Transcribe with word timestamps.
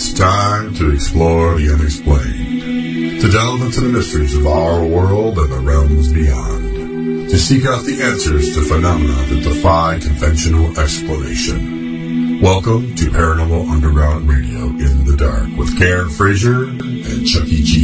It's 0.00 0.12
time 0.12 0.74
to 0.74 0.94
explore 0.94 1.56
the 1.56 1.74
unexplained, 1.74 3.20
to 3.20 3.28
delve 3.32 3.62
into 3.62 3.80
the 3.80 3.88
mysteries 3.88 4.32
of 4.36 4.46
our 4.46 4.86
world 4.86 5.36
and 5.40 5.50
the 5.50 5.58
realms 5.58 6.12
beyond, 6.12 7.28
to 7.28 7.36
seek 7.36 7.66
out 7.66 7.84
the 7.84 8.00
answers 8.00 8.54
to 8.54 8.62
phenomena 8.62 9.12
that 9.12 9.42
defy 9.42 9.98
conventional 9.98 10.78
explanation. 10.78 12.40
Welcome 12.40 12.94
to 12.94 13.10
Paranormal 13.10 13.68
Underground 13.68 14.28
Radio 14.28 14.66
in 14.66 15.04
the 15.04 15.16
Dark 15.16 15.48
with 15.58 15.76
Karen 15.76 16.10
Frazier 16.10 16.62
and 16.62 17.26
Chucky 17.26 17.64
G, 17.64 17.77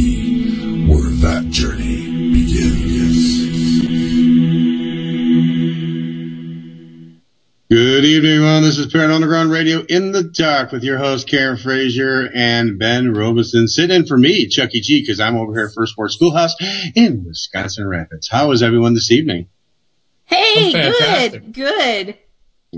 This 8.75 8.87
is 8.87 8.91
Parent 8.91 9.13
Underground 9.13 9.51
Radio 9.51 9.85
in 9.87 10.11
the 10.11 10.21
dark 10.21 10.73
with 10.73 10.83
your 10.83 10.97
host 10.97 11.29
Karen 11.29 11.55
Frazier 11.55 12.29
and 12.35 12.77
Ben 12.77 13.13
Robinson. 13.13 13.69
Sitting 13.69 13.95
in 13.95 14.05
for 14.05 14.17
me, 14.17 14.49
Chucky 14.49 14.81
G, 14.81 14.99
because 14.99 15.21
I'm 15.21 15.37
over 15.37 15.53
here 15.53 15.67
at 15.67 15.73
First 15.73 15.97
Ward 15.97 16.11
Schoolhouse 16.11 16.53
in 16.93 17.23
Wisconsin 17.25 17.87
Rapids. 17.87 18.27
How 18.27 18.51
is 18.51 18.61
everyone 18.61 18.93
this 18.93 19.13
evening? 19.13 19.47
Hey, 20.25 20.73
good, 20.73 21.53
good. 21.53 22.17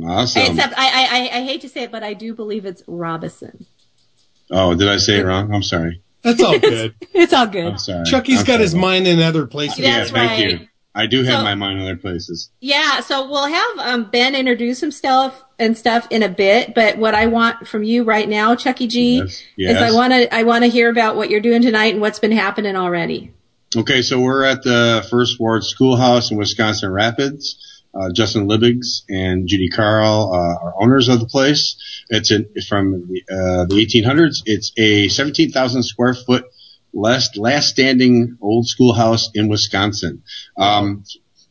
Awesome. 0.05 0.43
Except 0.43 0.77
I, 0.77 0.85
I, 0.85 1.01
I, 1.01 1.37
I 1.39 1.41
hate 1.41 1.61
to 1.61 1.69
say 1.69 1.81
it, 1.81 1.91
but 1.91 2.03
I 2.03 2.13
do 2.13 2.35
believe 2.35 2.67
it's 2.67 2.83
Robison. 2.85 3.65
oh, 4.51 4.75
did 4.75 4.89
I 4.89 4.97
say 4.97 5.17
it 5.17 5.25
wrong? 5.25 5.51
I'm 5.51 5.63
sorry. 5.63 6.03
That's 6.21 6.43
all 6.43 6.59
good. 6.59 6.93
It's 7.15 7.33
all 7.33 7.47
good. 7.47 7.65
I'm 7.65 7.79
sorry. 7.79 8.05
Chucky's 8.05 8.41
I'm 8.41 8.45
got 8.45 8.53
sorry. 8.53 8.61
his 8.61 8.75
mind 8.75 9.07
in 9.07 9.19
other 9.19 9.47
places. 9.47 9.79
Yeah, 9.79 10.03
thank 10.03 10.13
right. 10.13 10.61
you. 10.61 10.67
I 10.97 11.05
do 11.05 11.23
have 11.23 11.39
So- 11.39 11.43
my 11.43 11.53
mind 11.55 11.77
in 11.79 11.83
other 11.85 11.95
places. 11.95 12.49
Yeah, 12.59 13.01
so 13.01 13.29
we'll 13.29 13.45
have 13.47 13.77
um, 13.79 14.09
Ben 14.11 14.33
introduce 14.33 14.81
himself 14.81 15.43
and 15.59 15.77
stuff 15.77 16.07
in 16.09 16.23
a 16.23 16.29
bit. 16.29 16.73
But 16.73 16.97
what 16.97 17.13
I 17.13 17.27
want 17.27 17.67
from 17.67 17.83
you 17.83 18.03
right 18.03 18.27
now, 18.27 18.55
Chucky 18.55 18.87
G, 18.87 19.17
Yes, 19.55 19.75
is. 19.77 19.77
I 19.77 19.91
want 19.91 20.11
to 20.13 20.33
I 20.33 20.43
want 20.43 20.63
to 20.63 20.69
hear 20.69 20.89
about 20.89 21.15
what 21.15 21.29
you're 21.29 21.39
doing 21.39 21.61
tonight 21.61 21.93
and 21.93 22.01
what's 22.01 22.19
been 22.19 22.31
happening 22.31 22.75
already. 22.75 23.31
Okay, 23.75 24.01
so 24.01 24.19
we're 24.19 24.43
at 24.43 24.63
the 24.63 25.05
First 25.11 25.39
Ward 25.39 25.63
Schoolhouse 25.63 26.31
in 26.31 26.37
Wisconsin 26.37 26.91
Rapids. 26.91 27.63
Uh, 27.93 28.11
Justin 28.11 28.47
Libbigs 28.47 29.03
and 29.09 29.47
Judy 29.47 29.69
Carl 29.69 30.31
uh, 30.33 30.65
are 30.65 30.73
owners 30.79 31.09
of 31.09 31.19
the 31.19 31.25
place. 31.25 31.75
It's 32.09 32.31
in, 32.31 32.47
from 32.67 33.07
the, 33.07 33.23
uh, 33.29 33.65
the 33.65 33.75
1800s. 33.75 34.43
It's 34.45 34.71
a 34.77 35.07
17,000 35.07 35.83
square 35.83 36.13
foot 36.13 36.45
last 36.97 37.37
last 37.37 37.69
standing 37.69 38.37
old 38.41 38.67
schoolhouse 38.67 39.29
in 39.33 39.47
Wisconsin. 39.47 40.23
Um, 40.57 41.03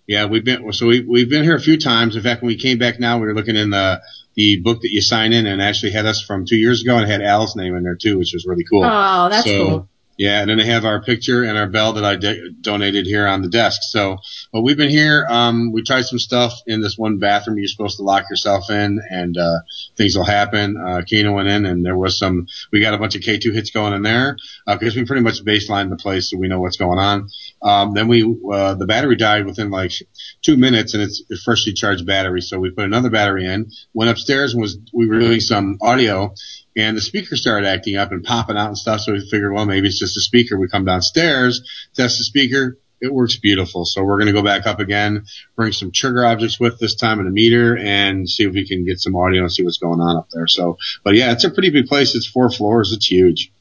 yeah, 0.06 0.26
we've 0.26 0.44
been 0.44 0.72
so 0.72 0.86
we 0.86 1.00
we've 1.00 1.30
been 1.30 1.44
here 1.44 1.56
a 1.56 1.60
few 1.60 1.78
times. 1.78 2.16
In 2.16 2.22
fact, 2.22 2.42
when 2.42 2.48
we 2.48 2.56
came 2.56 2.78
back 2.78 3.00
now, 3.00 3.18
we 3.18 3.26
were 3.26 3.34
looking 3.34 3.56
in 3.56 3.70
the 3.70 4.00
the 4.34 4.60
book 4.60 4.82
that 4.82 4.90
you 4.90 5.00
sign 5.00 5.32
in, 5.32 5.46
and 5.46 5.62
actually 5.62 5.92
had 5.92 6.04
us 6.06 6.22
from 6.22 6.44
two 6.46 6.56
years 6.56 6.82
ago, 6.82 6.96
and 6.96 7.10
had 7.10 7.22
Al's 7.22 7.56
name 7.56 7.74
in 7.74 7.82
there 7.82 7.96
too, 7.96 8.18
which 8.18 8.32
was 8.34 8.44
really 8.46 8.64
cool. 8.70 8.84
Oh, 8.84 9.28
that's 9.30 9.46
So, 9.46 9.66
cool. 9.66 9.88
Yeah, 10.18 10.40
and 10.40 10.48
then 10.48 10.56
they 10.56 10.64
have 10.64 10.86
our 10.86 11.02
picture 11.02 11.42
and 11.42 11.58
our 11.58 11.66
bell 11.66 11.94
that 11.94 12.04
I 12.04 12.16
de- 12.16 12.50
donated 12.50 13.04
here 13.06 13.26
on 13.26 13.42
the 13.42 13.48
desk. 13.48 13.82
So, 13.82 14.16
but 14.50 14.62
we've 14.62 14.76
been 14.76 14.88
here. 14.88 15.26
Um, 15.28 15.72
we 15.72 15.82
tried 15.82 16.06
some 16.06 16.18
stuff 16.18 16.54
in 16.66 16.80
this 16.80 16.96
one 16.96 17.18
bathroom 17.18 17.58
you're 17.58 17.68
supposed 17.68 17.98
to 17.98 18.02
lock 18.02 18.24
yourself 18.30 18.70
in, 18.70 18.98
and 19.10 19.36
uh, 19.36 19.58
things 19.96 20.16
will 20.16 20.24
happen. 20.24 20.76
Uh, 20.78 21.02
Kano 21.08 21.34
went 21.34 21.48
in, 21.48 21.66
and 21.66 21.84
there 21.84 21.96
was 21.96 22.18
some. 22.18 22.46
We 22.72 22.80
got 22.80 22.94
a 22.94 22.98
bunch 22.98 23.14
of 23.14 23.20
K2 23.20 23.52
hits 23.52 23.70
going 23.70 23.92
in 23.92 24.02
there 24.02 24.38
because 24.66 24.96
we 24.96 25.04
pretty 25.04 25.22
much 25.22 25.44
baseline 25.44 25.90
the 25.90 25.96
place, 25.96 26.30
so 26.30 26.38
we 26.38 26.48
know 26.48 26.60
what's 26.60 26.78
going 26.78 26.98
on. 26.98 27.28
Um, 27.60 27.92
then 27.92 28.08
we 28.08 28.22
uh, 28.50 28.74
the 28.74 28.86
battery 28.86 29.16
died 29.16 29.44
within 29.44 29.70
like 29.70 29.92
two 30.40 30.56
minutes, 30.56 30.94
and 30.94 31.02
it's 31.02 31.22
a 31.30 31.36
freshly 31.36 31.74
charged 31.74 32.06
battery. 32.06 32.40
So 32.40 32.58
we 32.58 32.70
put 32.70 32.84
another 32.84 33.10
battery 33.10 33.44
in. 33.44 33.70
Went 33.92 34.10
upstairs 34.10 34.54
and 34.54 34.62
was 34.62 34.78
we 34.94 35.06
were 35.06 35.20
doing 35.20 35.40
some 35.40 35.76
audio 35.82 36.32
and 36.76 36.96
the 36.96 37.00
speaker 37.00 37.36
started 37.36 37.66
acting 37.66 37.96
up 37.96 38.12
and 38.12 38.22
popping 38.22 38.56
out 38.56 38.68
and 38.68 38.78
stuff. 38.78 39.00
So 39.00 39.12
we 39.12 39.20
figured, 39.28 39.52
well, 39.52 39.64
maybe 39.66 39.88
it's 39.88 39.98
just 39.98 40.16
a 40.16 40.20
speaker. 40.20 40.58
We 40.58 40.68
come 40.68 40.84
downstairs, 40.84 41.62
test 41.94 42.18
the 42.18 42.24
speaker. 42.24 42.78
It 43.00 43.12
works 43.12 43.36
beautiful. 43.36 43.84
So 43.84 44.02
we're 44.04 44.16
going 44.16 44.28
to 44.28 44.32
go 44.32 44.42
back 44.42 44.66
up 44.66 44.80
again, 44.80 45.26
bring 45.54 45.72
some 45.72 45.90
trigger 45.92 46.24
objects 46.24 46.58
with 46.58 46.78
this 46.78 46.94
time 46.94 47.18
and 47.18 47.28
a 47.28 47.30
meter 47.30 47.76
and 47.76 48.28
see 48.28 48.44
if 48.44 48.52
we 48.54 48.66
can 48.66 48.84
get 48.86 48.98
some 49.00 49.14
audio 49.16 49.42
and 49.42 49.52
see 49.52 49.62
what's 49.64 49.76
going 49.78 50.00
on 50.00 50.16
up 50.16 50.28
there. 50.32 50.46
So, 50.46 50.78
but 51.04 51.14
yeah, 51.14 51.32
it's 51.32 51.44
a 51.44 51.50
pretty 51.50 51.70
big 51.70 51.86
place. 51.86 52.14
It's 52.14 52.26
four 52.26 52.50
floors. 52.50 52.92
It's 52.92 53.06
huge. 53.06 53.52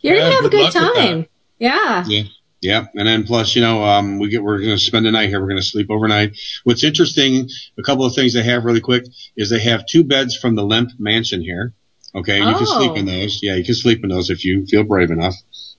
You're 0.00 0.14
Yeah, 0.14 0.20
gonna 0.22 0.34
have 0.36 0.44
a 0.44 0.48
good 0.48 0.50
good 0.52 0.74
luck 0.74 0.74
with 0.74 0.82
that. 0.96 1.08
time. 1.10 1.26
Yeah. 1.58 2.04
Yeah. 2.06 2.22
Yeah. 2.60 2.86
And 2.94 3.06
then 3.08 3.24
plus, 3.24 3.56
you 3.56 3.62
know, 3.62 3.84
um, 3.84 4.18
we 4.20 4.28
get, 4.30 4.42
we're 4.42 4.58
going 4.58 4.70
to 4.70 4.78
spend 4.78 5.04
the 5.06 5.10
night 5.10 5.28
here. 5.28 5.40
We're 5.40 5.48
going 5.48 5.60
to 5.60 5.66
sleep 5.66 5.88
overnight. 5.90 6.38
What's 6.62 6.84
interesting, 6.84 7.48
a 7.78 7.82
couple 7.82 8.04
of 8.06 8.14
things 8.14 8.32
they 8.34 8.42
have 8.44 8.64
really 8.64 8.80
quick 8.80 9.04
is 9.36 9.50
they 9.50 9.60
have 9.64 9.86
two 9.86 10.04
beds 10.04 10.36
from 10.36 10.54
the 10.54 10.62
Lemp 10.64 10.90
mansion 10.98 11.40
here. 11.42 11.72
Okay. 12.14 12.38
You 12.38 12.44
can 12.44 12.56
Oh. 12.60 12.78
sleep 12.78 12.96
in 12.96 13.06
those. 13.06 13.40
Yeah. 13.42 13.56
You 13.56 13.64
can 13.64 13.74
sleep 13.74 14.02
in 14.04 14.10
those 14.10 14.30
if 14.30 14.44
you 14.44 14.66
feel 14.66 14.84
brave 14.84 15.10
enough. 15.10 15.34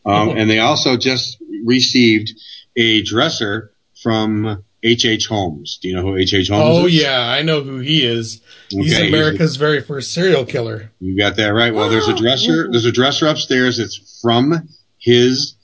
Um, 0.05 0.29
and 0.37 0.49
they 0.49 0.59
also 0.59 0.97
just 0.97 1.37
received 1.63 2.31
a 2.75 3.01
dresser 3.03 3.71
from 4.03 4.63
H.H. 4.83 5.25
Holmes. 5.27 5.79
Do 5.81 5.87
you 5.87 5.95
know 5.95 6.03
who 6.03 6.15
H.H. 6.17 6.49
Holmes 6.49 6.63
Oh 6.83 6.85
is? 6.85 6.93
yeah, 6.93 7.19
I 7.27 7.41
know 7.41 7.61
who 7.63 7.79
he 7.79 8.05
is. 8.05 8.41
He's 8.69 8.93
Okay, 8.93 9.07
America's 9.07 9.55
very 9.55 9.81
first 9.81 10.13
serial 10.13 10.45
killer. 10.45 10.91
You 10.99 11.17
got 11.17 11.37
that 11.37 11.47
right. 11.53 11.73
Well, 11.73 11.89
there's 11.89 12.07
a 12.07 12.15
dresser. 12.15 12.69
There's 12.69 12.85
a 12.85 12.91
dresser 12.91 13.25
upstairs. 13.25 13.79
It's 13.79 14.19
from 14.21 14.67
his 14.99 15.55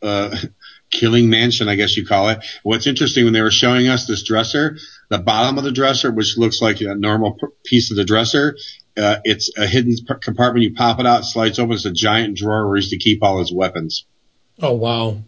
uh, 0.00 0.34
killing 0.90 1.28
mansion, 1.28 1.68
I 1.68 1.74
guess 1.74 1.94
you 1.96 2.06
call 2.06 2.30
it. 2.30 2.38
What's 2.62 2.86
interesting 2.86 3.24
when 3.24 3.34
they 3.34 3.42
were 3.42 3.50
showing 3.50 3.88
us 3.88 4.06
this 4.06 4.22
dresser, 4.22 4.78
the 5.10 5.18
bottom 5.18 5.58
of 5.58 5.64
the 5.64 5.72
dresser, 5.72 6.10
which 6.10 6.38
looks 6.38 6.62
like 6.62 6.80
a 6.80 6.94
normal 6.94 7.36
piece 7.64 7.90
of 7.90 7.98
the 7.98 8.04
dresser, 8.04 8.56
uh, 8.96 9.16
it's 9.24 9.50
a 9.56 9.66
hidden 9.66 9.94
p- 9.96 10.14
compartment. 10.22 10.64
You 10.64 10.74
pop 10.74 11.00
it 11.00 11.06
out, 11.06 11.24
slides 11.24 11.58
open. 11.58 11.74
It's 11.74 11.84
a 11.84 11.92
giant 11.92 12.36
drawer 12.36 12.66
where 12.66 12.76
he 12.76 12.80
used 12.82 12.90
to 12.90 12.98
keep 12.98 13.22
all 13.22 13.38
his 13.38 13.52
weapons. 13.52 14.04
Oh 14.60 14.72
wow. 14.74 15.22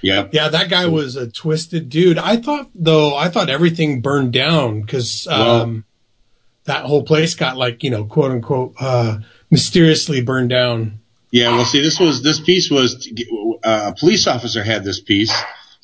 Yeah, 0.00 0.28
Yeah, 0.32 0.48
that 0.48 0.70
guy 0.70 0.86
was 0.86 1.16
a 1.16 1.30
twisted 1.30 1.88
dude. 1.90 2.16
I 2.18 2.36
thought 2.38 2.70
though, 2.74 3.14
I 3.14 3.28
thought 3.28 3.50
everything 3.50 4.00
burned 4.00 4.32
down 4.32 4.80
because 4.80 5.26
Well- 5.28 5.62
um, 5.62 5.84
that 6.64 6.84
whole 6.84 7.04
place 7.04 7.34
got 7.34 7.56
like 7.56 7.82
you 7.84 7.90
know 7.90 8.04
quote 8.04 8.32
unquote 8.32 8.74
uh, 8.80 9.18
mysteriously 9.50 10.20
burned 10.22 10.50
down. 10.50 11.00
Yeah, 11.30 11.50
well, 11.50 11.64
see, 11.64 11.82
this 11.82 12.00
was 12.00 12.22
this 12.22 12.40
piece 12.40 12.70
was 12.70 13.08
uh, 13.64 13.92
a 13.92 13.98
police 13.98 14.26
officer 14.26 14.62
had 14.62 14.84
this 14.84 15.00
piece 15.00 15.34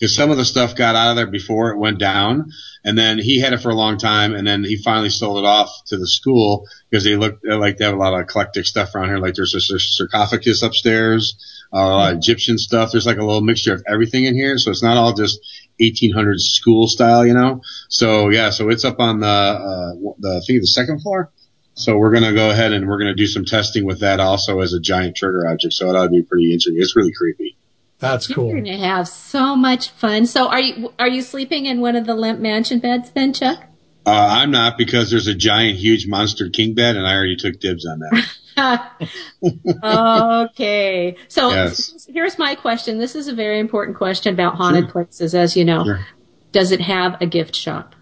because 0.02 0.16
some 0.16 0.32
of 0.32 0.36
the 0.36 0.44
stuff 0.44 0.74
got 0.74 0.96
out 0.96 1.10
of 1.10 1.16
there 1.16 1.28
before 1.28 1.70
it 1.70 1.78
went 1.78 2.00
down, 2.00 2.50
and 2.82 2.98
then 2.98 3.20
he 3.20 3.38
had 3.38 3.52
it 3.52 3.60
for 3.60 3.70
a 3.70 3.74
long 3.76 3.98
time, 3.98 4.34
and 4.34 4.44
then 4.44 4.64
he 4.64 4.76
finally 4.76 5.10
sold 5.10 5.38
it 5.38 5.44
off 5.44 5.70
to 5.86 5.96
the 5.96 6.08
school 6.08 6.66
because 6.90 7.04
they 7.04 7.14
looked 7.14 7.44
they 7.44 7.54
like 7.54 7.76
they 7.76 7.84
have 7.84 7.94
a 7.94 7.96
lot 7.96 8.12
of 8.12 8.18
eclectic 8.18 8.66
stuff 8.66 8.96
around 8.96 9.10
here. 9.10 9.18
Like 9.18 9.34
there's 9.34 9.54
a 9.54 9.60
sar- 9.60 9.78
sarcophagus 9.78 10.64
upstairs, 10.64 11.36
uh, 11.72 12.14
Egyptian 12.16 12.58
stuff. 12.58 12.90
There's 12.90 13.06
like 13.06 13.18
a 13.18 13.24
little 13.24 13.42
mixture 13.42 13.74
of 13.74 13.84
everything 13.86 14.24
in 14.24 14.34
here, 14.34 14.58
so 14.58 14.72
it's 14.72 14.82
not 14.82 14.96
all 14.96 15.12
just 15.12 15.38
1800s 15.80 16.40
school 16.40 16.88
style, 16.88 17.24
you 17.24 17.34
know. 17.34 17.60
So 17.88 18.30
yeah, 18.30 18.50
so 18.50 18.70
it's 18.70 18.84
up 18.84 18.98
on 18.98 19.20
the 19.20 19.28
uh, 19.28 19.92
the 20.18 20.40
I 20.42 20.44
think 20.44 20.62
the 20.62 20.66
second 20.66 21.00
floor. 21.02 21.30
So 21.74 21.96
we're 21.96 22.12
to 22.12 22.32
go 22.32 22.50
ahead 22.50 22.72
and 22.72 22.88
we're 22.88 22.98
to 23.04 23.14
do 23.14 23.28
some 23.28 23.44
testing 23.44 23.86
with 23.86 24.00
that 24.00 24.18
also 24.18 24.58
as 24.62 24.72
a 24.72 24.80
giant 24.80 25.14
trigger 25.14 25.46
object. 25.46 25.74
So 25.74 25.88
it 25.88 25.94
ought 25.94 26.04
to 26.04 26.10
be 26.10 26.22
pretty 26.22 26.52
interesting. 26.52 26.74
It's 26.78 26.96
really 26.96 27.12
creepy. 27.12 27.56
That's 28.02 28.26
cool. 28.26 28.48
You're 28.48 28.60
gonna 28.60 28.76
have 28.78 29.06
so 29.06 29.54
much 29.54 29.90
fun. 29.90 30.26
So 30.26 30.48
are 30.48 30.60
you 30.60 30.92
are 30.98 31.08
you 31.08 31.22
sleeping 31.22 31.66
in 31.66 31.80
one 31.80 31.94
of 31.94 32.04
the 32.04 32.14
Lemp 32.16 32.40
Mansion 32.40 32.80
beds 32.80 33.12
then, 33.12 33.32
Chuck? 33.32 33.62
Uh, 34.04 34.10
I'm 34.10 34.50
not 34.50 34.76
because 34.76 35.12
there's 35.12 35.28
a 35.28 35.34
giant, 35.34 35.78
huge 35.78 36.08
monster 36.08 36.50
king 36.50 36.74
bed 36.74 36.96
and 36.96 37.06
I 37.06 37.14
already 37.14 37.36
took 37.36 37.60
dibs 37.60 37.86
on 37.86 38.00
that. 38.00 38.28
okay. 40.50 41.16
So 41.28 41.50
Yes. 41.50 42.08
here's 42.12 42.38
my 42.40 42.56
question. 42.56 42.98
This 42.98 43.14
is 43.14 43.28
a 43.28 43.34
very 43.34 43.60
important 43.60 43.96
question 43.96 44.34
about 44.34 44.56
haunted 44.56 44.88
places, 44.88 45.34
as 45.36 45.56
you 45.56 45.64
know. 45.64 45.84
Sure. 45.84 46.06
Does 46.50 46.72
it 46.72 46.80
have 46.80 47.22
a 47.22 47.26
gift 47.26 47.54
shop? 47.54 47.94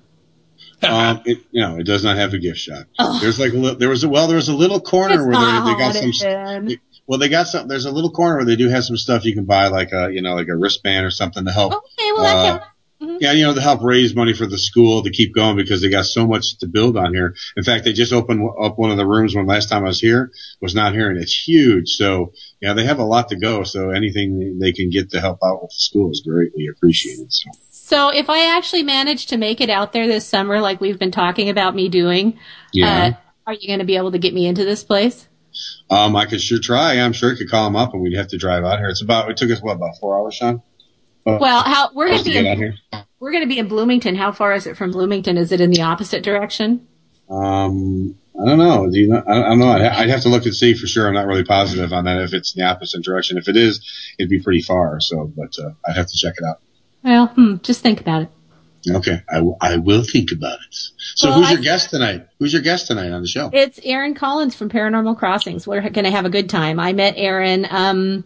um, 0.82 1.21
it, 1.27 1.38
you 1.50 1.61
know, 1.61 1.77
it 1.78 1.84
does 1.84 2.03
not 2.03 2.17
have 2.17 2.32
a 2.32 2.38
gift 2.38 2.59
shop. 2.59 2.87
Oh. 2.99 3.19
There's 3.21 3.38
like 3.38 3.53
a 3.53 3.56
little, 3.56 3.78
there 3.78 3.91
was 3.91 4.03
a, 4.03 4.09
well, 4.09 4.27
there 4.27 4.37
was 4.37 4.49
a 4.49 4.55
little 4.56 4.81
corner 4.81 5.15
It's 5.17 5.22
where 5.22 5.37
they, 5.37 5.72
they 5.72 5.78
got 5.78 5.94
some, 5.94 6.67
Ben. 6.67 6.81
Well, 7.11 7.19
they 7.19 7.29
got 7.29 7.49
some, 7.49 7.67
there's 7.67 7.87
a 7.87 7.91
little 7.91 8.12
corner 8.12 8.37
where 8.37 8.45
they 8.45 8.55
do 8.55 8.69
have 8.69 8.85
some 8.85 8.97
stuff 8.97 9.25
you 9.25 9.35
can 9.35 9.45
buy 9.45 9.67
like 9.67 9.91
a, 9.91 10.12
you 10.12 10.23
know, 10.23 10.37
like 10.37 10.47
a 10.47 10.55
wristband 10.55 11.05
or 11.05 11.11
something 11.11 11.45
to 11.45 11.51
help. 11.51 11.73
Okay, 11.73 12.12
well 12.12 12.25
Uh, 12.25 12.51
counts. 12.51 12.67
Mhm. 13.03 13.17
Yeah, 13.21 13.33
you 13.33 13.45
know, 13.47 13.53
to 13.53 13.61
help 13.61 13.83
raise 13.83 14.15
money 14.15 14.33
for 14.33 14.47
the 14.47 14.57
school 14.57 15.03
to 15.03 15.11
keep 15.11 15.35
going 15.35 15.57
because 15.57 15.83
they 15.83 15.89
got 15.89 16.05
so 16.05 16.25
much 16.25 16.59
to 16.59 16.69
build 16.69 16.97
on 16.97 17.12
here. 17.12 17.35
In 17.57 17.65
fact, 17.65 17.85
they 17.85 17.95
just 17.95 18.12
opened 18.12 18.49
up 18.62 18.79
one 18.79 18.93
of 18.93 18.97
the 18.97 19.07
rooms 19.07 19.35
when 19.35 19.45
last 19.47 19.71
time 19.71 19.83
I 19.83 19.89
was 19.89 19.99
here 19.99 20.31
was 20.61 20.77
not 20.77 20.93
here 20.93 21.11
and 21.11 21.21
it's 21.21 21.35
huge. 21.35 21.97
So 21.97 22.33
yeah, 22.61 22.75
they 22.75 22.85
have 22.85 23.01
a 23.01 23.05
lot 23.05 23.31
to 23.31 23.37
go. 23.37 23.65
So 23.65 23.91
anything 23.91 24.59
they 24.61 24.71
can 24.71 24.89
get 24.91 25.11
to 25.11 25.21
help 25.21 25.39
out 25.43 25.62
with 25.62 25.71
the 25.71 25.81
school 25.81 26.12
is 26.12 26.23
greatly 26.25 26.69
appreciated. 26.69 27.33
So 27.33 27.51
So 27.73 28.09
if 28.11 28.31
I 28.31 28.57
actually 28.57 28.85
manage 28.85 29.27
to 29.27 29.37
make 29.37 29.61
it 29.61 29.71
out 29.71 29.93
there 29.93 30.07
this 30.07 30.27
summer, 30.27 30.61
like 30.61 30.81
we've 30.81 30.99
been 30.99 31.11
talking 31.11 31.49
about 31.49 31.75
me 31.75 31.89
doing, 31.89 32.39
yeah, 32.73 33.07
uh, 33.07 33.12
are 33.49 33.55
you 33.55 33.67
going 33.67 33.81
to 33.81 33.85
be 33.85 33.97
able 33.97 34.12
to 34.12 34.19
get 34.19 34.33
me 34.33 34.47
into 34.47 34.65
this 34.65 34.85
place? 34.85 35.27
Um, 35.91 36.17
I 36.17 36.26
could 36.26 36.41
sure 36.41 36.58
try. 36.58 37.00
I'm 37.00 37.12
sure 37.12 37.32
I 37.32 37.37
could 37.37 37.50
call 37.50 37.67
him 37.67 37.76
up 37.76 37.94
and 37.94 38.02
we'd 38.02 38.17
have 38.17 38.29
to 38.29 38.38
drive 38.38 38.64
out 38.64 38.79
here. 38.79 38.88
It's 38.88 39.02
about, 39.02 39.31
it 39.31 39.37
took 39.37 39.50
us 39.50 39.61
what, 39.61 39.76
about 39.76 39.99
four 39.99 40.19
hours, 40.19 40.35
Sean? 40.35 40.62
Well, 41.25 41.62
how 41.62 41.91
we're 41.94 42.08
going 42.08 42.25
to 42.25 42.25
be 42.25 42.37
in, 42.37 42.58
here. 42.58 42.75
we're 43.19 43.31
going 43.31 43.43
to 43.43 43.49
be 43.49 43.58
in 43.58 43.69
Bloomington. 43.69 44.17
How 44.17 44.32
far 44.32 44.55
is 44.55 44.67
it 44.67 44.76
from 44.76 44.91
Bloomington? 44.91 45.37
Is 45.37 45.52
it 45.52 45.61
in 45.61 45.70
the 45.70 45.82
opposite 45.82 46.23
direction? 46.23 46.87
Um, 47.29 48.19
I 48.41 48.47
don't 48.47 48.58
know. 48.58 48.91
Do 48.91 48.99
you 48.99 49.08
know? 49.08 49.23
I 49.26 49.35
don't 49.35 49.58
know. 49.58 49.69
I'd, 49.69 49.82
I'd 49.82 50.08
have 50.08 50.23
to 50.23 50.29
look 50.29 50.47
and 50.47 50.55
see 50.55 50.75
for 50.75 50.87
sure. 50.87 51.06
I'm 51.06 51.14
not 51.14 51.26
really 51.26 51.44
positive 51.44 51.93
on 51.93 52.05
that. 52.05 52.23
If 52.23 52.32
it's 52.32 52.55
in 52.55 52.62
the 52.62 52.69
opposite 52.69 53.05
direction, 53.05 53.37
if 53.37 53.49
it 53.49 53.56
is, 53.56 53.87
it'd 54.19 54.31
be 54.31 54.41
pretty 54.41 54.62
far. 54.62 54.99
So, 55.00 55.31
but 55.37 55.55
uh, 55.58 55.73
I'd 55.87 55.97
have 55.97 56.06
to 56.06 56.17
check 56.17 56.35
it 56.38 56.44
out. 56.44 56.61
Well, 57.05 57.29
hmm, 57.29 57.56
just 57.62 57.82
think 57.82 58.00
about 58.00 58.23
it. 58.23 58.29
Okay, 58.88 59.23
I, 59.31 59.35
w- 59.37 59.56
I 59.61 59.77
will 59.77 60.03
think 60.03 60.32
about 60.32 60.59
it. 60.61 60.75
So, 61.15 61.29
Well, 61.29 61.41
who's 61.41 61.50
your 61.50 61.59
I- 61.61 61.62
guest 61.62 61.91
tonight? 61.91 62.27
Who's 62.38 62.53
your 62.53 62.62
guest 62.62 62.87
tonight 62.87 63.11
on 63.12 63.21
the 63.23 63.29
show? 63.29 63.50
It's 63.53 63.79
Aaron 63.85 64.15
Collins 64.15 64.55
from 64.55 64.71
Paranormal 64.71 65.19
Crossings. 65.19 65.67
We're 65.67 65.82
going 65.82 66.05
to 66.05 66.11
have 66.11 66.25
a 66.25 66.31
good 66.31 66.49
time. 66.49 66.81
I 66.81 66.93
met 66.94 67.15
Aaron 67.19 67.67
um, 67.71 68.25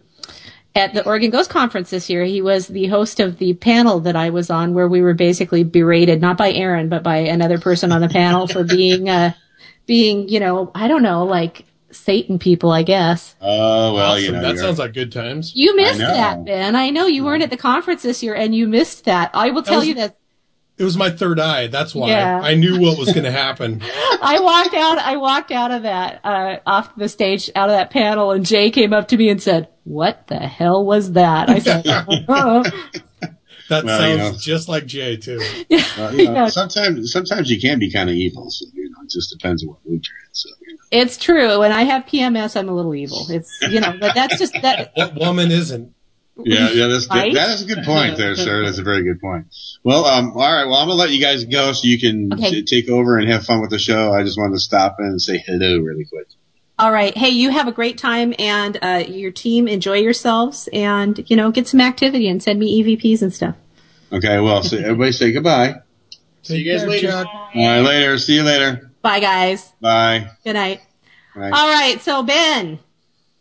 at 0.73 0.93
the 0.93 1.05
Oregon 1.05 1.29
Ghost 1.29 1.49
Conference 1.49 1.89
this 1.89 2.09
year. 2.09 2.23
He 2.23 2.41
was 2.41 2.67
the 2.67 2.87
host 2.87 3.19
of 3.19 3.37
the 3.37 3.53
panel 3.55 3.99
that 4.01 4.15
I 4.15 4.29
was 4.29 4.49
on, 4.49 4.73
where 4.73 4.87
we 4.87 5.01
were 5.01 5.13
basically 5.13 5.63
berated, 5.65 6.21
not 6.21 6.37
by 6.37 6.53
Aaron, 6.53 6.87
but 6.87 7.03
by 7.03 7.17
another 7.17 7.57
person 7.59 7.91
on 7.91 7.99
the 8.01 8.09
panel 8.09 8.47
for 8.47 8.63
being, 8.77 9.09
uh, 9.09 9.33
being, 9.85 10.29
you 10.29 10.39
know, 10.39 10.71
I 10.73 10.87
don't 10.87 11.03
know, 11.03 11.25
like 11.25 11.65
Satan 11.91 12.39
people, 12.39 12.71
I 12.71 12.83
guess. 12.83 13.35
Oh 13.41 13.93
well, 13.93 14.19
you 14.19 14.31
know 14.31 14.41
that 14.41 14.57
sounds 14.57 14.79
like 14.79 14.93
good 14.93 15.11
times. 15.11 15.53
You 15.55 15.75
missed 15.75 15.99
that, 15.99 16.43
Ben. 16.45 16.75
I 16.75 16.89
know 16.89 17.07
you 17.07 17.23
weren't 17.23 17.43
at 17.43 17.49
the 17.49 17.57
conference 17.57 18.03
this 18.03 18.21
year, 18.23 18.33
and 18.33 18.53
you 18.55 18.67
missed 18.67 19.05
that. 19.05 19.31
I 19.33 19.51
will 19.51 19.63
tell 19.63 19.79
was- 19.79 19.87
you 19.87 19.93
that 19.95 20.17
It 20.77 20.83
was 20.83 20.97
my 20.97 21.09
third 21.09 21.39
eye. 21.39 21.67
That's 21.67 21.95
why 21.95 22.09
Yeah. 22.09 22.41
I 22.43 22.53
knew 22.55 22.79
what 22.81 22.97
was 22.99 23.11
going 23.13 23.23
to 23.23 23.31
happen. 23.31 23.81
I 24.21 24.39
walked 24.41 24.73
out. 24.73 24.97
I 24.97 25.15
walked 25.17 25.51
out 25.51 25.71
of 25.71 25.83
that 25.83 26.19
uh, 26.25 26.57
off 26.65 26.93
the 26.97 27.07
stage, 27.07 27.49
out 27.55 27.69
of 27.69 27.75
that 27.75 27.91
panel, 27.91 28.31
and 28.31 28.45
Jay 28.45 28.71
came 28.71 28.91
up 28.91 29.07
to 29.09 29.17
me 29.17 29.29
and 29.29 29.41
said, 29.41 29.69
"What 29.85 30.27
the 30.27 30.39
hell 30.39 30.85
was 30.85 31.13
that?" 31.13 31.49
I 31.49 31.59
said, 31.59 31.83
"Oh." 32.27 32.63
That 33.67 33.83
Well, 33.83 34.09
you 34.11 34.17
sounds 34.19 34.33
know. 34.33 34.37
just 34.39 34.69
like 34.69 34.85
Jay 34.85 35.17
too. 35.17 35.39
well, 35.97 36.13
you 36.15 36.25
know, 36.25 36.33
Yeah. 36.33 36.47
sometimes 36.49 37.11
sometimes 37.11 37.49
you 37.49 37.59
can 37.59 37.79
be 37.79 37.91
kind 37.91 38.11
of 38.11 38.15
evil. 38.15 38.51
So 38.51 38.65
you 38.75 38.87
know, 38.91 38.97
it 39.03 39.09
just 39.09 39.31
depends 39.31 39.63
on 39.63 39.69
what 39.69 39.79
mood 39.83 40.05
you're 40.07 40.17
in. 40.19 40.33
So 40.33 40.49
you 40.67 40.73
know. 40.73 40.79
"It's 40.91 41.17
true." 41.17 41.57
When 41.57 41.71
I 41.71 41.81
have 41.81 42.05
PMS, 42.05 42.55
I'm 42.55 42.69
a 42.69 42.75
little 42.75 42.93
evil. 42.93 43.25
It's 43.27 43.57
you 43.63 43.79
know, 43.79 43.95
but 43.99 44.13
that's 44.13 44.37
just 44.37 44.53
that. 44.61 44.91
What 44.93 45.15
woman 45.15 45.49
isn't? 45.49 45.94
Yeah, 46.37 46.69
yeah, 46.71 46.87
that's 46.87 47.07
good. 47.07 47.17
Right? 47.17 47.33
that 47.33 47.49
is 47.51 47.61
a 47.63 47.65
good 47.65 47.85
point 47.85 48.17
there, 48.17 48.35
sir. 48.35 48.65
That's 48.65 48.77
a 48.77 48.83
very 48.83 49.03
good 49.03 49.21
point. 49.21 49.47
Well, 49.83 50.05
um, 50.05 50.31
all 50.33 50.39
right. 50.39 50.65
Well, 50.65 50.75
I'm 50.75 50.87
gonna 50.87 50.99
let 50.99 51.11
you 51.11 51.21
guys 51.21 51.45
go 51.45 51.71
so 51.73 51.87
you 51.87 51.99
can 51.99 52.33
Okay. 52.33 52.49
t- 52.49 52.63
take 52.63 52.89
over 52.89 53.17
and 53.17 53.29
have 53.29 53.45
fun 53.45 53.61
with 53.61 53.69
the 53.69 53.79
show. 53.79 54.11
I 54.13 54.23
just 54.23 54.37
wanted 54.37 54.53
to 54.53 54.59
stop 54.59 54.97
in 54.99 55.05
and 55.05 55.21
say 55.21 55.37
hello 55.45 55.79
really 55.79 56.05
quick. 56.05 56.27
All 56.77 56.91
right. 56.91 57.15
Hey, 57.17 57.29
you 57.29 57.51
have 57.51 57.69
a 57.69 57.71
great 57.71 57.97
time, 57.97 58.33
and 58.37 58.77
uh, 58.81 59.03
your 59.07 59.31
team 59.31 59.67
enjoy 59.69 59.99
yourselves, 59.99 60.67
and 60.73 61.23
you 61.29 61.37
know, 61.37 61.51
get 61.51 61.67
some 61.69 61.79
activity 61.79 62.27
and 62.27 62.43
send 62.43 62.59
me 62.59 62.83
EVPs 62.83 63.21
and 63.21 63.33
stuff. 63.33 63.55
Okay. 64.11 64.39
Well, 64.39 64.61
so 64.61 64.77
everybody 64.77 65.13
say 65.13 65.31
goodbye. 65.31 65.75
See 66.41 66.57
you 66.57 66.71
guys 66.71 66.85
later. 66.85 67.07
Chuck. 67.11 67.27
All 67.27 67.49
right. 67.55 67.79
Later. 67.79 68.17
See 68.17 68.35
you 68.35 68.43
later. 68.43 68.91
Bye, 69.01 69.19
guys. 69.19 69.71
Bye. 69.79 70.31
Good 70.43 70.53
night. 70.53 70.81
Bye. 71.33 71.49
All 71.51 71.69
right. 71.69 72.01
So, 72.01 72.23
Ben, 72.23 72.79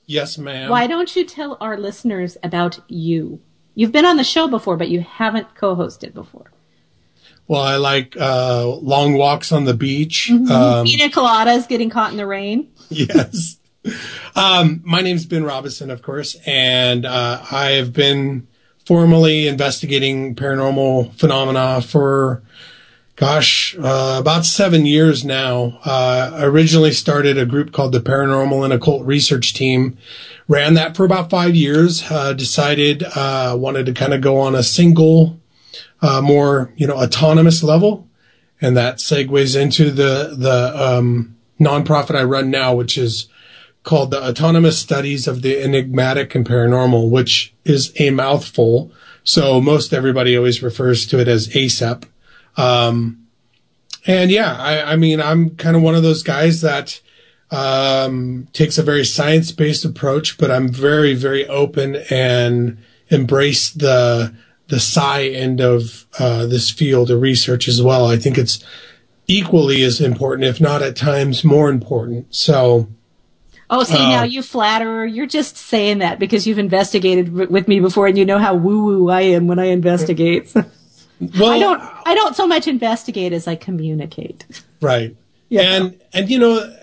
Yes, 0.07 0.37
ma'am. 0.39 0.71
why 0.71 0.87
don't 0.87 1.15
you 1.17 1.25
tell 1.25 1.57
our 1.61 1.77
listeners 1.77 2.37
about 2.43 2.79
you? 2.89 3.41
You've 3.75 3.93
been 3.93 4.05
on 4.05 4.17
the 4.17 4.25
show 4.25 4.49
before, 4.49 4.77
but 4.77 4.89
you 4.89 5.01
haven't 5.01 5.55
co-hosted 5.55 6.15
before. 6.15 6.51
Well, 7.47 7.63
I 7.63 7.77
like 7.77 8.17
uh, 8.19 8.67
long 8.67 9.15
walks 9.15 9.53
on 9.53 9.65
the 9.65 9.75
beach. 9.75 10.31
Mm-hmm. 10.33 10.51
Um, 10.51 10.87
Pina 10.87 11.09
coladas 11.09 11.69
getting 11.69 11.91
caught 11.91 12.11
in 12.11 12.17
the 12.17 12.27
rain. 12.27 12.71
yes. 12.89 13.59
Um, 14.35 14.81
my 14.85 15.03
name's 15.03 15.27
Ben 15.27 15.45
Robinson, 15.45 15.91
of 15.91 16.01
course, 16.03 16.37
and 16.47 17.05
uh, 17.05 17.45
I 17.51 17.73
have 17.73 17.93
been 17.93 18.49
formally 18.87 19.47
investigating 19.47 20.35
paranormal 20.35 21.13
phenomena 21.15 21.83
for, 21.83 22.43
gosh, 23.17 23.77
uh, 23.79 24.17
about 24.19 24.45
seven 24.45 24.87
years 24.87 25.25
now. 25.25 25.79
Uh, 25.85 26.39
originally 26.41 26.93
started 26.93 27.39
a 27.39 27.47
group 27.47 27.73
called 27.73 27.93
the 27.93 28.01
Paranormal 28.01 28.65
and 28.65 28.73
Occult 28.73 29.05
Research 29.07 29.55
Team. 29.55 29.97
Ran 30.49 30.75
that 30.75 30.97
for 30.97 31.05
about 31.05 31.31
five 31.31 31.55
years. 31.55 32.03
Uh, 32.11 32.33
decided 32.33 33.03
uh, 33.03 33.57
wanted 33.59 33.87
to 33.87 33.93
kind 33.93 34.15
of 34.15 34.21
go 34.21 34.39
on 34.39 34.55
a 34.55 34.63
single, 34.63 35.41
uh, 36.03 36.21
more 36.21 36.73
you 36.77 36.87
know 36.87 36.95
autonomous 36.95 37.63
level, 37.63 38.09
and 38.61 38.77
that 38.77 38.97
segues 38.97 39.61
into 39.61 39.91
the 39.91 40.35
the 40.37 40.73
um, 40.75 41.37
nonprofit 41.61 42.17
I 42.17 42.25
run 42.25 42.51
now, 42.51 42.75
which 42.75 42.99
is 42.99 43.29
called 43.85 44.11
the 44.11 44.23
Autonomous 44.23 44.79
Studies 44.79 45.29
of 45.29 45.43
the 45.43 45.63
Enigmatic 45.63 46.35
and 46.35 46.47
Paranormal, 46.47 47.11
which 47.11 47.55
is 47.65 47.93
a 48.01 48.11
mouthful. 48.11 48.91
So 49.25 49.61
most 49.61 49.93
everybody 49.93 50.37
always 50.37 50.63
refers 50.63 51.07
to 51.07 51.21
it 51.21 51.29
as 51.29 51.49
ASAP. 51.49 52.05
Um, 52.57 53.27
and 54.07 54.31
yeah, 54.31 54.57
I, 54.57 54.93
I 54.93 54.97
mean, 54.97 55.21
I'm 55.21 55.51
kind 55.51 55.77
of 55.77 55.83
one 55.83 55.95
of 55.95 56.03
those 56.03 56.23
guys 56.23 56.61
that 56.61 57.01
um, 57.51 58.49
takes 58.53 58.79
a 58.79 58.83
very 58.83 59.05
science-based 59.05 59.85
approach, 59.85 60.39
but 60.39 60.51
I'm 60.51 60.69
very, 60.69 61.15
very 61.15 61.47
open 61.49 61.97
and 62.11 62.79
embrace 63.09 63.71
the 63.71 64.35
the 64.69 64.81
psi 64.81 65.27
end 65.27 65.61
of 65.61 66.07
uh, 66.19 66.47
this 66.47 66.71
field 66.71 67.11
of 67.11 67.21
research 67.21 67.69
as 67.69 67.83
well. 67.83 68.07
I 68.07 68.17
think 68.17 68.39
it's 68.39 68.65
equally 69.27 69.83
as 69.83 70.01
important, 70.01 70.49
if 70.49 70.59
not 70.61 70.83
at 70.83 70.97
times 70.97 71.45
more 71.45 71.71
important. 71.71 72.35
So. 72.35 72.89
Oh, 73.71 73.83
see 73.83 73.97
Uh, 73.97 74.09
now 74.09 74.23
you 74.25 74.43
flatterer. 74.43 75.05
You're 75.05 75.27
just 75.27 75.57
saying 75.57 75.99
that 75.99 76.19
because 76.19 76.47
you've 76.47 76.59
investigated 76.59 77.33
with 77.33 77.67
me 77.67 77.81
before, 77.81 78.07
and 78.07 78.17
you 78.17 78.25
know 78.25 78.39
how 78.39 78.55
woo 78.55 78.85
woo 78.85 79.11
I 79.11 79.23
am 79.23 79.47
when 79.47 79.59
I 79.59 79.67
investigate. 79.67 80.53
Well, 81.21 81.51
I 81.51 81.59
don't. 81.59 81.83
I 82.07 82.15
don't 82.15 82.37
so 82.37 82.47
much 82.47 82.67
investigate 82.67 83.33
as 83.33 83.47
I 83.47 83.57
communicate. 83.57 84.45
Right. 84.81 85.17
Yeah. 85.49 85.63
And 85.63 86.01
and 86.13 86.29
you 86.29 86.39
know, 86.39 86.77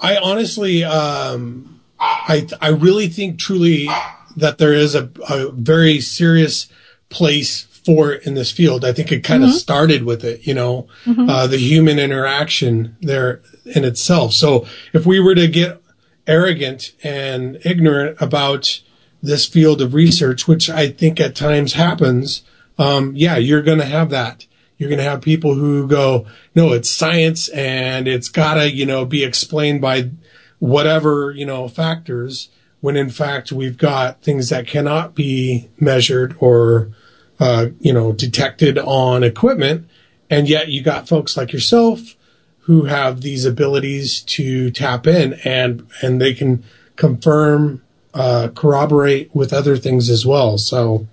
I 0.00 0.16
honestly 0.16 0.84
um 0.84 1.80
I 2.00 2.46
I 2.60 2.68
really 2.68 3.08
think 3.08 3.38
truly 3.38 3.88
that 4.36 4.58
there 4.58 4.72
is 4.72 4.94
a, 4.94 5.10
a 5.28 5.50
very 5.52 6.00
serious 6.00 6.68
place 7.08 7.62
for 7.62 8.12
in 8.12 8.34
this 8.34 8.50
field. 8.50 8.84
I 8.84 8.92
think 8.92 9.12
it 9.12 9.22
kind 9.22 9.44
of 9.44 9.50
started 9.50 10.04
with 10.04 10.24
it, 10.24 10.46
you 10.46 10.54
know, 10.54 10.88
uh, 11.06 11.46
the 11.46 11.58
human 11.58 11.98
interaction 11.98 12.96
there 13.00 13.42
in 13.66 13.84
itself. 13.84 14.32
So 14.32 14.66
if 14.92 15.04
we 15.04 15.20
were 15.20 15.34
to 15.34 15.46
get 15.46 15.80
arrogant 16.26 16.92
and 17.02 17.58
ignorant 17.64 18.16
about 18.20 18.80
this 19.22 19.46
field 19.46 19.82
of 19.82 19.94
research, 19.94 20.48
which 20.48 20.70
I 20.70 20.88
think 20.88 21.20
at 21.20 21.34
times 21.36 21.74
happens, 21.74 22.42
um, 22.78 23.12
yeah, 23.14 23.36
you're 23.36 23.62
going 23.62 23.78
to 23.78 23.84
have 23.84 24.10
that. 24.10 24.46
You're 24.76 24.88
going 24.88 24.98
to 24.98 25.08
have 25.08 25.22
people 25.22 25.54
who 25.54 25.86
go, 25.86 26.26
no, 26.54 26.72
it's 26.72 26.90
science 26.90 27.48
and 27.50 28.08
it's 28.08 28.28
gotta, 28.28 28.72
you 28.72 28.86
know, 28.86 29.04
be 29.04 29.22
explained 29.22 29.80
by 29.80 30.10
whatever, 30.58 31.30
you 31.30 31.46
know, 31.46 31.68
factors 31.68 32.48
when 32.80 32.96
in 32.96 33.08
fact 33.08 33.52
we've 33.52 33.78
got 33.78 34.20
things 34.20 34.48
that 34.48 34.66
cannot 34.66 35.14
be 35.14 35.70
measured 35.78 36.36
or, 36.40 36.90
uh, 37.38 37.66
you 37.80 37.92
know, 37.92 38.12
detected 38.12 38.76
on 38.78 39.22
equipment. 39.22 39.88
And 40.28 40.48
yet 40.48 40.68
you 40.68 40.82
got 40.82 41.08
folks 41.08 41.36
like 41.36 41.52
yourself 41.52 42.16
who 42.60 42.84
have 42.84 43.20
these 43.20 43.44
abilities 43.44 44.20
to 44.22 44.70
tap 44.70 45.06
in 45.06 45.34
and, 45.44 45.86
and 46.02 46.20
they 46.20 46.34
can 46.34 46.64
confirm, 46.96 47.82
uh, 48.12 48.48
corroborate 48.54 49.34
with 49.34 49.52
other 49.52 49.76
things 49.76 50.10
as 50.10 50.26
well. 50.26 50.58
So 50.58 51.06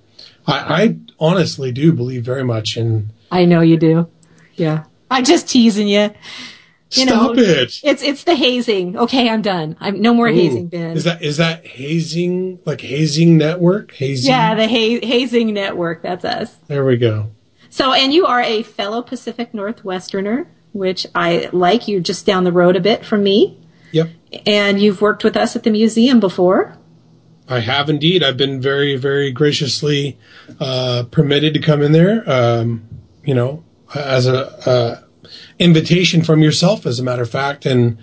I 0.47 0.97
honestly 1.21 1.71
do 1.71 1.93
believe 1.93 2.25
very 2.25 2.43
much 2.43 2.75
in 2.75 3.13
I 3.31 3.45
know 3.45 3.61
you 3.61 3.77
do. 3.77 4.09
Yeah, 4.55 4.83
I'm 5.09 5.23
just 5.23 5.47
teasing 5.47 5.87
you. 5.87 6.09
You 6.93 7.05
Stop 7.07 7.37
know, 7.37 7.41
it. 7.41 7.79
It's 7.85 8.03
it's 8.03 8.25
the 8.25 8.35
hazing. 8.35 8.97
Okay, 8.97 9.29
I'm 9.29 9.41
done. 9.41 9.77
I'm 9.79 10.01
no 10.01 10.13
more 10.13 10.27
hazing, 10.27 10.67
Ben. 10.67 10.97
Is 10.97 11.05
that 11.05 11.21
is 11.21 11.37
that 11.37 11.65
hazing 11.65 12.59
like 12.65 12.81
hazing 12.81 13.37
network? 13.37 13.93
Hazing. 13.93 14.29
yeah, 14.29 14.55
the 14.55 14.67
ha- 14.67 14.99
hazing 15.07 15.53
network. 15.53 16.01
That's 16.01 16.25
us. 16.25 16.53
there 16.67 16.83
we 16.83 16.97
go. 16.97 17.31
So, 17.69 17.93
and 17.93 18.13
you 18.13 18.25
are 18.25 18.41
a 18.41 18.63
fellow 18.63 19.01
Pacific 19.01 19.53
Northwesterner, 19.53 20.47
which 20.73 21.07
I 21.15 21.47
like. 21.53 21.87
You're 21.87 22.01
just 22.01 22.25
down 22.25 22.43
the 22.43 22.51
road 22.51 22.75
a 22.75 22.81
bit 22.81 23.05
from 23.05 23.23
me, 23.23 23.57
Yep. 23.93 24.09
and 24.45 24.81
you've 24.81 24.99
worked 24.99 25.23
with 25.23 25.37
us 25.37 25.55
at 25.55 25.63
the 25.63 25.69
museum 25.71 26.19
before. 26.19 26.77
I 27.49 27.59
have 27.59 27.89
indeed. 27.89 28.23
I've 28.23 28.37
been 28.37 28.61
very, 28.61 28.95
very 28.95 29.31
graciously 29.31 30.17
uh, 30.59 31.03
permitted 31.11 31.53
to 31.55 31.59
come 31.59 31.81
in 31.81 31.91
there. 31.91 32.23
Um, 32.29 32.87
you 33.23 33.33
know, 33.33 33.63
as 33.93 34.27
a, 34.27 34.69
uh 34.69 35.01
invitation 35.59 36.23
from 36.23 36.41
yourself, 36.41 36.85
as 36.85 36.99
a 36.99 37.03
matter 37.03 37.21
of 37.21 37.29
fact, 37.29 37.65
and 37.65 37.97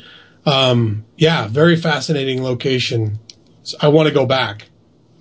um, 0.47 1.05
yeah, 1.17 1.49
very 1.49 1.77
fascinating 1.77 2.43
location. 2.43 3.19
So 3.65 3.77
I 3.81 3.89
want 3.89 4.09
to 4.09 4.15
go 4.15 4.25
back. 4.25 4.69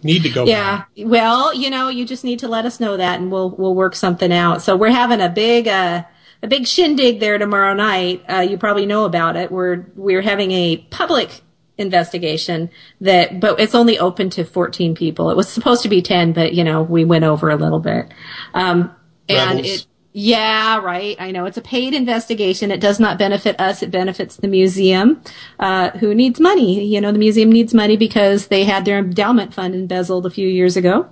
Need 0.03 0.24
to 0.24 0.29
go 0.29 0.45
Yeah. 0.45 0.77
back. 0.77 0.89
Well, 1.00 1.53
you 1.53 1.69
know, 1.69 1.89
you 1.89 2.05
just 2.05 2.24
need 2.24 2.39
to 2.39 2.47
let 2.47 2.65
us 2.65 2.79
know 2.79 2.95
that, 2.97 3.19
and 3.19 3.31
we'll 3.31 3.50
we'll 3.50 3.75
work 3.75 3.95
something 3.95 4.31
out. 4.31 4.62
So 4.62 4.75
we're 4.75 4.91
having 4.91 5.19
a 5.19 5.29
big 5.29 5.67
uh, 5.67 6.03
a 6.43 6.47
big 6.47 6.67
shindig 6.67 7.19
there 7.19 7.38
tomorrow 7.38 7.74
night. 7.74 8.24
Uh, 8.29 8.41
you 8.41 8.57
probably 8.57 8.86
know 8.86 9.05
about 9.05 9.36
it. 9.36 9.51
We're 9.51 9.86
we're 9.95 10.21
having 10.21 10.51
a 10.51 10.77
public 10.91 11.41
investigation 11.77 12.69
that, 13.01 13.39
but 13.39 13.60
it's 13.60 13.75
only 13.75 14.00
open 14.00 14.29
to 14.31 14.43
14 14.43 14.96
people. 14.96 15.29
It 15.29 15.38
was 15.38 15.50
supposed 15.50 15.84
to 15.84 15.89
be 15.89 16.01
10, 16.01 16.34
but 16.34 16.53
you 16.53 16.63
know 16.63 16.81
we 16.81 17.05
went 17.05 17.24
over 17.24 17.50
a 17.50 17.55
little 17.55 17.79
bit. 17.79 18.12
Um, 18.53 18.96
and 19.29 19.57
Rebels. 19.57 19.81
it 19.81 19.88
Yeah, 20.13 20.79
right. 20.79 21.15
I 21.19 21.29
know 21.29 21.46
it's 21.46 21.57
a 21.57 21.62
paid 21.62 21.93
investigation. 21.93 22.72
It 22.72 22.79
does 22.79 23.00
not 23.00 23.19
benefit 23.19 23.60
us. 23.60 23.84
It 23.84 23.91
benefits 23.91 24.38
the 24.38 24.48
museum, 24.48 25.22
uh, 25.60 25.91
who 25.91 26.15
needs 26.15 26.39
money. 26.39 26.84
You 26.84 27.01
know, 27.01 27.12
the 27.12 27.19
museum 27.19 27.51
needs 27.51 27.74
money 27.74 27.98
because 27.98 28.48
they 28.48 28.63
had 28.63 28.84
their 28.86 28.98
endowment 28.98 29.53
fund 29.53 29.75
embezzled 29.75 30.25
a 30.25 30.31
few 30.31 30.48
years 30.48 30.75
ago. 30.75 31.07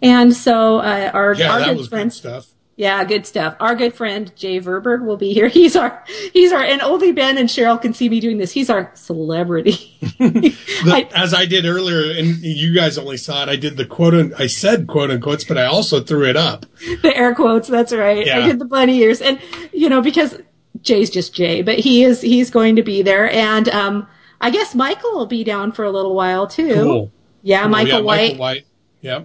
And 0.00 0.34
so, 0.34 0.78
uh, 0.78 1.10
our, 1.12 1.34
Yeah, 1.34 1.52
our 1.52 1.58
that 1.58 1.76
was 1.76 1.88
friend, 1.88 2.10
good 2.10 2.16
stuff. 2.16 2.46
Yeah, 2.80 3.04
good 3.04 3.26
stuff. 3.26 3.56
Our 3.60 3.74
good 3.74 3.92
friend 3.92 4.34
Jay 4.36 4.58
Verberg 4.58 5.04
will 5.04 5.18
be 5.18 5.34
here. 5.34 5.48
He's 5.60 5.76
our, 5.76 6.02
he's 6.32 6.50
our, 6.50 6.62
and 6.62 6.80
only 6.80 7.12
Ben 7.12 7.36
and 7.36 7.46
Cheryl 7.46 7.80
can 7.80 7.92
see 7.92 8.08
me 8.08 8.20
doing 8.20 8.38
this. 8.38 8.52
He's 8.52 8.70
our 8.70 8.90
celebrity. 8.94 9.98
The- 10.18 10.56
I- 10.86 11.08
as 11.14 11.34
I 11.34 11.44
did 11.44 11.66
earlier, 11.66 12.10
and 12.18 12.38
you 12.38 12.74
guys 12.74 12.96
only 12.96 13.18
saw 13.18 13.42
it. 13.42 13.48
I 13.50 13.56
did 13.56 13.76
the 13.76 13.84
quote. 13.84 14.14
un- 14.14 14.32
I 14.38 14.46
said 14.46 14.86
quote 14.86 15.10
unquotes, 15.10 15.44
but 15.44 15.58
I 15.58 15.66
also 15.66 16.00
threw 16.00 16.24
it 16.26 16.36
up. 16.36 16.64
the 17.02 17.12
air 17.14 17.34
quotes. 17.34 17.68
That's 17.68 17.92
right. 17.92 18.26
I 18.26 18.46
did 18.46 18.58
the 18.58 18.64
bunny 18.64 18.98
ears, 19.00 19.20
and 19.20 19.38
you 19.72 19.90
know 19.90 20.00
because 20.00 20.40
Jay's 20.80 21.10
just 21.10 21.34
Jay, 21.34 21.60
but 21.60 21.78
he 21.80 22.02
is 22.02 22.22
he's 22.22 22.50
going 22.50 22.76
to 22.76 22.82
be 22.82 23.02
there, 23.02 23.30
and 23.30 23.68
um, 23.68 24.06
I 24.40 24.50
guess 24.50 24.74
Michael 24.74 25.12
will 25.12 25.26
be 25.26 25.44
down 25.44 25.72
for 25.72 25.84
a 25.84 25.90
little 25.90 26.14
while 26.14 26.46
too. 26.46 26.72
Cool. 26.74 27.12
Yeah, 27.42 27.64
Oh, 27.64 27.68
Michael 27.68 27.98
yeah, 27.98 28.00
White. 28.00 28.20
Michael 28.22 28.38
White. 28.38 28.66
Yep. 29.02 29.20
Yeah, 29.20 29.24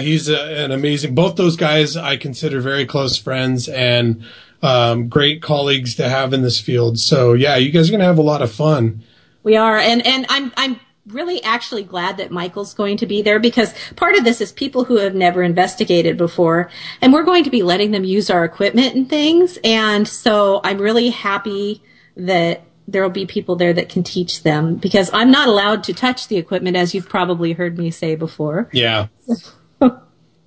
he's 0.00 0.28
a, 0.28 0.64
an 0.64 0.72
amazing. 0.72 1.14
Both 1.14 1.36
those 1.36 1.56
guys 1.56 1.96
I 1.96 2.18
consider 2.18 2.60
very 2.60 2.84
close 2.84 3.16
friends 3.16 3.66
and 3.66 4.24
um, 4.62 5.08
great 5.08 5.40
colleagues 5.40 5.94
to 5.94 6.08
have 6.08 6.34
in 6.34 6.42
this 6.42 6.60
field. 6.60 6.98
So 6.98 7.32
yeah, 7.32 7.56
you 7.56 7.70
guys 7.70 7.88
are 7.88 7.92
gonna 7.92 8.04
have 8.04 8.18
a 8.18 8.22
lot 8.22 8.42
of 8.42 8.52
fun. 8.52 9.02
We 9.42 9.56
are, 9.56 9.78
and 9.78 10.06
and 10.06 10.26
I'm 10.28 10.52
I'm 10.56 10.80
really 11.06 11.42
actually 11.42 11.82
glad 11.82 12.18
that 12.18 12.30
Michael's 12.30 12.74
going 12.74 12.98
to 12.98 13.06
be 13.06 13.22
there 13.22 13.40
because 13.40 13.74
part 13.96 14.16
of 14.16 14.24
this 14.24 14.42
is 14.42 14.52
people 14.52 14.84
who 14.84 14.98
have 14.98 15.14
never 15.14 15.42
investigated 15.42 16.18
before, 16.18 16.70
and 17.00 17.12
we're 17.12 17.24
going 17.24 17.44
to 17.44 17.50
be 17.50 17.62
letting 17.62 17.90
them 17.90 18.04
use 18.04 18.28
our 18.28 18.44
equipment 18.44 18.94
and 18.94 19.08
things, 19.08 19.58
and 19.64 20.06
so 20.06 20.60
I'm 20.62 20.78
really 20.78 21.08
happy 21.08 21.82
that 22.16 22.64
there 22.86 23.02
will 23.02 23.08
be 23.08 23.24
people 23.24 23.56
there 23.56 23.72
that 23.72 23.88
can 23.88 24.02
teach 24.02 24.42
them 24.42 24.74
because 24.74 25.10
I'm 25.14 25.30
not 25.30 25.48
allowed 25.48 25.84
to 25.84 25.94
touch 25.94 26.28
the 26.28 26.36
equipment 26.36 26.76
as 26.76 26.94
you've 26.94 27.08
probably 27.08 27.52
heard 27.52 27.78
me 27.78 27.90
say 27.90 28.14
before. 28.14 28.68
Yeah. 28.72 29.06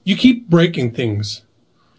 you 0.03 0.15
keep 0.15 0.50
breaking 0.50 0.93
things. 0.93 1.41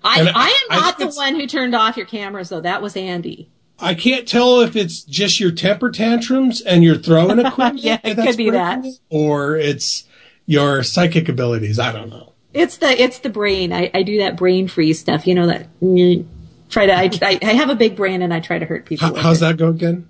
I, 0.03 0.21
And 0.21 0.29
I, 0.29 0.33
I- 0.35 0.67
am 0.71 0.81
not 0.81 0.99
think 0.99 1.11
the 1.11 1.17
one 1.17 1.35
who 1.35 1.47
turned 1.47 1.75
off 1.75 1.97
your 1.97 2.07
cameras 2.07 2.51
though. 2.51 2.61
That 2.61 2.83
was 2.83 2.97
Andy. 2.97 3.49
I 3.79 3.95
can't 3.95 4.29
tell 4.29 4.61
if 4.61 4.77
it's 4.77 5.03
just 5.03 5.41
your 5.41 5.51
temper 5.51 5.91
tantrums 5.91 6.61
and 6.61 6.85
you're 6.85 6.97
throwing 6.97 7.39
equipment. 7.45 7.85
Yeah, 7.85 7.99
it 8.05 8.15
could 8.17 8.37
be 8.37 8.51
that. 8.51 8.85
Or 9.11 9.57
it's 9.57 10.05
your 10.47 10.83
psychic 10.83 11.29
abilities. 11.29 11.79
I 11.79 11.91
don't 11.93 12.11
know. 12.11 12.33
It's 12.53 12.77
the 12.77 12.89
it's 13.03 13.19
the 13.19 13.31
brain. 13.31 13.73
I, 13.73 13.91
I 13.93 14.05
do 14.05 14.19
that 14.19 14.37
brain 14.37 14.69
freeze 14.69 15.01
stuff. 15.01 15.27
You 15.27 15.35
know 15.35 15.49
that 15.49 15.67
try 16.71 16.87
to 16.87 16.93
I, 16.95 17.11
I 17.23 17.39
I 17.43 17.53
have 17.55 17.69
a 17.69 17.75
big 17.75 17.97
brain 17.97 18.23
and 18.23 18.33
I 18.33 18.39
try 18.39 18.61
to 18.61 18.65
hurt 18.65 18.87
people. 18.87 19.09
How, 19.09 19.15
how's 19.15 19.39
it. 19.43 19.47
that 19.47 19.57
go 19.57 19.69
again? 19.71 20.09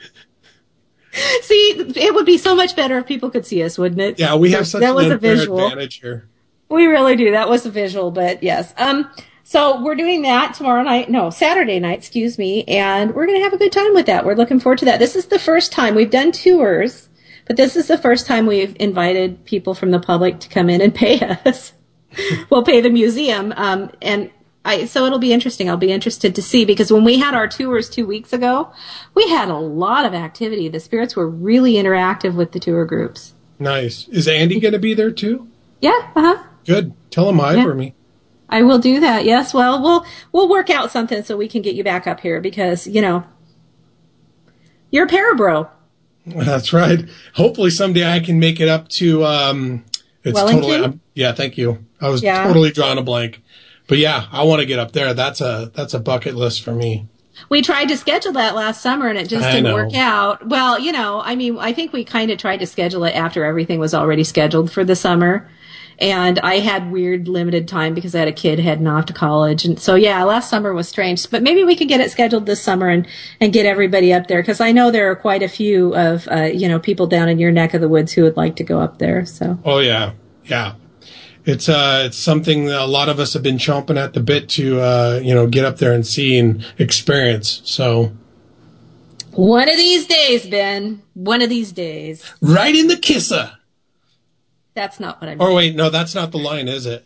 See, 1.43 1.75
it 1.97 2.15
would 2.15 2.27
be 2.27 2.39
so 2.39 2.55
much 2.55 2.77
better 2.77 2.99
if 2.99 3.07
people 3.07 3.31
could 3.31 3.47
see 3.47 3.63
us, 3.63 3.79
wouldn't 3.79 4.01
it? 4.01 4.19
Yeah, 4.19 4.37
we 4.37 4.53
have 4.53 4.67
such 4.67 4.81
that 4.81 4.95
was 4.95 5.07
a 5.07 5.19
visual. 5.19 5.65
advantage 5.65 6.01
here. 6.01 6.29
We 6.69 6.87
really 6.87 7.17
do. 7.17 7.33
That 7.33 7.49
was 7.49 7.67
a 7.67 7.71
visual, 7.71 8.11
but 8.11 8.43
yes. 8.43 8.73
Um, 8.79 9.11
so 9.43 9.83
we're 9.83 9.97
doing 9.97 10.23
that 10.23 10.55
tomorrow 10.55 10.83
night. 10.85 11.11
No, 11.11 11.31
Saturday 11.31 11.81
night, 11.81 11.99
excuse 11.99 12.39
me. 12.39 12.63
And 12.65 13.15
we're 13.15 13.27
going 13.27 13.39
to 13.39 13.43
have 13.43 13.53
a 13.53 13.59
good 13.59 13.73
time 13.73 13.93
with 13.95 14.07
that. 14.07 14.25
We're 14.25 14.37
looking 14.37 14.61
forward 14.61 14.79
to 14.79 14.85
that. 14.85 15.01
This 15.01 15.17
is 15.17 15.27
the 15.27 15.41
first 15.41 15.73
time 15.73 15.97
we've 15.97 16.11
done 16.11 16.31
tours, 16.31 17.09
but 17.47 17.57
this 17.57 17.75
is 17.75 17.89
the 17.89 17.99
first 17.99 18.27
time 18.27 18.47
we've 18.47 18.77
invited 18.79 19.45
people 19.45 19.75
from 19.75 19.91
the 19.91 19.99
public 19.99 20.39
to 20.41 20.49
come 20.49 20.71
in 20.71 20.81
and 20.81 20.95
pay 20.95 21.19
us. 21.45 21.73
we'll 22.51 22.63
pay 22.63 22.81
the 22.81 22.91
museum. 22.91 23.53
Um, 23.57 23.91
and 24.01 24.31
I, 24.65 24.85
so 24.85 25.07
it'll 25.07 25.19
be 25.19 25.33
interesting. 25.33 25.71
I'll 25.71 25.77
be 25.79 25.91
interested 25.93 26.35
to 26.35 26.43
see 26.43 26.65
because 26.67 26.93
when 26.93 27.03
we 27.05 27.19
had 27.19 27.35
our 27.35 27.49
tours 27.49 27.89
two 27.89 28.07
weeks 28.07 28.33
ago, 28.33 28.71
we 29.15 29.29
had 29.31 29.49
a 29.49 29.57
lot 29.57 30.05
of 30.05 30.13
activity. 30.13 30.69
The 30.69 30.81
spirits 30.81 31.17
were 31.17 31.29
really 31.29 31.75
interactive 31.75 32.35
with 32.35 32.53
the 32.53 32.61
tour 32.61 32.85
groups. 32.85 33.33
Nice. 33.59 34.07
Is 34.09 34.29
Andy 34.29 34.61
going 34.61 34.73
to 34.73 34.79
be 34.79 34.93
there 34.95 35.11
too? 35.11 35.49
Yeah. 35.81 36.11
Uh 36.15 36.21
huh. 36.37 36.43
Good. 36.67 36.93
Tell 37.11 37.29
him 37.31 37.39
hi 37.39 37.55
Yeah. 37.57 37.63
for 37.65 37.75
me. 37.75 37.95
I 38.51 38.63
will 38.63 38.79
do 38.79 39.01
that. 39.01 39.25
Yes. 39.25 39.55
Well, 39.55 39.83
we'll 39.83 40.05
we'll 40.33 40.49
work 40.49 40.69
out 40.71 40.91
something 40.91 41.23
so 41.23 41.37
we 41.37 41.49
can 41.49 41.63
get 41.63 41.75
you 41.75 41.85
back 41.85 42.07
up 42.07 42.21
here 42.21 42.41
because 42.41 42.87
you 42.87 43.01
know 43.01 43.25
you're 44.91 45.07
a 45.07 45.09
parabro. 45.09 45.69
That's 46.27 46.73
right. 46.73 47.09
Hopefully 47.35 47.71
someday 47.71 48.11
I 48.11 48.21
can 48.21 48.39
make 48.39 48.61
it 48.61 48.69
up 48.69 48.89
to. 48.91 49.25
Um, 49.25 49.85
it's 50.23 50.35
Wellington? 50.35 50.63
totally. 50.71 50.85
Um, 50.85 51.01
yeah, 51.15 51.33
thank 51.33 51.57
you. 51.57 51.85
I 52.01 52.09
was 52.11 52.23
Yeah. 52.23 52.45
totally 52.47 52.71
drawing 52.73 52.99
a 52.99 53.03
blank, 53.03 53.41
but 53.91 53.99
yeah, 53.99 54.27
I 54.31 54.45
want 54.45 54.61
to 54.61 54.67
get 54.67 54.79
up 54.79 54.93
there. 54.93 55.13
That's 55.15 55.41
a 55.41 55.73
that's 55.75 55.95
a 55.95 55.99
bucket 55.99 56.37
list 56.37 56.63
for 56.63 56.73
me. 56.73 57.09
We 57.49 57.61
tried 57.61 57.87
to 57.87 57.97
schedule 57.97 58.33
that 58.35 58.55
last 58.55 58.83
summer 58.83 59.09
and 59.09 59.19
it 59.19 59.29
just 59.29 59.51
didn't 59.51 59.75
work 59.75 59.97
out. 59.97 60.47
Well, 60.47 60.79
you 60.79 60.93
know, 60.93 61.21
I 61.21 61.35
mean, 61.35 61.59
I 61.59 61.73
think 61.73 61.93
we 61.93 62.05
kind 62.05 62.31
of 62.31 62.39
tried 62.39 62.59
to 62.59 62.67
schedule 62.67 63.03
it 63.03 63.17
after 63.17 63.45
everything 63.45 63.81
was 63.81 63.93
already 63.93 64.23
scheduled 64.23 64.71
for 64.71 64.85
the 64.85 64.95
summer. 64.95 65.51
And 65.99 66.39
I 66.39 66.61
had 66.61 66.93
weird 66.93 67.27
limited 67.27 67.67
time 67.67 67.95
because 67.95 68.15
I 68.15 68.21
had 68.21 68.29
a 68.29 68.33
kid 68.33 68.61
heading 68.61 68.87
off 68.87 69.07
to 69.07 69.13
college. 69.13 69.65
And 69.65 69.81
so, 69.81 69.97
yeah, 69.97 70.23
last 70.23 70.51
summer 70.51 70.73
was 70.73 70.89
strange. 70.89 71.29
But 71.29 71.43
maybe 71.43 71.65
we 71.65 71.75
could 71.75 71.89
get 71.89 72.01
it 72.01 72.13
scheduled 72.13 72.47
this 72.47 72.63
summer 72.63 72.89
and, 72.89 73.09
and 73.41 73.53
get 73.53 73.67
everybody 73.67 74.13
up 74.13 74.29
there 74.29 74.41
because 74.41 74.61
I 74.61 74.71
know 74.71 74.93
there 74.93 75.11
are 75.11 75.17
quite 75.17 75.43
a 75.43 75.49
few 75.49 75.97
of, 75.97 76.29
uh, 76.29 76.45
you 76.45 76.69
know, 76.69 76.79
people 76.79 77.09
down 77.09 77.29
in 77.29 77.41
your 77.41 77.51
neck 77.51 77.75
of 77.75 77.81
the 77.81 77.89
woods 77.89 78.13
who 78.13 78.23
would 78.23 78.37
like 78.37 78.55
to 78.57 78.65
go 78.65 78.81
up 78.81 78.99
there. 78.99 79.27
So. 79.27 79.59
Oh 79.65 79.81
yeah, 79.81 80.13
yeah. 80.45 80.75
It's 81.47 81.69
uh, 81.69 82.03
it's 82.07 82.17
something 82.19 82.67
that 82.67 82.81
a 82.81 82.87
lot 82.87 83.09
of 83.09 83.19
us 83.19 83.33
have 83.33 83.43
been 83.43 83.57
chomping 83.57 83.97
at 83.97 84.13
the 84.13 84.21
bit 84.21 84.49
to 84.51 84.81
uh, 84.81 85.21
you 85.23 85.35
know, 85.35 85.47
get 85.47 85.65
up 85.65 85.79
there 85.79 85.93
and 85.93 86.07
see 86.07 86.39
and 86.39 86.65
experience. 86.79 87.63
So 87.65 88.13
One 89.33 89.69
of 89.69 89.77
these 89.77 90.07
days, 90.07 90.47
Ben. 90.47 91.03
One 91.15 91.41
of 91.43 91.49
these 91.49 91.73
days. 91.73 92.31
right 92.43 92.75
in 92.75 92.89
the 92.89 92.97
kisser. 92.97 93.53
That's 94.75 95.01
not 95.01 95.21
what 95.21 95.31
I'm. 95.31 95.41
Oh 95.41 95.55
wait, 95.55 95.75
no, 95.75 95.91
that's 95.91 96.15
not 96.15 96.31
the 96.31 96.39
line, 96.39 96.69
is 96.69 96.87
it? 96.87 97.05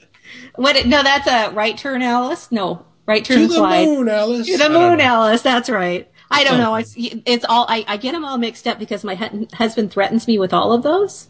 What? 0.56 0.84
No, 0.86 1.02
that's 1.02 1.26
a 1.28 1.54
right 1.54 1.76
turn, 1.78 2.02
Alice. 2.02 2.50
No, 2.50 2.84
right 3.06 3.24
turn, 3.24 3.38
To 3.42 3.48
the 3.48 3.54
Clyde. 3.56 3.86
moon, 3.86 4.08
Alice. 4.08 4.46
To 4.48 4.58
the 4.58 4.68
moon. 4.68 5.00
Alice. 5.00 5.42
That's 5.42 5.70
right. 5.70 6.10
I 6.30 6.42
don't 6.44 6.58
know. 6.58 6.74
It's 6.74 6.94
it's 6.96 7.44
all. 7.48 7.66
I, 7.68 7.84
I 7.86 7.96
get 7.98 8.12
them 8.12 8.24
all 8.24 8.36
mixed 8.38 8.66
up 8.66 8.78
because 8.80 9.04
my 9.04 9.14
husband 9.54 9.92
threatens 9.92 10.26
me 10.26 10.38
with 10.38 10.52
all 10.52 10.72
of 10.72 10.82
those. 10.82 11.28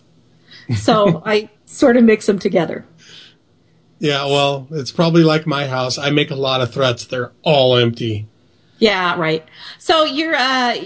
So 0.76 1.22
I 1.26 1.50
sort 1.66 1.96
of 1.98 2.04
mix 2.04 2.26
them 2.26 2.38
together. 2.38 2.86
Yeah, 4.04 4.26
well, 4.26 4.68
it's 4.70 4.92
probably 4.92 5.22
like 5.24 5.46
my 5.46 5.66
house. 5.66 5.96
I 5.96 6.10
make 6.10 6.30
a 6.30 6.34
lot 6.34 6.60
of 6.60 6.70
threats. 6.70 7.06
They're 7.06 7.32
all 7.42 7.74
empty. 7.78 8.28
Yeah, 8.78 9.18
right. 9.18 9.42
So 9.78 10.04
you're. 10.04 10.34
uh 10.34 10.76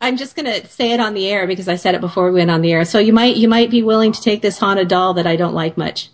I'm 0.00 0.16
just 0.16 0.36
gonna 0.36 0.66
say 0.66 0.92
it 0.92 1.00
on 1.00 1.12
the 1.12 1.26
air 1.28 1.46
because 1.46 1.68
I 1.68 1.76
said 1.76 1.94
it 1.94 2.00
before 2.00 2.30
we 2.30 2.38
went 2.38 2.50
on 2.50 2.62
the 2.62 2.72
air. 2.72 2.86
So 2.86 2.98
you 2.98 3.12
might 3.12 3.36
you 3.36 3.46
might 3.46 3.70
be 3.70 3.82
willing 3.82 4.12
to 4.12 4.22
take 4.22 4.40
this 4.40 4.58
haunted 4.58 4.88
doll 4.88 5.12
that 5.14 5.26
I 5.26 5.36
don't 5.36 5.54
like 5.54 5.76
much. 5.76 6.08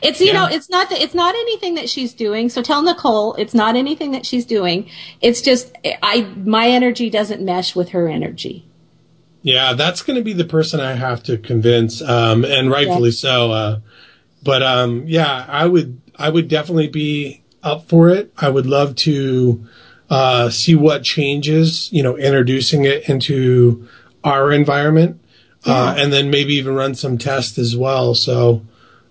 It's 0.00 0.18
you 0.20 0.28
Yeah. 0.28 0.32
know 0.32 0.46
it's 0.46 0.70
not 0.70 0.88
that 0.88 1.00
it's 1.02 1.14
not 1.14 1.34
anything 1.34 1.74
that 1.74 1.90
she's 1.90 2.14
doing. 2.14 2.48
So 2.48 2.62
tell 2.62 2.80
Nicole 2.82 3.34
it's 3.34 3.52
not 3.52 3.76
anything 3.76 4.12
that 4.12 4.24
she's 4.24 4.46
doing. 4.46 4.88
It's 5.20 5.42
just 5.42 5.74
I 6.02 6.22
my 6.36 6.68
energy 6.68 7.10
doesn't 7.10 7.42
mesh 7.42 7.76
with 7.76 7.90
her 7.90 8.08
energy. 8.08 8.64
Yeah, 9.42 9.72
that's 9.74 10.02
going 10.02 10.16
to 10.16 10.22
be 10.22 10.34
the 10.34 10.44
person 10.44 10.78
I 10.78 10.92
have 10.94 11.20
to 11.24 11.36
convince, 11.36 12.00
um, 12.00 12.44
and 12.44 12.70
rightfully 12.70 13.10
so. 13.10 13.50
Uh, 13.50 13.80
but 14.42 14.62
um, 14.62 15.04
yeah, 15.06 15.44
I 15.48 15.66
would, 15.66 16.00
I 16.16 16.28
would 16.28 16.48
definitely 16.48 16.88
be 16.88 17.42
up 17.62 17.88
for 17.88 18.08
it. 18.10 18.32
I 18.36 18.48
would 18.48 18.66
love 18.66 18.96
to 18.96 19.66
uh, 20.10 20.50
see 20.50 20.74
what 20.74 21.02
changes, 21.02 21.90
you 21.92 22.02
know, 22.02 22.16
introducing 22.16 22.84
it 22.84 23.08
into 23.08 23.88
our 24.24 24.52
environment, 24.52 25.20
uh, 25.64 25.94
and 25.96 26.12
then 26.12 26.30
maybe 26.30 26.54
even 26.54 26.74
run 26.74 26.94
some 26.94 27.18
tests 27.18 27.58
as 27.58 27.76
well. 27.76 28.14
So 28.14 28.62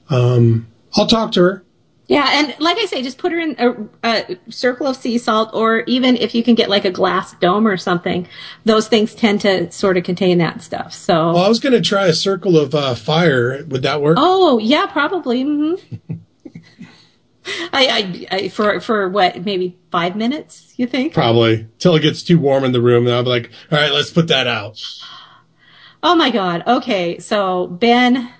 um, 0.10 0.68
I'll 0.96 1.08
talk 1.08 1.32
to 1.34 1.42
her. 1.42 1.64
Yeah, 2.12 2.28
and 2.30 2.54
like 2.60 2.78
I 2.78 2.86
say, 2.88 3.02
just 3.02 3.18
put 3.18 3.32
her 3.32 3.40
in 3.40 3.56
a, 3.58 3.74
a 4.04 4.38
circle 4.52 4.86
of 4.86 4.98
sea 4.98 5.18
salt, 5.18 5.50
or 5.54 5.80
even 5.88 6.18
if 6.18 6.36
you 6.36 6.44
can 6.44 6.56
get 6.56 6.70
like 6.70 6.84
a 6.84 6.92
glass 6.92 7.34
dome 7.36 7.66
or 7.66 7.78
something, 7.78 8.28
those 8.66 8.90
things 8.90 9.16
tend 9.16 9.40
to 9.42 9.72
sort 9.72 9.96
of 9.96 10.04
contain 10.04 10.38
that 10.40 10.62
stuff. 10.62 10.94
So, 10.94 11.32
Well, 11.32 11.46
I 11.46 11.48
was 11.48 11.62
going 11.62 11.72
to 11.72 11.80
try 11.80 12.08
a 12.08 12.14
circle 12.14 12.58
of 12.58 12.76
uh, 12.76 12.96
fire. 12.96 13.64
Would 13.66 13.84
that 13.84 14.02
work? 14.02 14.18
oh 14.20 14.58
yeah, 14.58 14.88
probably. 14.88 15.44
hmm 15.44 15.76
I, 17.72 18.28
I, 18.30 18.36
I, 18.36 18.48
for 18.50 18.82
for 18.82 19.08
what 19.08 19.46
maybe 19.46 19.78
five 19.90 20.18
minutes? 20.18 20.74
You 20.76 20.88
think? 20.88 21.14
Probably 21.14 21.70
till 21.80 21.96
it 21.96 22.02
gets 22.02 22.24
too 22.24 22.38
warm 22.40 22.66
in 22.66 22.74
the 22.74 22.82
room. 22.82 23.08
And 23.08 23.16
I'll 23.16 23.24
be 23.24 23.30
like, 23.30 23.52
all 23.72 23.80
right, 23.80 23.94
let's 23.94 24.12
put 24.12 24.28
that 24.28 24.48
out. 24.48 24.84
Oh 26.04 26.16
my 26.16 26.30
God. 26.30 26.64
Okay, 26.68 27.20
so 27.20 27.68
Ben, 27.68 28.32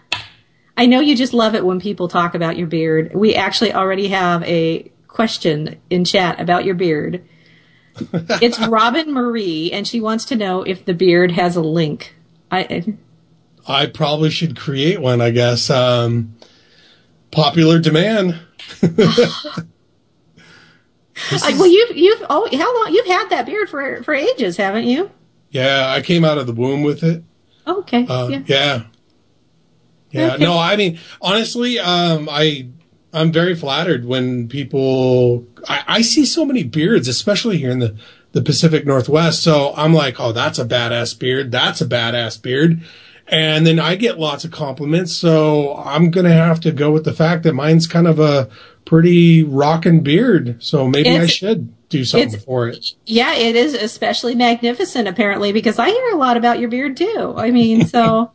I 0.78 0.86
know 0.86 1.00
you 1.00 1.16
just 1.16 1.34
love 1.34 1.56
it 1.56 1.66
when 1.66 1.80
people 1.80 2.08
talk 2.08 2.34
about 2.34 2.58
your 2.58 2.68
beard. 2.68 3.14
We 3.14 3.36
actually 3.36 3.74
already 3.74 4.08
have 4.10 4.44
a 4.44 4.92
question 5.08 5.80
in 5.90 6.06
chat 6.06 6.40
about 6.40 6.66
your 6.66 6.76
beard. 6.76 7.24
it's 8.14 8.60
Robin 8.68 9.14
Marie, 9.14 9.72
and 9.72 9.88
she 9.88 10.00
wants 10.00 10.26
to 10.26 10.36
know 10.36 10.64
if 10.64 10.86
the 10.86 10.94
beard 10.94 11.32
has 11.32 11.56
a 11.56 11.62
link. 11.62 12.16
I 12.50 12.96
I 13.68 13.86
probably 13.88 14.30
should 14.30 14.58
create 14.58 15.00
one, 15.00 15.22
I 15.22 15.32
guess. 15.32 15.70
Um, 15.70 16.36
popular 17.32 17.80
demand. 17.80 18.40
Uh, 21.32 21.52
well, 21.56 21.68
you've 21.68 21.96
you've 21.96 22.26
oh 22.32 22.50
how 22.52 22.76
long 22.76 22.94
you've 22.94 23.06
had 23.06 23.30
that 23.30 23.46
beard 23.46 23.70
for 23.70 24.02
for 24.02 24.14
ages, 24.14 24.58
haven't 24.58 24.86
you? 24.86 25.12
Yeah, 25.52 25.88
I 25.88 26.02
came 26.02 26.26
out 26.26 26.40
of 26.40 26.48
the 26.48 26.54
womb 26.54 26.82
with 26.82 27.04
it. 27.04 27.24
Okay. 27.68 28.08
Uh, 28.08 28.28
yeah. 28.28 28.44
yeah. 28.48 28.84
Yeah. 30.12 30.36
No, 30.40 30.58
I 30.58 30.76
mean, 30.76 31.00
honestly, 31.22 31.80
um, 31.80 32.28
I, 32.30 32.68
I'm 33.14 33.32
very 33.32 33.56
flattered 33.56 34.06
when 34.06 34.48
people, 34.48 35.46
I, 35.68 35.84
I 35.88 36.02
see 36.02 36.26
so 36.26 36.46
many 36.46 36.64
beards, 36.64 37.08
especially 37.08 37.58
here 37.58 37.72
in 37.72 37.80
the, 37.80 37.96
the 38.32 38.42
Pacific 38.42 38.86
Northwest. 38.86 39.44
So 39.44 39.74
I'm 39.76 39.94
like, 39.94 40.20
oh, 40.20 40.32
that's 40.32 40.60
a 40.60 40.66
badass 40.66 41.18
beard. 41.18 41.52
That's 41.52 41.82
a 41.82 41.86
badass 41.86 42.42
beard. 42.42 42.82
And 43.28 43.66
then 43.66 43.80
I 43.80 43.96
get 43.96 44.20
lots 44.20 44.44
of 44.44 44.52
compliments. 44.52 45.16
So 45.16 45.76
I'm 45.76 46.12
going 46.12 46.26
to 46.26 46.34
have 46.34 46.60
to 46.62 46.72
go 46.72 46.92
with 46.92 47.06
the 47.06 47.14
fact 47.14 47.44
that 47.44 47.54
mine's 47.54 47.88
kind 47.88 48.08
of 48.08 48.20
a 48.20 48.50
pretty 48.86 49.44
rockin' 49.44 50.02
beard. 50.02 50.62
So 50.64 50.88
maybe 50.88 51.12
I 51.12 51.26
should 51.26 51.74
do 51.90 52.04
something 52.04 52.40
for 52.40 52.68
it. 52.68 52.94
Yeah, 53.06 53.36
it 53.36 53.56
is 53.56 53.74
especially 53.74 54.36
magnificent 54.36 55.08
apparently 55.08 55.52
because 55.52 55.78
I 55.78 55.90
hear 55.90 56.10
a 56.12 56.16
lot 56.16 56.38
about 56.38 56.60
your 56.60 56.70
beard 56.70 56.98
too. 56.98 57.34
I 57.38 57.52
mean, 57.52 57.86
so 57.88 58.32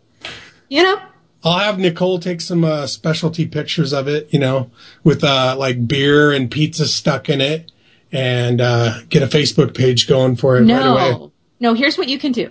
you 0.69 0.83
know, 0.83 1.01
I'll 1.45 1.59
have 1.59 1.79
Nicole 1.79 2.19
take 2.19 2.41
some 2.41 2.65
uh, 2.65 2.87
specialty 2.87 3.47
pictures 3.47 3.93
of 3.93 4.09
it, 4.09 4.33
you 4.33 4.39
know, 4.39 4.71
with 5.05 5.23
uh, 5.23 5.55
like 5.59 5.87
beer 5.87 6.33
and 6.33 6.51
pizza 6.51 6.87
stuck 6.87 7.29
in 7.29 7.41
it, 7.41 7.71
and 8.11 8.61
uh, 8.61 9.03
get 9.09 9.23
a 9.23 9.27
Facebook 9.27 9.77
page 9.77 10.09
going 10.09 10.37
for 10.37 10.57
it 10.57 10.63
right 10.63 10.87
away. 10.87 11.11
no, 11.11 11.33
no. 11.61 11.75
Here's 11.75 11.97
what 11.99 12.09
you 12.09 12.19
can 12.19 12.33
do. 12.33 12.51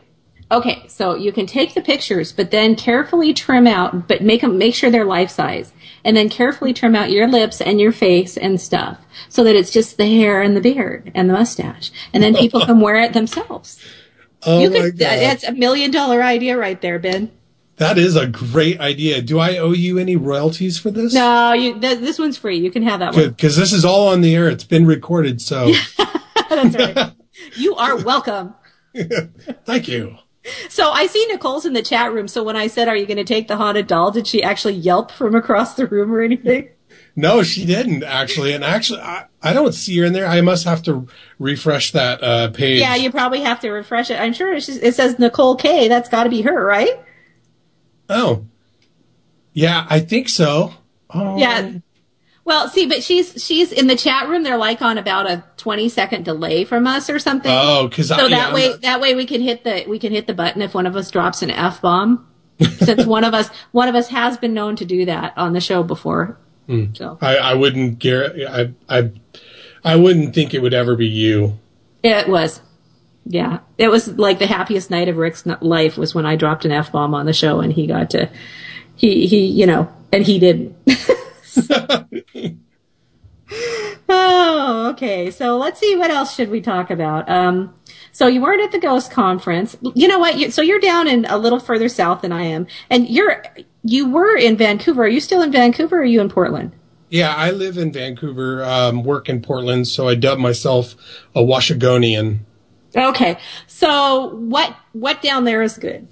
Okay, 0.51 0.85
so 0.87 1.15
you 1.15 1.31
can 1.31 1.47
take 1.47 1.73
the 1.73 1.81
pictures, 1.81 2.31
but 2.31 2.51
then 2.51 2.75
carefully 2.75 3.33
trim 3.33 3.65
out, 3.65 4.07
but 4.07 4.21
make 4.21 4.41
them 4.41 4.59
make 4.59 4.75
sure 4.75 4.91
they're 4.91 5.03
life 5.03 5.31
size, 5.31 5.73
and 6.03 6.15
then 6.15 6.29
carefully 6.29 6.71
trim 6.71 6.95
out 6.95 7.09
your 7.09 7.27
lips 7.27 7.61
and 7.61 7.81
your 7.81 7.91
face 7.91 8.37
and 8.37 8.61
stuff, 8.61 8.99
so 9.27 9.43
that 9.43 9.55
it's 9.55 9.71
just 9.71 9.97
the 9.97 10.05
hair 10.05 10.43
and 10.43 10.55
the 10.55 10.61
beard 10.61 11.11
and 11.15 11.27
the 11.29 11.33
mustache, 11.33 11.91
and 12.13 12.21
then 12.21 12.35
people 12.35 12.61
can 12.65 12.79
wear 12.79 12.97
it 12.97 13.13
themselves. 13.13 13.83
Oh 14.45 14.61
you 14.61 14.69
my 14.69 14.79
could. 14.81 14.99
god, 14.99 15.17
That's 15.19 15.43
a 15.43 15.51
million 15.51 15.89
dollar 15.89 16.21
idea 16.21 16.55
right 16.55 16.79
there, 16.79 16.99
Ben. 16.99 17.31
That 17.77 17.97
is 17.97 18.15
a 18.15 18.27
great 18.27 18.79
idea. 18.79 19.21
Do 19.21 19.39
I 19.39 19.57
owe 19.57 19.71
you 19.71 19.97
any 19.97 20.15
royalties 20.15 20.77
for 20.77 20.91
this? 20.91 21.13
No, 21.13 21.53
you. 21.53 21.79
Th- 21.79 21.99
this 21.99 22.17
one's 22.17 22.37
free. 22.37 22.57
You 22.57 22.71
can 22.71 22.83
have 22.83 22.99
that 22.99 23.13
Good, 23.13 23.35
because 23.35 23.55
this 23.55 23.73
is 23.73 23.83
all 23.83 24.07
on 24.09 24.21
the 24.21 24.35
air. 24.35 24.47
It's 24.49 24.63
been 24.63 24.85
recorded, 24.85 25.41
so. 25.41 25.73
That's 26.49 26.75
right. 26.75 27.11
you 27.55 27.75
are 27.75 27.97
welcome. 27.97 28.53
thank 29.65 29.87
you. 29.87 30.17
So 30.69 30.91
I 30.91 31.07
see 31.07 31.25
Nicole's 31.27 31.65
in 31.65 31.73
the 31.73 31.81
chat 31.81 32.13
room. 32.13 32.27
So 32.27 32.43
when 32.43 32.55
I 32.55 32.67
said, 32.67 32.87
"Are 32.87 32.95
you 32.95 33.05
going 33.05 33.17
to 33.17 33.23
take 33.23 33.47
the 33.47 33.57
haunted 33.57 33.87
doll?" 33.87 34.11
Did 34.11 34.27
she 34.27 34.43
actually 34.43 34.75
yelp 34.75 35.11
from 35.11 35.35
across 35.35 35.73
the 35.73 35.85
room 35.85 36.13
or 36.13 36.21
anything? 36.21 36.69
No, 37.17 37.43
she 37.43 37.65
didn't 37.65 38.03
actually, 38.03 38.51
and 38.51 38.63
actually, 38.63 38.99
I, 38.99 39.25
I 39.41 39.53
don't 39.53 39.73
see 39.73 39.97
her 39.99 40.05
in 40.05 40.11
there. 40.11 40.27
I 40.27 40.41
must 40.41 40.65
have 40.65 40.83
to 40.83 41.07
refresh 41.39 41.93
that 41.93 42.21
uh, 42.21 42.49
page. 42.49 42.81
Yeah, 42.81 42.95
you 42.95 43.09
probably 43.09 43.39
have 43.39 43.61
to 43.61 43.71
refresh 43.71 44.11
it. 44.11 44.19
I'm 44.19 44.33
sure 44.33 44.53
it's 44.53 44.65
just, 44.65 44.83
it 44.83 44.95
says 44.95 45.17
Nicole 45.17 45.55
K. 45.55 45.87
That's 45.87 46.09
got 46.09 46.25
to 46.25 46.29
be 46.29 46.41
her, 46.41 46.65
right? 46.65 46.99
Oh, 48.09 48.45
yeah, 49.53 49.85
I 49.89 49.99
think 49.99 50.29
so. 50.29 50.73
Oh. 51.09 51.37
Yeah. 51.37 51.71
Well, 52.43 52.69
see, 52.69 52.85
but 52.85 53.03
she's 53.03 53.43
she's 53.43 53.71
in 53.71 53.87
the 53.87 53.95
chat 53.95 54.29
room. 54.29 54.43
They're 54.43 54.57
like 54.57 54.81
on 54.83 54.99
about 54.99 55.25
a 55.25 55.43
20 55.57 55.89
second 55.89 56.25
delay 56.25 56.63
from 56.63 56.85
us 56.85 57.09
or 57.09 57.17
something. 57.17 57.51
Oh, 57.51 57.87
because 57.87 58.09
so 58.09 58.29
that 58.29 58.53
way 58.53 58.75
that 58.77 59.01
way 59.01 59.15
we 59.15 59.25
can 59.25 59.41
hit 59.41 59.63
the 59.63 59.85
we 59.87 59.97
can 59.97 60.11
hit 60.11 60.27
the 60.27 60.33
button 60.35 60.61
if 60.61 60.75
one 60.75 60.85
of 60.85 60.95
us 60.95 61.09
drops 61.09 61.41
an 61.41 61.49
f 61.49 61.81
bomb. 61.81 62.27
Since 62.61 63.05
one 63.05 63.23
of 63.23 63.33
us 63.33 63.49
one 63.71 63.87
of 63.87 63.95
us 63.95 64.09
has 64.09 64.37
been 64.37 64.53
known 64.53 64.75
to 64.75 64.85
do 64.85 65.05
that 65.05 65.33
on 65.37 65.53
the 65.53 65.59
show 65.59 65.81
before. 65.81 66.37
Hmm. 66.67 66.93
So 66.93 67.17
I, 67.19 67.37
I 67.37 67.53
wouldn't 67.55 67.99
gar- 67.99 68.33
I, 68.47 68.73
I, 68.87 69.11
I 69.83 69.95
wouldn't 69.95 70.35
think 70.35 70.53
it 70.53 70.61
would 70.61 70.73
ever 70.73 70.95
be 70.95 71.07
you. 71.07 71.57
it 72.03 72.27
was. 72.27 72.61
Yeah, 73.25 73.59
it 73.77 73.89
was 73.89 74.07
like 74.07 74.39
the 74.39 74.47
happiest 74.47 74.91
night 74.91 75.09
of 75.09 75.17
Rick's 75.17 75.45
life 75.61 75.97
was 75.97 76.13
when 76.13 76.25
I 76.25 76.35
dropped 76.35 76.63
an 76.65 76.71
f 76.71 76.91
bomb 76.91 77.15
on 77.15 77.25
the 77.25 77.33
show 77.33 77.59
and 77.59 77.73
he 77.73 77.87
got 77.87 78.11
to, 78.11 78.29
he 78.95 79.25
he 79.27 79.47
you 79.47 79.65
know, 79.65 79.91
and 80.11 80.23
he 80.23 80.37
didn't. 80.37 80.75
oh, 84.09 84.89
okay. 84.91 85.31
So 85.31 85.57
let's 85.57 85.79
see 85.79 85.95
what 85.95 86.11
else 86.11 86.35
should 86.35 86.49
we 86.49 86.61
talk 86.61 86.91
about. 86.91 87.27
Um, 87.27 87.73
so 88.11 88.27
you 88.27 88.41
weren't 88.41 88.61
at 88.61 88.71
the 88.71 88.79
Ghost 88.79 89.11
Conference. 89.11 89.75
You 89.95 90.07
know 90.07 90.19
what? 90.19 90.37
You, 90.37 90.51
so 90.51 90.61
you're 90.61 90.79
down 90.79 91.07
in 91.07 91.25
a 91.25 91.37
little 91.37 91.59
further 91.59 91.89
south 91.89 92.21
than 92.21 92.31
I 92.31 92.43
am, 92.43 92.67
and 92.89 93.09
you're 93.09 93.43
you 93.83 94.09
were 94.09 94.37
in 94.37 94.55
Vancouver. 94.55 95.03
Are 95.03 95.07
you 95.07 95.19
still 95.19 95.41
in 95.41 95.51
Vancouver? 95.51 95.97
or 95.97 96.01
Are 96.01 96.05
you 96.05 96.21
in 96.21 96.29
Portland? 96.29 96.71
Yeah, 97.09 97.35
I 97.35 97.51
live 97.51 97.77
in 97.77 97.91
Vancouver, 97.91 98.63
um, 98.63 99.03
work 99.03 99.29
in 99.29 99.41
Portland, 99.41 99.87
so 99.87 100.07
I 100.07 100.15
dub 100.15 100.39
myself 100.39 100.95
a 101.35 101.43
Washingtonian. 101.43 102.45
Okay. 102.95 103.37
So 103.67 104.35
what 104.35 104.75
what 104.93 105.21
down 105.21 105.43
there 105.43 105.61
is 105.61 105.77
good? 105.77 106.07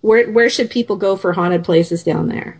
Where 0.00 0.30
where 0.30 0.50
should 0.50 0.70
people 0.70 0.96
go 0.96 1.16
for 1.16 1.32
haunted 1.32 1.64
places 1.64 2.04
down 2.04 2.28
there? 2.28 2.58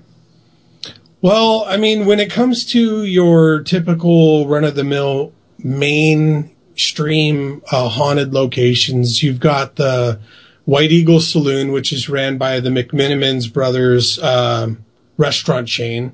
Well, 1.21 1.65
I 1.67 1.77
mean, 1.77 2.07
when 2.07 2.21
it 2.21 2.31
comes 2.31 2.65
to 2.67 3.05
your 3.05 3.63
typical 3.63 4.47
run 4.47 4.65
of 4.65 4.75
the 4.75 4.85
mill 4.85 5.33
mainstream 5.59 7.63
uh, 7.73 7.89
haunted 7.89 8.33
locations, 8.33 9.23
you've 9.23 9.41
got 9.41 9.77
the 9.77 10.21
White 10.67 10.93
Eagle 10.93 11.21
Saloon, 11.21 11.73
which 11.73 11.93
is 11.93 12.09
ran 12.09 12.39
by 12.39 12.61
the 12.61 12.71
McMenamins 12.71 13.53
brothers 13.53 14.19
um, 14.21 14.85
restaurant 15.17 15.69
chain. 15.69 16.13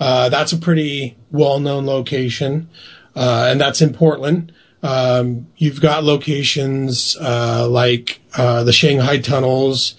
Uh, 0.00 0.28
that's 0.28 0.52
a 0.52 0.56
pretty 0.56 1.16
well-known 1.30 1.84
location, 1.84 2.68
uh, 3.16 3.48
and 3.50 3.60
that's 3.60 3.82
in 3.82 3.92
Portland. 3.92 4.52
Um, 4.82 5.48
you've 5.56 5.80
got 5.80 6.04
locations 6.04 7.16
uh, 7.20 7.68
like 7.68 8.20
uh, 8.36 8.64
the 8.64 8.72
Shanghai 8.72 9.18
Tunnels. 9.18 9.96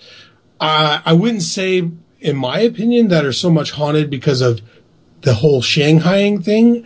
I 0.62 1.14
wouldn't 1.14 1.44
say, 1.44 1.90
in 2.20 2.36
my 2.36 2.60
opinion, 2.60 3.08
that 3.10 3.26
are 3.26 3.34
so 3.34 3.50
much 3.50 3.72
haunted 3.72 4.10
because 4.10 4.42
of 4.42 4.62
the 5.22 5.36
whole 5.36 5.62
Shanghaiing 5.62 6.44
thing, 6.44 6.86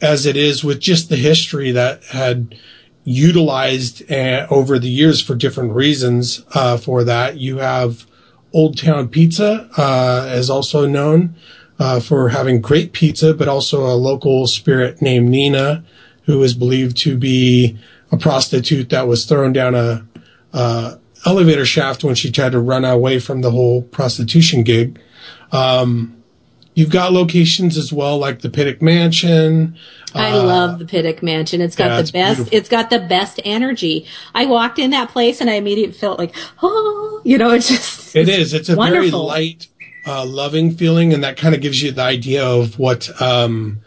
as 0.00 0.26
it 0.26 0.36
is 0.36 0.64
with 0.64 0.80
just 0.80 1.08
the 1.08 1.16
history 1.16 1.70
that 1.70 2.02
had 2.04 2.56
utilized 3.04 4.10
uh, 4.10 4.46
over 4.50 4.78
the 4.78 4.88
years 4.88 5.20
for 5.20 5.34
different 5.34 5.72
reasons. 5.72 6.44
Uh, 6.54 6.76
for 6.76 7.04
that, 7.04 7.38
you 7.38 7.58
have 7.58 8.06
Old 8.52 8.78
Town 8.78 9.08
Pizza, 9.08 9.68
uh, 9.76 10.32
is 10.36 10.50
also 10.50 10.86
known 10.86 11.36
uh, 11.78 12.00
for 12.00 12.28
having 12.28 12.60
great 12.60 12.92
pizza, 12.92 13.34
but 13.34 13.48
also 13.48 13.86
a 13.86 13.94
local 13.94 14.46
spirit 14.46 15.02
named 15.02 15.28
Nina, 15.28 15.84
who 16.24 16.42
is 16.42 16.54
believed 16.54 16.96
to 16.98 17.16
be 17.16 17.78
a 18.10 18.16
prostitute 18.16 18.90
that 18.90 19.06
was 19.08 19.24
thrown 19.24 19.52
down 19.52 19.74
a 19.74 20.06
uh, 20.52 20.96
elevator 21.26 21.64
shaft 21.64 22.04
when 22.04 22.14
she 22.14 22.30
tried 22.30 22.52
to 22.52 22.60
run 22.60 22.84
away 22.84 23.18
from 23.18 23.40
the 23.40 23.50
whole 23.50 23.82
prostitution 23.82 24.62
gig. 24.62 25.00
Um, 25.50 26.22
you've 26.74 26.90
got 26.90 27.12
locations 27.12 27.76
as 27.76 27.92
well, 27.92 28.18
like 28.18 28.40
the 28.40 28.50
Pittock 28.50 28.82
Mansion. 28.82 29.76
I 30.14 30.30
Uh, 30.32 30.42
love 30.44 30.78
the 30.78 30.84
Pittock 30.84 31.22
Mansion. 31.22 31.60
It's 31.60 31.74
got 31.76 31.86
yeah, 31.86 31.94
the 31.96 32.00
it's 32.02 32.10
best. 32.10 32.36
beautiful. 32.36 32.58
It's 32.58 32.68
got 32.68 32.90
the 32.90 32.98
best 33.00 33.40
energy. 33.44 34.06
I 34.34 34.46
walked 34.46 34.78
in 34.78 34.90
that 34.90 35.08
place 35.10 35.40
and 35.40 35.48
I 35.48 35.54
immediately 35.54 35.94
felt 35.94 36.18
like, 36.18 36.34
oh, 36.62 37.20
you 37.24 37.38
know, 37.38 37.50
it's 37.50 37.68
just. 37.68 38.14
It 38.16 38.28
is. 38.28 38.52
It's 38.52 38.68
a 38.68 38.76
very 38.76 39.10
light, 39.10 39.68
uh, 40.06 40.26
loving 40.26 40.70
feeling, 40.72 41.14
and 41.14 41.24
that 41.24 41.38
kind 41.38 41.54
of 41.54 41.62
gives 41.62 41.80
you 41.82 41.92
the 41.92 42.02
idea 42.02 42.44
of 42.44 42.78
what 42.78 43.08
um, 43.22 43.80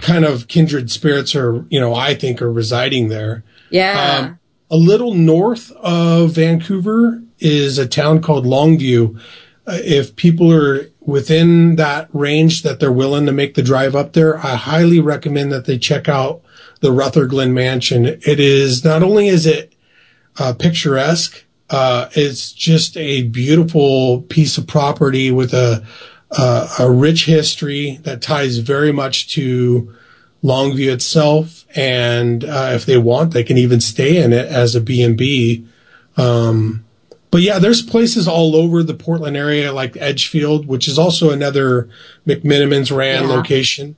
kind 0.00 0.24
of 0.24 0.48
kindred 0.48 0.90
spirits 0.90 1.34
are. 1.34 1.64
You 1.70 1.80
know, 1.80 1.94
I 1.94 2.14
think 2.14 2.40
are 2.42 2.52
residing 2.52 3.08
there. 3.08 3.44
Yeah. 3.70 4.18
Um, 4.18 4.38
a 4.70 4.76
little 4.76 5.14
north 5.14 5.72
of 5.72 6.32
Vancouver 6.32 7.22
is 7.38 7.78
a 7.78 7.88
town 7.88 8.20
called 8.22 8.44
Longview. 8.44 9.18
Uh, 9.66 9.78
if 9.84 10.14
people 10.16 10.52
are 10.52 10.88
within 11.00 11.76
that 11.76 12.08
range 12.12 12.62
that 12.62 12.78
they're 12.78 12.92
willing 12.92 13.26
to 13.26 13.32
make 13.32 13.54
the 13.54 13.62
drive 13.62 13.96
up 13.96 14.12
there, 14.12 14.38
I 14.38 14.54
highly 14.54 15.00
recommend 15.00 15.50
that 15.52 15.64
they 15.64 15.78
check 15.78 16.08
out 16.08 16.42
the 16.80 16.92
Rutherglen 16.92 17.52
Mansion. 17.52 18.06
It 18.06 18.40
is 18.40 18.84
not 18.84 19.02
only 19.02 19.28
is 19.28 19.46
it 19.46 19.74
uh, 20.38 20.52
picturesque, 20.52 21.44
uh, 21.68 22.08
it's 22.12 22.52
just 22.52 22.96
a 22.96 23.22
beautiful 23.24 24.22
piece 24.22 24.58
of 24.58 24.66
property 24.66 25.30
with 25.30 25.52
a 25.52 25.86
uh, 26.30 26.68
a 26.78 26.90
rich 26.90 27.26
history 27.26 27.98
that 28.02 28.22
ties 28.22 28.58
very 28.58 28.92
much 28.92 29.32
to 29.34 29.94
Longview 30.42 30.90
itself, 30.92 31.64
and 31.74 32.44
uh, 32.44 32.70
if 32.74 32.86
they 32.86 32.96
want, 32.96 33.32
they 33.32 33.44
can 33.44 33.58
even 33.58 33.80
stay 33.80 34.22
in 34.22 34.32
it 34.32 34.46
as 34.46 34.74
a 34.74 34.80
B 34.80 35.02
and 35.02 35.16
B. 35.16 35.66
Um, 36.16 36.84
but 37.30 37.42
yeah, 37.42 37.58
there's 37.58 37.82
places 37.82 38.26
all 38.26 38.56
over 38.56 38.82
the 38.82 38.94
Portland 38.94 39.36
area, 39.36 39.72
like 39.72 39.96
Edgefield, 39.96 40.66
which 40.66 40.88
is 40.88 40.98
also 40.98 41.30
another 41.30 41.88
McMenamins 42.26 42.94
ran 42.94 43.24
Yeah. 43.24 43.34
location. 43.36 43.96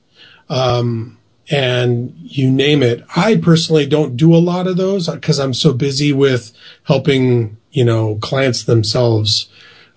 Um, 0.49 1.17
and 1.49 2.13
you 2.21 2.49
name 2.51 2.83
it. 2.83 3.03
I 3.15 3.35
personally 3.37 3.85
don't 3.85 4.15
do 4.15 4.33
a 4.33 4.37
lot 4.37 4.67
of 4.67 4.77
those 4.77 5.07
because 5.09 5.39
I'm 5.39 5.53
so 5.53 5.73
busy 5.73 6.13
with 6.13 6.51
helping, 6.83 7.57
you 7.71 7.83
know, 7.83 8.15
clients 8.21 8.63
themselves 8.63 9.47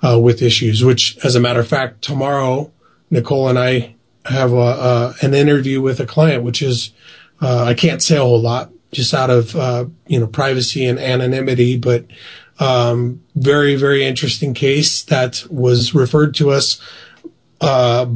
uh, 0.07 0.19
with 0.19 0.43
issues. 0.43 0.85
Which, 0.85 1.19
as 1.25 1.35
a 1.35 1.41
matter 1.41 1.61
of 1.61 1.69
fact, 1.69 2.03
tomorrow 2.03 2.71
Nicole 3.11 3.49
and 3.49 3.59
I 3.59 3.95
have 4.25 4.53
a, 4.53 4.57
uh, 4.57 5.13
an 5.23 5.35
interview 5.35 5.81
with 5.81 6.01
a 6.01 6.07
client, 6.07 6.43
which 6.43 6.63
is 6.63 6.93
uh, 7.41 7.65
I 7.65 7.75
can't 7.75 8.03
say 8.03 8.17
a 8.17 8.23
whole 8.23 8.41
lot 8.41 8.71
just 8.93 9.15
out 9.15 9.31
of 9.31 9.55
uh, 9.57 9.87
you 10.07 10.19
know 10.19 10.27
privacy 10.27 10.87
and 10.87 10.99
anonymity, 10.99 11.77
but 11.77 12.07
um, 12.59 13.23
very 13.35 13.77
very 13.77 14.05
interesting 14.05 14.55
case 14.55 15.03
that 15.03 15.45
was 15.51 15.95
referred 15.95 16.35
to 16.37 16.51
us. 16.51 16.81
Uh, 17.61 18.07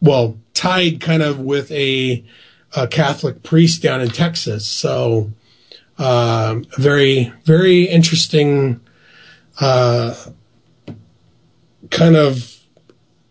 well, 0.00 0.36
tied 0.54 1.00
kind 1.00 1.22
of 1.22 1.38
with 1.38 1.70
a, 1.70 2.24
a, 2.76 2.86
Catholic 2.88 3.42
priest 3.42 3.82
down 3.82 4.00
in 4.00 4.08
Texas. 4.08 4.66
So, 4.66 5.32
uh, 5.98 6.60
very 6.78 7.32
very 7.44 7.84
interesting 7.84 8.80
uh, 9.60 10.14
kind 11.92 12.16
of 12.16 12.58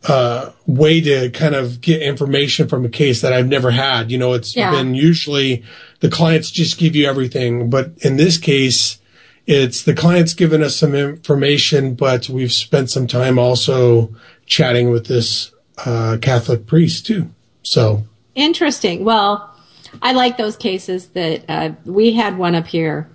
uh, 0.08 0.52
way 0.66 1.02
to 1.02 1.30
kind 1.32 1.54
of 1.54 1.82
get 1.82 2.02
information 2.02 2.68
from 2.70 2.86
a 2.86 2.90
case 2.90 3.22
that 3.22 3.34
I've 3.34 3.48
never 3.48 3.72
had. 3.72 4.10
You 4.10 4.18
know, 4.18 4.34
it's 4.34 4.56
yeah. 4.56 4.72
been 4.72 4.96
usually 4.96 5.64
the 6.00 6.10
clients 6.10 6.50
just 6.50 6.78
give 6.78 6.96
you 6.96 7.08
everything, 7.08 7.70
but 7.70 7.92
in 7.98 8.16
this 8.16 8.38
case, 8.38 9.00
it's 9.46 9.84
the 9.84 9.94
clients 9.94 10.34
giving 10.34 10.64
us 10.64 10.76
some 10.76 10.96
information, 10.96 11.96
but 11.96 12.30
we've 12.30 12.54
spent 12.54 12.90
some 12.90 13.08
time 13.08 13.38
also 13.38 14.16
chatting 14.46 14.90
with 14.90 15.08
this 15.08 15.52
uh, 15.86 16.18
Catholic 16.22 16.66
priest 16.68 17.06
too. 17.06 17.30
So 17.64 18.04
interesting. 18.34 19.04
Well, 19.04 19.54
I 20.02 20.14
like 20.14 20.38
those 20.38 20.56
cases 20.56 21.10
that 21.10 21.44
uh, 21.50 21.72
we 21.86 22.14
had 22.14 22.38
one 22.38 22.56
up 22.56 22.68
here 22.68 23.11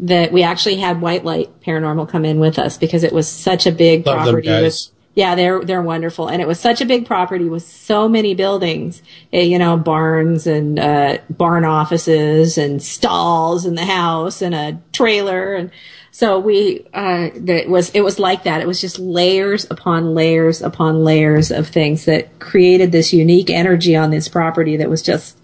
that 0.00 0.32
we 0.32 0.42
actually 0.42 0.76
had 0.76 1.00
White 1.00 1.24
Light 1.24 1.48
Paranormal 1.60 2.08
come 2.08 2.24
in 2.24 2.38
with 2.38 2.58
us 2.58 2.76
because 2.76 3.02
it 3.02 3.12
was 3.12 3.28
such 3.28 3.66
a 3.66 3.72
big 3.72 4.06
Love 4.06 4.24
property 4.24 4.48
with 4.48 4.90
yeah, 5.16 5.34
they're 5.34 5.64
they're 5.64 5.82
wonderful, 5.82 6.28
and 6.28 6.42
it 6.42 6.46
was 6.46 6.60
such 6.60 6.82
a 6.82 6.84
big 6.84 7.06
property 7.06 7.46
with 7.46 7.62
so 7.62 8.06
many 8.06 8.34
buildings, 8.34 9.02
eh, 9.32 9.40
you 9.40 9.58
know, 9.58 9.78
barns 9.78 10.46
and 10.46 10.78
uh, 10.78 11.16
barn 11.30 11.64
offices 11.64 12.58
and 12.58 12.82
stalls 12.82 13.64
in 13.64 13.76
the 13.76 13.86
house 13.86 14.42
and 14.42 14.54
a 14.54 14.78
trailer, 14.92 15.54
and 15.54 15.70
so 16.10 16.38
we 16.38 16.86
uh, 16.92 17.30
it 17.32 17.70
was 17.70 17.88
it 17.92 18.02
was 18.02 18.18
like 18.18 18.44
that. 18.44 18.60
It 18.60 18.66
was 18.66 18.78
just 18.78 18.98
layers 18.98 19.66
upon 19.70 20.14
layers 20.14 20.60
upon 20.60 21.02
layers 21.02 21.50
of 21.50 21.66
things 21.66 22.04
that 22.04 22.38
created 22.38 22.92
this 22.92 23.14
unique 23.14 23.48
energy 23.48 23.96
on 23.96 24.10
this 24.10 24.28
property 24.28 24.76
that 24.76 24.90
was 24.90 25.00
just 25.00 25.38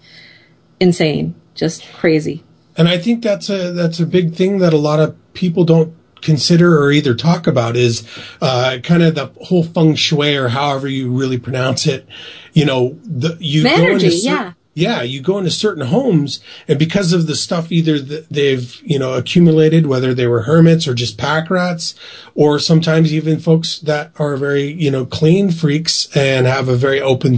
insane, 0.79 1.33
just 1.55 1.83
crazy. 1.93 2.43
And 2.75 2.87
I 2.87 2.97
think 2.97 3.23
that's 3.23 3.49
a 3.49 3.71
that's 3.71 3.99
a 3.99 4.05
big 4.05 4.33
thing 4.33 4.59
that 4.59 4.73
a 4.73 4.77
lot 4.77 4.99
of 4.99 5.15
people 5.33 5.63
don't 5.63 5.95
consider 6.23 6.81
or 6.81 6.91
either 6.91 7.13
talk 7.13 7.45
about 7.45 7.75
is 7.75 8.07
uh, 8.41 8.77
kind 8.81 9.03
of 9.03 9.15
the 9.15 9.27
whole 9.43 9.63
feng 9.63 9.95
shui 9.95 10.35
or 10.35 10.47
however 10.47 10.87
you 10.87 11.11
really 11.11 11.37
pronounce 11.37 11.85
it. 11.85 12.07
You 12.53 12.65
know, 12.65 12.97
the, 13.03 13.37
you 13.39 13.67
Energy, 13.67 14.09
cer- 14.09 14.29
yeah. 14.29 14.53
Yeah, 14.75 15.03
you 15.03 15.21
go 15.21 15.37
into 15.37 15.51
certain 15.51 15.85
homes, 15.85 16.39
and 16.67 16.79
because 16.79 17.13
of 17.13 17.27
the 17.27 17.35
stuff 17.35 17.71
either 17.71 17.99
that 17.99 18.29
they've 18.29 18.75
you 18.83 18.97
know 18.97 19.13
accumulated, 19.13 19.85
whether 19.85 20.15
they 20.15 20.25
were 20.25 20.43
hermits 20.43 20.87
or 20.87 20.95
just 20.95 21.15
pack 21.15 21.51
rats, 21.51 21.93
or 22.33 22.57
sometimes 22.57 23.13
even 23.13 23.39
folks 23.39 23.77
that 23.79 24.11
are 24.17 24.35
very 24.35 24.63
you 24.63 24.89
know 24.89 25.05
clean 25.05 25.51
freaks 25.51 26.09
and 26.17 26.47
have 26.47 26.69
a 26.69 26.75
very 26.75 26.99
open 26.99 27.37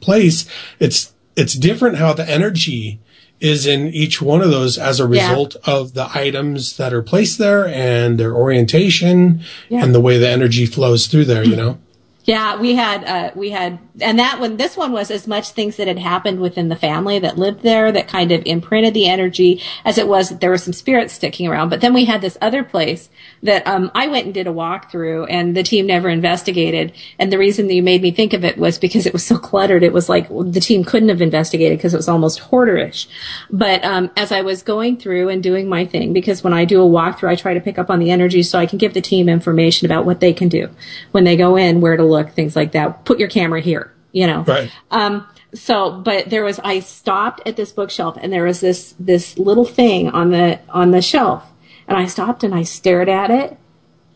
place. 0.00 0.44
It's 0.80 1.14
it's 1.36 1.54
different 1.54 1.98
how 1.98 2.14
the 2.14 2.28
energy 2.28 2.98
is 3.42 3.66
in 3.66 3.88
each 3.88 4.22
one 4.22 4.40
of 4.40 4.50
those 4.50 4.78
as 4.78 5.00
a 5.00 5.06
result 5.06 5.56
yeah. 5.66 5.74
of 5.74 5.94
the 5.94 6.08
items 6.14 6.76
that 6.76 6.92
are 6.92 7.02
placed 7.02 7.38
there 7.38 7.66
and 7.66 8.18
their 8.18 8.34
orientation 8.34 9.42
yeah. 9.68 9.82
and 9.82 9.92
the 9.92 10.00
way 10.00 10.16
the 10.16 10.28
energy 10.28 10.64
flows 10.64 11.08
through 11.08 11.24
there, 11.24 11.44
you 11.44 11.56
know? 11.56 11.78
Yeah, 12.24 12.60
we 12.60 12.76
had 12.76 13.04
uh, 13.04 13.30
we 13.34 13.50
had, 13.50 13.80
and 14.00 14.20
that 14.20 14.38
one, 14.38 14.56
this 14.56 14.76
one 14.76 14.92
was 14.92 15.10
as 15.10 15.26
much 15.26 15.50
things 15.50 15.76
that 15.76 15.88
had 15.88 15.98
happened 15.98 16.38
within 16.38 16.68
the 16.68 16.76
family 16.76 17.18
that 17.18 17.36
lived 17.36 17.62
there 17.62 17.90
that 17.90 18.06
kind 18.06 18.30
of 18.30 18.42
imprinted 18.46 18.94
the 18.94 19.08
energy 19.08 19.60
as 19.84 19.98
it 19.98 20.06
was 20.06 20.28
that 20.28 20.40
there 20.40 20.50
were 20.50 20.58
some 20.58 20.72
spirits 20.72 21.14
sticking 21.14 21.48
around. 21.48 21.68
But 21.68 21.80
then 21.80 21.92
we 21.92 22.04
had 22.04 22.20
this 22.20 22.38
other 22.40 22.62
place 22.62 23.08
that 23.42 23.66
um, 23.66 23.90
I 23.92 24.06
went 24.06 24.26
and 24.26 24.34
did 24.34 24.46
a 24.46 24.52
walkthrough, 24.52 25.26
and 25.28 25.56
the 25.56 25.64
team 25.64 25.86
never 25.86 26.08
investigated. 26.08 26.92
And 27.18 27.32
the 27.32 27.38
reason 27.38 27.66
that 27.66 27.74
you 27.74 27.82
made 27.82 28.02
me 28.02 28.12
think 28.12 28.34
of 28.34 28.44
it 28.44 28.56
was 28.56 28.78
because 28.78 29.04
it 29.04 29.12
was 29.12 29.26
so 29.26 29.36
cluttered. 29.36 29.82
It 29.82 29.92
was 29.92 30.08
like 30.08 30.28
the 30.28 30.60
team 30.60 30.84
couldn't 30.84 31.08
have 31.08 31.22
investigated 31.22 31.78
because 31.78 31.92
it 31.92 31.96
was 31.96 32.08
almost 32.08 32.40
hoarderish. 32.40 33.08
But 33.50 33.84
um, 33.84 34.12
as 34.16 34.30
I 34.30 34.42
was 34.42 34.62
going 34.62 34.96
through 34.96 35.28
and 35.28 35.42
doing 35.42 35.68
my 35.68 35.86
thing, 35.86 36.12
because 36.12 36.44
when 36.44 36.52
I 36.52 36.66
do 36.66 36.82
a 36.82 36.88
walkthrough, 36.88 37.30
I 37.30 37.34
try 37.34 37.54
to 37.54 37.60
pick 37.60 37.80
up 37.80 37.90
on 37.90 37.98
the 37.98 38.12
energy 38.12 38.44
so 38.44 38.60
I 38.60 38.66
can 38.66 38.78
give 38.78 38.94
the 38.94 39.00
team 39.00 39.28
information 39.28 39.86
about 39.86 40.06
what 40.06 40.20
they 40.20 40.32
can 40.32 40.48
do 40.48 40.68
when 41.10 41.24
they 41.24 41.36
go 41.36 41.56
in, 41.56 41.80
where 41.80 41.96
to 41.96 42.11
look, 42.12 42.30
things 42.30 42.54
like 42.54 42.72
that. 42.72 43.04
Put 43.04 43.18
your 43.18 43.28
camera 43.28 43.60
here, 43.60 43.92
you 44.12 44.26
know. 44.26 44.42
Right. 44.42 44.70
Um, 44.90 45.26
so, 45.54 45.90
but 45.90 46.30
there 46.30 46.44
was, 46.44 46.58
I 46.60 46.80
stopped 46.80 47.42
at 47.46 47.56
this 47.56 47.72
bookshelf 47.72 48.16
and 48.20 48.32
there 48.32 48.44
was 48.44 48.60
this, 48.60 48.94
this 48.98 49.38
little 49.38 49.64
thing 49.64 50.08
on 50.10 50.30
the, 50.30 50.60
on 50.68 50.92
the 50.92 51.02
shelf. 51.02 51.50
And 51.88 51.96
I 51.96 52.06
stopped 52.06 52.44
and 52.44 52.54
I 52.54 52.62
stared 52.62 53.08
at 53.08 53.30
it 53.30 53.58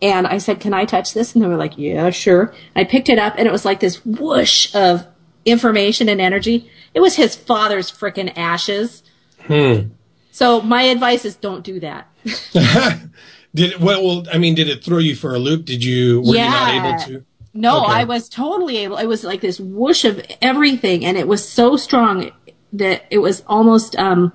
and 0.01 0.27
I 0.27 0.39
said, 0.39 0.61
can 0.61 0.73
I 0.73 0.85
touch 0.85 1.15
this? 1.15 1.35
And 1.35 1.43
they 1.43 1.49
were 1.49 1.57
like, 1.57 1.77
yeah, 1.77 2.11
sure. 2.11 2.55
I 2.75 2.85
picked 2.85 3.09
it 3.09 3.19
up 3.19 3.35
and 3.37 3.47
it 3.47 3.53
was 3.53 3.65
like 3.65 3.81
this 3.81 4.05
whoosh 4.05 4.75
of 4.75 5.07
information 5.45 6.09
and 6.09 6.21
energy. 6.21 6.71
It 6.95 7.01
was 7.01 7.17
his 7.17 7.35
father's 7.35 7.91
frickin' 7.91 8.33
ashes. 8.37 9.03
Hmm. 9.43 9.89
So 10.31 10.61
my 10.61 10.83
advice 10.83 11.25
is 11.25 11.37
don't 11.37 11.65
do 11.65 11.81
that. 11.81 12.09
did 13.55 13.73
it, 13.73 13.81
well, 13.81 14.05
well, 14.05 14.25
I 14.33 14.39
mean, 14.39 14.55
did 14.55 14.69
it 14.69 14.85
throw 14.85 14.99
you 14.99 15.15
for 15.15 15.35
a 15.35 15.39
loop? 15.39 15.65
Did 15.65 15.83
you, 15.83 16.21
were 16.23 16.35
yeah. 16.35 16.73
you 16.73 16.81
not 16.81 16.89
able 16.89 17.05
to? 17.07 17.27
No, 17.57 17.85
okay. 17.85 17.93
I 17.93 18.05
was 18.05 18.29
totally 18.29 18.79
able. 18.79 18.99
It 18.99 19.07
was 19.07 19.25
like 19.25 19.41
this 19.41 19.59
whoosh 19.59 20.05
of 20.05 20.21
everything, 20.43 21.05
and 21.05 21.17
it 21.17 21.27
was 21.27 21.47
so 21.49 21.77
strong 21.77 22.31
that 22.73 23.05
it 23.11 23.19
was 23.19 23.43
almost, 23.47 23.97
um, 23.97 24.33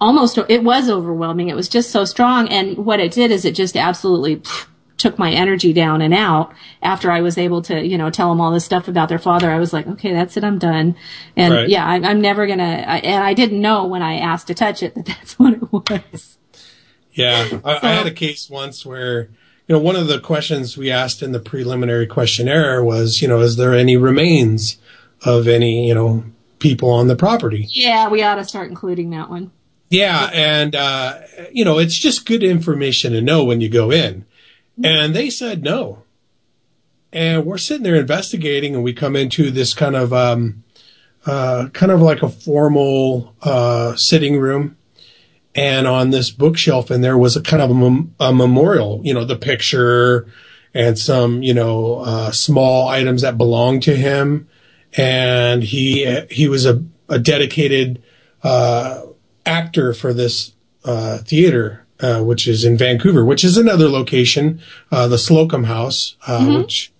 almost, 0.00 0.38
it 0.48 0.64
was 0.64 0.88
overwhelming. 0.88 1.48
It 1.48 1.56
was 1.56 1.68
just 1.68 1.90
so 1.90 2.04
strong, 2.04 2.48
and 2.48 2.78
what 2.78 3.00
it 3.00 3.12
did 3.12 3.30
is 3.30 3.44
it 3.44 3.54
just 3.54 3.76
absolutely 3.76 4.36
pff, 4.36 4.66
took 4.96 5.18
my 5.18 5.30
energy 5.30 5.72
down 5.72 6.02
and 6.02 6.12
out. 6.12 6.52
After 6.82 7.10
I 7.10 7.20
was 7.20 7.38
able 7.38 7.62
to, 7.62 7.84
you 7.84 7.96
know, 7.96 8.10
tell 8.10 8.28
them 8.28 8.40
all 8.40 8.52
this 8.52 8.64
stuff 8.64 8.88
about 8.88 9.08
their 9.08 9.18
father, 9.18 9.50
I 9.50 9.58
was 9.58 9.72
like, 9.72 9.86
okay, 9.86 10.12
that's 10.12 10.36
it, 10.36 10.44
I'm 10.44 10.58
done. 10.58 10.96
And 11.36 11.54
right. 11.54 11.68
yeah, 11.68 11.86
I, 11.86 11.94
I'm, 11.96 12.20
never 12.20 12.46
gonna. 12.46 12.84
I, 12.86 12.98
and 12.98 13.22
I 13.22 13.34
didn't 13.34 13.60
know 13.60 13.86
when 13.86 14.02
I 14.02 14.18
asked 14.18 14.48
to 14.48 14.54
touch 14.54 14.82
it 14.82 14.94
that 14.94 15.06
that's 15.06 15.38
what 15.38 15.54
it 15.54 15.72
was. 15.72 16.38
Yeah, 17.12 17.48
I, 17.64 17.80
so, 17.80 17.86
I 17.86 17.92
had 17.92 18.06
a 18.06 18.12
case 18.12 18.48
once 18.50 18.84
where 18.84 19.30
you 19.68 19.74
know, 19.74 19.80
one 19.80 19.96
of 19.96 20.08
the 20.08 20.18
questions 20.18 20.78
we 20.78 20.90
asked 20.90 21.22
in 21.22 21.32
the 21.32 21.40
preliminary 21.40 22.06
questionnaire 22.06 22.82
was, 22.82 23.20
you 23.20 23.28
know, 23.28 23.40
is 23.40 23.56
there 23.56 23.74
any 23.74 23.98
remains 23.98 24.78
of 25.22 25.46
any, 25.46 25.86
you 25.86 25.94
know, 25.94 26.24
people 26.58 26.90
on 26.90 27.06
the 27.06 27.16
property? 27.16 27.68
Yeah, 27.70 28.08
we 28.08 28.22
ought 28.22 28.36
to 28.36 28.44
start 28.44 28.70
including 28.70 29.10
that 29.10 29.28
one. 29.28 29.52
Yeah, 29.90 30.30
and 30.32 30.74
uh, 30.74 31.20
you 31.52 31.64
know, 31.64 31.78
it's 31.78 31.98
just 31.98 32.26
good 32.26 32.42
information 32.42 33.12
to 33.12 33.20
know 33.20 33.44
when 33.44 33.60
you 33.60 33.68
go 33.68 33.90
in. 33.90 34.24
And 34.82 35.14
they 35.14 35.28
said 35.28 35.62
no. 35.62 36.04
And 37.12 37.44
we're 37.44 37.58
sitting 37.58 37.82
there 37.82 37.96
investigating, 37.96 38.74
and 38.74 38.84
we 38.84 38.92
come 38.92 39.16
into 39.16 39.50
this 39.50 39.74
kind 39.74 39.96
of, 39.96 40.12
um, 40.12 40.62
uh, 41.26 41.68
kind 41.72 41.90
of 41.90 42.00
like 42.00 42.22
a 42.22 42.28
formal 42.28 43.34
uh, 43.42 43.96
sitting 43.96 44.38
room 44.38 44.77
and 45.58 45.88
on 45.88 46.10
this 46.10 46.30
bookshelf 46.30 46.88
and 46.88 47.02
there 47.02 47.18
was 47.18 47.36
a 47.36 47.42
kind 47.42 47.60
of 47.60 47.70
a, 47.70 47.74
mem- 47.74 48.14
a 48.20 48.32
memorial, 48.32 49.00
you 49.02 49.12
know, 49.12 49.24
the 49.24 49.34
picture 49.34 50.32
and 50.72 50.96
some, 50.96 51.42
you 51.42 51.52
know, 51.52 51.96
uh, 51.96 52.30
small 52.30 52.86
items 52.86 53.22
that 53.22 53.36
belonged 53.36 53.82
to 53.82 53.96
him. 53.96 54.48
And 54.96 55.64
he, 55.64 56.20
he 56.30 56.48
was 56.48 56.64
a, 56.64 56.84
a 57.08 57.18
dedicated, 57.18 58.00
uh, 58.44 59.02
actor 59.44 59.92
for 59.94 60.12
this, 60.12 60.52
uh, 60.84 61.18
theater, 61.18 61.84
uh, 61.98 62.22
which 62.22 62.46
is 62.46 62.64
in 62.64 62.76
Vancouver, 62.76 63.24
which 63.24 63.44
is 63.44 63.56
another 63.56 63.88
location, 63.88 64.60
uh, 64.92 65.08
the 65.08 65.18
Slocum 65.18 65.64
House, 65.64 66.14
uh, 66.24 66.38
mm-hmm. 66.38 66.58
which, 66.58 66.92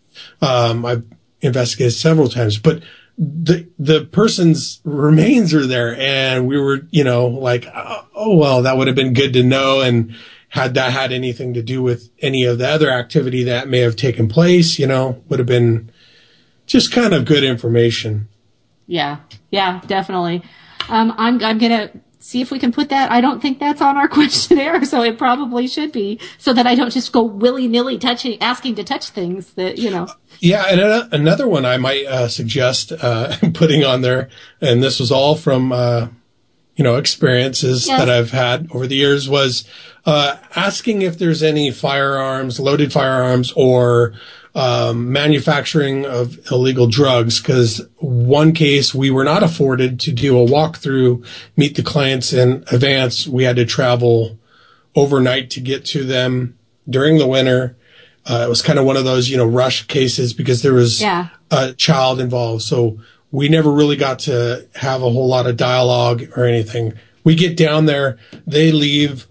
um, 0.42 0.84
I've 0.84 1.04
investigated 1.42 1.92
several 1.92 2.28
times, 2.28 2.58
but 2.58 2.82
the 3.18 3.68
the 3.78 4.04
person's 4.04 4.80
remains 4.84 5.52
are 5.52 5.66
there. 5.66 5.96
And 5.96 6.46
we 6.46 6.58
were 6.58 6.80
you 6.90 7.04
know 7.04 7.26
like 7.26 7.66
oh 7.74 8.36
well 8.36 8.62
that 8.62 8.76
would 8.76 8.86
have 8.86 8.96
been 8.96 9.12
good 9.12 9.32
to 9.34 9.42
know. 9.42 9.80
And 9.80 10.14
had 10.50 10.74
that 10.74 10.92
had 10.92 11.12
anything 11.12 11.54
to 11.54 11.62
do 11.62 11.82
with 11.82 12.10
any 12.20 12.44
of 12.44 12.58
the 12.58 12.68
other 12.68 12.90
activity 12.90 13.42
that 13.44 13.68
may 13.68 13.80
have 13.80 13.96
taken 13.96 14.28
place 14.28 14.78
you 14.78 14.86
know 14.86 15.22
would 15.28 15.38
have 15.38 15.48
been 15.48 15.90
just 16.66 16.92
kind 16.92 17.12
of 17.12 17.24
good 17.24 17.44
information. 17.44 18.28
Yeah. 18.86 19.18
Yeah 19.50 19.80
definitely. 19.86 20.42
Um, 20.88 21.12
i'm 21.18 21.42
i'm 21.44 21.58
gonna 21.58 21.90
see 22.28 22.42
if 22.42 22.50
we 22.50 22.58
can 22.58 22.72
put 22.72 22.90
that. 22.90 23.10
I 23.10 23.22
don't 23.22 23.40
think 23.40 23.58
that's 23.58 23.80
on 23.80 23.96
our 23.96 24.06
questionnaire, 24.18 24.84
so 24.84 25.02
it 25.02 25.16
probably 25.16 25.66
should 25.66 25.92
be, 25.92 26.20
so 26.36 26.52
that 26.52 26.66
I 26.66 26.74
don't 26.74 26.92
just 26.92 27.10
go 27.10 27.22
willy 27.22 27.66
nilly 27.66 27.96
touching, 27.96 28.40
asking 28.42 28.74
to 28.74 28.84
touch 28.84 29.08
things 29.08 29.54
that 29.54 29.78
you 29.78 29.90
know. 29.90 30.08
Yeah, 30.40 30.64
and 30.68 31.12
another 31.14 31.48
one 31.48 31.64
I 31.64 31.78
might 31.78 32.04
uh, 32.04 32.28
suggest 32.28 32.92
uh, 32.92 33.34
putting 33.54 33.82
on 33.82 34.02
there, 34.02 34.28
and 34.60 34.82
this 34.82 35.00
was 35.00 35.10
all 35.10 35.36
from 35.36 35.72
uh, 35.72 36.08
you 36.76 36.84
know 36.84 36.96
experiences 36.96 37.88
yes. 37.88 37.98
that 37.98 38.10
I've 38.10 38.30
had 38.30 38.68
over 38.72 38.86
the 38.86 38.96
years, 38.96 39.26
was 39.26 39.64
uh, 40.04 40.36
asking 40.54 41.00
if 41.00 41.18
there's 41.18 41.42
any 41.42 41.70
firearms, 41.70 42.60
loaded 42.60 42.92
firearms, 42.92 43.52
or 43.56 44.12
um, 44.58 45.12
manufacturing 45.12 46.04
of 46.04 46.38
illegal 46.50 46.86
drugs. 46.88 47.40
Because 47.40 47.80
one 47.98 48.52
case 48.52 48.94
we 48.94 49.10
were 49.10 49.24
not 49.24 49.42
afforded 49.42 50.00
to 50.00 50.12
do 50.12 50.36
a 50.38 50.44
walkthrough, 50.46 51.24
meet 51.56 51.76
the 51.76 51.82
clients 51.82 52.32
in 52.32 52.64
advance. 52.72 53.26
We 53.26 53.44
had 53.44 53.56
to 53.56 53.64
travel 53.64 54.36
overnight 54.96 55.50
to 55.50 55.60
get 55.60 55.84
to 55.86 56.02
them 56.04 56.58
during 56.90 57.18
the 57.18 57.26
winter. 57.26 57.76
Uh, 58.26 58.44
it 58.46 58.48
was 58.48 58.60
kind 58.62 58.78
of 58.78 58.84
one 58.84 58.96
of 58.96 59.04
those, 59.04 59.30
you 59.30 59.36
know, 59.36 59.46
rush 59.46 59.86
cases 59.86 60.32
because 60.32 60.62
there 60.62 60.74
was 60.74 61.00
Yeah. 61.00 61.28
a 61.50 61.72
child 61.72 62.20
involved. 62.20 62.62
So 62.62 62.98
we 63.30 63.48
never 63.48 63.70
really 63.70 63.96
got 63.96 64.18
to 64.20 64.66
have 64.74 65.02
a 65.02 65.10
whole 65.10 65.28
lot 65.28 65.46
of 65.46 65.56
dialogue 65.56 66.26
or 66.36 66.44
anything. 66.44 66.94
We 67.24 67.36
get 67.36 67.56
down 67.56 67.86
there, 67.86 68.18
they 68.46 68.72
leave, 68.72 69.27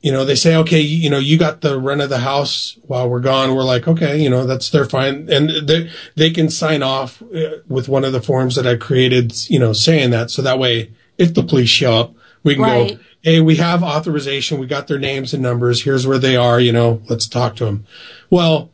you 0.00 0.12
know, 0.12 0.24
they 0.24 0.34
say, 0.34 0.56
okay, 0.56 0.80
you 0.80 1.08
know, 1.08 1.18
you 1.18 1.38
got 1.38 1.60
the 1.62 1.78
rent 1.80 2.02
of 2.02 2.10
the 2.10 2.18
house 2.18 2.76
while 2.82 3.08
we're 3.08 3.20
gone. 3.20 3.54
We're 3.54 3.64
like, 3.64 3.88
okay, 3.88 4.18
you 4.18 4.28
know, 4.28 4.46
that's 4.46 4.70
their 4.70 4.84
fine. 4.84 5.30
And 5.30 5.66
they, 5.66 5.90
they 6.14 6.30
can 6.30 6.50
sign 6.50 6.82
off 6.82 7.22
uh, 7.22 7.58
with 7.68 7.88
one 7.88 8.04
of 8.04 8.12
the 8.12 8.20
forms 8.20 8.54
that 8.56 8.66
I 8.66 8.76
created, 8.76 9.32
you 9.48 9.58
know, 9.58 9.72
saying 9.72 10.10
that. 10.10 10.30
So 10.30 10.42
that 10.42 10.58
way, 10.58 10.92
if 11.18 11.32
the 11.34 11.42
police 11.42 11.70
show 11.70 11.94
up, 11.94 12.14
we 12.42 12.54
can 12.54 12.64
Right. 12.64 12.88
go, 12.90 12.98
hey, 13.22 13.40
we 13.40 13.56
have 13.56 13.82
authorization. 13.82 14.58
We 14.58 14.66
got 14.66 14.88
their 14.88 14.98
names 14.98 15.32
and 15.32 15.42
numbers. 15.42 15.84
Here's 15.84 16.06
where 16.06 16.18
they 16.18 16.36
are. 16.36 16.60
You 16.60 16.72
know, 16.72 17.00
let's 17.08 17.26
talk 17.28 17.56
to 17.56 17.64
them. 17.64 17.86
Well, 18.30 18.70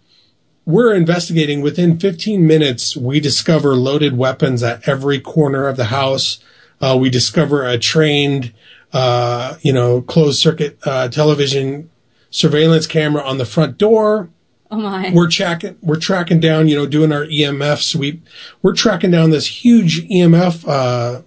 we're 0.65 0.95
investigating 0.95 1.61
within 1.63 1.99
15 1.99 2.47
minutes. 2.47 2.97
We 2.97 3.21
discover 3.21 3.75
loaded 3.75 4.17
weapons 4.17 4.63
at 4.63 4.87
every 4.89 5.21
corner 5.21 5.67
of 5.69 5.77
the 5.77 5.87
house. 5.87 6.41
Uh, 6.81 6.97
we 7.01 7.09
discover 7.11 7.67
a 7.67 7.79
trained, 7.79 8.53
uh, 8.93 9.57
you 9.63 9.73
know, 9.73 10.01
closed 10.03 10.39
circuit, 10.41 10.79
uh, 10.85 11.09
television 11.09 11.91
surveillance 12.31 12.87
camera 12.87 13.23
on 13.23 13.39
the 13.39 13.45
front 13.47 13.79
door 13.79 14.29
Oh 14.71 14.77
my. 14.77 15.11
we're 15.15 15.31
tracking 15.31 15.77
we're 15.81 15.97
tracking 15.99 16.41
down 16.41 16.69
you 16.69 16.77
know 16.77 16.85
doing 16.85 17.11
our 17.11 17.25
emf 17.25 17.81
sweep 17.81 18.27
we're 18.61 18.75
tracking 18.75 19.11
down 19.11 19.31
this 19.31 19.47
huge 19.65 20.07
emf 20.09 20.69
uh 20.69 21.23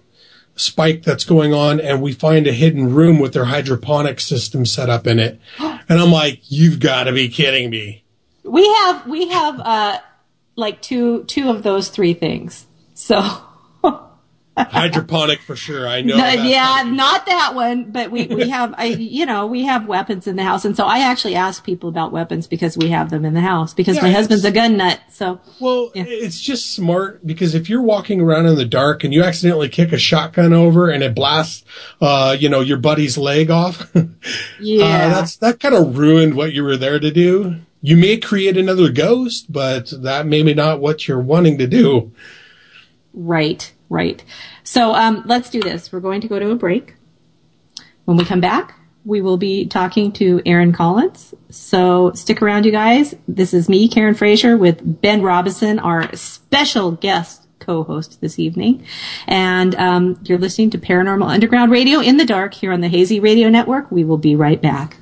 spike 0.54 1.02
that's 1.02 1.24
going 1.24 1.52
on 1.52 1.80
and 1.80 2.00
we 2.00 2.12
find 2.12 2.46
a 2.46 2.52
hidden 2.52 2.94
room 2.94 3.18
with 3.18 3.32
their 3.32 3.46
hydroponic 3.46 4.20
system 4.20 4.64
set 4.64 4.88
up 4.88 5.08
in 5.08 5.18
it 5.18 5.40
and 5.58 5.82
i'm 6.00 6.12
like 6.12 6.40
you've 6.52 6.78
got 6.78 7.04
to 7.04 7.12
be 7.12 7.28
kidding 7.28 7.68
me 7.68 8.04
We 8.44 8.64
have 8.64 9.06
we 9.08 9.28
have 9.30 9.58
uh 9.58 9.98
like 10.54 10.80
two 10.80 11.24
two 11.24 11.48
of 11.50 11.64
those 11.64 11.88
three 11.88 12.14
things. 12.14 12.66
So 12.94 13.18
hydroponic 14.56 15.40
for 15.40 15.56
sure 15.56 15.88
i 15.88 16.02
know 16.02 16.16
No, 16.16 16.28
yeah, 16.28 16.82
not 16.86 17.24
that 17.26 17.54
one, 17.54 17.90
but 17.90 18.10
we, 18.10 18.26
we 18.26 18.50
have, 18.50 18.74
I, 18.76 18.84
you 18.86 19.24
know, 19.24 19.46
we 19.46 19.62
have 19.64 19.86
weapons 19.86 20.26
in 20.26 20.36
the 20.36 20.44
house. 20.44 20.64
And 20.66 20.76
so 20.76 20.84
I 20.84 20.98
actually 21.00 21.34
ask 21.34 21.64
people 21.64 21.88
about 21.88 22.12
weapons 22.12 22.46
because 22.46 22.76
we 22.76 22.88
have 22.90 23.08
them 23.10 23.24
in 23.24 23.32
the 23.34 23.40
house 23.40 23.72
because 23.72 23.96
Yeah, 23.96 24.02
my 24.02 24.10
husband's 24.12 24.44
a 24.44 24.50
gun 24.50 24.76
nut. 24.76 25.00
So 25.10 25.40
Well, 25.58 25.90
Yeah. 25.94 26.04
it's 26.06 26.38
just 26.40 26.74
smart 26.74 27.26
because 27.26 27.54
if 27.54 27.70
you're 27.70 27.80
walking 27.82 28.20
around 28.20 28.46
in 28.46 28.56
the 28.56 28.66
dark 28.66 29.04
and 29.04 29.14
you 29.14 29.22
accidentally 29.22 29.68
kick 29.70 29.90
a 29.92 29.98
shotgun 29.98 30.52
over 30.52 30.90
and 30.90 31.02
it 31.02 31.14
blasts, 31.14 31.64
uh, 32.02 32.36
you 32.38 32.48
know, 32.50 32.60
your 32.60 32.78
buddy's 32.78 33.16
leg 33.16 33.50
off, 33.50 33.90
yeah, 34.60 34.84
Uh, 34.84 35.08
that's 35.14 35.36
that 35.36 35.60
kind 35.60 35.74
of 35.74 35.96
ruined 35.96 36.34
what 36.34 36.52
you 36.52 36.62
were 36.62 36.76
there 36.76 37.00
to 37.00 37.10
do. 37.10 37.56
You 37.80 37.96
may 37.96 38.18
create 38.18 38.56
another 38.58 38.90
ghost, 38.92 39.50
but 39.50 39.92
that 40.02 40.26
may 40.26 40.42
be 40.42 40.52
not 40.54 40.80
what 40.80 41.08
you're 41.08 41.20
wanting 41.20 41.56
to 41.58 41.66
do. 41.66 42.12
right, 43.14 43.72
right. 43.92 44.22
So, 44.64 44.94
um, 44.94 45.22
let's 45.26 45.50
do 45.50 45.60
this. 45.60 45.92
We're 45.92 46.00
going 46.00 46.20
to 46.22 46.28
go 46.28 46.38
to 46.38 46.50
a 46.50 46.56
break. 46.56 46.94
When 48.04 48.16
we 48.16 48.24
come 48.24 48.40
back, 48.40 48.74
we 49.04 49.20
will 49.20 49.36
be 49.36 49.66
talking 49.66 50.12
to 50.12 50.40
Aaron 50.46 50.72
Collins. 50.72 51.34
So 51.50 52.12
stick 52.14 52.42
around, 52.42 52.64
you 52.64 52.72
guys. 52.72 53.14
This 53.28 53.52
is 53.52 53.68
me, 53.68 53.88
Karen 53.88 54.14
Frazier, 54.14 54.56
with 54.56 55.00
Ben 55.00 55.22
Robinson, 55.22 55.78
our 55.78 56.14
special 56.14 56.92
guest 56.92 57.46
co-host 57.58 58.20
this 58.20 58.38
evening. 58.38 58.84
And 59.26 59.74
um, 59.76 60.20
you're 60.24 60.38
listening 60.38 60.70
to 60.70 60.78
Paranormal 60.78 61.28
Underground 61.28 61.70
Radio 61.70 62.00
in 62.00 62.16
the 62.16 62.24
Dark 62.24 62.54
here 62.54 62.72
on 62.72 62.80
the 62.80 62.88
Hazy 62.88 63.20
Radio 63.20 63.48
Network. 63.48 63.90
We 63.90 64.04
will 64.04 64.18
be 64.18 64.36
right 64.36 64.60
back. 64.60 64.96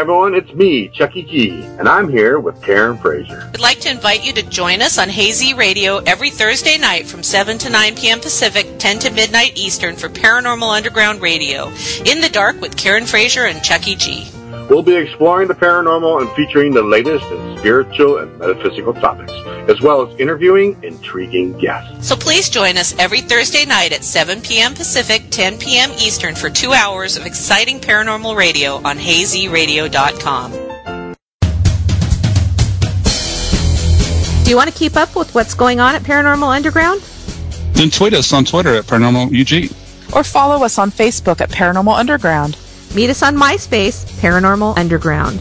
Everyone, 0.00 0.34
it's 0.34 0.54
me, 0.54 0.88
Chucky 0.88 1.22
G, 1.22 1.50
and 1.78 1.86
I'm 1.86 2.08
here 2.08 2.40
with 2.40 2.62
Karen 2.62 2.96
Frazier. 2.96 3.50
We'd 3.52 3.60
like 3.60 3.80
to 3.80 3.90
invite 3.90 4.24
you 4.24 4.32
to 4.32 4.42
join 4.42 4.80
us 4.80 4.96
on 4.96 5.10
Hazy 5.10 5.52
Radio 5.52 5.98
every 5.98 6.30
Thursday 6.30 6.78
night 6.78 7.06
from 7.06 7.22
7 7.22 7.58
to 7.58 7.68
9 7.68 7.96
p.m. 7.96 8.18
Pacific, 8.18 8.66
10 8.78 9.00
to 9.00 9.10
midnight 9.10 9.58
Eastern 9.58 9.96
for 9.96 10.08
Paranormal 10.08 10.74
Underground 10.74 11.20
Radio. 11.20 11.66
In 12.06 12.22
the 12.22 12.30
Dark 12.32 12.62
with 12.62 12.78
Karen 12.78 13.04
Frazier 13.04 13.44
and 13.44 13.62
Chucky 13.62 13.94
G. 13.94 14.26
We'll 14.70 14.84
be 14.84 14.94
exploring 14.94 15.48
the 15.48 15.54
paranormal 15.54 16.20
and 16.20 16.30
featuring 16.36 16.72
the 16.72 16.82
latest 16.84 17.24
in 17.24 17.58
spiritual 17.58 18.18
and 18.18 18.38
metaphysical 18.38 18.94
topics, 18.94 19.32
as 19.68 19.80
well 19.80 20.06
as 20.06 20.16
interviewing 20.20 20.80
intriguing 20.84 21.58
guests. 21.58 22.06
So 22.06 22.14
please 22.14 22.48
join 22.48 22.76
us 22.76 22.94
every 22.96 23.20
Thursday 23.20 23.64
night 23.64 23.92
at 23.92 24.04
7 24.04 24.40
p.m. 24.40 24.74
Pacific, 24.74 25.24
10 25.30 25.58
p.m. 25.58 25.90
Eastern 25.98 26.36
for 26.36 26.48
two 26.48 26.72
hours 26.72 27.16
of 27.16 27.26
exciting 27.26 27.80
paranormal 27.80 28.36
radio 28.36 28.76
on 28.76 28.96
hazyradio.com. 28.96 30.52
Do 34.44 34.50
you 34.50 34.56
want 34.56 34.70
to 34.70 34.78
keep 34.78 34.96
up 34.96 35.16
with 35.16 35.34
what's 35.34 35.54
going 35.54 35.80
on 35.80 35.96
at 35.96 36.02
Paranormal 36.02 36.48
Underground? 36.48 37.00
Then 37.72 37.90
tweet 37.90 38.14
us 38.14 38.32
on 38.32 38.44
Twitter 38.44 38.76
at 38.76 38.84
Paranormal 38.84 39.34
UG. 39.34 40.14
or 40.14 40.22
follow 40.22 40.64
us 40.64 40.78
on 40.78 40.92
Facebook 40.92 41.40
at 41.40 41.50
Paranormal 41.50 41.98
Underground. 41.98 42.56
Meet 42.94 43.10
us 43.10 43.22
on 43.22 43.36
MySpace, 43.36 44.04
Paranormal 44.20 44.76
Underground. 44.76 45.38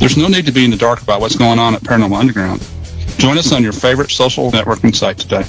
There's 0.00 0.16
no 0.16 0.26
need 0.26 0.46
to 0.46 0.52
be 0.52 0.64
in 0.64 0.70
the 0.72 0.76
dark 0.76 1.00
about 1.00 1.20
what's 1.20 1.36
going 1.36 1.60
on 1.60 1.74
at 1.74 1.82
Paranormal 1.82 2.18
Underground. 2.18 2.60
Join 3.18 3.38
us 3.38 3.52
on 3.52 3.62
your 3.62 3.72
favorite 3.72 4.10
social 4.10 4.50
networking 4.50 4.94
site 4.94 5.16
today. 5.18 5.44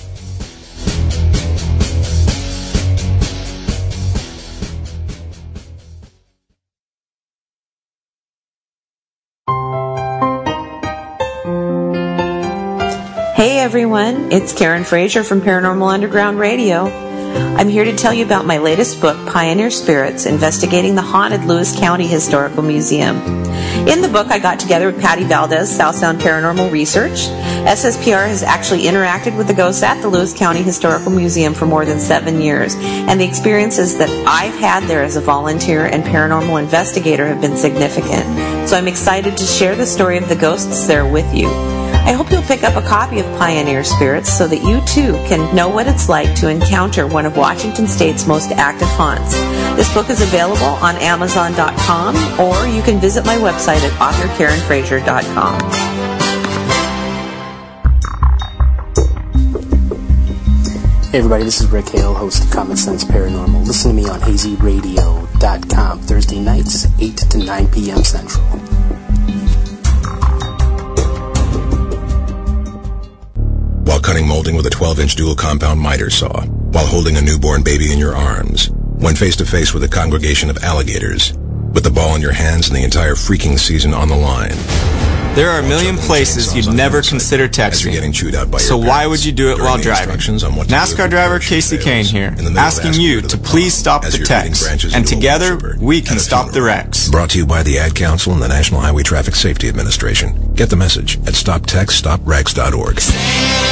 Hey 13.36 13.60
everyone, 13.60 14.32
it's 14.32 14.54
Karen 14.54 14.84
Frazier 14.84 15.24
from 15.24 15.42
Paranormal 15.42 15.92
Underground 15.92 16.40
Radio. 16.40 17.09
I'm 17.60 17.68
here 17.68 17.84
to 17.84 17.96
tell 17.96 18.13
you 18.13 18.26
about 18.26 18.46
my 18.46 18.58
latest 18.58 19.02
book, 19.02 19.18
Pioneer 19.28 19.70
Spirits 19.70 20.26
Investigating 20.26 20.96
the 20.96 21.02
Haunted 21.02 21.46
Lewis 21.46 21.78
County 21.78 22.08
Historical 22.08 22.63
Museum. 22.63 23.18
In 23.88 24.02
the 24.02 24.08
book, 24.08 24.28
I 24.28 24.39
got 24.39 24.60
together 24.60 24.88
with 24.92 25.02
Patty 25.02 25.24
Valdez, 25.24 25.76
South 25.76 25.96
Sound 25.96 26.20
Paranormal 26.20 26.72
Research. 26.72 27.28
SSPR 27.65 28.28
has 28.28 28.44
actually 28.44 28.84
interacted 28.84 29.38
with 29.38 29.48
the 29.48 29.54
ghosts 29.54 29.84
at 29.84 30.02
the 30.02 30.08
Lewis 30.08 30.34
County 30.34 30.63
Historical 30.63 31.12
Museum 31.12 31.54
for 31.54 31.65
more 31.65 31.86
than 31.86 32.00
seven 32.00 32.42
years, 32.42 32.76
and 32.76 33.20
the 33.20 33.28
experiences 33.28 33.98
that 33.98 34.10
I've 34.28 34.58
had 34.60 34.84
there 34.84 35.04
as 35.04 35.15
a 35.15 35.22
volunteer 35.22 35.86
and 35.86 36.04
paranormal 36.04 36.62
investigator 36.62 37.28
have 37.28 37.42
been 37.42 37.58
significant. 37.58 38.70
So 38.70 38.78
I'm 38.78 38.88
excited 38.88 39.38
to 39.38 39.44
share 39.44 39.76
the 39.76 39.86
story 39.86 40.18
of 40.18 40.30
the 40.30 40.36
ghosts 40.36 40.88
there 40.88 41.06
with 41.06 41.34
you. 41.34 41.79
I 42.10 42.13
hope 42.13 42.32
you'll 42.32 42.41
pick 42.41 42.63
up 42.63 42.76
a 42.76 42.82
copy 42.82 43.19
of 43.19 43.28
Pioneer 43.38 43.84
Spirits 43.84 44.36
so 44.36 44.48
that 44.48 44.63
you 44.63 44.82
too 44.88 45.13
can 45.30 45.56
know 45.56 45.69
what 45.69 45.86
it's 45.86 46.10
like 46.10 46.34
to 46.38 46.50
encounter 46.50 47.06
one 47.06 47.28
of 47.28 47.38
Washington 47.38 47.86
State's 47.86 48.26
most 48.26 48.50
active 48.50 48.88
haunts. 48.88 49.36
This 49.76 49.93
book 49.93 50.10
is 50.10 50.19
available 50.19 50.63
on 50.82 50.95
Amazon.com 50.95 52.15
or 52.39 52.65
you 52.65 52.82
can 52.82 53.00
visit 53.00 53.28
my 53.28 53.36
website 53.36 53.84
at 53.84 53.91
authorkarenfrazier.com. 54.02 55.60
Hey 61.12 61.19
everybody, 61.19 61.43
this 61.43 61.62
is 61.62 61.67
Rick 61.67 61.89
Hale, 61.89 62.15
host 62.15 62.43
of 62.43 62.50
Common 62.50 62.76
Sense 62.76 63.04
Paranormal. 63.04 63.67
Listen 63.67 63.91
to 63.91 63.95
me 63.95 64.10
on 64.10 64.19
hazyradio.com 64.22 66.00
Thursday 66.00 66.39
nights, 66.39 66.88
8 67.00 67.17
to 67.17 67.38
9 67.38 67.67
p.m. 67.67 68.04
Central. 68.04 68.79
Cutting 74.10 74.28
molding 74.28 74.56
with 74.56 74.65
a 74.65 74.72
12-inch 74.72 75.15
dual 75.17 75.36
compound 75.36 75.80
miter 75.80 76.10
saw, 76.10 76.41
while 76.41 76.88
holding 76.88 77.17
a 77.17 77.22
newborn 77.22 77.62
baby 77.62 77.93
in 77.93 78.00
your 78.00 78.15
arms, 78.15 78.72
when 78.72 79.15
face 79.15 79.36
to 79.36 79.45
face 79.45 79.72
with 79.72 79.84
a 79.84 79.88
congregation 79.88 80.50
of 80.50 80.58
alligators, 80.63 81.32
with 81.74 81.84
the 81.84 81.91
ball 81.91 82.15
in 82.15 82.22
your 82.22 82.32
hands 82.32 82.67
and 82.67 82.76
the 82.76 82.84
entire 82.84 83.13
freaking 83.13 83.60
season 83.60 83.93
on 83.93 84.08
the 84.08 84.15
line. 84.15 84.56
There 85.36 85.52
are 85.52 85.60
a 85.60 85.63
million 85.63 85.95
places 85.95 86.56
you'd 86.56 86.74
never 86.76 87.04
consider 87.04 87.48
texting. 87.48 88.60
So 88.60 88.80
why 88.80 89.06
would 89.06 89.24
you 89.24 89.32
do 89.32 89.52
it 89.52 89.60
while 89.60 89.78
driving? 89.78 90.17
NASCAR 90.17 91.08
driver 91.08 91.38
Kasey 91.38 91.78
Kahne 91.78 92.12
here, 92.12 92.34
asking 92.58 92.95
you 92.95 93.22
to 93.22 93.38
please 93.38 93.76
stop 93.76 94.02
the 94.02 94.26
text, 94.26 94.95
and 94.95 95.06
together 95.06 95.78
we 95.80 96.02
can 96.02 96.17
stop 96.17 96.52
the 96.52 96.63
wrecks. 96.63 97.10
Brought 97.10 97.30
to 97.30 97.38
you 97.38 97.45
by 97.45 97.62
the 97.62 97.78
Ad 97.78 97.93
Council 97.93 98.34
and 98.34 98.41
the 98.41 98.48
National 98.48 98.82
Highway 98.82 99.04
Traffic 99.04 99.36
Safety 99.36 99.69
Administration. 99.69 100.56
Get 100.56 100.72
the 100.72 100.78
message 100.78 101.19
at 101.19 101.36
stoptextstoprex.org. 101.36 103.68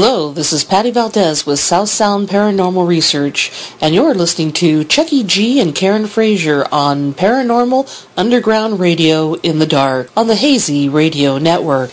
Hello, 0.00 0.30
this 0.30 0.52
is 0.52 0.62
Patty 0.62 0.92
Valdez 0.92 1.44
with 1.44 1.58
South 1.58 1.88
Sound 1.88 2.28
Paranormal 2.28 2.86
Research, 2.86 3.50
and 3.80 3.92
you're 3.92 4.14
listening 4.14 4.52
to 4.52 4.84
Chucky 4.84 5.24
G 5.24 5.58
and 5.58 5.74
Karen 5.74 6.06
Frazier 6.06 6.64
on 6.70 7.12
Paranormal 7.14 8.06
Underground 8.16 8.78
Radio 8.78 9.34
in 9.34 9.58
the 9.58 9.66
Dark 9.66 10.08
on 10.16 10.28
the 10.28 10.36
Hazy 10.36 10.88
Radio 10.88 11.38
Network. 11.38 11.90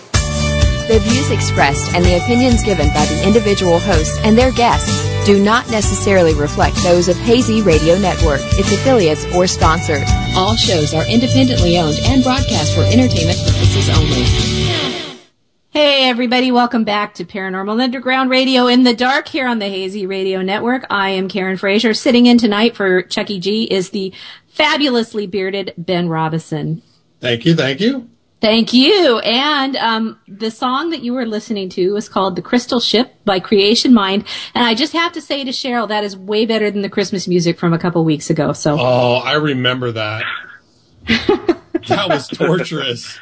The 0.88 1.02
views 1.02 1.32
expressed 1.32 1.96
and 1.96 2.06
the 2.06 2.18
opinions 2.18 2.64
given 2.64 2.90
by 2.90 3.06
the 3.06 3.24
individual 3.26 3.80
hosts 3.80 4.20
and 4.24 4.38
their 4.38 4.52
guests 4.52 5.26
do 5.26 5.44
not 5.44 5.68
necessarily 5.72 6.36
reflect 6.36 6.76
those 6.84 7.08
of 7.08 7.18
Hazy 7.18 7.64
Radio 7.64 7.98
Network, 7.98 8.42
its 8.54 8.72
affiliates, 8.72 9.26
or 9.34 9.48
sponsors. 9.48 10.08
All 10.38 10.56
shows 10.56 10.94
are 10.94 11.10
independently 11.10 11.80
owned 11.80 11.98
and 12.04 12.24
broadcast 12.24 12.76
for 12.76 12.82
entertainment 12.82 13.40
purposes 13.40 13.90
only. 13.90 14.85
Hey 15.76 16.08
everybody, 16.08 16.54
welcome 16.54 16.86
back 16.86 17.16
to 17.16 17.26
Paranormal 17.26 17.84
Underground 17.84 18.30
Radio 18.30 18.68
in 18.68 18.84
the 18.84 18.94
Dark 18.94 19.28
here 19.28 19.46
on 19.46 19.60
the 19.60 19.68
Hazy 19.68 20.06
Radio 20.06 20.42
Network. 20.42 20.86
I 20.90 21.10
am 21.10 21.28
Karen 21.28 21.58
Frazier. 21.58 21.94
Sitting 21.94 22.28
in 22.28 22.38
tonight 22.38 22.78
for 22.78 23.02
Chucky 23.02 23.42
G 23.42 23.66
is 23.66 23.90
the 23.90 24.14
fabulously 24.48 25.28
bearded 25.28 25.74
Ben 25.78 26.08
Robison. 26.08 26.82
Thank 27.20 27.44
you, 27.44 27.56
thank 27.56 27.82
you. 27.82 28.10
Thank 28.40 28.72
you. 28.72 29.20
And 29.20 29.76
um, 29.76 30.18
the 30.30 30.50
song 30.50 30.92
that 30.92 31.04
you 31.04 31.12
were 31.12 31.26
listening 31.26 31.68
to 31.72 31.92
was 31.92 32.08
called 32.08 32.38
The 32.38 32.42
Crystal 32.42 32.80
Ship 32.80 33.14
by 33.26 33.42
Creation 33.42 33.94
Mind. 33.94 34.24
And 34.54 34.64
I 34.64 34.76
just 34.76 34.94
have 34.94 35.12
to 35.12 35.22
say 35.22 35.44
to 35.44 35.52
Cheryl, 35.52 35.90
that 35.90 36.06
is 36.06 36.16
way 36.16 36.46
better 36.46 36.72
than 36.72 36.84
the 36.84 36.90
Christmas 36.90 37.28
music 37.28 37.60
from 37.60 37.74
a 37.74 37.80
couple 37.80 38.06
weeks 38.06 38.30
ago. 38.30 38.54
So 38.54 38.78
Oh, 38.80 39.16
I 39.16 39.34
remember 39.34 39.92
that. 39.92 40.24
that 41.08 42.08
was 42.08 42.30
torturous. 42.30 43.20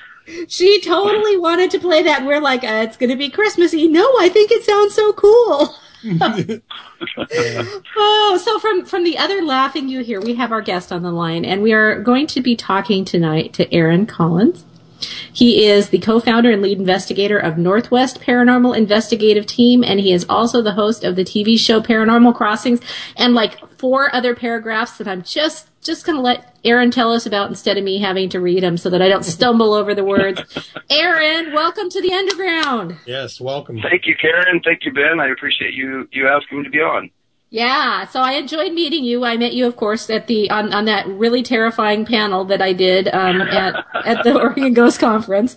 She 0.48 0.80
totally 0.82 1.38
wanted 1.48 1.72
to 1.72 1.80
play 1.80 2.04
that. 2.04 2.20
And 2.20 2.28
we're 2.28 2.42
like, 2.42 2.64
uh, 2.64 2.84
it's 2.88 2.98
going 2.98 3.10
to 3.10 3.16
be 3.16 3.30
Christmassy. 3.30 3.88
No, 3.88 4.06
I 4.20 4.30
think 4.30 4.52
it 4.52 4.64
sounds 4.64 4.94
so 4.94 5.14
cool. 5.14 5.76
oh, 7.96 8.42
so 8.44 8.60
from 8.60 8.86
from 8.86 9.04
the 9.06 9.18
other 9.18 9.42
laughing 9.42 9.88
you 9.88 10.04
hear, 10.04 10.20
we 10.20 10.36
have 10.36 10.52
our 10.52 10.62
guest 10.62 10.92
on 10.92 11.02
the 11.02 11.12
line, 11.12 11.46
and 11.46 11.62
we 11.62 11.72
are 11.72 12.02
going 12.02 12.28
to 12.28 12.42
be 12.42 12.58
talking 12.58 13.06
tonight 13.06 13.54
to 13.54 13.74
Aaron 13.74 14.06
Collins. 14.06 14.66
He 15.32 15.66
is 15.66 15.89
the 15.89 16.00
co-founder 16.00 16.52
and 16.52 16.62
lead 16.62 16.80
investigator 16.80 17.38
of 17.38 17.58
Northwest 17.58 18.22
Paranormal 18.22 18.76
Investigative 18.76 19.46
Team, 19.46 19.84
and 19.84 20.00
he 20.00 20.13
is 20.13 20.26
also 20.30 20.62
the 20.62 20.74
host 20.74 21.04
of 21.04 21.16
the 21.16 21.24
TV 21.24 21.58
show 21.58 21.82
Paranormal 21.82 22.36
Crossings, 22.36 22.80
and 23.18 23.34
like 23.34 23.60
four 23.78 24.13
other 24.16 24.36
paragraphs 24.36 24.98
that 24.98 25.08
I'm 25.08 25.24
just 25.24 25.70
just 25.84 26.06
going 26.06 26.16
to 26.16 26.22
let 26.22 26.58
Aaron 26.63 26.92
tell 26.92 27.12
us 27.12 27.25
about 27.25 27.50
instead 27.50 27.77
of 27.77 27.84
me 27.84 28.00
having 28.00 28.30
to 28.30 28.40
read 28.40 28.63
them 28.63 28.77
so 28.77 28.90
that 28.90 29.02
I 29.02 29.10
don't 29.10 29.25
stumble 29.25 29.73
over 29.73 29.94
the 29.94 30.04
words. 30.04 30.42
Aaron, 30.90 31.54
welcome 31.54 31.90
to 31.90 32.02
the 32.02 32.13
underground. 32.13 32.98
Yes, 33.06 33.42
welcome. 33.42 33.82
Thank 33.82 34.08
you, 34.08 34.15
Karen. 34.15 34.62
Thank 34.63 34.86
you, 34.86 34.94
Ben. 34.94 35.19
I 35.19 35.27
appreciate 35.27 35.73
you 35.73 36.08
you 36.12 36.27
asking 36.27 36.60
me 36.60 36.63
to 36.63 36.69
be 36.69 36.80
on. 36.80 37.10
Yeah, 37.54 38.08
so 38.08 38.19
I 38.19 38.31
enjoyed 38.31 38.73
meeting 38.73 39.04
you. 39.04 39.23
I 39.25 39.37
met 39.37 39.54
you, 39.54 39.67
of 39.67 39.75
course, 39.75 40.10
at 40.10 40.25
the 40.25 40.49
on, 40.49 40.73
on 40.73 40.85
that 40.85 41.06
really 41.08 41.43
terrifying 41.43 42.04
panel 42.04 42.45
that 42.45 42.63
I 42.63 42.73
did 42.73 43.08
um, 43.10 43.41
at 43.43 43.75
at 43.93 44.23
the 44.23 44.33
Oregon 44.41 44.73
Ghost 44.73 44.99
Conference, 44.99 45.56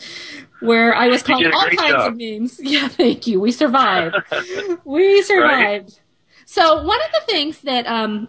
where 0.61 0.95
I 0.95 1.09
was 1.09 1.23
called 1.23 1.47
all 1.47 1.71
kinds 1.71 1.93
job. 1.93 2.13
of 2.13 2.17
names. 2.19 2.61
Yeah, 2.63 2.89
thank 2.89 3.27
you. 3.27 3.41
We 3.41 3.51
survived. 3.51 4.15
we 4.85 5.23
survived. 5.23 5.85
Right. 5.89 6.01
So 6.45 6.83
one 6.83 7.01
of 7.01 7.13
the 7.13 7.33
things 7.33 7.63
that 7.63 7.87
um, 7.87 8.29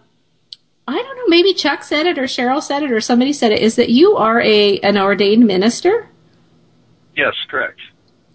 I 0.86 0.96
don't 0.96 1.16
know, 1.18 1.26
maybe 1.26 1.52
Chuck 1.52 1.82
said 1.82 2.06
it 2.06 2.16
or 2.16 2.22
Cheryl 2.22 2.62
said 2.62 2.82
it 2.82 2.90
or 2.90 3.02
somebody 3.02 3.34
said 3.34 3.52
it, 3.52 3.60
is 3.60 3.76
that 3.76 3.90
you 3.90 4.16
are 4.16 4.40
a 4.40 4.78
an 4.78 4.96
ordained 4.96 5.46
minister. 5.46 6.08
Yes, 7.14 7.34
correct. 7.50 7.80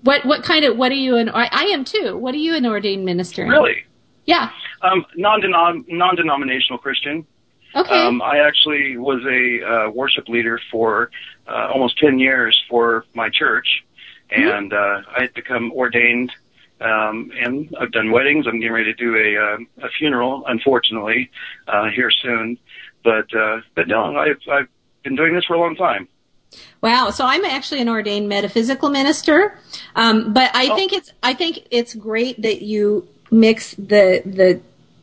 What 0.04 0.28
what 0.28 0.44
kind 0.44 0.64
of 0.64 0.78
what 0.78 0.92
are 0.92 1.02
you 1.08 1.16
an 1.16 1.30
I, 1.30 1.50
I 1.52 1.64
am 1.74 1.86
too. 1.86 2.16
What 2.16 2.36
are 2.36 2.44
you 2.46 2.54
an 2.56 2.68
ordained 2.68 3.04
minister? 3.04 3.42
in? 3.42 3.50
Really? 3.50 3.86
Yeah. 4.26 4.50
Um, 4.82 5.06
non-denom- 5.16 5.86
non-denominational 5.88 6.80
Christian. 6.80 7.26
Okay. 7.76 8.06
Um, 8.06 8.22
I 8.22 8.40
actually 8.40 8.98
was 8.98 9.24
a 9.26 9.66
uh, 9.66 9.90
worship 9.92 10.30
leader 10.30 10.60
for 10.72 11.10
uh, 11.48 11.70
almost 11.74 11.98
10 11.98 12.20
years 12.20 12.60
for 12.70 13.06
my 13.14 13.30
church, 13.30 13.68
and 14.30 14.74
uh, 14.74 15.02
I 15.16 15.22
had 15.22 15.34
become 15.34 15.72
ordained. 15.72 16.32
Um, 16.80 17.32
and 17.40 17.74
I've 17.80 17.92
done 17.92 18.12
weddings. 18.12 18.46
I'm 18.46 18.60
getting 18.60 18.74
ready 18.74 18.94
to 18.94 18.96
do 18.96 19.16
a, 19.16 19.38
uh, 19.38 19.88
a 19.88 19.90
funeral, 19.98 20.44
unfortunately, 20.48 21.32
uh, 21.68 21.86
here 21.96 22.12
soon. 22.12 22.58
But 23.04 23.34
uh, 23.34 23.62
but 23.76 23.88
no, 23.88 24.18
I've 24.18 24.40
I've 24.52 24.68
been 25.04 25.16
doing 25.16 25.34
this 25.34 25.46
for 25.46 25.56
a 25.56 25.60
long 25.60 25.76
time. 25.76 26.08
Wow. 26.82 27.10
So 27.10 27.26
I'm 27.26 27.46
actually 27.46 27.82
an 27.82 27.90
ordained 27.90 28.30
metaphysical 28.30 28.90
minister. 28.90 29.58
Um, 29.96 30.34
but 30.34 30.52
I 30.54 30.76
think 30.76 30.94
it's, 30.94 31.12
I 31.24 31.34
think 31.34 31.68
it's 31.72 31.96
great 31.96 32.42
that 32.42 32.62
you 32.62 33.08
mix 33.34 33.74
the, 33.76 34.22
the 34.26 34.62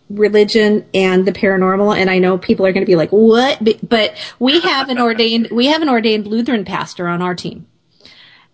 religion 0.09 0.87
and 0.95 1.27
the 1.27 1.33
paranormal. 1.33 1.97
And 1.97 2.11
I 2.11 2.19
know 2.19 2.39
people 2.39 2.67
are 2.67 2.73
going 2.73 2.85
to 2.85 2.91
be 2.91 2.97
like, 2.97 3.11
what? 3.11 3.63
But, 3.89 4.17
we 4.39 4.61
have 4.61 4.89
an 4.89 4.99
ordained, 4.99 5.49
we 5.51 5.67
have 5.67 5.83
an 5.83 5.89
ordained 5.89 6.27
Lutheran 6.27 6.65
pastor 6.65 7.09
on 7.09 7.23
our 7.23 7.35
team. 7.35 7.67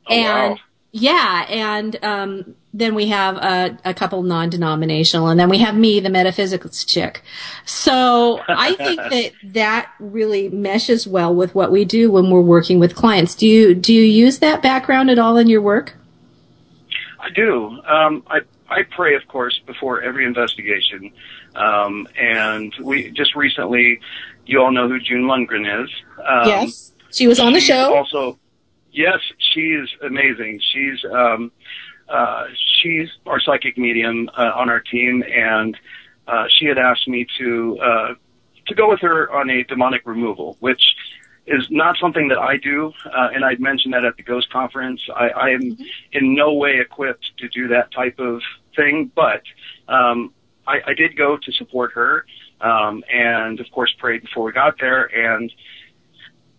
and 0.09 0.55
wow. 0.55 0.59
yeah. 0.93 1.47
And, 1.49 2.05
um, 2.05 2.55
then 2.77 2.95
we 2.95 3.09
have 3.09 3.37
a, 3.37 3.79
a 3.87 3.95
couple 3.95 4.23
non-denominational 4.23 5.29
and 5.29 5.41
then 5.41 5.49
we 5.49 5.59
have 5.59 5.75
me, 5.75 5.99
the 5.99 6.11
metaphysics 6.11 6.85
chick. 6.85 7.23
So 7.65 8.43
I 8.49 8.75
think 8.75 9.01
that 9.11 9.33
that 9.55 9.93
really 9.99 10.51
meshes 10.51 11.07
well 11.07 11.35
with 11.35 11.55
what 11.55 11.73
we 11.73 11.87
do 11.87 12.11
when 12.11 12.31
we're 12.31 12.43
working 12.43 12.79
with 12.79 12.95
clients. 12.95 13.35
Do 13.35 13.49
you, 13.49 13.75
do 13.75 13.95
you 13.95 14.03
use 14.03 14.41
that 14.41 14.63
background 14.63 15.11
at 15.11 15.19
all 15.19 15.39
in 15.39 15.49
your 15.49 15.63
work? 15.63 15.95
I 17.19 17.31
do. 17.31 17.81
Um, 17.87 18.23
I 18.29 18.41
I 18.69 18.83
pray, 18.83 19.15
of 19.15 19.27
course, 19.29 19.61
before 19.67 20.03
every 20.03 20.25
investigation. 20.25 21.13
Um, 21.55 22.09
and 22.19 22.75
we 22.81 23.11
just 23.11 23.35
recently, 23.35 24.01
you 24.45 24.61
all 24.61 24.73
know 24.73 24.89
who 24.89 24.99
June 24.99 25.23
Lundgren 25.23 25.85
is. 25.85 25.91
Um, 26.19 26.49
yes. 26.49 26.93
She 27.13 27.27
was 27.27 27.41
on 27.41 27.53
the 27.53 27.61
show. 27.61 27.95
Also, 27.95 28.39
yes, 28.93 29.21
she's 29.39 29.89
amazing. 30.03 30.61
She's 30.73 31.05
um, 31.11 31.53
uh, 32.09 32.47
she's 32.83 33.09
our 33.27 33.41
psychic 33.41 33.79
medium 33.79 34.29
uh, 34.37 34.53
on 34.55 34.69
our 34.69 34.81
team, 34.81 35.23
and 35.23 35.77
uh, 36.27 36.47
she 36.49 36.67
had 36.67 36.79
asked 36.79 37.09
me 37.09 37.27
to 37.39 37.79
uh, 37.79 38.15
to 38.67 38.75
go 38.75 38.89
with 38.89 39.01
her 39.01 39.33
on 39.33 39.49
a 39.49 39.63
demonic 39.65 40.03
removal, 40.07 40.57
which 40.61 40.96
is 41.47 41.67
not 41.71 41.97
something 42.01 42.29
that 42.29 42.39
I 42.39 42.57
do, 42.57 42.93
uh, 43.07 43.29
and 43.35 43.45
I'd 43.45 43.61
mentioned 43.61 43.95
that 43.95 44.05
at 44.05 44.17
the 44.17 44.23
Ghost 44.23 44.51
Conference. 44.51 45.01
I, 45.15 45.29
I 45.29 45.49
am 45.51 45.77
in 46.13 46.35
no 46.35 46.53
way 46.55 46.81
equipped 46.81 47.31
to 47.39 47.49
do 47.49 47.69
that 47.69 47.93
type 47.93 48.19
of 48.19 48.43
thing, 48.75 49.11
but 49.15 49.43
um, 49.89 50.33
I, 50.67 50.81
I 50.89 50.95
did 50.95 51.17
go 51.17 51.37
to 51.37 51.53
support 51.53 51.93
her, 51.93 52.27
um, 52.61 53.05
and 53.13 53.61
of 53.61 53.67
course 53.71 53.95
prayed 53.99 54.23
before 54.23 54.45
we 54.45 54.53
got 54.53 54.79
there. 54.81 55.05
And 55.05 55.53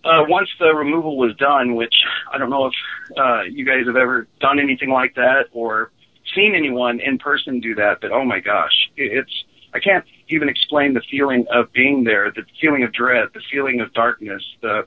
uh, 0.05 0.23
once 0.27 0.49
the 0.59 0.73
removal 0.73 1.17
was 1.17 1.35
done, 1.35 1.75
which 1.75 1.95
I 2.31 2.37
don't 2.37 2.49
know 2.49 2.67
if 2.67 2.73
uh, 3.17 3.41
you 3.43 3.65
guys 3.65 3.85
have 3.87 3.97
ever 3.97 4.27
done 4.39 4.59
anything 4.59 4.89
like 4.89 5.15
that 5.15 5.47
or 5.51 5.91
seen 6.33 6.55
anyone 6.55 6.99
in 6.99 7.17
person 7.17 7.59
do 7.59 7.75
that, 7.75 7.99
but 8.01 8.11
oh 8.11 8.23
my 8.23 8.39
gosh, 8.39 8.89
it, 8.95 9.17
it's 9.17 9.43
I 9.73 9.79
can't 9.79 10.05
even 10.29 10.49
explain 10.49 10.93
the 10.93 11.01
feeling 11.09 11.45
of 11.51 11.71
being 11.73 12.03
there, 12.03 12.31
the 12.31 12.43
feeling 12.59 12.83
of 12.83 12.91
dread, 12.93 13.29
the 13.33 13.41
feeling 13.51 13.79
of 13.81 13.93
darkness, 13.93 14.43
the 14.61 14.85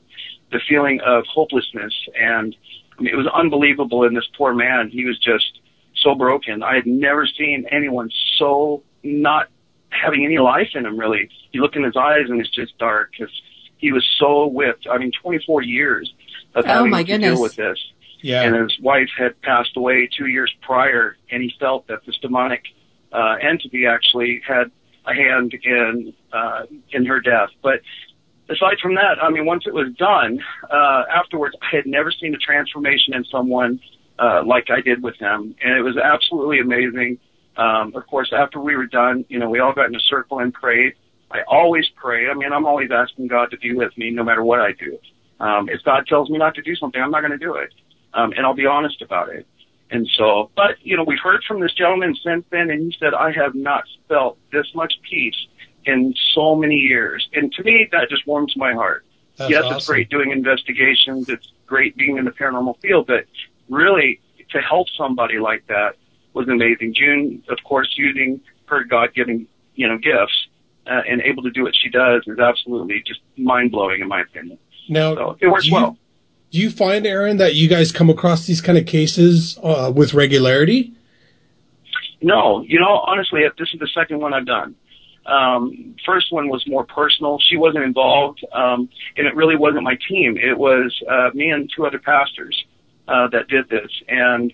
the 0.52 0.60
feeling 0.68 1.00
of 1.06 1.24
hopelessness, 1.26 1.94
and 2.20 2.56
I 2.98 3.02
mean, 3.02 3.12
it 3.14 3.16
was 3.16 3.28
unbelievable. 3.32 4.04
And 4.04 4.16
this 4.16 4.26
poor 4.36 4.52
man, 4.52 4.88
he 4.90 5.04
was 5.04 5.18
just 5.18 5.60
so 6.02 6.14
broken. 6.14 6.62
I 6.62 6.74
had 6.74 6.86
never 6.86 7.26
seen 7.26 7.66
anyone 7.70 8.10
so 8.38 8.82
not 9.04 9.48
having 9.90 10.24
any 10.24 10.38
life 10.38 10.68
in 10.74 10.86
him. 10.86 10.98
Really, 10.98 11.28
you 11.52 11.62
look 11.62 11.76
in 11.76 11.84
his 11.84 11.96
eyes 11.96 12.24
and 12.28 12.40
it's 12.40 12.50
just 12.50 12.76
dark 12.78 13.12
because 13.12 13.32
he 13.78 13.92
was 13.92 14.04
so 14.18 14.46
whipped. 14.46 14.86
I 14.90 14.98
mean, 14.98 15.12
24 15.22 15.62
years 15.62 16.12
of 16.54 16.64
Oh, 16.64 16.68
having 16.68 16.90
my 16.90 17.02
to 17.02 17.12
goodness. 17.12 17.34
deal 17.34 17.42
with 17.42 17.56
this. 17.56 17.78
Yeah. 18.22 18.42
And 18.42 18.54
his 18.54 18.78
wife 18.80 19.08
had 19.16 19.40
passed 19.40 19.76
away 19.76 20.06
two 20.14 20.26
years 20.26 20.52
prior, 20.60 21.16
and 21.30 21.42
he 21.42 21.54
felt 21.58 21.86
that 21.86 22.04
this 22.04 22.18
demonic 22.18 22.64
uh, 23.12 23.36
entity 23.40 23.86
actually 23.86 24.42
had 24.46 24.70
a 25.06 25.14
hand 25.14 25.54
in 25.62 26.12
uh, 26.32 26.62
in 26.92 27.06
her 27.06 27.20
death. 27.20 27.50
But 27.62 27.80
aside 28.48 28.78
from 28.82 28.94
that, 28.94 29.22
I 29.22 29.30
mean, 29.30 29.46
once 29.46 29.64
it 29.66 29.74
was 29.74 29.92
done, 29.94 30.40
uh, 30.70 31.04
afterwards, 31.10 31.56
I 31.62 31.76
had 31.76 31.86
never 31.86 32.12
seen 32.12 32.34
a 32.34 32.38
transformation 32.38 33.14
in 33.14 33.24
someone 33.24 33.80
uh, 34.18 34.42
like 34.44 34.70
I 34.70 34.80
did 34.80 35.02
with 35.02 35.16
him, 35.16 35.54
and 35.62 35.76
it 35.76 35.82
was 35.82 35.96
absolutely 35.96 36.60
amazing. 36.60 37.18
Um, 37.56 37.92
of 37.94 38.06
course, 38.06 38.32
after 38.36 38.60
we 38.60 38.76
were 38.76 38.86
done, 38.86 39.24
you 39.28 39.38
know, 39.38 39.50
we 39.50 39.58
all 39.60 39.72
got 39.72 39.86
in 39.86 39.94
a 39.94 40.00
circle 40.00 40.38
and 40.38 40.52
prayed. 40.52 40.94
I 41.30 41.42
always 41.46 41.86
pray. 41.96 42.28
I 42.28 42.34
mean, 42.34 42.52
I'm 42.52 42.66
always 42.66 42.90
asking 42.90 43.28
God 43.28 43.50
to 43.50 43.56
be 43.58 43.74
with 43.74 43.96
me 43.96 44.10
no 44.10 44.24
matter 44.24 44.42
what 44.42 44.60
I 44.60 44.72
do. 44.72 44.98
Um, 45.38 45.68
if 45.68 45.82
God 45.84 46.06
tells 46.06 46.28
me 46.28 46.38
not 46.38 46.54
to 46.56 46.62
do 46.62 46.74
something, 46.76 47.00
I'm 47.00 47.10
not 47.10 47.20
going 47.20 47.32
to 47.32 47.38
do 47.38 47.54
it. 47.54 47.72
Um, 48.12 48.32
and 48.32 48.44
I'll 48.44 48.54
be 48.54 48.66
honest 48.66 49.00
about 49.02 49.28
it. 49.30 49.46
And 49.90 50.08
so, 50.16 50.50
but, 50.56 50.76
you 50.82 50.96
know, 50.96 51.02
we've 51.02 51.18
heard 51.22 51.42
from 51.44 51.60
this 51.60 51.72
gentleman 51.74 52.14
since 52.24 52.44
then, 52.50 52.70
and 52.70 52.80
he 52.92 52.96
said, 52.98 53.12
I 53.12 53.32
have 53.32 53.54
not 53.54 53.84
felt 54.08 54.38
this 54.52 54.66
much 54.74 54.94
peace 55.08 55.34
in 55.84 56.14
so 56.34 56.54
many 56.54 56.76
years. 56.76 57.28
And 57.32 57.52
to 57.52 57.64
me, 57.64 57.88
that 57.90 58.08
just 58.08 58.26
warms 58.26 58.56
my 58.56 58.72
heart. 58.72 59.04
That's 59.36 59.50
yes, 59.50 59.64
it's 59.66 59.86
great 59.86 60.08
doing 60.10 60.30
investigations. 60.30 61.28
It's 61.28 61.52
great 61.66 61.96
being 61.96 62.18
in 62.18 62.24
the 62.24 62.30
paranormal 62.30 62.78
field, 62.80 63.06
but 63.06 63.24
really 63.68 64.20
to 64.50 64.60
help 64.60 64.88
somebody 64.96 65.38
like 65.38 65.66
that, 65.68 65.96
was 66.32 66.48
amazing. 66.48 66.94
June, 66.94 67.42
of 67.48 67.58
course, 67.64 67.92
using 67.96 68.40
her 68.66 68.84
God-given, 68.84 69.48
you 69.74 69.88
know, 69.88 69.98
gifts 69.98 70.48
uh, 70.86 71.02
and 71.08 71.20
able 71.22 71.42
to 71.42 71.50
do 71.50 71.64
what 71.64 71.74
she 71.74 71.88
does 71.88 72.22
is 72.26 72.38
absolutely 72.38 73.02
just 73.04 73.20
mind-blowing 73.36 74.00
in 74.00 74.08
my 74.08 74.20
opinion. 74.20 74.58
Now, 74.88 75.14
so 75.14 75.36
it 75.40 75.48
works 75.48 75.66
you, 75.66 75.74
well. 75.74 75.98
Do 76.50 76.58
you 76.58 76.70
find, 76.70 77.06
Aaron, 77.06 77.36
that 77.36 77.54
you 77.54 77.68
guys 77.68 77.92
come 77.92 78.10
across 78.10 78.46
these 78.46 78.60
kind 78.60 78.76
of 78.76 78.86
cases 78.86 79.58
uh, 79.62 79.92
with 79.94 80.14
regularity? 80.14 80.92
No, 82.20 82.62
you 82.62 82.80
know, 82.80 82.98
honestly, 83.06 83.42
this 83.58 83.68
is 83.72 83.78
the 83.78 83.88
second 83.94 84.18
one 84.18 84.34
I've 84.34 84.46
done. 84.46 84.74
Um, 85.26 85.94
first 86.04 86.32
one 86.32 86.48
was 86.48 86.64
more 86.66 86.84
personal. 86.84 87.38
She 87.48 87.56
wasn't 87.56 87.84
involved, 87.84 88.44
um, 88.52 88.88
and 89.16 89.26
it 89.26 89.34
really 89.36 89.56
wasn't 89.56 89.84
my 89.84 89.96
team. 90.08 90.36
It 90.36 90.58
was 90.58 90.92
uh, 91.08 91.30
me 91.34 91.50
and 91.50 91.70
two 91.74 91.86
other 91.86 91.98
pastors 91.98 92.64
uh, 93.06 93.28
that 93.28 93.48
did 93.48 93.68
this. 93.68 93.90
And 94.08 94.52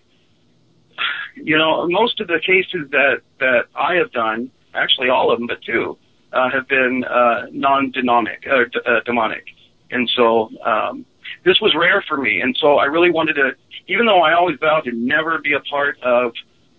you 1.34 1.56
know, 1.56 1.88
most 1.88 2.20
of 2.20 2.26
the 2.26 2.40
cases 2.40 2.90
that 2.90 3.20
that 3.40 3.64
I 3.74 3.94
have 3.94 4.12
done, 4.12 4.50
actually 4.74 5.08
all 5.08 5.32
of 5.32 5.38
them, 5.38 5.46
but 5.46 5.62
two, 5.62 5.96
uh, 6.32 6.50
have 6.50 6.68
been 6.68 7.04
uh, 7.04 7.46
non-demonic, 7.52 8.46
uh, 8.50 8.64
d- 8.70 8.80
uh, 8.84 9.00
demonic. 9.04 9.44
And 9.90 10.10
so 10.14 10.50
um, 10.64 11.06
this 11.44 11.60
was 11.60 11.74
rare 11.74 12.02
for 12.06 12.16
me. 12.16 12.40
And 12.40 12.56
so 12.60 12.76
I 12.78 12.84
really 12.84 13.10
wanted 13.10 13.34
to, 13.34 13.52
even 13.88 14.06
though 14.06 14.20
I 14.22 14.34
always 14.34 14.58
vowed 14.58 14.84
to 14.84 14.92
never 14.92 15.38
be 15.38 15.52
a 15.52 15.60
part 15.60 16.00
of 16.02 16.32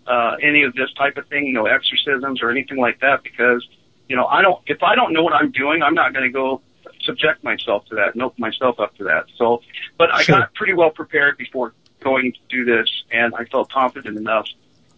uh, 0.08 0.36
any 0.42 0.64
of 0.64 0.74
this 0.74 0.92
type 0.94 1.18
of 1.18 1.28
thing, 1.28 1.54
no 1.54 1.66
exorcisms 1.66 2.42
or 2.42 2.50
anything 2.50 2.78
like 2.78 3.00
that, 3.02 3.24
because 3.24 3.68
you 4.08 4.16
know 4.16 4.26
I 4.26 4.42
don't. 4.42 4.62
If 4.68 4.82
I 4.84 4.96
don't 4.96 5.14
know 5.14 5.24
what 5.24 5.34
I'm 5.34 5.52
doing, 5.52 5.84
I'm 5.84 5.94
not 5.94 6.14
going 6.14 6.24
to 6.26 6.32
go 6.32 6.62
subject 7.04 7.44
myself 7.44 7.86
to 7.86 7.96
that 7.96 8.14
and 8.14 8.22
open 8.24 8.42
myself 8.42 8.80
up 8.80 8.96
to 8.98 9.04
that. 9.06 9.26
So, 9.38 9.62
but 9.98 10.14
I 10.14 10.22
Sure. 10.24 10.40
got 10.40 10.54
pretty 10.54 10.74
well 10.74 10.90
prepared 10.90 11.38
before 11.38 11.74
going 12.04 12.34
to 12.34 12.40
do 12.50 12.66
this, 12.66 12.90
and 13.12 13.34
I 13.36 13.46
felt 13.46 13.72
confident 13.72 14.18
enough. 14.18 14.48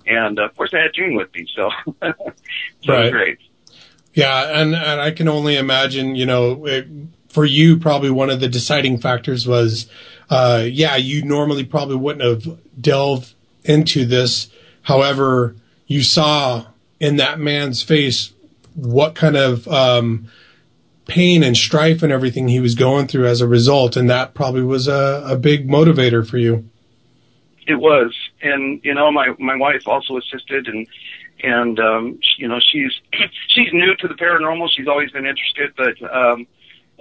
And 0.05 0.39
uh, 0.39 0.45
of 0.45 0.55
course, 0.55 0.71
I 0.73 0.79
had 0.79 0.93
June 0.93 1.15
with 1.15 1.33
me, 1.33 1.45
so, 1.55 1.69
so 1.85 1.93
it 2.01 2.15
was 2.17 2.87
Right. 2.87 3.11
great. 3.11 3.37
Yeah, 4.13 4.61
and, 4.61 4.75
and 4.75 4.99
I 5.01 5.11
can 5.11 5.27
only 5.27 5.55
imagine, 5.55 6.15
you 6.15 6.25
know, 6.25 6.65
it, 6.65 6.87
for 7.29 7.45
you, 7.45 7.77
probably 7.77 8.09
one 8.09 8.29
of 8.29 8.39
the 8.39 8.49
deciding 8.49 8.99
factors 8.99 9.47
was, 9.47 9.87
uh, 10.29 10.65
yeah, 10.69 10.95
you 10.95 11.23
normally 11.23 11.63
probably 11.63 11.95
wouldn't 11.95 12.23
have 12.23 12.59
delved 12.79 13.33
into 13.63 14.05
this. 14.05 14.49
However, 14.83 15.55
you 15.87 16.03
saw 16.03 16.65
in 16.99 17.17
that 17.17 17.39
man's 17.39 17.81
face 17.81 18.33
what 18.75 19.15
kind 19.15 19.37
of 19.37 19.67
um, 19.67 20.27
pain 21.07 21.43
and 21.43 21.55
strife 21.55 22.03
and 22.03 22.11
everything 22.11 22.47
he 22.47 22.59
was 22.59 22.75
going 22.75 23.07
through 23.07 23.27
as 23.27 23.41
a 23.41 23.47
result, 23.47 23.95
and 23.95 24.09
that 24.09 24.33
probably 24.33 24.63
was 24.63 24.87
a, 24.87 25.23
a 25.25 25.35
big 25.35 25.67
motivator 25.67 26.27
for 26.27 26.37
you. 26.37 26.69
It 27.67 27.75
was, 27.75 28.15
and 28.41 28.79
you 28.83 28.93
know, 28.93 29.11
my 29.11 29.33
my 29.37 29.55
wife 29.55 29.83
also 29.87 30.17
assisted, 30.17 30.67
and 30.67 30.87
and 31.43 31.79
um, 31.79 32.19
you 32.37 32.47
know, 32.47 32.59
she's 32.71 32.91
she's 33.49 33.71
new 33.73 33.95
to 33.95 34.07
the 34.07 34.15
paranormal. 34.15 34.69
She's 34.75 34.87
always 34.87 35.11
been 35.11 35.25
interested, 35.25 35.73
but 35.75 36.01
um, 36.11 36.47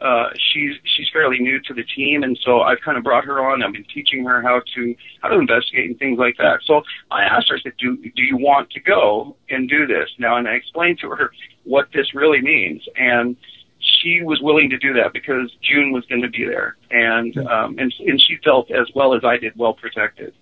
uh, 0.01 0.31
she's 0.53 0.75
she's 0.85 1.07
fairly 1.13 1.39
new 1.39 1.61
to 1.61 1.75
the 1.75 1.85
team, 1.97 2.23
and 2.23 2.39
so 2.45 2.61
I've 2.61 2.81
kind 2.85 2.97
of 2.97 3.05
brought 3.05 3.25
her 3.25 3.41
on. 3.41 3.63
I've 3.63 3.73
been 3.73 3.87
teaching 3.93 4.25
her 4.25 4.43
how 4.43 4.63
to 4.75 4.95
how 5.23 5.29
to 5.29 5.39
investigate 5.39 5.87
and 5.87 5.99
things 5.99 6.19
like 6.19 6.37
that. 6.39 6.61
So 6.65 6.83
I 7.11 7.25
asked 7.25 7.49
her, 7.51 7.57
I 7.57 7.61
said, 7.61 7.73
"Do 7.79 7.97
do 7.97 8.23
you 8.23 8.37
want 8.37 8.71
to 8.71 8.81
go 8.81 9.37
and 9.51 9.69
do 9.69 9.87
this 9.87 10.09
now?" 10.19 10.37
And 10.37 10.49
I 10.49 10.53
explained 10.53 10.99
to 11.01 11.11
her 11.11 11.31
what 11.65 11.89
this 11.93 12.15
really 12.15 12.41
means, 12.41 12.83
and 12.97 13.37
she 13.81 14.23
was 14.23 14.41
willing 14.41 14.71
to 14.71 14.79
do 14.79 14.93
that 14.95 15.13
because 15.13 15.53
June 15.63 15.93
was 15.93 16.05
going 16.07 16.23
to 16.23 16.29
be 16.29 16.45
there, 16.45 16.77
and 16.91 17.37
um, 17.39 17.79
and 17.79 17.93
and 18.07 18.21
she 18.21 18.37
felt 18.45 18.71
as 18.71 18.89
well 18.95 19.15
as 19.15 19.23
I 19.25 19.37
did 19.37 19.55
well 19.57 19.75
protected. 19.75 20.35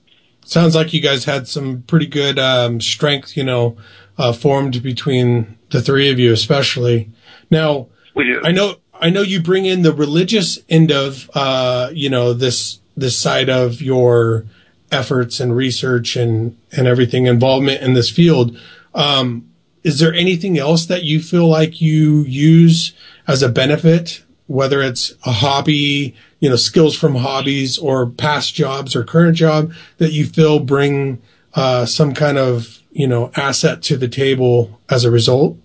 Sounds 0.44 0.76
like 0.76 0.92
you 0.92 1.00
guys 1.00 1.24
had 1.24 1.48
some 1.48 1.82
pretty 1.82 2.07
good 2.07 2.38
um, 2.38 2.80
strength, 2.80 3.36
you 3.36 3.42
know, 3.42 3.76
uh, 4.16 4.32
formed 4.32 4.80
between 4.80 5.59
the 5.70 5.82
three 5.82 6.09
of 6.09 6.20
you, 6.20 6.32
especially. 6.32 7.11
Now, 7.50 7.88
we 8.14 8.24
do. 8.24 8.40
I 8.44 8.52
know, 8.52 8.76
I 9.01 9.11
know 9.11 9.22
you 9.22 9.42
bring 9.42 9.66
in 9.66 9.82
the 9.82 9.92
religious 9.92 10.59
end 10.68 10.90
of, 10.90 11.30
uh, 11.34 11.90
you 11.92 12.11
know, 12.11 12.32
this 12.32 12.80
this 12.97 13.18
side 13.18 13.51
of 13.51 13.82
your 13.82 14.44
efforts 14.90 15.40
and 15.40 15.55
research 15.55 16.16
and 16.16 16.57
and 16.72 16.86
everything 16.86 17.26
involvement 17.26 17.82
in 17.82 17.94
this 17.94 18.11
field. 18.11 18.59
Um, 18.94 19.51
is 19.82 19.99
there 19.99 20.12
anything 20.12 20.59
else 20.59 20.86
that 20.86 21.05
you 21.05 21.20
feel 21.20 21.47
like 21.47 21.80
you 21.80 22.22
use 22.22 22.92
as 23.28 23.42
a 23.42 23.49
benefit, 23.49 24.24
whether 24.47 24.82
it's 24.82 25.12
a 25.24 25.32
hobby, 25.32 26.14
you 26.40 26.49
know, 26.51 26.57
skills 26.57 26.97
from 26.97 27.16
hobbies 27.16 27.78
or 27.78 28.07
past 28.07 28.55
jobs 28.55 28.97
or 28.97 29.05
current 29.05 29.36
job 29.36 29.72
that 29.99 30.12
you 30.12 30.26
feel 30.26 30.59
bring 30.59 31.22
uh, 31.55 31.86
some 31.86 32.14
kind 32.14 32.36
of, 32.36 32.82
you 32.90 33.07
know, 33.07 33.30
asset 33.36 33.82
to 33.82 33.97
the 33.97 34.09
table 34.09 34.80
as 34.88 35.05
a 35.05 35.11
result? 35.11 35.57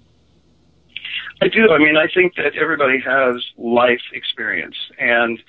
I 1.41 1.47
do. 1.47 1.71
I 1.71 1.79
mean, 1.79 1.97
I 1.97 2.07
think 2.13 2.35
that 2.35 2.55
everybody 2.55 2.99
has 2.99 3.43
life 3.57 4.01
experience, 4.13 4.75
and 4.99 5.39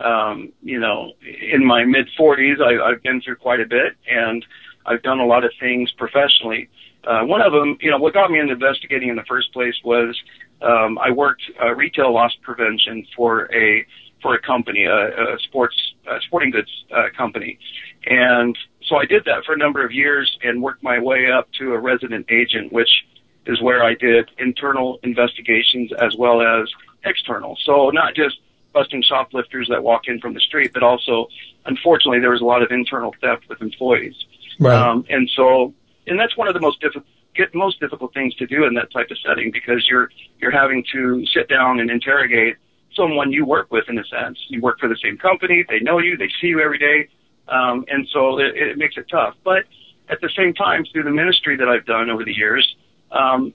um, 0.00 0.52
you 0.62 0.80
know, 0.80 1.12
in 1.22 1.64
my 1.64 1.84
mid 1.84 2.08
40s, 2.18 2.60
I, 2.60 2.82
I've 2.82 3.02
been 3.02 3.20
through 3.20 3.36
quite 3.36 3.60
a 3.60 3.66
bit, 3.66 3.94
and 4.10 4.44
I've 4.86 5.02
done 5.02 5.20
a 5.20 5.26
lot 5.26 5.44
of 5.44 5.52
things 5.60 5.92
professionally. 5.92 6.70
Uh, 7.04 7.20
one 7.24 7.42
of 7.42 7.52
them, 7.52 7.76
you 7.80 7.90
know, 7.90 7.98
what 7.98 8.14
got 8.14 8.30
me 8.30 8.38
into 8.38 8.54
investigating 8.54 9.10
in 9.10 9.16
the 9.16 9.24
first 9.28 9.52
place 9.52 9.74
was 9.84 10.18
um, 10.62 10.98
I 10.98 11.10
worked 11.10 11.42
uh, 11.62 11.74
retail 11.74 12.14
loss 12.14 12.32
prevention 12.40 13.06
for 13.14 13.52
a 13.54 13.84
for 14.22 14.34
a 14.34 14.40
company, 14.40 14.84
a, 14.84 15.08
a 15.08 15.38
sports 15.44 15.76
a 16.10 16.18
sporting 16.26 16.50
goods 16.50 16.70
uh, 16.96 17.08
company, 17.14 17.58
and 18.06 18.56
so 18.88 18.96
I 18.96 19.04
did 19.04 19.26
that 19.26 19.44
for 19.44 19.52
a 19.52 19.58
number 19.58 19.84
of 19.84 19.92
years 19.92 20.34
and 20.42 20.62
worked 20.62 20.82
my 20.82 20.98
way 20.98 21.30
up 21.30 21.48
to 21.58 21.74
a 21.74 21.78
resident 21.78 22.26
agent, 22.30 22.72
which 22.72 22.88
is 23.46 23.60
where 23.60 23.82
I 23.82 23.94
did 23.94 24.30
internal 24.38 24.98
investigations 25.02 25.90
as 26.00 26.16
well 26.16 26.42
as 26.42 26.68
external. 27.04 27.56
So 27.64 27.90
not 27.90 28.14
just 28.14 28.38
busting 28.72 29.02
shoplifters 29.02 29.68
that 29.68 29.82
walk 29.82 30.02
in 30.06 30.20
from 30.20 30.34
the 30.34 30.40
street, 30.40 30.72
but 30.72 30.82
also, 30.82 31.28
unfortunately, 31.66 32.20
there 32.20 32.30
was 32.30 32.40
a 32.40 32.44
lot 32.44 32.62
of 32.62 32.70
internal 32.70 33.14
theft 33.20 33.48
with 33.48 33.60
employees. 33.60 34.14
Right. 34.58 34.74
Um, 34.74 35.04
and 35.08 35.30
so, 35.34 35.74
and 36.06 36.18
that's 36.18 36.36
one 36.36 36.48
of 36.48 36.54
the 36.54 36.60
most 36.60 36.80
difficult, 36.80 37.04
get 37.34 37.54
most 37.54 37.80
difficult 37.80 38.14
things 38.14 38.34
to 38.36 38.46
do 38.46 38.64
in 38.64 38.74
that 38.74 38.90
type 38.90 39.10
of 39.10 39.18
setting 39.18 39.50
because 39.50 39.86
you're 39.88 40.10
you're 40.40 40.50
having 40.50 40.84
to 40.92 41.24
sit 41.26 41.48
down 41.48 41.80
and 41.80 41.90
interrogate 41.90 42.56
someone 42.94 43.32
you 43.32 43.46
work 43.46 43.70
with 43.70 43.88
in 43.88 43.98
a 43.98 44.04
sense. 44.04 44.38
You 44.48 44.60
work 44.60 44.78
for 44.78 44.88
the 44.88 44.98
same 45.02 45.16
company, 45.16 45.64
they 45.68 45.80
know 45.80 45.98
you, 45.98 46.16
they 46.16 46.30
see 46.40 46.48
you 46.48 46.60
every 46.60 46.78
day, 46.78 47.08
um, 47.48 47.84
and 47.88 48.06
so 48.12 48.38
it, 48.38 48.54
it 48.56 48.78
makes 48.78 48.96
it 48.96 49.06
tough. 49.10 49.34
But 49.44 49.64
at 50.08 50.20
the 50.20 50.28
same 50.36 50.52
time, 50.52 50.84
through 50.92 51.04
the 51.04 51.10
ministry 51.10 51.56
that 51.56 51.68
I've 51.68 51.86
done 51.86 52.10
over 52.10 52.24
the 52.24 52.34
years, 52.34 52.76
um, 53.12 53.54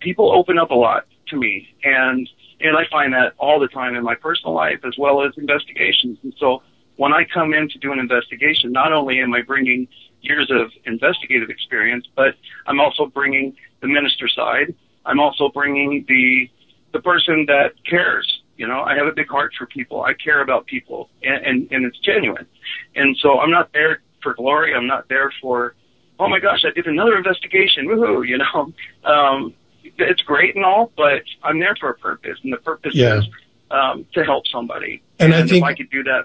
people 0.00 0.32
open 0.32 0.58
up 0.58 0.70
a 0.70 0.74
lot 0.74 1.06
to 1.28 1.36
me, 1.36 1.68
and 1.84 2.28
and 2.60 2.76
I 2.76 2.84
find 2.90 3.12
that 3.12 3.34
all 3.38 3.58
the 3.58 3.68
time 3.68 3.96
in 3.96 4.04
my 4.04 4.14
personal 4.14 4.54
life 4.54 4.80
as 4.84 4.94
well 4.96 5.24
as 5.24 5.32
investigations. 5.36 6.18
And 6.22 6.32
so 6.38 6.62
when 6.96 7.12
I 7.12 7.24
come 7.24 7.54
in 7.54 7.68
to 7.68 7.78
do 7.78 7.92
an 7.92 7.98
investigation, 7.98 8.70
not 8.70 8.92
only 8.92 9.20
am 9.20 9.34
I 9.34 9.42
bringing 9.42 9.88
years 10.20 10.48
of 10.50 10.70
investigative 10.84 11.50
experience, 11.50 12.06
but 12.14 12.36
I'm 12.66 12.80
also 12.80 13.06
bringing 13.06 13.56
the 13.80 13.88
minister 13.88 14.28
side. 14.28 14.74
I'm 15.04 15.18
also 15.18 15.50
bringing 15.52 16.04
the 16.08 16.48
the 16.92 17.00
person 17.00 17.46
that 17.46 17.72
cares. 17.88 18.40
You 18.56 18.68
know, 18.68 18.82
I 18.82 18.94
have 18.94 19.06
a 19.06 19.12
big 19.12 19.28
heart 19.28 19.52
for 19.58 19.66
people. 19.66 20.02
I 20.02 20.12
care 20.14 20.42
about 20.42 20.66
people, 20.66 21.10
and 21.22 21.44
and, 21.44 21.72
and 21.72 21.84
it's 21.84 21.98
genuine. 21.98 22.46
And 22.94 23.16
so 23.20 23.40
I'm 23.40 23.50
not 23.50 23.72
there 23.72 24.00
for 24.22 24.34
glory. 24.34 24.74
I'm 24.74 24.86
not 24.86 25.08
there 25.08 25.32
for, 25.40 25.74
oh 26.18 26.28
my 26.28 26.38
gosh, 26.38 26.64
I 26.64 26.70
did 26.70 26.86
another 26.86 27.16
investigation. 27.16 27.86
Woohoo! 27.86 28.26
You 28.26 28.38
know, 28.38 28.72
um, 29.10 29.54
it's 29.98 30.22
great 30.22 30.54
and 30.56 30.64
all, 30.64 30.92
but 30.96 31.22
I'm 31.42 31.58
there 31.58 31.76
for 31.78 31.90
a 31.90 31.94
purpose, 31.98 32.38
and 32.42 32.52
the 32.52 32.58
purpose 32.58 32.94
Yeah. 32.94 33.18
is 33.18 33.24
um, 33.70 34.06
to 34.14 34.24
help 34.24 34.46
somebody. 34.46 35.02
And 35.18 35.34
I 35.34 35.40
think- 35.46 35.52
if 35.58 35.62
I 35.64 35.74
could 35.74 35.90
do 35.90 36.02
that, 36.04 36.24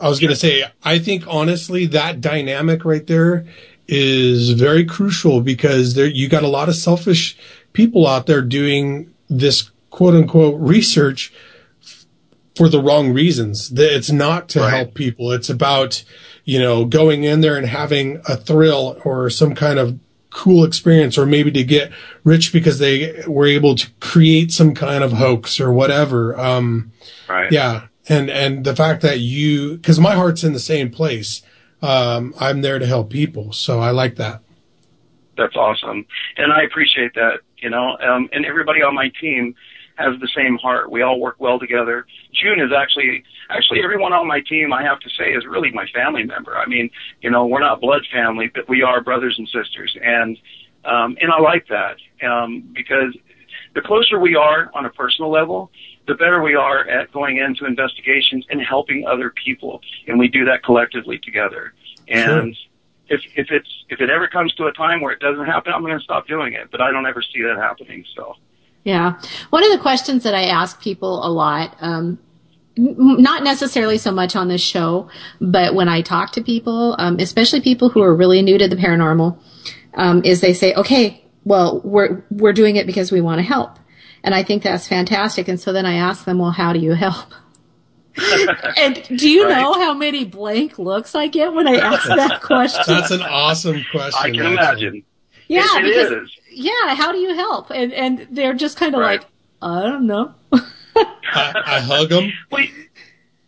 I 0.00 0.08
was 0.08 0.20
going 0.20 0.30
to 0.30 0.36
say, 0.36 0.62
I 0.84 0.98
think 1.00 1.24
honestly 1.26 1.86
that 1.86 2.20
dynamic 2.20 2.84
right 2.84 3.04
there 3.06 3.46
is 3.88 4.50
very 4.50 4.84
crucial 4.84 5.40
because 5.40 5.94
there 5.94 6.06
you 6.06 6.28
got 6.28 6.44
a 6.44 6.48
lot 6.48 6.68
of 6.68 6.76
selfish 6.76 7.36
people 7.72 8.06
out 8.06 8.26
there 8.26 8.42
doing 8.42 9.12
this 9.28 9.70
quote 9.90 10.14
unquote 10.14 10.60
research 10.60 11.32
for 12.54 12.68
the 12.68 12.80
wrong 12.80 13.12
reasons. 13.12 13.72
It's 13.74 14.10
not 14.10 14.48
to 14.50 14.68
help 14.68 14.94
people. 14.94 15.32
It's 15.32 15.48
about, 15.50 16.04
you 16.48 16.58
know, 16.58 16.86
going 16.86 17.24
in 17.24 17.42
there 17.42 17.58
and 17.58 17.66
having 17.66 18.22
a 18.26 18.34
thrill 18.34 18.98
or 19.04 19.28
some 19.28 19.54
kind 19.54 19.78
of 19.78 19.98
cool 20.30 20.64
experience 20.64 21.18
or 21.18 21.26
maybe 21.26 21.50
to 21.50 21.62
get 21.62 21.92
rich 22.24 22.54
because 22.54 22.78
they 22.78 23.22
were 23.26 23.46
able 23.46 23.74
to 23.74 23.86
create 24.00 24.50
some 24.50 24.74
kind 24.74 25.04
of 25.04 25.12
hoax 25.12 25.60
or 25.60 25.70
whatever. 25.70 26.40
Um, 26.40 26.90
right? 27.28 27.52
yeah. 27.52 27.88
And, 28.08 28.30
and 28.30 28.64
the 28.64 28.74
fact 28.74 29.02
that 29.02 29.20
you, 29.20 29.76
cause 29.80 30.00
my 30.00 30.14
heart's 30.14 30.42
in 30.42 30.54
the 30.54 30.58
same 30.58 30.90
place. 30.90 31.42
Um, 31.82 32.32
I'm 32.40 32.62
there 32.62 32.78
to 32.78 32.86
help 32.86 33.10
people. 33.10 33.52
So 33.52 33.80
I 33.80 33.90
like 33.90 34.16
that. 34.16 34.40
That's 35.36 35.54
awesome, 35.54 36.04
and 36.36 36.52
I 36.52 36.62
appreciate 36.62 37.14
that. 37.14 37.40
You 37.58 37.70
know, 37.70 37.96
um, 37.98 38.28
and 38.32 38.44
everybody 38.44 38.82
on 38.82 38.92
my 38.92 39.12
team 39.20 39.54
has 39.98 40.18
the 40.20 40.28
same 40.28 40.56
heart. 40.58 40.90
We 40.90 41.02
all 41.02 41.18
work 41.18 41.36
well 41.38 41.58
together. 41.58 42.06
June 42.32 42.60
is 42.60 42.70
actually, 42.72 43.24
actually 43.50 43.82
everyone 43.82 44.12
on 44.12 44.26
my 44.28 44.40
team, 44.40 44.72
I 44.72 44.82
have 44.84 45.00
to 45.00 45.10
say, 45.10 45.32
is 45.32 45.44
really 45.44 45.72
my 45.72 45.86
family 45.92 46.22
member. 46.22 46.56
I 46.56 46.66
mean, 46.66 46.88
you 47.20 47.30
know, 47.30 47.46
we're 47.46 47.60
not 47.60 47.80
blood 47.80 48.06
family, 48.12 48.48
but 48.54 48.68
we 48.68 48.82
are 48.82 49.02
brothers 49.02 49.34
and 49.38 49.48
sisters. 49.48 49.96
And, 50.00 50.38
um, 50.84 51.18
and 51.20 51.32
I 51.32 51.40
like 51.40 51.66
that, 51.68 51.96
um, 52.24 52.70
because 52.72 53.12
the 53.74 53.82
closer 53.82 54.18
we 54.20 54.36
are 54.36 54.70
on 54.72 54.86
a 54.86 54.90
personal 54.90 55.30
level, 55.30 55.70
the 56.06 56.14
better 56.14 56.40
we 56.42 56.54
are 56.54 56.88
at 56.88 57.12
going 57.12 57.38
into 57.38 57.66
investigations 57.66 58.46
and 58.50 58.62
helping 58.62 59.04
other 59.04 59.30
people. 59.30 59.80
And 60.06 60.18
we 60.18 60.28
do 60.28 60.44
that 60.44 60.62
collectively 60.62 61.18
together. 61.18 61.74
And 62.06 62.56
sure. 62.56 63.18
if, 63.18 63.20
if 63.34 63.50
it's, 63.50 63.84
if 63.88 64.00
it 64.00 64.10
ever 64.10 64.28
comes 64.28 64.54
to 64.54 64.66
a 64.66 64.72
time 64.72 65.00
where 65.00 65.12
it 65.12 65.20
doesn't 65.20 65.46
happen, 65.46 65.72
I'm 65.74 65.82
going 65.82 65.98
to 65.98 66.04
stop 66.04 66.28
doing 66.28 66.52
it, 66.54 66.70
but 66.70 66.80
I 66.80 66.92
don't 66.92 67.04
ever 67.04 67.20
see 67.20 67.42
that 67.42 67.56
happening. 67.56 68.04
So. 68.14 68.36
Yeah. 68.84 69.20
One 69.50 69.64
of 69.64 69.72
the 69.72 69.78
questions 69.78 70.22
that 70.22 70.34
I 70.34 70.44
ask 70.44 70.80
people 70.80 71.26
a 71.26 71.28
lot, 71.28 71.76
um, 71.80 72.18
not 72.76 73.42
necessarily 73.42 73.98
so 73.98 74.12
much 74.12 74.36
on 74.36 74.48
this 74.48 74.62
show, 74.62 75.10
but 75.40 75.74
when 75.74 75.88
I 75.88 76.00
talk 76.00 76.32
to 76.32 76.42
people, 76.42 76.94
um, 76.98 77.18
especially 77.18 77.60
people 77.60 77.88
who 77.88 78.02
are 78.02 78.14
really 78.14 78.40
new 78.40 78.56
to 78.56 78.68
the 78.68 78.76
paranormal, 78.76 79.38
um, 79.94 80.24
is 80.24 80.40
they 80.40 80.54
say, 80.54 80.74
okay, 80.74 81.24
well, 81.44 81.80
we're, 81.82 82.24
we're 82.30 82.52
doing 82.52 82.76
it 82.76 82.86
because 82.86 83.10
we 83.10 83.20
want 83.20 83.40
to 83.40 83.42
help. 83.42 83.78
And 84.22 84.34
I 84.34 84.42
think 84.42 84.62
that's 84.62 84.86
fantastic. 84.86 85.48
And 85.48 85.58
so 85.60 85.72
then 85.72 85.86
I 85.86 85.94
ask 85.94 86.24
them, 86.24 86.38
well, 86.38 86.50
how 86.50 86.72
do 86.72 86.78
you 86.78 86.92
help? 86.92 87.32
and 88.76 89.02
do 89.16 89.28
you 89.30 89.46
right. 89.46 89.60
know 89.60 89.74
how 89.74 89.94
many 89.94 90.24
blank 90.24 90.78
looks 90.78 91.14
I 91.14 91.28
get 91.28 91.52
when 91.52 91.68
I 91.68 91.76
ask 91.76 92.06
that 92.08 92.40
question? 92.42 92.82
That's 92.86 93.10
an 93.10 93.22
awesome 93.22 93.84
question. 93.90 94.20
I 94.20 94.30
can 94.30 94.40
actually. 94.40 94.52
imagine. 94.52 95.04
Yeah, 95.46 95.78
it, 95.78 95.84
it 95.84 96.10
because, 96.10 96.28
is. 96.28 96.38
Yeah, 96.58 96.94
how 96.96 97.12
do 97.12 97.18
you 97.18 97.34
help? 97.34 97.70
And 97.70 97.92
and 97.92 98.26
they're 98.30 98.54
just 98.54 98.76
kind 98.76 98.94
of 98.94 99.00
right. 99.00 99.20
like, 99.20 99.30
I 99.62 99.82
don't 99.82 100.06
know. 100.06 100.34
I, 100.52 101.62
I, 101.66 101.80
hug 101.80 102.08
them. 102.08 102.32
Wait, 102.50 102.70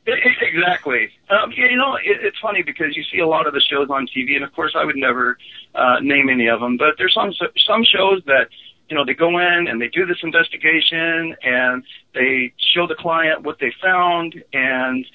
exactly. 0.06 1.08
Um, 1.28 1.52
you 1.56 1.76
know, 1.76 1.96
it, 1.96 2.18
it's 2.22 2.38
funny 2.38 2.62
because 2.62 2.96
you 2.96 3.02
see 3.10 3.18
a 3.18 3.26
lot 3.26 3.48
of 3.48 3.52
the 3.52 3.60
shows 3.60 3.88
on 3.90 4.06
TV, 4.06 4.36
and 4.36 4.44
of 4.44 4.52
course, 4.54 4.74
I 4.76 4.84
would 4.84 4.96
never 4.96 5.38
uh, 5.74 5.96
name 6.00 6.28
any 6.28 6.46
of 6.46 6.60
them, 6.60 6.76
but 6.76 6.94
there's 6.98 7.14
some 7.14 7.32
some 7.66 7.84
shows 7.84 8.22
that 8.26 8.48
you 8.90 8.96
know, 8.96 9.04
they 9.04 9.14
go 9.14 9.38
in 9.38 9.68
and 9.68 9.80
they 9.80 9.88
do 9.88 10.04
this 10.04 10.18
investigation 10.22 11.36
and 11.42 11.84
they 12.12 12.52
show 12.74 12.88
the 12.88 12.96
client 12.96 13.44
what 13.44 13.56
they 13.60 13.72
found 13.80 14.34
and, 14.52 15.06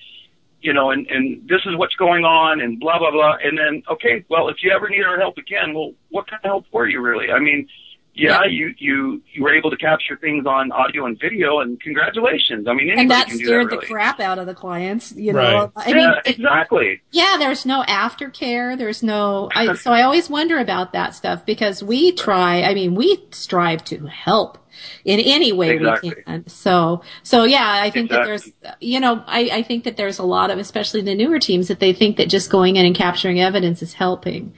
you 0.62 0.72
know, 0.72 0.92
and, 0.92 1.06
and 1.08 1.48
this 1.48 1.60
is 1.66 1.76
what's 1.76 1.96
going 1.96 2.24
on 2.24 2.62
and 2.62 2.80
blah, 2.80 2.98
blah, 2.98 3.12
blah. 3.12 3.36
And 3.44 3.58
then, 3.58 3.84
okay, 3.92 4.24
well, 4.30 4.48
if 4.48 4.64
you 4.64 4.72
ever 4.72 4.88
need 4.90 5.04
our 5.04 5.20
help 5.20 5.38
again, 5.38 5.74
well, 5.74 5.92
what 6.10 6.26
kind 6.26 6.40
of 6.46 6.48
help 6.48 6.66
were 6.72 6.88
you 6.88 7.02
really? 7.02 7.32
I 7.32 7.40
mean, 7.40 7.68
yeah, 8.16 8.44
yeah, 8.44 8.50
you 8.50 8.74
you 8.78 9.22
you 9.34 9.44
were 9.44 9.54
able 9.54 9.70
to 9.70 9.78
capture 9.78 10.16
things 10.16 10.46
on 10.46 10.72
audio 10.72 11.06
and 11.06 11.20
video, 11.20 11.60
and 11.60 11.80
congratulations. 11.82 12.68
I 12.68 12.74
mean, 12.74 12.98
and 12.98 13.12
that 13.12 13.28
can 13.28 13.38
scared 13.38 13.48
do 13.48 13.70
that, 13.70 13.76
really. 13.76 13.88
the 13.88 13.94
crap 13.94 14.20
out 14.20 14.40
of 14.40 14.46
the 14.46 14.56
clients. 14.56 15.12
You 15.12 15.34
know, 15.34 15.40
right. 15.40 15.72
I 15.76 15.90
yeah, 15.90 15.96
mean, 15.96 16.14
exactly. 16.26 17.02
Yeah, 17.12 17.36
there's 17.38 17.66
no 17.66 17.84
aftercare. 17.84 18.78
There's 18.78 19.04
no. 19.04 19.50
I, 19.54 19.74
so 19.76 19.92
I 19.92 20.04
always 20.04 20.30
wonder 20.30 20.60
about 20.60 20.94
that 20.94 21.14
stuff 21.14 21.46
because 21.46 21.84
we 21.84 22.14
try. 22.14 22.64
I 22.64 22.74
mean, 22.74 22.96
we 22.96 23.22
strive 23.32 23.84
to 23.86 24.06
help 24.08 24.60
in 25.04 25.20
any 25.20 25.52
way 25.52 25.72
exactly. 25.72 26.10
we 26.10 26.24
can. 26.24 26.48
So, 26.48 27.02
so 27.24 27.44
yeah, 27.44 27.80
I 27.82 27.90
think 27.92 28.12
exactly. 28.12 28.18
that 28.18 28.62
there's, 28.64 28.78
you 28.82 29.00
know, 29.00 29.24
I, 29.26 29.50
I 29.52 29.64
think 29.64 29.86
that 29.86 29.98
there's 29.98 30.20
a 30.20 30.24
lot 30.24 30.52
of, 30.52 30.60
especially 30.60 31.02
the 31.02 31.16
newer 31.16 31.40
teams, 31.40 31.68
that 31.68 31.80
they 31.80 31.94
think 31.94 32.18
that 32.18 32.30
just 32.30 32.50
going 32.50 32.76
in 32.76 32.86
and 32.86 32.96
capturing 32.96 33.40
evidence 33.40 33.82
is 33.82 33.94
helping, 33.94 34.54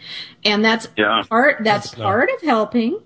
and 0.46 0.64
that's 0.64 0.88
yeah. 0.98 1.24
part. 1.28 1.64
That's, 1.64 1.92
That's 1.92 2.02
part 2.02 2.30
of 2.30 2.42
helping. 2.42 3.00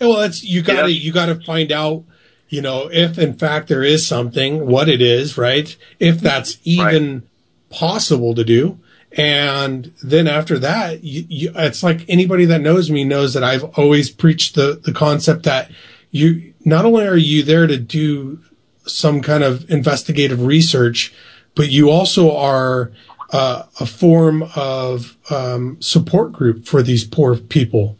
Well, 0.00 0.20
it's 0.22 0.42
you 0.42 0.62
got 0.62 0.82
to 0.82 0.90
Yeah. 0.90 0.98
you 1.04 1.12
got 1.12 1.26
to 1.26 1.36
find 1.36 1.70
out, 1.72 2.04
you 2.48 2.60
know, 2.60 2.88
if 2.92 3.18
in 3.18 3.34
fact 3.34 3.68
there 3.68 3.82
is 3.82 4.06
something, 4.06 4.66
what 4.66 4.88
it 4.88 5.00
is, 5.00 5.38
right? 5.38 5.74
If 5.98 6.20
that's 6.20 6.58
even 6.64 7.22
possible 7.70 8.34
to 8.34 8.44
do, 8.44 8.78
and 9.16 9.92
then 10.02 10.26
after 10.26 10.58
that, 10.58 11.04
you, 11.04 11.24
you, 11.28 11.52
it's 11.54 11.82
like 11.82 12.04
anybody 12.08 12.46
that 12.46 12.60
knows 12.60 12.90
me 12.90 13.04
knows 13.04 13.34
that 13.34 13.44
I've 13.44 13.64
always 13.78 14.10
preached 14.10 14.54
the 14.56 14.80
the 14.82 14.92
concept 14.92 15.44
that 15.44 15.70
you 16.10 16.52
not 16.64 16.84
only 16.84 17.06
are 17.06 17.16
you 17.16 17.42
there 17.42 17.66
to 17.66 17.76
do 17.76 18.40
some 18.86 19.22
kind 19.22 19.42
of 19.42 19.70
investigative 19.70 20.42
research, 20.44 21.14
but 21.54 21.70
you 21.70 21.90
also 21.90 22.36
are 22.36 22.90
uh, 23.30 23.64
a 23.80 23.86
form 23.86 24.48
of 24.54 25.16
um, 25.30 25.76
support 25.80 26.32
group 26.32 26.66
for 26.66 26.82
these 26.82 27.04
poor 27.04 27.36
people. 27.36 27.96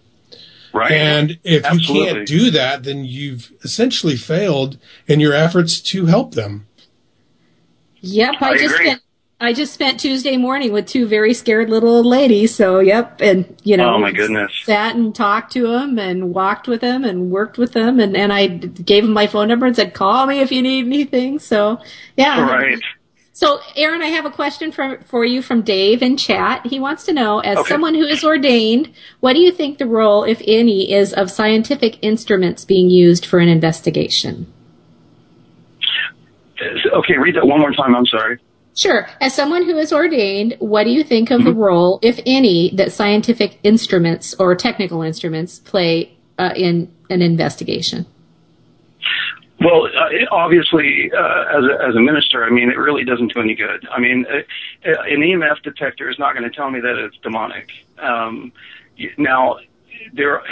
Right. 0.75 0.91
And 0.91 1.39
if 1.45 1.65
Absolutely. 1.65 2.01
you 2.09 2.15
can't 2.15 2.27
do 2.27 2.51
that, 2.51 2.83
then 2.83 3.05
you've 3.05 3.53
essentially 3.63 4.17
failed 4.17 4.77
in 5.07 5.21
your 5.21 5.33
efforts 5.33 5.81
to 5.83 6.07
help 6.07 6.35
them. 6.35 6.67
Yep, 8.01 8.35
I, 8.41 8.51
I 8.51 8.59
just 8.59 8.75
agree. 8.75 8.87
spent 8.87 9.01
I 9.41 9.53
just 9.53 9.75
spent 9.75 10.01
Tuesday 10.01 10.37
morning 10.37 10.73
with 10.73 10.87
two 10.87 11.07
very 11.07 11.35
scared 11.35 11.69
little 11.69 11.89
old 11.91 12.07
ladies. 12.07 12.55
So 12.55 12.81
yep, 12.81 13.21
and 13.21 13.57
you 13.63 13.77
know, 13.77 13.95
Oh, 13.95 13.99
my 13.99 14.11
goodness. 14.11 14.53
sat 14.65 14.97
and 14.97 15.15
talked 15.15 15.53
to 15.53 15.67
them 15.69 15.99
and 15.99 16.35
walked 16.35 16.67
with 16.67 16.81
them 16.81 17.05
and 17.05 17.31
worked 17.31 17.57
with 17.59 17.73
them, 17.73 18.01
and 18.01 18.17
and 18.17 18.33
I 18.33 18.47
gave 18.49 19.05
them 19.05 19.13
my 19.13 19.27
phone 19.27 19.49
number 19.49 19.67
and 19.67 19.77
said, 19.77 19.95
call 19.95 20.27
me 20.27 20.41
if 20.41 20.51
you 20.51 20.61
need 20.63 20.87
anything. 20.87 21.39
So 21.39 21.81
yeah, 22.17 22.51
Right. 22.51 22.81
So, 23.37 23.59
Aaron, 23.75 24.01
I 24.01 24.07
have 24.07 24.27
a 24.27 24.31
question 24.31 24.71
for, 24.71 25.01
for 25.07 25.25
you 25.25 25.43
from 25.43 25.63
Dave 25.63 26.05
in 26.05 26.17
chat. 26.17 26.65
He 26.65 26.79
wants 26.79 27.05
to 27.07 27.13
know, 27.13 27.41
as 27.41 27.59
Okay. 27.59 27.69
someone 27.69 27.97
who 27.97 28.05
is 28.05 28.23
ordained, 28.23 28.93
what 29.19 29.33
do 29.33 29.41
you 29.41 29.51
think 29.51 29.79
the 29.79 29.87
role, 29.87 30.23
if 30.23 30.41
any, 30.47 30.93
is 30.93 31.13
of 31.13 31.33
scientific 31.33 31.99
instruments 32.01 32.65
being 32.65 32.91
used 32.91 33.27
for 33.27 33.41
an 33.41 33.49
investigation? 33.49 34.47
Okay, 36.93 37.19
read 37.19 37.35
that 37.35 37.45
one 37.45 37.59
more 37.59 37.73
time. 37.73 37.97
I'm 37.97 38.07
sorry. 38.07 38.39
Sure. 38.77 39.09
As 39.21 39.35
someone 39.35 39.65
who 39.65 39.79
is 39.79 39.93
ordained, 39.93 40.55
what 40.61 40.85
do 40.85 40.91
you 40.91 41.03
think 41.03 41.33
of 41.33 41.43
the 41.43 41.53
role, 41.53 41.99
if 42.03 42.21
any, 42.25 42.71
that 42.77 42.93
scientific 42.93 43.59
instruments 43.65 44.35
or 44.39 44.55
technical 44.55 45.03
instruments 45.03 45.59
play 45.59 46.17
uh, 46.39 46.53
in 46.55 46.89
an 47.11 47.21
investigation? 47.21 48.07
Well, 49.65 49.87
uh, 49.87 50.11
obviously, 50.31 51.11
uh, 51.17 51.59
as 51.59 51.65
a, 51.65 51.89
as 51.89 51.95
a 51.95 52.01
minister, 52.01 52.45
I 52.45 52.51
mean, 52.51 52.69
it 52.71 52.77
really 52.77 53.05
doesn't 53.05 53.33
do 53.33 53.41
any 53.41 53.55
good. 53.55 53.89
I 53.91 53.99
mean, 53.99 54.27
uh, 54.29 54.39
uh, 54.89 55.03
an 55.05 55.21
EMF 55.21 55.63
detector 55.63 56.11
is 56.11 56.19
not 56.19 56.35
going 56.35 56.49
to 56.49 56.55
tell 56.55 56.71
me 56.71 56.81
that 56.81 56.99
it's 56.99 57.17
demonic. 57.23 57.71
Um, 57.99 58.53
now, 59.17 59.57
there, 60.13 60.43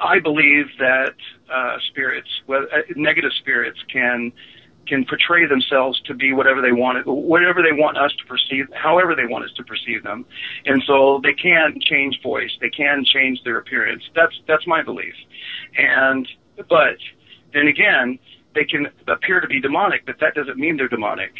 I 0.00 0.20
believe 0.20 0.66
that 0.78 1.14
uh, 1.52 1.78
spirits, 1.88 2.28
uh, 2.48 2.62
negative 2.94 3.32
spirits, 3.40 3.80
can 3.92 4.32
can 4.86 5.02
portray 5.06 5.46
themselves 5.46 5.98
to 6.02 6.12
be 6.12 6.34
whatever 6.34 6.60
they 6.60 6.72
want, 6.72 7.06
whatever 7.06 7.62
they 7.62 7.72
want 7.72 7.96
us 7.96 8.12
to 8.18 8.24
perceive, 8.26 8.66
however 8.74 9.14
they 9.14 9.24
want 9.24 9.42
us 9.42 9.50
to 9.56 9.64
perceive 9.64 10.02
them, 10.02 10.26
and 10.66 10.82
so 10.86 11.20
they 11.22 11.32
can 11.32 11.80
change 11.80 12.20
voice, 12.22 12.50
they 12.60 12.68
can 12.68 13.02
change 13.02 13.42
their 13.44 13.56
appearance. 13.56 14.04
That's 14.14 14.38
that's 14.46 14.66
my 14.66 14.82
belief, 14.82 15.14
and 15.76 16.28
but 16.68 16.98
then 17.54 17.68
again, 17.68 18.18
they 18.54 18.64
can 18.64 18.88
appear 19.08 19.40
to 19.40 19.46
be 19.46 19.60
demonic, 19.60 20.06
but 20.06 20.16
that 20.20 20.34
doesn't 20.34 20.58
mean 20.58 20.76
they're 20.76 20.88
demonic. 20.88 21.32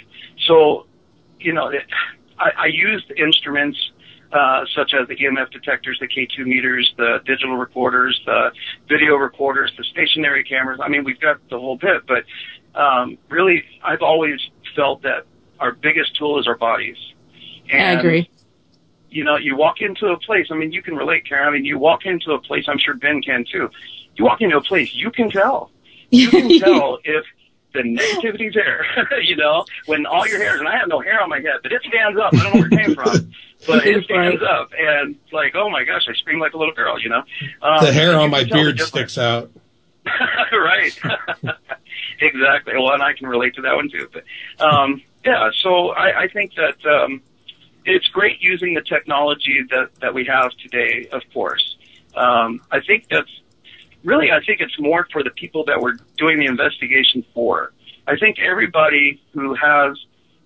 So, 0.46 0.86
you 1.38 1.52
know, 1.52 1.68
it, 1.68 1.82
I, 2.38 2.50
I 2.56 2.66
used 2.66 3.10
instruments 3.12 3.78
uh, 4.32 4.64
such 4.74 4.94
as 4.94 5.06
the 5.06 5.14
EMF 5.14 5.50
detectors, 5.52 5.98
the 6.00 6.08
K2 6.08 6.44
meters, 6.44 6.92
the 6.96 7.18
digital 7.24 7.56
recorders, 7.56 8.20
the 8.26 8.50
video 8.88 9.14
recorders, 9.14 9.72
the 9.78 9.84
stationary 9.84 10.42
cameras. 10.42 10.80
I 10.82 10.88
mean, 10.88 11.04
we've 11.04 11.20
got 11.20 11.38
the 11.50 11.58
whole 11.58 11.76
bit, 11.76 12.02
but 12.06 12.24
um, 12.78 13.16
really, 13.28 13.62
I've 13.82 14.02
always 14.02 14.40
felt 14.74 15.02
that 15.02 15.26
our 15.60 15.72
biggest 15.72 16.16
tool 16.16 16.40
is 16.40 16.48
our 16.48 16.56
bodies. 16.56 16.96
And, 17.70 17.98
I 17.98 18.00
agree. 18.00 18.30
You 19.08 19.22
know, 19.22 19.36
you 19.36 19.56
walk 19.56 19.80
into 19.80 20.08
a 20.08 20.18
place. 20.18 20.48
I 20.50 20.56
mean, 20.56 20.72
you 20.72 20.82
can 20.82 20.96
relate, 20.96 21.28
Karen. 21.28 21.46
I 21.46 21.52
mean, 21.52 21.64
you 21.64 21.78
walk 21.78 22.04
into 22.04 22.32
a 22.32 22.40
place. 22.40 22.64
I'm 22.66 22.78
sure 22.78 22.94
Ben 22.94 23.22
can 23.22 23.44
too. 23.44 23.70
You 24.16 24.24
walk 24.24 24.40
into 24.40 24.56
a 24.56 24.62
place, 24.62 24.92
you 24.94 25.10
can 25.10 25.30
tell. 25.30 25.70
You 26.14 26.30
can 26.30 26.58
tell 26.60 26.98
if 27.04 27.24
the 27.74 27.82
negativity's 27.82 28.54
there. 28.54 28.86
you 29.22 29.36
know, 29.36 29.64
when 29.86 30.06
all 30.06 30.26
your 30.26 30.38
hairs, 30.38 30.60
and 30.60 30.68
I 30.68 30.76
have 30.78 30.88
no 30.88 31.00
hair 31.00 31.20
on 31.20 31.28
my 31.28 31.40
head, 31.40 31.60
but 31.62 31.72
it 31.72 31.82
stands 31.82 32.18
up. 32.18 32.32
I 32.32 32.42
don't 32.42 32.54
know 32.54 32.60
where 32.60 32.68
it 32.68 32.86
came 32.86 32.94
from, 32.94 33.32
but 33.66 33.86
it 33.86 34.04
stands 34.04 34.42
up, 34.42 34.70
and 34.78 35.16
it's 35.16 35.32
like, 35.32 35.54
oh 35.54 35.68
my 35.68 35.84
gosh, 35.84 36.06
I 36.08 36.14
scream 36.14 36.38
like 36.38 36.54
a 36.54 36.58
little 36.58 36.74
girl. 36.74 36.98
You 37.00 37.10
know, 37.10 37.22
um, 37.62 37.84
the 37.84 37.92
hair 37.92 38.18
on 38.18 38.30
my 38.30 38.44
beard 38.44 38.80
sticks 38.80 39.18
out. 39.18 39.50
right. 40.52 40.98
exactly. 42.20 42.74
Well, 42.74 42.92
and 42.92 43.02
I 43.02 43.14
can 43.14 43.26
relate 43.26 43.54
to 43.54 43.62
that 43.62 43.74
one 43.74 43.90
too. 43.90 44.08
But 44.12 44.24
um, 44.64 45.02
yeah, 45.24 45.50
so 45.62 45.90
I, 45.90 46.22
I 46.22 46.28
think 46.28 46.52
that 46.54 46.84
um, 46.86 47.22
it's 47.84 48.06
great 48.08 48.40
using 48.40 48.74
the 48.74 48.82
technology 48.82 49.62
that 49.70 49.90
that 50.00 50.14
we 50.14 50.24
have 50.26 50.52
today. 50.62 51.08
Of 51.10 51.22
course, 51.32 51.76
um, 52.14 52.60
I 52.70 52.80
think 52.80 53.06
that's 53.10 53.30
really. 54.04 54.30
I 54.30 54.44
think 54.44 54.60
it's 54.60 54.78
more 54.78 55.06
for 55.12 55.22
the 55.22 55.30
people 55.30 55.64
that 55.64 55.80
we're 55.80 55.96
doing 56.16 56.38
the 56.38 56.46
investigation 56.46 57.24
for. 57.34 57.72
I 58.06 58.16
think 58.16 58.38
everybody 58.38 59.20
who 59.32 59.54
has 59.54 59.98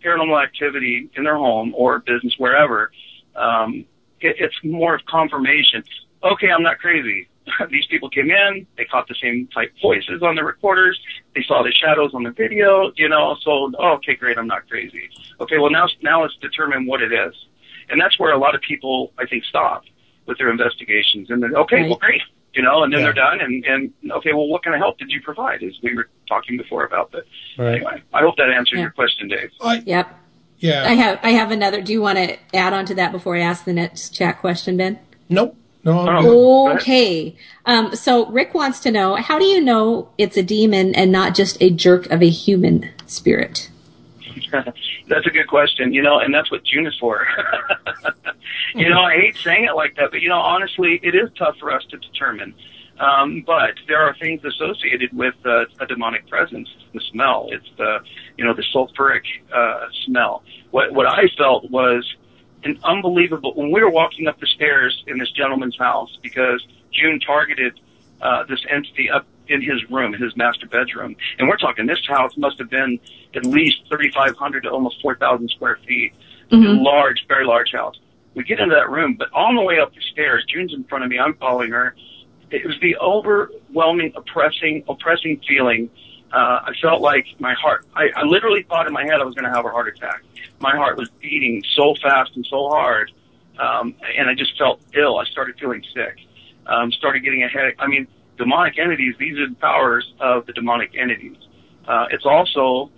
paranormal 0.05 0.43
activity 0.43 1.11
in 1.17 1.25
their 1.25 1.37
home 1.37 1.75
or 1.77 1.99
business 1.99 2.35
wherever, 2.39 2.93
um, 3.35 3.85
it, 4.21 4.37
it's 4.39 4.55
more 4.63 4.95
of 4.95 5.05
confirmation. 5.07 5.83
Okay, 6.23 6.51
I'm 6.51 6.63
not 6.63 6.79
crazy. 6.79 7.29
these 7.71 7.87
people 7.87 8.09
came 8.11 8.31
in, 8.31 8.67
they 8.77 8.85
caught 8.85 9.09
the 9.09 9.15
same 9.21 9.49
type 9.49 9.73
voices 9.81 10.23
on 10.23 10.35
the 10.35 10.45
recorders, 10.45 10.99
they 11.35 11.43
saw 11.43 11.63
the 11.63 11.73
shadows 11.73 12.13
on 12.15 12.23
the 12.23 12.31
video, 12.31 12.93
you 12.97 13.09
know, 13.09 13.37
so, 13.43 13.73
oh, 13.79 13.93
okay, 13.95 14.15
great, 14.15 14.39
I'm 14.39 14.47
not 14.47 14.69
crazy. 14.69 15.09
Okay, 15.41 15.59
well 15.59 15.71
now, 15.71 15.89
now 16.03 16.23
let's 16.23 16.37
determine 16.37 16.87
what 16.87 17.03
it 17.03 17.13
is. 17.13 17.35
And 17.91 18.01
that's 18.01 18.19
where 18.19 18.33
a 18.33 18.39
lot 18.39 18.55
of 18.55 18.61
people, 18.61 19.13
I 19.19 19.27
think, 19.27 19.45
stop 19.45 19.85
with 20.27 20.39
their 20.39 20.51
investigations. 20.51 21.31
And 21.31 21.43
then, 21.43 21.57
okay, 21.57 21.77
right. 21.77 21.89
well, 21.89 21.99
great, 21.99 22.23
you 22.55 22.63
know, 22.63 22.83
and 22.83 22.93
then 22.93 23.01
yeah. 23.01 23.07
they're 23.07 23.15
done. 23.15 23.41
And, 23.41 23.65
and 23.65 23.93
okay, 24.13 24.33
well, 24.33 24.49
what 24.49 24.65
kind 24.65 24.75
of 24.75 24.81
help 24.81 24.99
did 24.99 25.11
you 25.11 25.21
provide? 25.21 25.63
As 25.63 25.75
we 25.83 25.95
were 25.95 26.09
talking 26.29 26.57
before 26.57 26.85
about 26.85 27.13
that. 27.13 27.25
Right. 27.57 27.77
Anyway, 27.77 28.03
I 28.13 28.21
hope 28.21 28.37
that 28.37 28.51
answers 28.51 28.77
yeah. 28.77 28.83
your 28.83 28.91
question, 28.91 29.29
Dave. 29.29 29.51
I, 29.61 29.83
yep. 29.87 30.15
Yeah. 30.59 30.85
I 30.85 30.95
have 30.95 31.21
I 31.23 31.31
have 31.31 31.51
another. 31.51 31.81
Do 31.81 31.93
you 31.93 32.03
want 32.03 32.19
to 32.19 32.37
add 32.55 32.73
on 32.73 32.85
to 32.87 32.95
that 32.97 33.13
before 33.13 33.37
I 33.37 33.41
ask 33.41 33.65
the 33.65 33.73
next 33.73 34.11
chat 34.11 34.41
question, 34.41 34.77
Ben? 34.77 34.99
Nope. 35.29 35.57
No. 35.85 36.73
Okay. 36.75 37.37
Um, 37.65 37.95
so 37.95 38.27
Rick 38.27 38.55
wants 38.55 38.81
to 38.81 38.91
know 38.91 39.15
how 39.15 39.39
do 39.39 39.45
you 39.45 39.61
know 39.61 40.11
it's 40.19 40.37
a 40.37 40.43
demon 40.43 40.95
and 40.95 41.13
not 41.13 41.35
just 41.35 41.57
a 41.63 41.71
jerk 41.71 42.07
of 42.07 42.23
a 42.23 42.29
human 42.29 42.91
spirit? 43.07 43.71
that's 45.09 45.27
a 45.27 45.31
good 45.31 45.49
question, 45.49 45.93
you 45.93 46.03
know, 46.03 46.19
and 46.19 46.35
that's 46.35 46.51
what 46.51 46.65
June 46.65 46.87
is 46.87 46.97
for. 46.99 47.27
you 48.75 48.89
know, 48.89 49.01
I 49.01 49.15
hate 49.15 49.37
saying 49.37 49.65
it 49.65 49.75
like 49.75 49.97
that, 49.97 50.11
but 50.11 50.21
you 50.21 50.29
know, 50.29 50.39
honestly, 50.39 51.01
it 51.03 51.15
is 51.15 51.31
tough 51.39 51.57
for 51.59 51.73
us 51.73 51.85
to 51.91 51.99
determine. 51.99 52.55
Um, 53.01 53.45
but 53.47 53.75
there 53.87 54.03
are 54.03 54.15
things 54.17 54.45
associated 54.45 55.17
with 55.17 55.35
uh, 55.45 55.67
a 55.81 55.87
demonic 55.87 56.27
presence. 56.29 56.69
The 56.93 57.01
smell, 57.13 57.49
it's 57.51 57.69
the, 57.77 57.99
you 58.37 58.45
know, 58.45 58.55
the 58.55 58.65
sulfuric 58.75 59.23
uh, 59.55 59.87
smell. 60.05 60.43
What 60.73 60.93
what 60.93 61.07
I 61.07 61.29
felt 61.37 61.71
was 61.71 62.05
an 62.65 62.79
unbelievable. 62.83 63.55
When 63.55 63.71
we 63.71 63.83
were 63.83 63.91
walking 63.91 64.27
up 64.27 64.41
the 64.41 64.47
stairs 64.47 65.05
in 65.07 65.19
this 65.19 65.31
gentleman's 65.31 65.79
house, 65.79 66.19
because 66.23 66.67
June 66.93 67.21
targeted 67.21 67.79
uh, 68.21 68.45
this 68.49 68.65
entity 68.69 69.09
up 69.11 69.27
in 69.49 69.63
his 69.63 69.89
room, 69.91 70.13
his 70.13 70.37
master 70.37 70.67
bedroom, 70.67 71.17
and 71.39 71.49
we're 71.49 71.57
talking 71.57 71.87
this 71.87 72.05
house 72.07 72.37
must 72.37 72.59
have 72.59 72.71
been 72.71 72.99
at 73.35 73.45
least 73.45 73.79
3,500 73.89 74.63
to 74.63 74.71
almost 74.71 75.01
4,000 75.03 75.49
square 75.51 75.79
feet. 75.87 76.13
Mm-hmm. 76.51 76.83
Large, 76.83 77.27
very 77.29 77.45
large 77.45 77.73
house. 77.73 77.99
We 78.35 78.45
get 78.45 78.61
into 78.61 78.75
that 78.75 78.91
room, 78.91 79.17
but 79.19 79.33
on 79.33 79.55
the 79.55 79.63
way 79.63 79.79
up 79.79 79.95
the 79.95 80.01
stairs, 80.13 80.45
June's 80.49 80.73
in 80.73 80.85
front 80.85 81.05
of 81.05 81.11
me. 81.11 81.19
I'm 81.19 81.35
following 81.35 81.71
her. 81.73 81.95
It 82.51 82.65
was 82.65 82.79
the 82.81 82.97
overwhelming, 82.97 84.13
oppressing, 84.17 84.85
oppressing 84.89 85.41
feeling. 85.47 85.91
Uh, 86.33 86.61
I 86.65 86.73
felt 86.81 87.03
like 87.03 87.27
my 87.39 87.55
heart. 87.55 87.87
I, 87.95 88.09
I 88.15 88.23
literally 88.23 88.63
thought 88.63 88.87
in 88.87 88.93
my 88.93 89.03
head 89.03 89.21
I 89.21 89.25
was 89.25 89.35
going 89.35 89.45
to 89.45 89.55
have 89.55 89.67
a 89.67 89.71
heart 89.71 89.89
attack 89.89 90.23
my 90.61 90.77
heart 90.77 90.99
was 90.99 91.09
beating 91.21 91.63
so 91.75 91.95
fast 92.03 92.33
and 92.35 92.47
so 92.47 92.69
hard, 92.69 93.13
um, 93.59 93.95
and 94.17 94.29
I 94.29 94.35
just 94.35 94.57
felt 94.59 94.81
ill. 94.97 95.19
I 95.19 95.25
started 95.25 95.59
feeling 95.59 95.85
sick. 95.95 96.19
Um, 96.67 96.93
started 96.93 97.21
getting 97.21 97.43
a 97.45 97.49
headache. 97.49 97.77
I 97.79 97.87
mean, 97.87 98.07
demonic 98.39 98.79
entities. 98.79 99.15
These 99.19 99.39
are 99.39 99.49
the 99.49 99.55
powers 99.57 100.13
of 100.21 100.47
the 100.47 100.53
demonic 100.53 100.97
entities. 100.97 101.37
Uh, 101.87 102.07
it's 102.11 102.25
also 102.25 102.91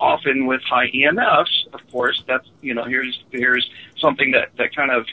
often 0.00 0.46
with 0.46 0.62
high 0.62 0.90
EMFs. 0.90 1.72
Of 1.72 1.80
course, 1.90 2.22
that's 2.26 2.48
you 2.60 2.74
know 2.74 2.84
here's 2.84 3.22
here's 3.30 3.70
something 3.98 4.32
that 4.32 4.50
that 4.56 4.74
kind 4.74 4.90
of 4.90 5.06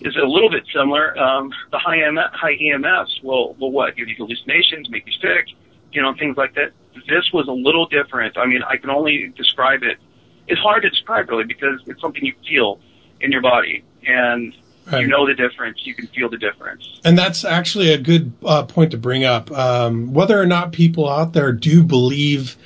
is 0.00 0.16
a 0.16 0.26
little 0.26 0.50
bit 0.50 0.64
similar. 0.72 1.18
Um, 1.18 1.52
the 1.70 1.78
high 1.78 1.98
EMF, 1.98 2.32
high 2.32 2.56
EMFs 2.56 3.22
will 3.22 3.54
will 3.54 3.72
what 3.72 3.96
give 3.96 4.08
you 4.08 4.16
hallucinations, 4.16 4.88
make 4.90 5.06
you 5.06 5.12
sick, 5.12 5.48
you 5.92 6.02
know, 6.02 6.14
things 6.14 6.36
like 6.36 6.54
that. 6.54 6.72
This 7.08 7.30
was 7.32 7.46
a 7.48 7.52
little 7.52 7.86
different. 7.86 8.38
I 8.38 8.46
mean, 8.46 8.62
I 8.62 8.76
can 8.76 8.90
only 8.90 9.32
describe 9.36 9.82
it 9.82 9.98
it's 10.48 10.60
hard 10.60 10.82
to 10.82 10.90
describe 10.90 11.28
really 11.28 11.44
because 11.44 11.80
it's 11.86 12.00
something 12.00 12.24
you 12.24 12.34
feel 12.46 12.78
in 13.20 13.32
your 13.32 13.42
body 13.42 13.84
and 14.06 14.54
right. 14.90 15.02
you 15.02 15.06
know 15.06 15.26
the 15.26 15.34
difference. 15.34 15.86
You 15.86 15.94
can 15.94 16.06
feel 16.08 16.28
the 16.28 16.38
difference. 16.38 17.00
And 17.04 17.18
that's 17.18 17.44
actually 17.44 17.92
a 17.92 17.98
good 17.98 18.32
uh, 18.44 18.64
point 18.64 18.90
to 18.92 18.98
bring 18.98 19.24
up. 19.24 19.50
Um, 19.50 20.12
whether 20.12 20.40
or 20.40 20.46
not 20.46 20.72
people 20.72 21.08
out 21.08 21.32
there 21.32 21.52
do 21.52 21.82
believe 21.82 22.56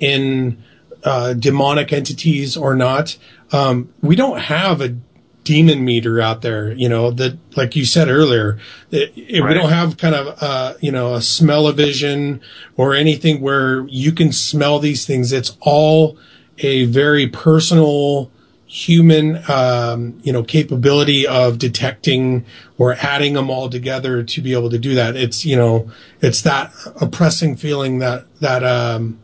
in 0.00 0.62
uh, 1.04 1.34
demonic 1.34 1.92
entities 1.92 2.56
or 2.56 2.74
not, 2.74 3.16
um, 3.52 3.92
we 4.02 4.16
don't 4.16 4.40
have 4.40 4.80
a 4.80 4.96
demon 5.44 5.82
meter 5.82 6.20
out 6.20 6.42
there, 6.42 6.72
you 6.72 6.90
know, 6.90 7.10
that, 7.10 7.38
like 7.56 7.74
you 7.74 7.86
said 7.86 8.08
earlier, 8.08 8.58
it, 8.90 9.12
it, 9.16 9.40
right. 9.40 9.48
we 9.48 9.54
don't 9.54 9.70
have 9.70 9.96
kind 9.96 10.14
of, 10.14 10.42
uh, 10.42 10.74
you 10.80 10.92
know, 10.92 11.14
a 11.14 11.22
Smell-O-Vision 11.22 12.42
or 12.76 12.94
anything 12.94 13.40
where 13.40 13.86
you 13.86 14.12
can 14.12 14.30
smell 14.30 14.78
these 14.78 15.06
things. 15.06 15.32
It's 15.32 15.56
all 15.60 16.18
a 16.58 16.84
very 16.84 17.28
personal 17.28 18.30
human, 18.70 19.42
um, 19.48 20.20
you 20.22 20.30
know, 20.30 20.42
capability 20.42 21.26
of 21.26 21.58
detecting 21.58 22.44
or 22.76 22.92
adding 23.00 23.32
them 23.32 23.48
all 23.48 23.70
together 23.70 24.22
to 24.22 24.42
be 24.42 24.52
able 24.52 24.68
to 24.68 24.78
do 24.78 24.94
that. 24.94 25.16
It's, 25.16 25.46
you 25.46 25.56
know, 25.56 25.90
it's 26.20 26.42
that 26.42 26.70
oppressing 27.00 27.56
feeling 27.56 28.00
that, 28.00 28.26
that, 28.40 28.62
um, 28.62 29.18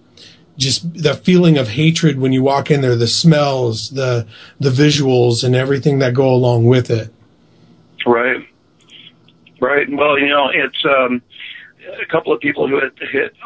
just 0.57 0.95
the 0.95 1.15
feeling 1.15 1.59
of 1.59 1.69
hatred 1.69 2.19
when 2.19 2.33
you 2.33 2.43
walk 2.43 2.71
in 2.71 2.81
there, 2.81 2.97
the 2.97 3.07
smells, 3.07 3.91
the, 3.91 4.27
the 4.61 4.71
visuals 4.71 5.45
and 5.45 5.55
everything 5.55 5.99
that 5.99 6.15
go 6.15 6.33
along 6.33 6.65
with 6.65 6.91
it. 6.91 7.13
Right. 8.07 8.49
Right. 9.61 9.87
Well, 9.91 10.19
you 10.19 10.29
know, 10.29 10.49
it's, 10.49 10.85
um, 10.87 11.21
a 12.01 12.07
couple 12.07 12.33
of 12.33 12.41
people 12.41 12.69
who 12.69 12.81
had 12.81 12.93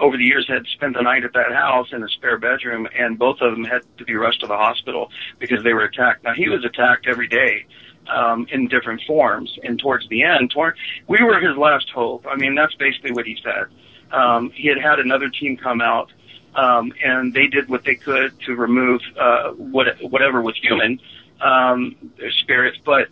over 0.01 0.17
the 0.17 0.25
years 0.25 0.47
had 0.49 0.65
spent 0.75 0.95
the 0.95 1.03
night 1.03 1.25
at 1.25 1.33
that 1.33 1.53
house 1.53 1.89
in 1.93 2.03
a 2.03 2.09
spare 2.09 2.39
bedroom, 2.39 2.89
and 2.97 3.19
both 3.19 3.41
of 3.41 3.53
them 3.53 3.65
had 3.65 3.83
to 3.99 4.05
be 4.05 4.15
rushed 4.15 4.41
to 4.41 4.47
the 4.47 4.57
hospital 4.57 5.11
because 5.39 5.63
they 5.65 5.73
were 5.73 5.85
attacked. 5.85 6.25
Now 6.25 6.35
he 6.35 6.49
was 6.49 6.65
attacked 6.65 7.07
every 7.07 7.29
day 7.29 7.67
um, 8.09 8.47
in 8.51 8.69
different 8.69 9.03
forms, 9.07 9.59
and 9.63 9.79
towards 9.79 10.09
the 10.09 10.23
end, 10.23 10.51
toward, 10.51 10.77
we 11.09 11.23
were 11.23 11.41
his 11.41 11.57
last 11.57 11.91
hope. 11.91 12.27
I 12.27 12.37
mean, 12.37 12.55
that's 12.55 12.75
basically 12.75 13.13
what 13.13 13.27
he 13.27 13.37
said. 13.43 13.67
Um, 14.13 14.51
he 14.51 14.69
had 14.69 14.79
had 14.79 14.99
another 15.01 15.29
team 15.29 15.57
come 15.57 15.81
out, 15.81 16.11
um, 16.55 16.93
and 17.05 17.35
they 17.35 17.47
did 17.47 17.69
what 17.69 17.85
they 17.85 17.95
could 17.95 18.39
to 18.47 18.55
remove 18.55 19.01
uh, 19.21 19.51
what, 19.51 19.87
whatever 20.01 20.41
was 20.41 20.57
human 20.57 21.01
um, 21.41 21.95
spirits, 22.41 22.79
but 22.85 23.09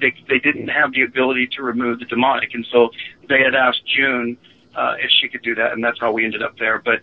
they 0.00 0.14
they 0.28 0.38
didn't 0.38 0.68
have 0.68 0.92
the 0.92 1.02
ability 1.02 1.48
to 1.48 1.62
remove 1.62 1.98
the 1.98 2.04
demonic, 2.04 2.54
and 2.54 2.66
so 2.70 2.90
they 3.28 3.42
had 3.42 3.54
asked 3.54 3.82
June 3.86 4.36
uh, 4.76 4.94
if 5.00 5.10
she 5.10 5.28
could 5.28 5.42
do 5.42 5.54
that, 5.54 5.72
and 5.72 5.82
that's 5.82 5.98
how 5.98 6.12
we 6.12 6.24
ended 6.24 6.42
up 6.42 6.58
there. 6.58 6.78
But 6.78 7.00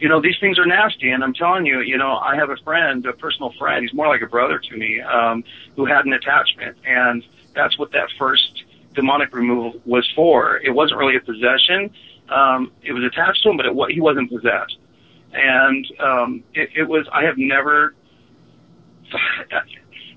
you 0.00 0.08
know, 0.08 0.20
these 0.20 0.36
things 0.40 0.58
are 0.58 0.66
nasty, 0.66 1.10
and 1.10 1.24
I'm 1.24 1.34
telling 1.34 1.66
you, 1.66 1.80
you 1.80 1.98
know, 1.98 2.16
I 2.16 2.36
have 2.36 2.50
a 2.50 2.56
friend, 2.58 3.04
a 3.04 3.12
personal 3.12 3.52
friend. 3.58 3.82
He's 3.82 3.92
more 3.92 4.06
like 4.06 4.22
a 4.22 4.26
brother 4.26 4.58
to 4.58 4.76
me, 4.76 5.00
um, 5.00 5.42
who 5.74 5.86
had 5.86 6.06
an 6.06 6.12
attachment, 6.12 6.78
and 6.86 7.24
that's 7.54 7.76
what 7.78 7.90
that 7.92 8.08
first 8.18 8.64
demonic 8.94 9.34
removal 9.34 9.80
was 9.84 10.08
for. 10.14 10.58
It 10.58 10.70
wasn't 10.70 11.00
really 11.00 11.16
a 11.16 11.20
possession. 11.20 11.90
Um, 12.28 12.72
it 12.82 12.92
was 12.92 13.04
attached 13.04 13.42
to 13.42 13.50
him, 13.50 13.56
but 13.56 13.66
it, 13.66 13.72
he 13.92 14.00
wasn't 14.00 14.30
possessed. 14.30 14.76
And 15.32 15.86
um, 15.98 16.44
it, 16.54 16.70
it 16.76 16.88
was. 16.88 17.06
I 17.12 17.24
have 17.24 17.38
never. 17.38 17.94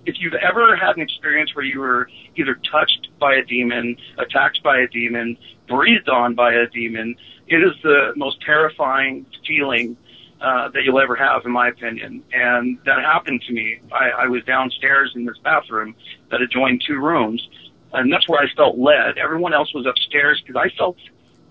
If 0.03 0.15
you've 0.19 0.33
ever 0.33 0.75
had 0.75 0.95
an 0.95 1.03
experience 1.03 1.53
where 1.53 1.63
you 1.63 1.79
were 1.79 2.09
either 2.35 2.55
touched 2.55 3.09
by 3.19 3.35
a 3.35 3.43
demon, 3.43 3.97
attacked 4.17 4.63
by 4.63 4.79
a 4.79 4.87
demon, 4.87 5.37
breathed 5.71 6.09
on 6.09 6.35
by 6.35 6.53
a 6.53 6.67
demon, 6.67 7.15
it 7.47 7.63
is 7.63 7.73
the 7.81 8.13
most 8.15 8.41
terrifying 8.41 9.25
feeling 9.47 9.97
uh, 10.41 10.69
that 10.69 10.83
you'll 10.83 10.99
ever 10.99 11.15
have, 11.15 11.45
in 11.45 11.51
my 11.51 11.69
opinion. 11.69 12.23
And 12.33 12.77
that 12.85 12.99
happened 12.99 13.41
to 13.47 13.53
me. 13.53 13.79
I, 13.91 14.23
I 14.23 14.27
was 14.27 14.43
downstairs 14.43 15.13
in 15.15 15.25
this 15.25 15.37
bathroom 15.43 15.95
that 16.29 16.41
adjoined 16.41 16.83
two 16.85 16.99
rooms, 16.99 17.47
and 17.93 18.11
that's 18.11 18.27
where 18.27 18.41
I 18.41 18.47
felt 18.55 18.77
led. 18.77 19.17
Everyone 19.17 19.53
else 19.53 19.73
was 19.73 19.85
upstairs 19.85 20.41
because 20.45 20.61
I 20.65 20.69
felt 20.77 20.97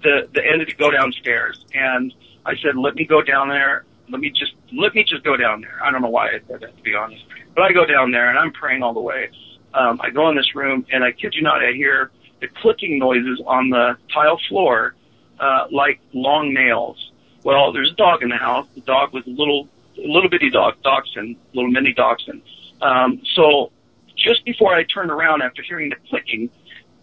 the 0.02 0.28
the 0.34 0.42
entity 0.44 0.74
go 0.74 0.90
downstairs, 0.90 1.64
and 1.74 2.12
I 2.44 2.54
said, 2.62 2.76
"Let 2.76 2.94
me 2.94 3.04
go 3.04 3.22
down 3.22 3.48
there. 3.48 3.84
Let 4.08 4.20
me 4.20 4.30
just 4.30 4.54
let 4.72 4.94
me 4.94 5.04
just 5.04 5.22
go 5.24 5.36
down 5.36 5.60
there." 5.60 5.78
I 5.82 5.90
don't 5.90 6.02
know 6.02 6.14
why 6.18 6.28
I 6.28 6.40
said 6.48 6.60
that, 6.60 6.76
to 6.76 6.82
be 6.82 6.94
honest, 6.94 7.24
but 7.54 7.62
I 7.62 7.72
go 7.72 7.84
down 7.86 8.10
there 8.10 8.28
and 8.30 8.38
I'm 8.38 8.52
praying 8.52 8.82
all 8.82 8.94
the 8.94 9.06
way. 9.12 9.30
Um, 9.72 10.00
I 10.02 10.10
go 10.10 10.28
in 10.30 10.36
this 10.36 10.54
room, 10.54 10.84
and 10.92 11.04
I 11.04 11.12
kid 11.12 11.34
you 11.36 11.42
not, 11.42 11.62
I 11.62 11.72
hear 11.72 12.10
the 12.40 12.48
clicking 12.48 12.98
noises 12.98 13.40
on 13.46 13.70
the 13.70 13.96
tile 14.12 14.40
floor, 14.48 14.94
uh, 15.38 15.66
like 15.70 16.00
long 16.12 16.52
nails. 16.52 17.10
Well, 17.44 17.72
there's 17.72 17.90
a 17.90 17.94
dog 17.94 18.22
in 18.22 18.28
the 18.28 18.36
house. 18.36 18.66
The 18.74 18.82
dog 18.82 19.12
was 19.12 19.26
a 19.26 19.30
little, 19.30 19.68
little 19.96 20.28
bitty 20.28 20.50
dog, 20.50 20.74
dachshund, 20.82 21.36
little 21.54 21.70
mini 21.70 21.92
dachshund. 21.92 22.42
Um, 22.82 23.22
so 23.34 23.72
just 24.16 24.44
before 24.44 24.74
I 24.74 24.84
turned 24.84 25.10
around 25.10 25.42
after 25.42 25.62
hearing 25.62 25.90
the 25.90 25.96
clicking, 26.08 26.50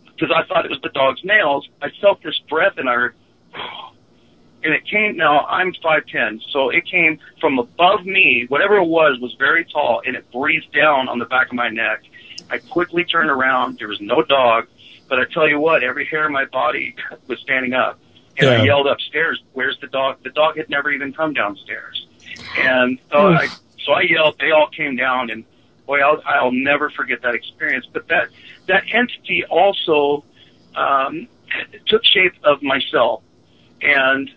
because 0.06 0.32
I 0.36 0.48
thought 0.48 0.66
it 0.66 0.72
was 0.72 0.82
the 0.82 0.90
dog's 0.90 1.24
nails, 1.24 1.68
I 1.82 1.90
felt 2.02 2.22
this 2.24 2.40
breath 2.50 2.78
and 2.78 2.90
I 2.90 2.94
heard, 2.94 3.16
and 4.64 4.74
it 4.74 4.86
came, 4.86 5.18
now 5.18 5.46
I'm 5.46 5.74
5'10", 5.74 6.42
so 6.52 6.70
it 6.70 6.86
came 6.86 7.20
from 7.40 7.60
above 7.60 8.06
me, 8.06 8.46
whatever 8.50 8.78
it 8.78 8.86
was, 8.86 9.20
was 9.20 9.36
very 9.38 9.66
tall, 9.66 10.02
and 10.06 10.16
it 10.16 10.30
breathed 10.32 10.72
down 10.74 11.08
on 11.08 11.20
the 11.20 11.26
back 11.26 11.48
of 11.48 11.54
my 11.54 11.70
neck. 11.70 12.04
I 12.50 12.58
quickly 12.58 13.04
turned 13.04 13.30
around, 13.30 13.78
there 13.78 13.88
was 13.88 14.02
no 14.02 14.24
dog, 14.24 14.68
but 15.08 15.20
I 15.20 15.26
tell 15.26 15.48
you 15.48 15.60
what, 15.60 15.84
every 15.84 16.06
hair 16.06 16.26
in 16.26 16.32
my 16.32 16.46
body 16.46 16.96
was 17.28 17.40
standing 17.40 17.74
up. 17.74 18.00
And 18.38 18.48
yeah. 18.48 18.62
I 18.62 18.64
yelled 18.64 18.88
upstairs, 18.88 19.42
where's 19.54 19.80
the 19.80 19.88
dog? 19.88 20.18
The 20.24 20.30
dog 20.30 20.58
had 20.58 20.70
never 20.70 20.92
even 20.92 21.14
come 21.14 21.34
downstairs. 21.34 22.06
And 22.58 23.00
so 23.12 23.34
I, 23.34 23.48
so 23.84 23.94
I 23.94 24.02
yelled, 24.02 24.38
they 24.40 24.52
all 24.52 24.70
came 24.70 24.96
down 24.96 25.32
and 25.32 25.44
boy, 25.88 26.02
I'll, 26.02 26.22
I'll 26.26 26.52
never 26.52 26.90
forget 26.92 27.22
that 27.24 27.34
experience. 27.34 27.88
But 27.92 28.08
that, 28.10 28.30
that 28.68 28.84
entity 28.94 29.44
also, 29.46 30.24
um, 30.76 31.28
took 31.88 32.04
shape 32.06 32.34
of 32.44 32.62
myself. 32.62 33.24
And 33.82 34.30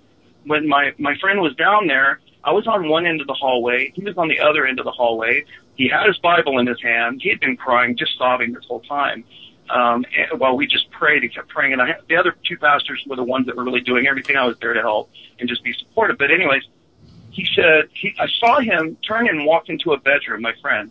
when 0.45 0.68
my 0.68 0.93
my 0.99 1.16
friend 1.18 1.41
was 1.41 1.55
down 1.57 1.87
there, 1.87 2.21
I 2.45 2.53
was 2.53 2.66
on 2.66 2.89
one 2.89 3.07
end 3.07 3.21
of 3.21 3.27
the 3.27 3.35
hallway. 3.35 3.93
He 3.95 4.03
was 4.03 4.16
on 4.16 4.29
the 4.29 4.41
other 4.41 4.66
end 4.66 4.79
of 4.79 4.85
the 4.85 4.91
hallway. 4.91 5.45
He 5.77 5.89
had 5.89 6.07
his 6.07 6.18
Bible 6.18 6.59
in 6.59 6.66
his 6.66 6.81
hand. 6.83 7.21
He 7.23 7.31
had 7.31 7.41
been 7.41 7.57
crying, 7.57 7.97
just 7.97 8.16
sobbing 8.18 8.53
this 8.53 8.64
whole 8.66 8.81
time. 8.81 9.25
Um, 9.73 10.05
while 10.37 10.57
we 10.57 10.66
just 10.66 10.91
prayed 10.91 11.23
and 11.23 11.33
kept 11.33 11.49
praying, 11.49 11.75
and 11.75 11.83
I, 11.83 11.95
the 12.09 12.16
other 12.16 12.35
two 12.45 12.57
pastors 12.59 13.05
were 13.07 13.14
the 13.14 13.23
ones 13.23 13.47
that 13.47 13.55
were 13.55 13.62
really 13.62 13.81
doing 13.81 14.09
everything. 14.09 14.37
I 14.37 14.45
was 14.45 14.57
there 14.61 14.73
to 14.73 14.81
help 14.81 15.11
and 15.39 15.49
just 15.49 15.62
be 15.62 15.73
supportive. 15.75 16.18
But 16.18 16.33
anyways, 16.33 16.64
he 17.31 17.47
said 17.55 17.89
he, 17.95 18.12
I 18.18 18.27
saw 18.41 18.59
him 18.59 18.97
turn 19.07 19.29
and 19.29 19.47
walk 19.47 19.68
into 19.68 19.93
a 19.93 19.99
bedroom, 19.99 20.43
my 20.43 20.55
friend, 20.61 20.91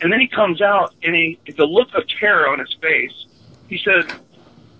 and 0.00 0.10
then 0.10 0.20
he 0.20 0.26
comes 0.26 0.62
out 0.62 0.94
and 1.02 1.14
he 1.14 1.38
the 1.56 1.66
look 1.66 1.88
of 1.94 2.04
terror 2.08 2.48
on 2.48 2.60
his 2.60 2.74
face. 2.80 3.26
He 3.68 3.78
said, 3.78 4.10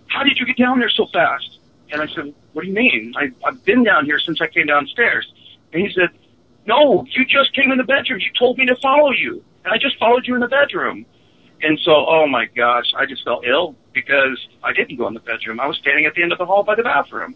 "How 0.07 0.23
did 0.25 0.39
you 0.39 0.47
get 0.47 0.57
down 0.57 0.79
there 0.79 0.89
so 0.89 1.07
fast?" 1.13 1.59
And 1.91 2.01
I 2.01 2.07
said, 2.15 2.33
"What 2.55 2.63
do 2.63 2.69
you 2.69 2.75
mean? 2.75 3.13
I, 3.17 3.31
I've 3.47 3.63
been 3.65 3.85
down 3.85 4.07
here 4.07 4.19
since 4.19 4.41
I 4.41 4.47
came 4.47 4.67
downstairs." 4.67 5.31
And 5.75 5.83
he 5.87 5.93
said, 5.93 6.09
"No, 6.67 7.05
you 7.11 7.27
just 7.27 7.53
came 7.55 7.71
in 7.71 7.77
the 7.77 7.85
bedroom. 7.85 8.21
You 8.21 8.31
told 8.39 8.57
me 8.57 8.65
to 8.67 8.77
follow 8.77 9.11
you, 9.11 9.45
and 9.65 9.75
I 9.75 9.77
just 9.77 9.99
followed 9.99 10.27
you 10.27 10.35
in 10.35 10.41
the 10.41 10.49
bedroom." 10.49 11.05
And 11.63 11.79
so, 11.81 11.93
oh 11.93 12.27
my 12.27 12.47
gosh, 12.47 12.93
I 12.97 13.07
just 13.07 13.25
felt 13.25 13.47
ill 13.47 13.75
because 13.93 14.39
I 14.63 14.73
didn't 14.73 14.97
go 14.97 15.07
in 15.09 15.15
the 15.15 15.21
bedroom. 15.21 15.61
I 15.61 15.67
was 15.67 15.79
standing 15.79 16.05
at 16.05 16.15
the 16.15 16.23
end 16.23 16.33
of 16.33 16.39
the 16.39 16.45
hall 16.47 16.63
by 16.63 16.75
the 16.75 16.83
bathroom. 16.83 17.35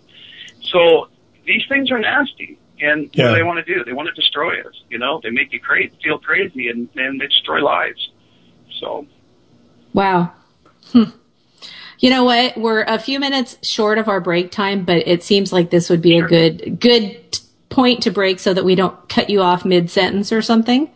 So 0.63 1.09
these 1.47 1.63
things 1.69 1.91
are 1.91 1.99
nasty. 1.99 2.59
And 2.81 3.11
Yeah. 3.13 3.25
what 3.27 3.31
do 3.31 3.37
they 3.37 3.43
want 3.43 3.67
to 3.67 3.75
do? 3.75 3.85
They 3.85 3.93
want 3.93 4.09
to 4.09 4.15
destroy 4.15 4.61
us. 4.61 4.83
You 4.91 4.99
know, 4.99 5.21
they 5.23 5.31
make 5.31 5.53
you 5.53 5.61
crazy, 5.61 5.93
feel 6.03 6.19
crazy, 6.19 6.69
and, 6.69 6.89
and 6.97 7.21
they 7.21 7.27
destroy 7.27 7.63
lives. 7.63 8.11
So, 8.81 9.07
Wow. 9.95 10.33
Hmm. 10.93 11.05
You 11.99 12.11
know 12.11 12.25
what? 12.25 12.57
We're 12.57 12.83
a 12.83 12.99
few 12.99 13.19
minutes 13.19 13.57
short 13.67 13.99
of 13.99 14.09
our 14.09 14.21
break 14.21 14.53
time, 14.53 14.85
but 14.85 15.09
it 15.09 15.23
seems 15.23 15.53
like 15.53 15.71
this 15.71 15.91
would 15.91 16.03
be 16.03 16.19
a 16.19 16.23
good 16.27 16.79
good 16.79 17.39
point 17.71 18.03
to 18.03 18.11
break 18.11 18.39
so 18.39 18.55
that 18.55 18.65
we 18.65 18.75
don't 18.75 19.09
cut 19.09 19.31
you 19.31 19.41
off 19.43 19.65
mid 19.65 19.91
sentence 19.91 20.33
or 20.33 20.41
something. 20.43 20.91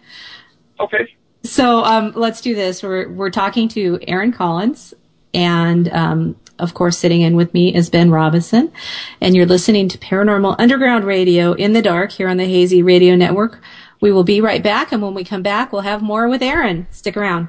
Okay. 0.78 1.08
So 1.44 1.84
um, 1.84 2.12
let's 2.14 2.40
do 2.40 2.54
this. 2.54 2.82
We're 2.82 3.08
we're 3.08 3.30
talking 3.30 3.68
to 3.68 3.98
Aaron 4.06 4.32
Collins, 4.32 4.94
and 5.34 5.92
um, 5.92 6.36
of 6.58 6.74
course, 6.74 6.96
sitting 6.98 7.20
in 7.20 7.34
with 7.34 7.52
me 7.52 7.74
is 7.74 7.90
Ben 7.90 8.10
Robinson, 8.10 8.72
and 9.20 9.34
you're 9.34 9.46
listening 9.46 9.88
to 9.88 9.98
Paranormal 9.98 10.56
Underground 10.58 11.04
Radio 11.04 11.52
in 11.52 11.72
the 11.72 11.82
dark 11.82 12.12
here 12.12 12.28
on 12.28 12.36
the 12.36 12.44
Hazy 12.44 12.82
Radio 12.82 13.16
Network. 13.16 13.60
We 14.00 14.12
will 14.12 14.24
be 14.24 14.40
right 14.40 14.62
back, 14.62 14.92
and 14.92 15.02
when 15.02 15.14
we 15.14 15.24
come 15.24 15.42
back, 15.42 15.72
we'll 15.72 15.82
have 15.82 16.02
more 16.02 16.28
with 16.28 16.42
Aaron. 16.42 16.86
Stick 16.90 17.16
around. 17.16 17.48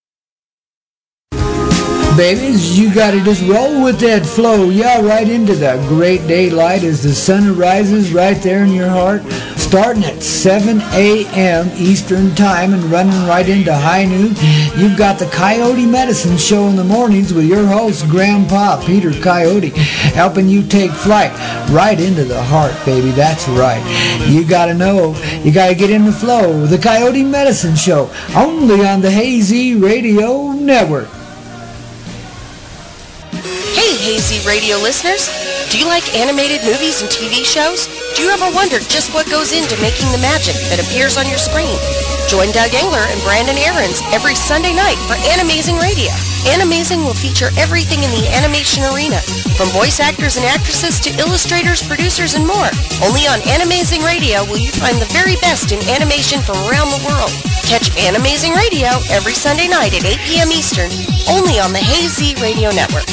Babies, 2.17 2.77
you 2.77 2.93
gotta 2.93 3.21
just 3.23 3.41
roll 3.47 3.83
with 3.83 3.99
that 4.01 4.25
flow. 4.25 4.69
Yeah, 4.69 5.01
right 5.01 5.27
into 5.27 5.55
the 5.55 5.83
great 5.87 6.27
daylight 6.27 6.83
as 6.83 7.01
the 7.01 7.13
sun 7.13 7.57
rises 7.57 8.13
right 8.13 8.35
there 8.43 8.63
in 8.63 8.73
your 8.73 8.89
heart. 8.89 9.23
Starting 9.55 10.03
at 10.03 10.21
7 10.21 10.81
a.m. 10.91 11.71
Eastern 11.77 12.35
Time 12.35 12.73
and 12.73 12.83
running 12.85 13.25
right 13.27 13.47
into 13.47 13.73
high 13.73 14.05
noon. 14.05 14.35
You've 14.75 14.97
got 14.97 15.19
the 15.19 15.29
Coyote 15.31 15.85
Medicine 15.85 16.37
Show 16.37 16.67
in 16.67 16.75
the 16.75 16.83
mornings 16.83 17.33
with 17.33 17.45
your 17.45 17.65
host, 17.65 18.07
Grandpa 18.09 18.85
Peter 18.85 19.13
Coyote, 19.13 19.69
helping 19.69 20.49
you 20.49 20.67
take 20.67 20.91
flight 20.91 21.31
right 21.71 21.99
into 21.99 22.25
the 22.25 22.43
heart, 22.43 22.73
baby. 22.85 23.11
That's 23.11 23.47
right. 23.47 23.81
You 24.27 24.45
gotta 24.45 24.73
know, 24.73 25.15
you 25.43 25.53
gotta 25.53 25.75
get 25.75 25.89
in 25.89 26.03
the 26.03 26.11
flow. 26.11 26.65
The 26.65 26.77
Coyote 26.77 27.23
Medicine 27.23 27.77
Show, 27.77 28.11
only 28.35 28.85
on 28.85 28.99
the 28.99 29.11
Hazy 29.11 29.75
Radio 29.75 30.51
Network. 30.51 31.07
Hey, 33.71 33.95
Hazy 33.95 34.43
Radio 34.43 34.75
listeners! 34.83 35.31
Do 35.71 35.79
you 35.79 35.87
like 35.87 36.03
animated 36.11 36.59
movies 36.67 36.99
and 36.99 37.07
TV 37.07 37.39
shows? 37.39 37.87
Do 38.15 38.19
you 38.19 38.29
ever 38.35 38.51
wonder 38.51 38.83
just 38.83 39.15
what 39.15 39.31
goes 39.31 39.55
into 39.55 39.79
making 39.79 40.11
the 40.11 40.19
magic 40.19 40.59
that 40.67 40.83
appears 40.83 41.15
on 41.15 41.23
your 41.31 41.39
screen? 41.39 41.79
Join 42.27 42.51
Doug 42.51 42.75
Engler 42.75 43.07
and 43.07 43.19
Brandon 43.23 43.55
Aarons 43.55 44.03
every 44.11 44.35
Sunday 44.35 44.75
night 44.75 44.99
for 45.07 45.15
Animazing 45.31 45.79
Radio. 45.79 46.11
Animazing 46.51 47.07
will 47.07 47.15
feature 47.15 47.47
everything 47.55 48.03
in 48.03 48.11
the 48.11 48.27
animation 48.35 48.83
arena, 48.91 49.23
from 49.55 49.71
voice 49.71 50.03
actors 50.03 50.35
and 50.35 50.43
actresses 50.43 50.99
to 51.07 51.15
illustrators, 51.15 51.79
producers, 51.79 52.35
and 52.35 52.43
more. 52.43 52.67
Only 52.99 53.23
on 53.31 53.39
Animazing 53.47 54.03
Radio 54.03 54.43
will 54.51 54.59
you 54.59 54.75
find 54.75 54.99
the 54.99 55.07
very 55.15 55.39
best 55.39 55.71
in 55.71 55.79
animation 55.87 56.43
from 56.43 56.59
around 56.67 56.91
the 56.91 57.03
world. 57.07 57.31
Catch 57.63 57.95
Animazing 57.95 58.51
Radio 58.51 58.91
every 59.15 59.33
Sunday 59.33 59.71
night 59.71 59.95
at 59.95 60.03
8 60.03 60.19
p.m. 60.27 60.51
Eastern, 60.51 60.91
only 61.31 61.55
on 61.63 61.71
the 61.71 61.79
Hazy 61.79 62.35
Radio 62.43 62.67
Network. 62.75 63.07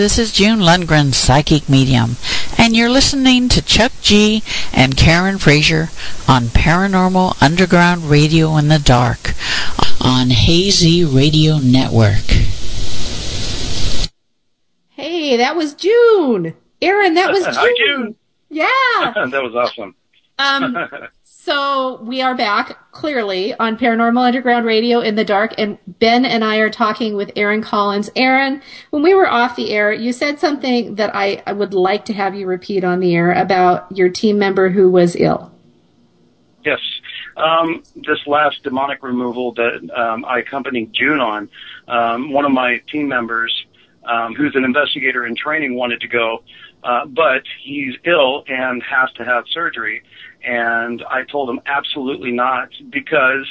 This 0.00 0.18
is 0.18 0.32
June 0.32 0.60
Lundgren, 0.60 1.12
psychic 1.12 1.68
medium, 1.68 2.16
and 2.56 2.74
you're 2.74 2.88
listening 2.88 3.50
to 3.50 3.60
Chuck 3.60 3.92
G 4.00 4.42
and 4.72 4.96
Karen 4.96 5.36
Frazier 5.36 5.90
on 6.26 6.44
Paranormal 6.44 7.36
Underground 7.42 8.04
Radio 8.04 8.56
in 8.56 8.68
the 8.68 8.78
Dark 8.78 9.34
on 10.00 10.30
Hazy 10.30 11.04
Radio 11.04 11.58
Network. 11.58 12.24
Hey, 14.88 15.36
that 15.36 15.54
was 15.54 15.74
June. 15.74 16.54
Aaron, 16.80 17.12
that 17.12 17.30
was 17.30 17.44
June. 17.44 17.54
Hi, 17.58 17.74
June. 17.76 18.16
Yeah. 18.48 18.66
that 19.30 19.42
was 19.42 19.54
awesome. 19.54 19.94
Um, 20.38 20.88
so 21.42 21.98
we 22.02 22.20
are 22.20 22.34
back 22.34 22.92
clearly 22.92 23.54
on 23.54 23.78
Paranormal 23.78 24.26
Underground 24.26 24.66
Radio 24.66 25.00
in 25.00 25.14
the 25.14 25.24
dark, 25.24 25.54
and 25.56 25.78
Ben 25.86 26.26
and 26.26 26.44
I 26.44 26.56
are 26.56 26.68
talking 26.68 27.16
with 27.16 27.32
Aaron 27.34 27.62
Collins. 27.62 28.10
Aaron, 28.14 28.60
when 28.90 29.02
we 29.02 29.14
were 29.14 29.26
off 29.26 29.56
the 29.56 29.70
air, 29.70 29.90
you 29.90 30.12
said 30.12 30.38
something 30.38 30.96
that 30.96 31.14
I, 31.14 31.42
I 31.46 31.54
would 31.54 31.72
like 31.72 32.04
to 32.06 32.12
have 32.12 32.34
you 32.34 32.46
repeat 32.46 32.84
on 32.84 33.00
the 33.00 33.14
air 33.14 33.32
about 33.32 33.90
your 33.96 34.10
team 34.10 34.38
member 34.38 34.68
who 34.68 34.90
was 34.90 35.16
ill. 35.16 35.50
Yes. 36.62 36.80
Um, 37.38 37.84
this 37.94 38.18
last 38.26 38.62
demonic 38.62 39.02
removal 39.02 39.52
that 39.54 39.90
um, 39.96 40.26
I 40.26 40.40
accompanied 40.40 40.92
June 40.92 41.20
on, 41.20 41.48
um, 41.88 42.32
one 42.32 42.44
of 42.44 42.52
my 42.52 42.82
team 42.92 43.08
members, 43.08 43.64
um, 44.04 44.34
who's 44.34 44.54
an 44.56 44.64
investigator 44.64 45.24
in 45.24 45.36
training, 45.36 45.74
wanted 45.74 46.02
to 46.02 46.08
go, 46.08 46.42
uh, 46.82 47.06
but 47.06 47.42
he's 47.62 47.94
ill 48.04 48.44
and 48.46 48.82
has 48.82 49.10
to 49.12 49.24
have 49.24 49.44
surgery. 49.48 50.02
And 50.44 51.02
I 51.08 51.24
told 51.24 51.50
him 51.50 51.60
absolutely 51.66 52.32
not 52.32 52.68
because 52.90 53.46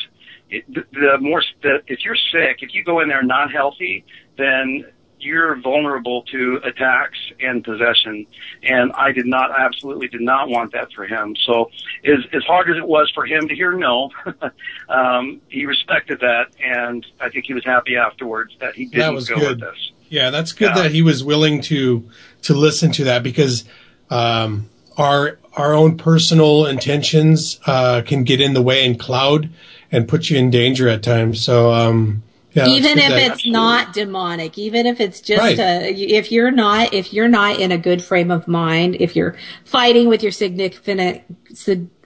it, 0.49 0.65
the, 0.73 0.85
the 0.91 1.17
more 1.19 1.43
the, 1.61 1.81
if 1.87 2.03
you're 2.03 2.17
sick, 2.31 2.59
if 2.61 2.73
you 2.73 2.83
go 2.83 2.99
in 2.99 3.09
there 3.09 3.23
not 3.23 3.51
healthy, 3.51 4.03
then 4.37 4.85
you're 5.21 5.59
vulnerable 5.59 6.23
to 6.31 6.61
attacks 6.63 7.17
and 7.41 7.63
possession. 7.63 8.25
And 8.63 8.91
I 8.93 9.11
did 9.11 9.25
not, 9.25 9.51
I 9.51 9.65
absolutely 9.65 10.07
did 10.07 10.21
not 10.21 10.49
want 10.49 10.71
that 10.71 10.93
for 10.93 11.05
him. 11.05 11.35
So 11.45 11.69
as, 12.05 12.19
as 12.33 12.43
hard 12.45 12.69
as 12.69 12.77
it 12.77 12.87
was 12.87 13.11
for 13.13 13.25
him 13.25 13.47
to 13.49 13.55
hear 13.55 13.73
no, 13.73 14.11
um, 14.89 15.41
he 15.49 15.65
respected 15.65 16.21
that. 16.21 16.47
And 16.63 17.05
I 17.19 17.29
think 17.29 17.45
he 17.45 17.53
was 17.53 17.65
happy 17.65 17.97
afterwards 17.97 18.55
that 18.61 18.75
he 18.75 18.85
didn't 18.85 19.13
was 19.15 19.27
go 19.29 19.35
good. 19.35 19.59
with 19.61 19.71
this. 19.71 19.91
Yeah, 20.07 20.29
that's 20.29 20.53
good 20.53 20.71
Yeah. 20.75 20.83
that 20.83 20.91
he 20.91 21.01
was 21.01 21.23
willing 21.23 21.61
to 21.63 22.09
to 22.43 22.53
listen 22.53 22.91
to 22.93 23.03
that 23.03 23.21
because 23.21 23.65
um, 24.09 24.69
our 24.99 25.39
our 25.53 25.73
own 25.73 25.97
personal 25.97 26.67
intentions 26.67 27.59
uh, 27.65 28.01
can 28.05 28.23
get 28.23 28.39
in 28.39 28.53
the 28.53 28.61
way 28.61 28.85
and 28.85 28.99
cloud 28.99 29.49
and 29.91 30.07
put 30.07 30.29
you 30.29 30.37
in 30.37 30.51
danger 30.51 30.87
at 30.87 31.01
times. 31.01 31.43
So 31.43 31.73
um, 31.73 32.21
yeah, 32.51 32.67
even 32.67 32.99
if 32.99 33.11
it's 33.11 33.45
not 33.45 33.93
demonic, 33.93 34.57
even 34.57 34.85
if 34.85 34.99
it's 34.99 35.21
just 35.21 35.41
Right. 35.41 35.59
a, 35.59 35.91
if 35.91 36.31
you're 36.31 36.51
not 36.51 36.93
if 36.93 37.13
you're 37.13 37.27
not 37.27 37.59
in 37.59 37.71
a 37.71 37.77
good 37.77 38.03
frame 38.03 38.29
of 38.29 38.47
mind, 38.47 38.97
if 38.99 39.15
you're 39.15 39.35
fighting 39.65 40.07
with 40.07 40.21
your 40.21 40.31
significant 40.31 41.23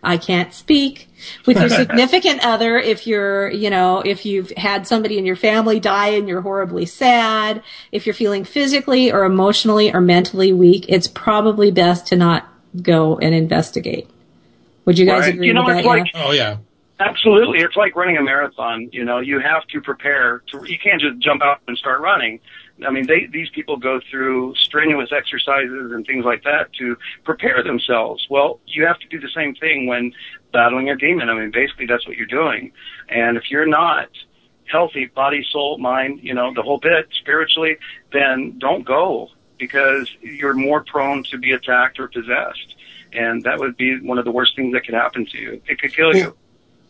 I 0.04 0.18
can't 0.18 0.54
speak 0.54 1.10
with 1.46 1.58
your 1.58 1.70
significant 1.70 2.46
other, 2.46 2.78
if 2.78 3.08
you're, 3.08 3.50
you 3.50 3.70
know, 3.70 4.02
if 4.02 4.26
you've 4.26 4.52
had 4.52 4.86
somebody 4.86 5.18
in 5.18 5.26
your 5.26 5.38
family 5.38 5.80
die 5.80 6.10
and 6.10 6.28
you're 6.28 6.42
horribly 6.42 6.86
sad, 6.86 7.64
if 7.92 8.06
you're 8.06 8.14
feeling 8.14 8.44
physically 8.44 9.12
or 9.12 9.24
emotionally 9.24 9.94
or 9.94 10.02
mentally 10.02 10.52
weak, 10.52 10.86
it's 10.90 11.08
probably 11.08 11.72
best 11.72 12.08
to 12.08 12.18
not 12.18 12.53
go 12.82 13.18
and 13.18 13.34
investigate. 13.36 14.10
Would 14.86 14.98
you 15.00 15.06
guys 15.06 15.22
Right. 15.22 15.34
agree 15.36 15.48
You 15.48 15.54
know, 15.54 15.64
with 15.66 15.78
it's 15.78 15.84
that? 15.84 15.90
like- 15.90 16.14
yeah? 16.14 16.24
Oh 16.26 16.32
yeah. 16.32 16.58
Absolutely. 17.00 17.60
It's 17.60 17.76
like 17.76 17.96
running 17.96 18.18
a 18.18 18.22
marathon. 18.22 18.88
You 18.94 19.04
know, 19.04 19.20
you 19.20 19.40
have 19.40 19.66
to 19.68 19.82
prepare 19.82 20.42
to, 20.52 20.64
you 20.66 20.78
can't 20.78 21.02
just 21.02 21.18
jump 21.20 21.42
out 21.42 21.60
and 21.68 21.78
start 21.78 22.00
running. 22.02 22.40
I 22.86 22.92
mean, 22.92 23.08
they, 23.08 23.26
these 23.26 23.50
people 23.50 23.78
go 23.78 24.00
through 24.10 24.56
strenuous 24.56 25.12
exercises 25.12 25.92
and 25.92 26.06
things 26.06 26.24
like 26.24 26.44
that 26.44 26.72
to 26.80 26.96
prepare 27.24 27.62
themselves. 27.64 28.26
Well, 28.30 28.60
you 28.68 28.86
have 28.86 29.00
to 29.00 29.08
do 29.08 29.20
the 29.20 29.28
same 29.36 29.54
thing 29.56 29.88
when 29.88 30.14
battling 30.54 30.90
a 30.90 30.96
demon. 30.96 31.30
I 31.30 31.34
mean, 31.34 31.52
basically 31.52 31.88
that's 31.88 32.08
what 32.08 32.16
you're 32.16 32.26
doing. 32.28 32.72
And 33.10 33.38
if 33.38 33.50
you're 33.52 33.68
not 33.68 34.08
healthy, 34.72 35.08
body, 35.08 35.46
soul, 35.52 35.78
mind, 35.80 36.20
you 36.24 36.34
know, 36.34 36.54
the 36.54 36.62
whole 36.62 36.80
bit 36.80 37.08
spiritually, 37.20 37.78
then 38.14 38.56
don't 38.60 38.86
go 38.86 39.30
because 39.68 40.14
you're 40.22 40.54
more 40.54 40.84
prone 40.84 41.24
to 41.24 41.38
be 41.38 41.54
attacked 41.54 41.98
or 41.98 42.10
possessed. 42.10 42.76
And 43.14 43.44
that 43.44 43.60
would 43.60 43.78
be 43.78 43.98
one 44.02 44.18
of 44.18 44.26
the 44.26 44.32
worst 44.32 44.58
things 44.58 44.74
that 44.74 44.84
could 44.86 44.94
happen 44.94 45.26
to 45.28 45.38
you. 45.38 45.62
It 45.68 45.80
could 45.80 45.94
kill 45.94 46.14
you. 46.14 46.36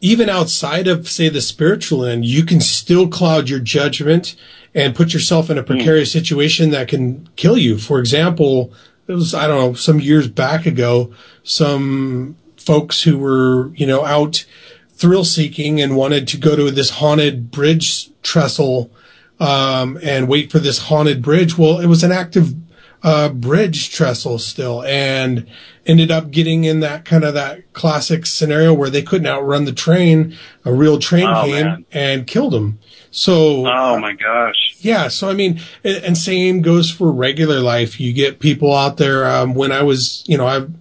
even 0.02 0.28
outside 0.28 0.88
of 0.88 1.08
say 1.08 1.30
the 1.30 1.40
spiritual 1.40 2.04
end, 2.04 2.26
you 2.26 2.44
can 2.44 2.60
still 2.60 3.08
cloud 3.08 3.48
your 3.48 3.60
judgment 3.60 4.36
and 4.74 4.96
put 4.96 5.14
yourself 5.14 5.52
in 5.52 5.58
a 5.60 5.64
precarious 5.64 6.12
situation 6.12 6.72
that 6.72 6.88
can 6.88 7.30
kill 7.36 7.58
you. 7.60 7.78
For 7.78 8.00
example, 8.00 8.74
it 9.08 9.14
was 9.14 9.36
I 9.36 9.48
don't 9.48 9.60
know 9.60 9.74
some 9.76 10.00
years 10.00 10.28
back 10.28 10.66
ago, 10.66 11.14
some 11.44 12.38
folks 12.58 13.04
who 13.04 13.20
were 13.20 13.72
you 13.76 13.86
know 13.86 14.04
out 14.04 14.46
thrill 14.90 15.26
seeking 15.26 15.80
and 15.80 15.96
wanted 15.96 16.28
to 16.30 16.38
go 16.38 16.56
to 16.56 16.72
this 16.72 16.90
haunted 16.90 17.52
bridge 17.52 18.10
trestle 18.24 18.90
um, 19.40 20.00
and 20.02 20.28
wait 20.28 20.52
for 20.52 20.60
this 20.60 20.78
haunted 20.78 21.22
bridge. 21.22 21.58
Well, 21.58 21.80
it 21.80 21.88
was 21.88 22.04
an 22.04 22.12
active 22.12 22.63
uh, 23.04 23.30
bridge 23.30 23.92
trestle 23.92 24.40
still 24.40 24.82
and 24.84 25.46
ended 25.86 26.10
up 26.10 26.32
getting 26.32 26.64
in 26.64 26.80
that 26.80 27.04
kind 27.04 27.24
of 27.26 27.34
that 27.34 27.74
classic 27.74 28.26
scenario 28.26 28.74
where 28.74 28.90
they 28.90 29.02
couldn't 29.02 29.28
outrun 29.28 29.66
the 29.66 29.74
train. 29.74 30.36
A 30.64 30.74
real 30.74 30.98
train 31.00 31.28
Oh, 31.28 31.44
came 31.44 31.66
man. 31.66 31.86
and 31.92 32.26
killed 32.28 32.54
them. 32.54 32.80
So 33.12 33.68
Oh 33.68 34.00
my 34.00 34.14
gosh. 34.14 34.76
yeah, 34.80 35.08
so 35.10 35.30
I 35.30 35.34
mean, 35.34 35.60
and, 35.84 36.04
and 36.04 36.18
same 36.18 36.62
goes 36.62 36.90
for 36.90 37.12
regular 37.12 37.60
life. 37.60 38.00
You 38.00 38.14
get 38.14 38.40
people 38.40 38.74
out 38.74 38.98
there. 38.98 39.26
Um, 39.26 39.54
when 39.54 39.72
I 39.72 39.84
was, 39.84 40.24
you 40.26 40.38
know, 40.38 40.48
I've 40.48 40.72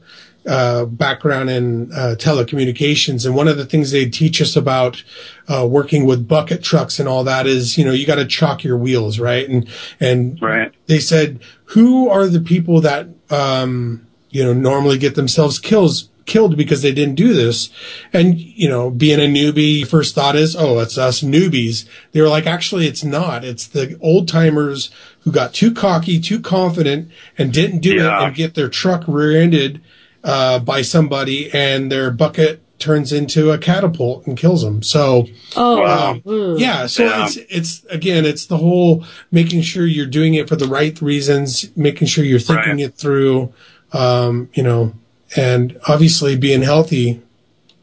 uh, 0.46 0.84
background 0.86 1.50
in 1.50 1.92
uh, 1.92 2.16
telecommunications, 2.18 3.24
and 3.24 3.34
one 3.34 3.48
of 3.48 3.56
the 3.56 3.64
things 3.64 3.90
they 3.90 4.06
teach 4.08 4.40
us 4.42 4.56
about 4.56 5.02
uh, 5.48 5.66
working 5.68 6.04
with 6.04 6.26
bucket 6.26 6.62
trucks 6.62 6.98
and 6.98 7.08
all 7.08 7.24
that 7.24 7.46
is, 7.46 7.78
you 7.78 7.84
know, 7.84 7.92
you 7.92 8.06
got 8.06 8.16
to 8.16 8.26
chalk 8.26 8.64
your 8.64 8.76
wheels, 8.76 9.18
right? 9.18 9.48
And 9.48 9.68
and 10.00 10.40
Right. 10.42 10.72
they 10.86 10.98
said, 10.98 11.40
who 11.66 12.08
are 12.08 12.26
the 12.26 12.40
people 12.40 12.80
that 12.80 13.08
um, 13.30 14.06
you 14.30 14.44
know 14.44 14.52
normally 14.52 14.98
get 14.98 15.14
themselves 15.14 15.58
kills 15.58 16.08
killed 16.24 16.56
because 16.56 16.82
they 16.82 16.92
didn't 16.92 17.14
do 17.16 17.34
this? 17.34 17.70
And 18.12 18.38
you 18.38 18.68
know, 18.68 18.90
being 18.90 19.20
a 19.20 19.32
newbie, 19.32 19.86
first 19.86 20.14
thought 20.14 20.34
is, 20.36 20.56
oh, 20.56 20.80
it's 20.80 20.98
us 20.98 21.20
newbies. 21.22 21.86
They 22.12 22.20
were 22.20 22.28
like, 22.28 22.46
actually, 22.46 22.86
it's 22.86 23.04
not. 23.04 23.44
It's 23.44 23.66
the 23.66 23.96
old 24.00 24.26
timers 24.28 24.90
who 25.20 25.30
got 25.30 25.54
too 25.54 25.72
cocky, 25.72 26.20
too 26.20 26.40
confident, 26.40 27.10
and 27.38 27.52
didn't 27.52 27.78
do 27.80 27.92
it 27.92 28.00
and 28.26 28.34
get 28.34 28.54
their 28.54 28.68
truck 28.68 29.04
rear-ended 29.06 29.80
uh, 30.24 30.58
by 30.60 30.82
somebody, 30.82 31.50
and 31.52 31.90
their 31.90 32.10
bucket 32.10 32.60
turns 32.78 33.12
into 33.12 33.52
a 33.52 33.58
catapult 33.58 34.26
and 34.26 34.36
kills 34.36 34.62
them. 34.64 34.82
So, 34.82 35.26
Oh, 35.56 35.84
um, 35.84 36.22
ooh. 36.26 36.56
yeah. 36.58 36.86
So 36.86 37.04
Yeah. 37.04 37.26
it's 37.26 37.36
it's 37.48 37.84
again, 37.90 38.26
it's 38.26 38.46
the 38.46 38.56
whole 38.56 39.04
making 39.30 39.62
sure 39.62 39.86
you're 39.86 40.06
doing 40.06 40.34
it 40.34 40.48
for 40.48 40.56
the 40.56 40.66
right 40.66 41.00
reasons, 41.00 41.70
making 41.76 42.08
sure 42.08 42.24
you're 42.24 42.40
thinking 42.40 42.80
it 42.80 42.96
through, 42.96 43.52
um, 43.92 44.48
you 44.54 44.62
know, 44.64 44.92
and 45.36 45.78
obviously 45.86 46.36
being 46.36 46.62
healthy 46.62 47.20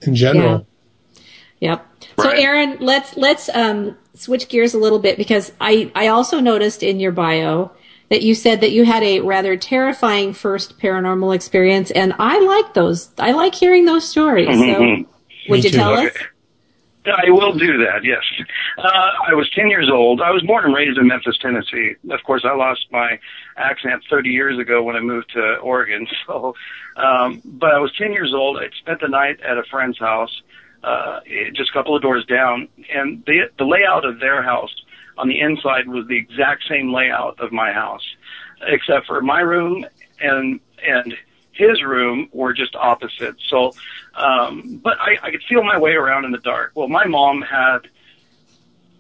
in 0.02 0.16
general. 0.16 0.68
Yep. 1.62 1.86
So 2.22 2.30
Aaron, 2.30 2.78
let's 2.82 3.16
let's 3.16 3.50
um, 3.56 3.98
switch 4.16 4.50
gears 4.50 4.74
a 4.74 4.78
little 4.78 5.00
bit 5.00 5.18
because 5.18 5.54
I 5.62 5.92
I 5.96 6.08
also 6.08 6.42
noticed 6.42 6.84
in 6.84 7.00
your 7.00 7.14
bio 7.14 7.72
that 8.10 8.24
you 8.24 8.36
said 8.36 8.62
that 8.62 8.72
you 8.72 8.86
had 8.86 9.04
a 9.04 9.20
rather 9.22 9.56
terrifying 9.56 10.34
first 10.34 10.80
paranormal 10.80 11.34
experience, 11.36 11.92
and 11.92 12.14
I 12.20 12.40
like 12.40 12.74
those. 12.74 13.10
I 13.20 13.32
like 13.32 13.56
hearing 13.56 13.86
those 13.86 14.08
stories. 14.08 14.48
So, 14.48 14.54
Mhm. 14.56 15.06
would 15.50 15.64
you 15.64 15.70
tell 15.70 15.94
us? 15.94 16.12
I 17.06 17.30
will 17.30 17.54
do 17.54 17.78
that, 17.78 18.04
yes. 18.04 18.22
Uh, 18.78 19.12
I 19.28 19.34
was 19.34 19.50
10 19.52 19.70
years 19.70 19.90
old. 19.90 20.22
I 20.22 20.32
was 20.32 20.44
born 20.44 20.66
and 20.66 20.76
raised 20.76 20.98
in 20.98 21.08
Memphis, 21.08 21.38
Tennessee. 21.42 21.96
Of 22.10 22.22
course, 22.24 22.44
I 22.46 22.54
lost 22.54 22.86
my 22.92 23.18
accent 23.58 24.04
30 24.10 24.30
years 24.30 24.60
ago 24.60 24.84
when 24.84 24.96
I 24.96 25.00
moved 25.00 25.32
to 25.34 25.56
Oregon. 25.58 26.08
So, 26.28 26.54
um, 26.98 27.42
but 27.46 27.74
I 27.74 27.80
was 27.80 27.92
10 27.98 28.12
years 28.12 28.34
old. 28.34 28.58
I 28.58 28.70
spent 28.80 29.00
the 29.02 29.08
night 29.08 29.40
at 29.42 29.58
a 29.58 29.64
friend's 29.64 29.98
house, 29.98 30.42
uh, 30.84 31.22
just 31.54 31.70
a 31.72 31.74
couple 31.74 31.96
of 31.96 32.02
doors 32.02 32.26
down. 32.26 32.68
And 32.94 33.24
the, 33.26 33.50
the 33.58 33.66
layout 33.66 34.06
of 34.06 34.20
their 34.20 34.44
house 34.44 34.74
on 35.20 35.28
the 35.28 35.40
inside 35.40 35.88
was 35.88 36.08
the 36.08 36.18
exact 36.18 36.64
same 36.68 36.94
layout 36.94 37.40
of 37.40 37.52
my 37.52 37.72
house, 37.72 38.06
except 38.62 39.06
for 39.06 39.22
my 39.22 39.42
room 39.42 39.86
and, 40.20 40.60
and 40.86 41.16
his 41.52 41.84
room 41.84 42.30
were 42.32 42.54
just 42.54 42.76
opposite. 42.76 43.36
So, 43.48 43.74
um, 44.16 44.80
but 44.82 44.98
I, 45.00 45.18
I 45.22 45.32
could 45.32 45.44
feel 45.44 45.62
my 45.64 45.78
way 45.78 45.92
around 45.92 46.26
in 46.26 46.32
the 46.32 46.40
dark. 46.40 46.72
Well, 46.74 46.88
my 46.88 47.06
mom 47.06 47.42
had 47.42 47.80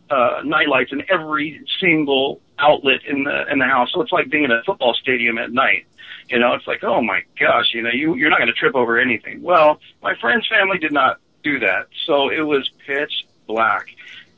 uh, 0.09 0.41
night 0.43 0.67
lights 0.67 0.91
in 0.91 1.03
every 1.09 1.65
single 1.80 2.41
outlet 2.57 3.01
in 3.07 3.24
the 3.24 3.49
in 3.49 3.59
the 3.59 3.65
house, 3.65 3.89
so 3.93 4.01
it's 4.01 4.11
like 4.11 4.30
being 4.30 4.43
in 4.43 4.51
a 4.51 4.61
football 4.65 4.93
stadium 4.93 5.38
at 5.38 5.51
night. 5.51 5.86
You 6.28 6.39
know, 6.39 6.53
it's 6.53 6.67
like, 6.67 6.84
oh 6.84 7.01
my 7.01 7.24
gosh, 7.39 7.74
you 7.74 7.82
know, 7.82 7.91
you 7.91 8.15
you're 8.15 8.30
not 8.30 8.39
going 8.39 8.53
to 8.53 8.59
trip 8.59 8.76
over 8.76 8.99
anything. 8.99 9.41
Well, 9.41 9.80
my 10.03 10.15
friend's 10.20 10.47
family 10.47 10.78
did 10.78 10.91
not 10.91 11.20
do 11.43 11.59
that, 11.59 11.88
so 12.05 12.30
it 12.30 12.41
was 12.41 12.70
pitch 12.86 13.26
black. 13.47 13.88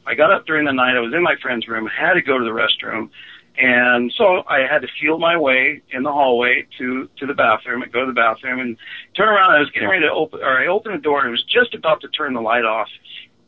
I 0.05 0.15
got 0.15 0.31
up 0.31 0.45
during 0.45 0.65
the 0.65 0.73
night. 0.73 0.95
I 0.95 0.99
was 0.99 1.13
in 1.13 1.23
my 1.23 1.35
friend's 1.41 1.67
room, 1.67 1.87
had 1.87 2.13
to 2.13 2.21
go 2.21 2.37
to 2.37 2.43
the 2.43 2.51
restroom, 2.51 3.09
And 3.57 4.11
so 4.17 4.43
I 4.47 4.59
had 4.59 4.81
to 4.81 4.87
feel 4.99 5.19
my 5.19 5.37
way 5.37 5.81
in 5.91 6.03
the 6.03 6.11
hallway 6.11 6.65
to, 6.77 7.09
to 7.17 7.25
the 7.25 7.33
bathroom 7.33 7.81
and 7.81 7.91
go 7.91 8.01
to 8.01 8.07
the 8.07 8.13
bathroom 8.13 8.59
and 8.59 8.77
turn 9.15 9.27
around. 9.27 9.51
I 9.51 9.59
was 9.59 9.69
getting 9.71 9.89
ready 9.89 10.05
to 10.05 10.11
open, 10.11 10.39
or 10.41 10.59
I 10.59 10.67
opened 10.67 10.95
the 10.95 11.01
door 11.01 11.19
and 11.19 11.27
I 11.27 11.31
was 11.31 11.43
just 11.43 11.75
about 11.75 12.01
to 12.01 12.07
turn 12.09 12.33
the 12.33 12.41
light 12.41 12.65
off. 12.65 12.87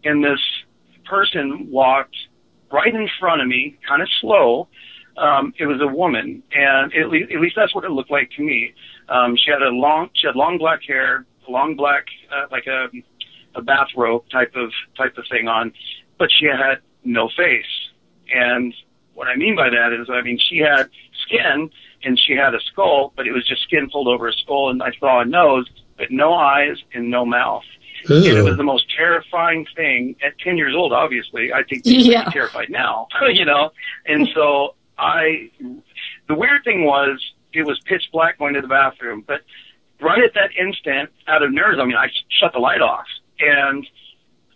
And 0.04 0.24
this 0.24 0.40
person 1.06 1.68
walked 1.72 2.16
right 2.72 2.94
in 2.94 3.08
front 3.20 3.42
of 3.42 3.48
me, 3.48 3.78
kind 3.88 4.02
of 4.02 4.10
slow. 4.20 4.68
Um, 5.16 5.54
it 5.60 5.68
was 5.68 5.80
a 5.80 5.88
woman, 5.88 6.42
and 6.54 6.92
at 6.96 7.10
least, 7.10 7.32
at 7.32 7.40
least 7.40 7.56
that's 7.56 7.74
what 7.76 7.84
it 7.84 7.92
looked 7.92 8.10
like 8.10 8.32
to 8.36 8.42
me. 8.42 8.74
Um, 9.10 9.38
she 9.38 9.52
had 9.52 9.62
a 9.62 9.70
long, 9.70 10.10
she 10.16 10.26
had 10.26 10.36
long 10.36 10.58
black 10.58 10.82
hair, 10.84 11.26
long 11.48 11.76
black, 11.76 12.06
uh, 12.32 12.48
like 12.52 12.66
a, 12.66 12.88
a 13.56 13.62
bathrobe 13.62 14.24
type 14.30 14.56
of 14.56 14.72
type 14.98 15.18
of 15.18 15.26
thing 15.30 15.48
on, 15.48 15.74
but 16.18 16.30
she 16.32 16.46
had 16.46 16.76
no 17.04 17.30
face. 17.36 17.66
And 18.34 18.74
what 19.14 19.28
I 19.28 19.36
mean 19.36 19.56
by 19.56 19.70
that 19.70 19.94
is, 19.94 20.10
I 20.10 20.22
mean 20.22 20.40
she 20.40 20.58
had 20.60 20.90
skin 21.26 21.70
and 22.04 22.20
she 22.20 22.34
had 22.34 22.54
a 22.56 22.60
skull, 22.72 23.14
but 23.16 23.28
it 23.28 23.32
was 23.32 23.48
just 23.48 23.64
skin 23.64 23.90
pulled 23.90 24.08
over 24.08 24.28
a 24.28 24.34
skull, 24.34 24.70
and 24.70 24.82
I 24.84 24.92
saw 25.00 25.22
a 25.22 25.26
nose, 25.26 25.68
but 25.98 26.12
no 26.12 26.34
eyes 26.34 26.78
and 26.94 27.10
no 27.10 27.26
mouth. 27.26 27.64
Ew. 28.10 28.16
And 28.18 28.26
it 28.38 28.44
was 28.44 28.58
the 28.58 28.64
most 28.64 28.86
terrifying 28.98 29.66
thing 29.78 30.18
at 30.26 30.38
10 30.40 30.58
years 30.58 30.76
old, 30.76 30.92
obviously. 30.92 31.54
I 31.54 31.64
think 31.64 31.86
people 31.86 32.04
Yeah. 32.12 32.24
are 32.28 32.32
terrified 32.32 32.70
now, 32.70 33.08
you 33.32 33.46
know? 33.46 33.72
And 34.06 34.28
so 34.36 34.76
I, 34.98 35.50
the 36.28 36.36
weird 36.36 36.66
thing 36.66 36.84
was, 36.84 37.24
it 37.54 37.66
was 37.66 37.80
pitch 37.86 38.04
black 38.12 38.40
going 38.40 38.56
to 38.56 38.62
the 38.62 38.68
bathroom, 38.68 39.24
but 39.26 39.42
right 40.02 40.22
at 40.22 40.34
that 40.34 40.50
instant, 40.60 41.12
out 41.28 41.44
of 41.44 41.54
nerves, 41.54 41.80
I 41.80 41.86
mean, 41.86 41.96
I 41.96 42.10
shut 42.42 42.52
the 42.52 42.60
light 42.60 42.82
off 42.82 43.06
and 43.44 43.88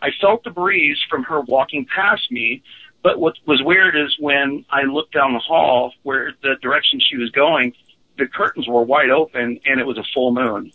I 0.02 0.10
felt 0.22 0.44
the 0.44 0.52
breeze 0.52 0.98
from 1.10 1.24
her 1.24 1.42
walking 1.42 1.86
past 1.86 2.32
me. 2.32 2.64
But 3.04 3.20
what 3.20 3.36
was 3.46 3.62
weird 3.64 3.96
is 3.96 4.16
when 4.20 4.66
I 4.70 4.84
looked 4.84 5.14
down 5.14 5.34
the 5.34 5.40
hall 5.40 5.94
where 6.04 6.34
the 6.42 6.56
direction 6.62 7.00
she 7.00 7.18
was 7.18 7.30
going, 7.32 7.74
the 8.18 8.28
curtains 8.28 8.68
were 8.68 8.82
wide 8.82 9.12
open 9.12 9.60
and 9.66 9.80
it 9.80 9.86
was 9.86 9.98
a 9.98 10.04
full 10.14 10.34
moon 10.34 10.72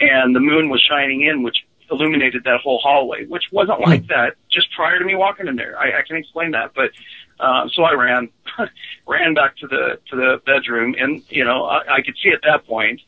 and 0.00 0.34
the 0.34 0.40
moon 0.40 0.68
was 0.68 0.80
shining 0.80 1.22
in, 1.22 1.42
which 1.42 1.56
illuminated 1.90 2.44
that 2.44 2.60
whole 2.60 2.78
hallway, 2.78 3.26
which 3.26 3.44
wasn't 3.52 3.80
like 3.80 4.06
that 4.06 4.36
just 4.50 4.72
prior 4.72 4.98
to 4.98 5.04
me 5.04 5.14
walking 5.14 5.48
in 5.48 5.56
there. 5.56 5.78
I, 5.78 5.98
I 5.98 6.02
can 6.06 6.16
explain 6.16 6.52
that, 6.52 6.72
but 6.74 6.90
uh, 7.38 7.68
so 7.72 7.82
I 7.82 7.92
ran, 7.92 8.28
ran 9.08 9.34
back 9.34 9.56
to 9.58 9.66
the 9.66 9.98
to 10.10 10.16
the 10.16 10.40
bedroom, 10.46 10.94
and 10.98 11.22
you 11.28 11.44
know 11.44 11.64
I, 11.64 11.96
I 11.96 12.02
could 12.02 12.16
see 12.22 12.30
at 12.30 12.42
that 12.42 12.66
point, 12.66 13.00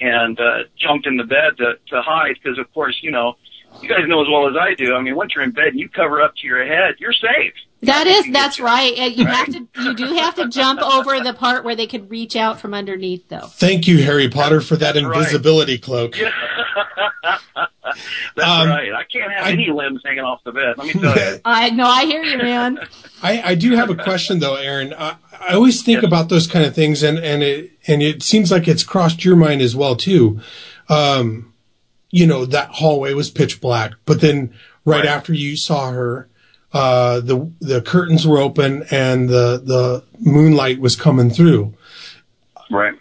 and 0.00 0.40
uh, 0.40 0.64
jumped 0.76 1.06
in 1.06 1.16
the 1.16 1.24
bed 1.24 1.58
to, 1.58 1.74
to 1.88 2.02
hide 2.02 2.36
because 2.42 2.58
of 2.58 2.72
course 2.72 2.98
you 3.02 3.10
know 3.10 3.36
you 3.82 3.88
guys 3.88 4.00
know 4.06 4.20
as 4.22 4.28
well 4.30 4.48
as 4.48 4.54
I 4.60 4.74
do. 4.74 4.94
I 4.94 5.00
mean, 5.00 5.16
once 5.16 5.32
you're 5.34 5.44
in 5.44 5.50
bed 5.52 5.68
and 5.68 5.78
you 5.80 5.88
cover 5.88 6.20
up 6.22 6.34
to 6.36 6.46
your 6.46 6.64
head, 6.66 6.96
you're 6.98 7.12
safe. 7.12 7.52
That 7.82 8.06
is, 8.06 8.30
that's 8.30 8.60
right. 8.60 8.92
Uh, 8.98 9.04
You 9.04 9.24
have 9.24 9.46
to, 9.52 9.66
you 9.82 9.94
do 9.94 10.04
have 10.14 10.34
to 10.34 10.48
jump 10.48 10.82
over 10.82 11.18
the 11.20 11.32
part 11.32 11.64
where 11.64 11.74
they 11.74 11.86
could 11.86 12.10
reach 12.10 12.36
out 12.36 12.60
from 12.60 12.74
underneath, 12.74 13.26
though. 13.28 13.46
Thank 13.46 13.88
you, 13.88 14.02
Harry 14.04 14.28
Potter, 14.28 14.60
for 14.60 14.76
that 14.76 14.98
invisibility 14.98 15.78
cloak. 15.78 16.14
That's 18.36 18.48
Um, 18.48 18.68
right. 18.68 18.92
I 18.92 19.04
can't 19.04 19.32
have 19.32 19.46
any 19.46 19.70
limbs 19.70 20.02
hanging 20.04 20.20
off 20.24 20.42
the 20.44 20.52
bed. 20.52 20.74
Let 20.78 20.86
me 20.86 20.92
tell 20.92 21.16
you. 21.16 21.40
I 21.44 21.70
no, 21.70 21.86
I 21.86 22.04
hear 22.04 22.22
you, 22.22 22.38
man. 22.38 22.78
I, 23.22 23.42
I 23.42 23.54
do 23.54 23.72
have 23.72 23.90
a 23.90 23.96
question 23.96 24.38
though, 24.38 24.54
Aaron. 24.56 24.94
I, 24.96 25.16
I 25.40 25.54
always 25.54 25.82
think 25.82 26.02
about 26.02 26.28
those 26.28 26.46
kind 26.46 26.64
of 26.64 26.74
things, 26.74 27.02
and 27.02 27.18
and 27.18 27.42
it 27.42 27.72
and 27.86 28.02
it 28.02 28.22
seems 28.22 28.50
like 28.52 28.68
it's 28.68 28.84
crossed 28.84 29.24
your 29.24 29.36
mind 29.36 29.60
as 29.62 29.74
well 29.74 29.96
too. 29.96 30.40
Um, 30.88 31.52
you 32.10 32.26
know 32.26 32.44
that 32.44 32.68
hallway 32.70 33.14
was 33.14 33.30
pitch 33.30 33.60
black, 33.60 33.92
but 34.04 34.20
then 34.20 34.52
right, 34.84 35.06
after 35.06 35.32
you 35.32 35.56
saw 35.56 35.90
her, 35.90 36.28
uh, 36.72 37.20
the 37.20 37.50
the 37.60 37.82
curtains 37.82 38.26
were 38.26 38.38
open 38.38 38.84
and 38.90 39.28
the 39.28 39.60
the 39.64 40.04
moonlight 40.18 40.80
was 40.80 40.96
coming 40.96 41.30
through. 41.30 41.74
Right. 42.70 42.94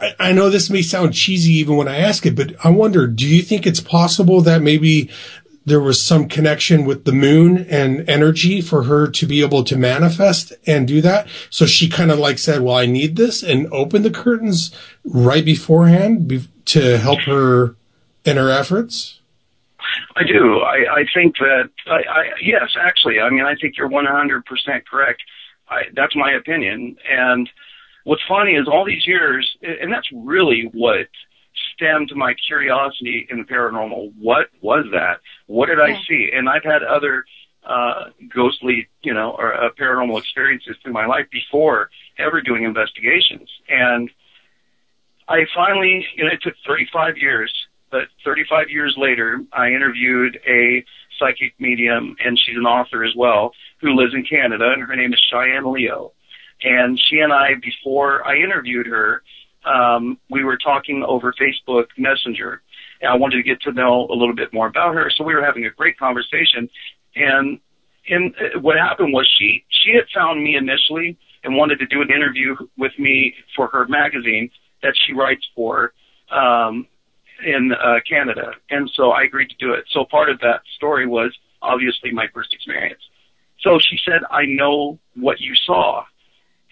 I, 0.00 0.14
I 0.18 0.32
know 0.32 0.50
this 0.50 0.70
may 0.70 0.82
sound 0.82 1.14
cheesy 1.14 1.52
even 1.54 1.76
when 1.76 1.88
I 1.88 1.98
ask 1.98 2.26
it, 2.26 2.36
but 2.36 2.54
I 2.64 2.70
wonder, 2.70 3.06
do 3.06 3.26
you 3.26 3.42
think 3.42 3.66
it's 3.66 3.80
possible 3.80 4.40
that 4.42 4.62
maybe 4.62 5.10
there 5.64 5.80
was 5.80 6.02
some 6.02 6.28
connection 6.28 6.84
with 6.84 7.04
the 7.04 7.12
moon 7.12 7.58
and 7.68 8.08
energy 8.08 8.60
for 8.60 8.84
her 8.84 9.06
to 9.10 9.26
be 9.26 9.42
able 9.42 9.64
to 9.64 9.76
manifest 9.76 10.52
and 10.66 10.86
do 10.86 11.00
that? 11.02 11.28
So 11.50 11.66
she 11.66 11.88
kind 11.88 12.10
of 12.10 12.18
like 12.18 12.38
said, 12.38 12.60
well, 12.60 12.76
I 12.76 12.86
need 12.86 13.16
this 13.16 13.42
and 13.42 13.66
opened 13.72 14.04
the 14.04 14.10
curtains 14.10 14.74
right 15.04 15.44
beforehand 15.44 16.28
be- 16.28 16.48
to 16.66 16.98
help 16.98 17.20
her 17.20 17.74
in 18.28 18.36
her 18.36 18.50
efforts? 18.50 19.20
I 20.16 20.22
do. 20.24 20.60
I, 20.60 21.00
I 21.00 21.04
think 21.14 21.36
that, 21.38 21.70
I, 21.86 22.02
I, 22.08 22.24
yes, 22.42 22.76
actually, 22.78 23.20
I 23.20 23.30
mean, 23.30 23.44
I 23.44 23.54
think 23.54 23.76
you're 23.76 23.88
100% 23.88 24.42
correct. 24.90 25.22
I, 25.68 25.82
that's 25.94 26.14
my 26.14 26.32
opinion. 26.32 26.96
And 27.10 27.48
what's 28.04 28.22
funny 28.28 28.52
is 28.52 28.68
all 28.68 28.84
these 28.84 29.06
years, 29.06 29.56
and 29.62 29.92
that's 29.92 30.08
really 30.12 30.68
what 30.72 31.08
stemmed 31.74 32.12
my 32.14 32.34
curiosity 32.46 33.26
in 33.30 33.38
the 33.38 33.44
paranormal. 33.44 34.12
What 34.18 34.48
was 34.60 34.86
that? 34.92 35.20
What 35.46 35.66
did 35.66 35.80
I 35.80 36.00
see? 36.08 36.30
And 36.34 36.48
I've 36.48 36.64
had 36.64 36.82
other, 36.82 37.24
uh, 37.64 38.04
ghostly, 38.34 38.88
you 39.02 39.14
know, 39.14 39.36
or 39.38 39.54
uh, 39.54 39.70
paranormal 39.78 40.18
experiences 40.18 40.76
through 40.82 40.92
my 40.92 41.06
life 41.06 41.26
before 41.30 41.90
ever 42.18 42.40
doing 42.40 42.64
investigations. 42.64 43.48
And 43.68 44.10
I 45.28 45.44
finally, 45.54 46.06
you 46.16 46.24
know, 46.24 46.30
it 46.32 46.40
took 46.42 46.54
35 46.66 47.18
years, 47.18 47.52
but 47.90 48.08
35 48.24 48.70
years 48.70 48.94
later, 48.96 49.40
I 49.52 49.68
interviewed 49.68 50.38
a 50.46 50.84
psychic 51.18 51.54
medium, 51.58 52.16
and 52.24 52.38
she's 52.38 52.56
an 52.56 52.66
author 52.66 53.04
as 53.04 53.12
well, 53.16 53.52
who 53.80 53.94
lives 53.94 54.14
in 54.14 54.24
Canada, 54.24 54.70
and 54.72 54.82
her 54.82 54.96
name 54.96 55.12
is 55.12 55.20
Cheyenne 55.30 55.72
Leo. 55.72 56.12
And 56.62 57.00
she 57.08 57.18
and 57.18 57.32
I, 57.32 57.54
before 57.62 58.26
I 58.26 58.36
interviewed 58.36 58.86
her, 58.86 59.22
um, 59.64 60.18
we 60.30 60.44
were 60.44 60.56
talking 60.56 61.04
over 61.06 61.32
Facebook 61.32 61.86
Messenger. 61.96 62.62
And 63.00 63.10
I 63.10 63.14
wanted 63.14 63.36
to 63.36 63.42
get 63.42 63.60
to 63.62 63.72
know 63.72 64.08
a 64.10 64.14
little 64.14 64.34
bit 64.34 64.52
more 64.52 64.66
about 64.66 64.94
her, 64.94 65.10
so 65.16 65.24
we 65.24 65.34
were 65.34 65.44
having 65.44 65.66
a 65.66 65.70
great 65.70 65.98
conversation. 65.98 66.68
And 67.14 67.60
what 68.60 68.76
happened 68.76 69.12
was 69.12 69.28
she 69.38 69.64
she 69.68 69.94
had 69.94 70.04
found 70.14 70.42
me 70.42 70.56
initially 70.56 71.16
and 71.44 71.56
wanted 71.56 71.78
to 71.78 71.86
do 71.86 72.02
an 72.02 72.10
interview 72.10 72.56
with 72.76 72.92
me 72.98 73.34
for 73.54 73.68
her 73.68 73.86
magazine 73.86 74.50
that 74.82 74.94
she 75.06 75.12
writes 75.12 75.46
for 75.54 75.92
um, 76.30 76.86
in 77.44 77.72
uh, 77.72 77.96
Canada, 78.08 78.52
and 78.70 78.90
so 78.94 79.10
I 79.10 79.22
agreed 79.22 79.50
to 79.50 79.56
do 79.56 79.72
it. 79.72 79.84
So 79.90 80.04
part 80.04 80.30
of 80.30 80.40
that 80.40 80.62
story 80.76 81.06
was 81.06 81.32
obviously 81.62 82.10
my 82.12 82.26
first 82.34 82.52
experience. 82.52 83.00
So 83.60 83.78
she 83.78 83.98
said, 84.04 84.22
"I 84.30 84.44
know 84.46 84.98
what 85.14 85.40
you 85.40 85.54
saw," 85.54 86.04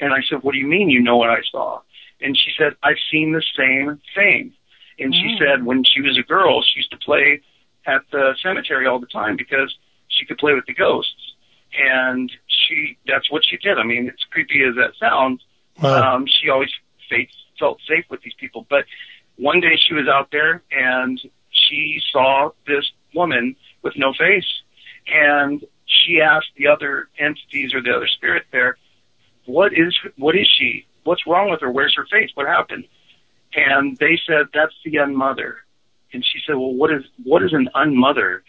and 0.00 0.12
I 0.12 0.22
said, 0.28 0.42
"What 0.42 0.52
do 0.52 0.58
you 0.58 0.66
mean 0.66 0.90
you 0.90 1.00
know 1.00 1.16
what 1.16 1.30
I 1.30 1.40
saw?" 1.50 1.80
And 2.20 2.36
she 2.36 2.50
said, 2.56 2.74
"I've 2.82 3.00
seen 3.10 3.32
the 3.32 3.44
same 3.56 4.00
thing." 4.14 4.52
And 4.98 5.14
she 5.14 5.36
said 5.38 5.64
when 5.64 5.84
she 5.84 6.00
was 6.00 6.16
a 6.18 6.22
girl, 6.22 6.62
she 6.62 6.80
used 6.80 6.90
to 6.90 6.96
play 6.96 7.42
at 7.86 8.02
the 8.10 8.34
cemetery 8.42 8.86
all 8.86 8.98
the 8.98 9.06
time 9.06 9.36
because 9.36 9.74
she 10.08 10.24
could 10.24 10.38
play 10.38 10.54
with 10.54 10.66
the 10.66 10.74
ghosts. 10.74 11.34
And 11.78 12.32
she, 12.46 12.96
that's 13.06 13.30
what 13.30 13.42
she 13.44 13.58
did. 13.58 13.78
I 13.78 13.84
mean, 13.84 14.08
as 14.08 14.24
creepy 14.30 14.62
as 14.62 14.74
that 14.76 14.92
sounds, 14.98 15.42
um, 15.82 16.26
she 16.26 16.48
always 16.48 16.70
felt 17.58 17.78
safe 17.86 18.04
with 18.10 18.22
these 18.22 18.34
people. 18.38 18.66
But 18.68 18.84
one 19.36 19.60
day 19.60 19.76
she 19.76 19.94
was 19.94 20.08
out 20.08 20.30
there 20.32 20.62
and 20.70 21.20
she 21.50 22.00
saw 22.12 22.50
this 22.66 22.90
woman 23.14 23.56
with 23.82 23.94
no 23.96 24.12
face. 24.12 24.46
And 25.06 25.64
she 25.86 26.20
asked 26.20 26.50
the 26.56 26.66
other 26.66 27.08
entities 27.18 27.74
or 27.74 27.82
the 27.82 27.94
other 27.94 28.08
spirit 28.08 28.44
there, 28.52 28.76
what 29.46 29.72
is, 29.72 29.96
what 30.16 30.36
is 30.36 30.48
she? 30.58 30.86
What's 31.04 31.26
wrong 31.26 31.50
with 31.50 31.60
her? 31.60 31.70
Where's 31.70 31.94
her 31.96 32.06
face? 32.10 32.30
What 32.34 32.46
happened? 32.46 32.84
And 33.54 33.96
they 33.98 34.18
said, 34.26 34.46
that's 34.52 34.74
the 34.84 34.96
unmother. 34.96 35.58
And 36.12 36.24
she 36.24 36.40
said, 36.46 36.56
well, 36.56 36.74
what 36.74 36.92
is, 36.92 37.04
what 37.22 37.42
is 37.42 37.52
an 37.52 37.68
unmother? 37.74 38.42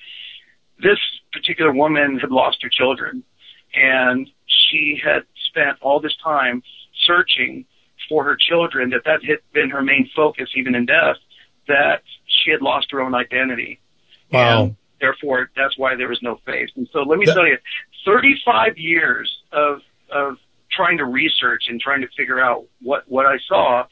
This 0.82 1.00
particular 1.32 1.72
woman 1.72 2.20
had 2.20 2.32
lost 2.32 2.64
her 2.64 2.70
children 2.70 3.24
and 3.74 4.30
she 4.46 5.00
had 5.04 5.24
spent 5.50 5.78
all 5.82 6.00
this 6.00 6.16
time 6.24 6.64
searching 7.06 7.66
for 8.10 8.24
her 8.24 8.36
children, 8.36 8.90
that 8.92 9.02
that 9.06 9.24
had 9.24 9.40
been 9.54 9.70
her 9.70 9.82
main 9.82 10.10
focus 10.16 10.50
even 10.56 10.76
in 10.76 10.86
death, 10.86 11.18
that 11.68 12.04
she 12.26 12.52
had 12.52 12.62
lost 12.62 12.92
her 12.92 13.02
own 13.02 13.16
identity. 13.16 13.80
Wow. 14.32 14.76
Therefore, 15.00 15.52
that's 15.56 15.78
why 15.78 15.96
there 15.96 16.08
was 16.08 16.20
no 16.22 16.40
face. 16.46 16.70
And 16.76 16.88
so 16.92 17.00
let 17.00 17.20
me 17.20 17.26
tell 17.26 17.46
you, 17.46 17.58
35 18.06 18.78
years 18.78 19.32
of, 19.52 19.82
of 20.12 20.38
trying 20.72 20.98
to 20.98 21.06
research 21.06 21.66
and 21.70 21.80
trying 21.80 22.02
to 22.02 22.08
figure 22.18 22.40
out 22.40 22.66
what, 22.82 23.04
what 23.08 23.26
I 23.26 23.38
saw, 23.48 23.86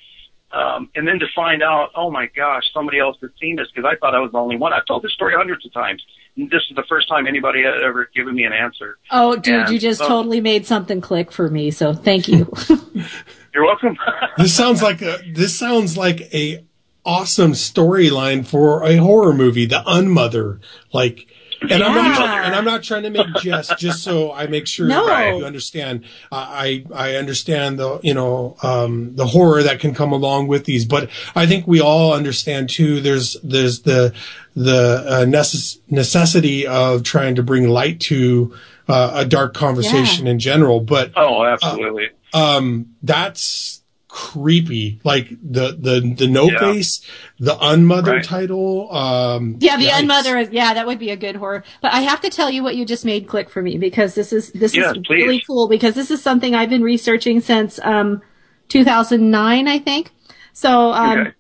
um, 0.52 0.90
and 0.96 1.08
then 1.08 1.20
to 1.20 1.28
find 1.36 1.62
out, 1.62 1.90
oh 1.96 2.10
my 2.10 2.28
gosh, 2.36 2.64
somebody 2.74 3.00
else 3.00 3.18
has 3.22 3.32
seen 3.40 3.58
this 3.58 3.68
because 3.74 3.90
I 3.92 3.98
thought 3.98 4.16
I 4.16 4.20
was 4.20 4.32
the 4.32 4.38
only 4.38 4.58
one. 4.58 4.74
I've 4.74 4.86
told 4.86 5.04
this 5.04 5.14
story 5.14 5.34
hundreds 5.36 5.66
of 5.66 5.74
times. 5.74 6.04
And 6.38 6.50
this 6.50 6.62
is 6.70 6.76
the 6.76 6.84
first 6.90 7.08
time 7.08 7.28
anybody 7.28 7.64
had 7.64 7.82
ever 7.82 8.10
given 8.14 8.36
me 8.36 8.44
an 8.44 8.54
answer. 8.54 8.98
Oh, 9.10 9.36
dude, 9.36 9.62
And 9.62 9.70
you 9.70 9.80
just 9.80 10.00
so- 10.00 10.08
totally 10.08 10.42
made 10.42 10.66
something 10.66 11.02
click 11.02 11.32
for 11.32 11.50
me. 11.50 11.72
So 11.72 11.94
thank 11.94 12.28
you. 12.28 12.52
You're 13.54 13.64
welcome. 13.66 13.98
this 14.38 14.54
sounds 14.54 14.82
like 14.82 15.02
a 15.02 15.20
this 15.34 15.58
sounds 15.58 15.98
like 15.98 16.22
a 16.34 16.66
awesome 17.06 17.52
storyline 17.54 18.46
for 18.46 18.84
a 18.84 18.98
horror 18.98 19.34
movie, 19.34 19.66
The 19.66 19.82
Unmother. 19.86 20.60
Like 20.92 21.28
And 21.62 21.84
I'm 21.84 21.96
not 21.96 22.22
and 22.46 22.56
I'm 22.56 22.66
not 22.66 22.84
trying 22.84 23.04
to 23.04 23.10
make 23.10 23.28
jest, 23.42 23.78
just 23.78 24.04
so 24.04 24.32
I 24.32 24.48
make 24.48 24.68
sure 24.68 24.88
No. 24.88 25.06
that 25.08 25.38
you 25.38 25.46
understand. 25.46 26.04
I 26.32 26.84
I 26.94 27.12
I 27.12 27.16
understand 27.16 27.80
the 27.80 28.00
you 28.04 28.14
know 28.14 28.58
um, 28.64 29.16
the 29.16 29.26
horror 29.26 29.64
that 29.64 29.80
can 29.80 29.94
come 29.94 30.12
along 30.12 30.48
with 30.48 30.66
these, 30.66 30.86
but 30.86 31.10
I 31.36 31.46
think 31.46 31.68
we 31.68 31.82
all 31.82 32.14
understand 32.14 32.70
too. 32.70 33.02
There's 33.02 33.38
there's 33.44 33.82
the 33.82 34.14
the 34.56 35.04
uh, 35.08 35.26
necess- 35.26 35.80
necessity 35.90 36.66
of 36.68 37.04
trying 37.04 37.36
to 37.36 37.44
bring 37.44 37.68
light 37.68 38.00
to 38.02 38.56
uh, 38.88 39.12
a 39.16 39.26
dark 39.26 39.54
conversation 39.54 40.28
in 40.28 40.40
general. 40.40 40.80
But 40.80 41.12
Oh, 41.16 41.44
absolutely. 41.46 42.10
um, 42.34 42.96
that's 43.04 43.82
creepy. 44.16 44.98
Like 45.04 45.28
the 45.44 45.76
the 45.78 46.00
the 46.16 46.26
no 46.28 46.50
Yeah. 46.50 46.58
face, 46.60 47.02
the 47.38 47.58
unmother 47.60 48.14
Right. 48.14 48.24
title. 48.24 48.90
Um, 48.96 49.58
Yeah, 49.60 49.76
the 49.76 49.88
yikes. 49.88 50.00
unmother 50.00 50.38
is 50.38 50.50
yeah, 50.54 50.74
that 50.74 50.88
would 50.88 51.00
be 51.00 51.10
a 51.10 51.18
good 51.18 51.36
horror. 51.36 51.66
But 51.82 51.92
I 51.92 52.00
have 52.00 52.22
to 52.22 52.30
tell 52.30 52.50
you 52.50 52.64
what 52.64 52.78
you 52.78 52.86
just 52.86 53.04
made 53.04 53.28
click 53.28 53.50
for 53.50 53.62
me 53.62 53.78
because 53.78 54.16
this 54.16 54.32
is 54.32 54.52
this 54.54 54.74
Yes, 54.74 54.96
is 54.96 55.04
please. 55.06 55.22
really 55.26 55.44
cool 55.46 55.68
because 55.68 55.96
this 55.96 56.12
is 56.12 56.22
something 56.24 56.56
I've 56.56 56.70
been 56.70 56.82
researching 56.82 57.42
since 57.42 57.78
um 57.84 58.22
2009, 58.70 59.68
I 59.68 59.80
think. 59.80 60.12
So 60.54 60.94
um 60.94 61.20
Okay. 61.20 61.32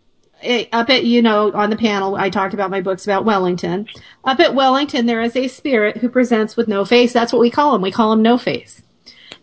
it- 0.43 0.69
up 0.73 0.89
at 0.89 1.05
you 1.05 1.21
know 1.21 1.53
on 1.53 1.69
the 1.69 1.77
panel 1.77 2.15
I 2.17 2.29
talked 2.29 2.53
about 2.53 2.71
my 2.71 2.81
books 2.81 3.05
about 3.05 3.23
Wellington. 3.23 3.87
Up 4.25 4.41
at 4.41 4.53
Wellington 4.53 5.05
there 5.05 5.21
is 5.21 5.37
a 5.37 5.47
spirit 5.47 5.97
who 5.97 6.09
presents 6.09 6.57
with 6.57 6.67
no 6.67 6.83
face. 6.83 7.13
That's 7.13 7.31
what 7.31 7.39
we 7.39 7.49
call 7.49 7.73
him. 7.73 7.81
We 7.81 7.91
call 7.91 8.11
him 8.11 8.21
no 8.21 8.37
face. 8.37 8.81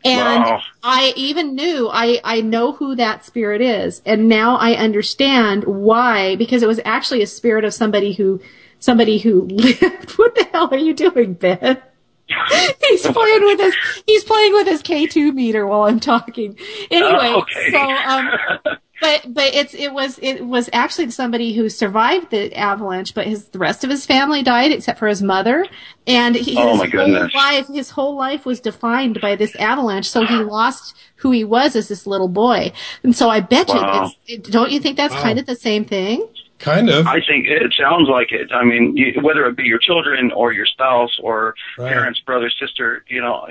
And 0.04 0.44
Wow. 0.44 0.62
I 0.82 1.12
even 1.16 1.54
knew 1.54 1.88
I 1.92 2.20
I 2.24 2.40
know 2.40 2.72
who 2.72 2.96
that 2.96 3.24
spirit 3.24 3.60
is, 3.60 4.02
and 4.04 4.28
now 4.28 4.56
I 4.56 4.72
understand 4.74 5.64
why 5.64 6.36
because 6.36 6.62
it 6.62 6.66
was 6.68 6.80
actually 6.84 7.22
a 7.22 7.26
spirit 7.26 7.64
of 7.64 7.72
somebody 7.72 8.12
who 8.12 8.40
somebody 8.80 9.18
who 9.18 9.42
lived. 9.50 10.10
What 10.18 10.34
the 10.34 10.44
hell 10.52 10.68
are 10.72 10.78
you 10.78 10.92
doing, 10.94 11.34
Ben? 11.34 11.80
he's 12.88 13.02
playing 13.06 13.42
with 13.42 13.60
his 13.60 13.74
he's 14.06 14.24
playing 14.24 14.52
with 14.54 14.66
his 14.66 14.82
K 14.82 15.06
two 15.06 15.32
meter 15.32 15.66
while 15.66 15.82
I'm 15.84 16.00
talking. 16.00 16.56
Anyway, 16.90 17.18
Oh, 17.34 17.40
okay. 17.42 17.70
so 17.70 17.78
um, 17.80 18.30
but 19.02 19.34
but 19.34 19.54
it's 19.54 19.74
it 19.74 19.92
was 19.92 20.18
it 20.22 20.46
was 20.46 20.70
actually 20.72 21.10
somebody 21.10 21.54
who 21.54 21.68
survived 21.68 22.30
the 22.30 22.56
avalanche, 22.56 23.14
but 23.14 23.26
his 23.26 23.48
the 23.50 23.58
rest 23.58 23.84
of 23.84 23.90
his 23.90 24.06
family 24.06 24.42
died 24.44 24.72
except 24.72 24.98
for 25.00 25.08
his 25.08 25.22
mother, 25.22 25.66
and 26.06 26.36
he, 26.36 26.56
Oh, 26.56 26.70
his 26.70 26.78
my 26.78 26.88
whole 26.88 27.28
life 27.34 27.66
his 27.68 27.90
whole 27.90 28.16
life 28.16 28.46
was 28.46 28.60
defined 28.60 29.20
by 29.20 29.36
this 29.36 29.56
avalanche. 29.56 30.08
So 30.08 30.24
he 30.24 30.40
lost 30.40 30.96
who 31.16 31.32
he 31.32 31.44
was 31.44 31.76
as 31.76 31.88
this 31.88 32.06
little 32.06 32.28
boy, 32.28 32.72
and 33.02 33.14
so 33.14 33.28
I 33.28 33.40
bet 33.40 33.68
Wow. 33.68 33.74
you 33.74 33.84
it's, 34.04 34.16
it, 34.28 34.52
don't 34.52 34.70
you 34.70 34.80
think 34.80 34.96
that's 34.96 35.14
Wow. 35.16 35.22
kind 35.22 35.38
of 35.40 35.46
the 35.46 35.56
same 35.56 35.84
thing? 35.84 36.26
Kind 36.60 36.88
of. 36.90 37.06
I 37.08 37.20
think 37.26 37.46
it 37.48 37.74
sounds 37.76 38.08
like 38.08 38.30
it. 38.30 38.52
I 38.52 38.64
mean, 38.64 38.96
you, 38.96 39.20
whether 39.20 39.44
it 39.46 39.56
be 39.56 39.64
your 39.64 39.80
children 39.80 40.30
or 40.32 40.52
your 40.52 40.66
spouse 40.66 41.18
or 41.20 41.54
Right. 41.76 41.88
parents, 41.88 42.20
brother, 42.20 42.50
sister, 42.50 43.04
you 43.08 43.20
know, 43.20 43.48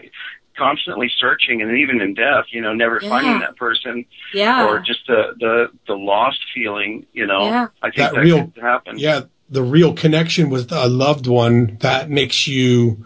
constantly 0.66 1.10
searching 1.20 1.62
and 1.62 1.78
even 1.78 2.02
in 2.02 2.14
death, 2.14 2.46
you 2.52 2.62
know, 2.62 2.74
never 2.74 3.00
Yeah. 3.02 3.10
finding 3.10 3.40
that 3.40 3.56
person 3.58 4.06
Yeah. 4.34 4.68
or 4.68 4.80
just 4.80 5.02
the, 5.08 5.22
the, 5.40 5.56
the 5.88 5.94
lost 5.96 6.40
feeling, 6.54 7.06
you 7.14 7.26
know, 7.26 7.44
Yeah. 7.46 7.68
I 7.82 7.88
think 7.88 7.96
That 7.98 8.14
that, 8.14 8.22
real- 8.22 8.48
could 8.54 8.62
happen. 8.64 9.00
yeah, 9.00 9.22
the 9.50 9.64
real 9.64 9.94
connection 9.94 10.50
with 10.50 10.72
a 10.72 10.88
loved 10.88 11.28
one 11.28 11.78
that 11.82 12.10
makes 12.10 12.48
you 12.48 13.06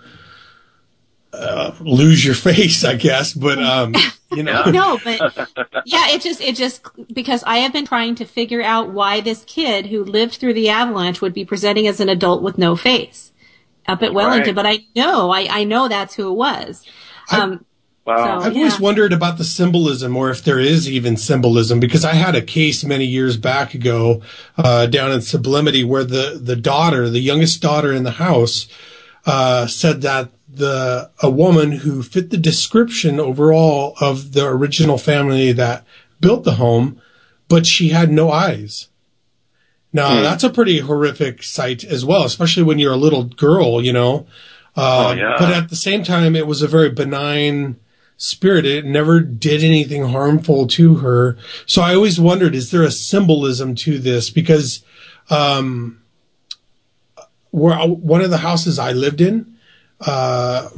uh, 1.33 1.71
lose 1.81 2.23
your 2.25 2.35
face, 2.49 2.83
I 2.83 2.95
guess. 2.95 3.33
But 3.33 3.57
um, 3.61 3.93
you 4.31 4.43
know, 4.43 4.63
no, 4.71 4.99
but 5.03 5.19
yeah, 5.85 6.09
it 6.09 6.21
just 6.21 6.41
it 6.41 6.55
just 6.55 6.81
because 7.13 7.43
I 7.45 7.57
have 7.57 7.73
been 7.73 7.85
trying 7.85 8.15
to 8.15 8.25
figure 8.25 8.61
out 8.61 8.89
why 8.91 9.21
this 9.21 9.43
kid 9.45 9.87
who 9.87 10.03
lived 10.03 10.35
through 10.35 10.53
the 10.53 10.69
avalanche 10.69 11.21
would 11.21 11.33
be 11.33 11.45
presenting 11.45 11.87
as 11.87 11.99
an 11.99 12.09
adult 12.09 12.41
with 12.41 12.57
no 12.57 12.75
face 12.75 13.31
up 13.87 14.01
at 14.01 14.13
Wellington, 14.13 14.55
Right. 14.55 14.55
but 14.55 14.65
I 14.65 14.85
know 14.95 15.29
I 15.31 15.47
I 15.49 15.63
know 15.63 15.87
that's 15.87 16.15
who 16.15 16.29
it 16.31 16.35
was. 16.35 16.85
Um, 17.31 17.65
Wow. 18.05 18.39
So, 18.39 18.45
I've 18.45 18.53
yeah. 18.53 18.59
always 18.59 18.79
wondered 18.79 19.13
about 19.13 19.39
the 19.39 19.43
symbolism, 19.43 20.15
or 20.15 20.29
if 20.29 20.43
there 20.43 20.59
is 20.59 20.87
even 20.87 21.17
symbolism, 21.17 21.79
because 21.79 22.05
I 22.05 22.13
had 22.13 22.35
a 22.35 22.41
case 22.41 22.83
many 22.83 23.05
years 23.05 23.35
back 23.35 23.73
ago 23.73 24.21
uh, 24.59 24.85
down 24.85 25.11
in 25.11 25.21
Sublimity 25.21 25.83
where 25.83 26.03
the 26.03 26.39
the 26.39 26.55
daughter, 26.55 27.09
the 27.09 27.19
youngest 27.19 27.63
daughter 27.63 27.91
in 27.91 28.03
the 28.03 28.11
house, 28.11 28.67
uh, 29.25 29.65
said 29.65 30.03
that 30.03 30.29
the 30.47 31.09
a 31.23 31.31
woman 31.31 31.71
who 31.71 32.03
fit 32.03 32.29
the 32.29 32.37
description 32.37 33.19
overall 33.19 33.95
of 33.99 34.33
the 34.33 34.45
original 34.45 34.99
family 34.99 35.51
that 35.53 35.83
built 36.21 36.43
the 36.43 36.55
home, 36.55 37.01
but 37.47 37.65
she 37.65 37.89
had 37.89 38.11
no 38.11 38.31
eyes. 38.31 38.87
Now 39.91 40.17
Hmm. 40.17 40.21
that's 40.21 40.43
a 40.43 40.51
pretty 40.51 40.77
horrific 40.77 41.41
sight 41.41 41.83
as 41.83 42.05
well, 42.05 42.23
especially 42.23 42.61
when 42.63 42.77
you're 42.77 42.93
a 42.93 42.97
little 42.97 43.23
girl, 43.23 43.83
you 43.83 43.93
know. 43.93 44.27
Uh, 44.75 45.07
Oh, 45.09 45.13
yeah. 45.13 45.35
But 45.39 45.51
at 45.51 45.69
the 45.69 45.75
same 45.75 46.03
time, 46.03 46.35
it 46.35 46.47
was 46.47 46.61
a 46.61 46.67
very 46.67 46.89
benign 46.89 47.77
spirit. 48.17 48.65
It 48.65 48.85
never 48.85 49.19
did 49.19 49.63
anything 49.63 50.05
harmful 50.05 50.67
to 50.67 50.95
her. 50.95 51.37
So 51.65 51.81
I 51.81 51.95
always 51.95 52.19
wondered, 52.19 52.55
is 52.55 52.71
there 52.71 52.83
a 52.83 52.91
symbolism 52.91 53.75
to 53.75 53.99
this? 53.99 54.29
Because, 54.29 54.83
um, 55.29 56.01
where 57.51 57.77
one 57.87 58.21
of 58.21 58.29
the 58.31 58.37
houses 58.39 58.77
I 58.79 58.91
lived 58.91 59.21
in, 59.21 59.55
uh, 60.01 60.69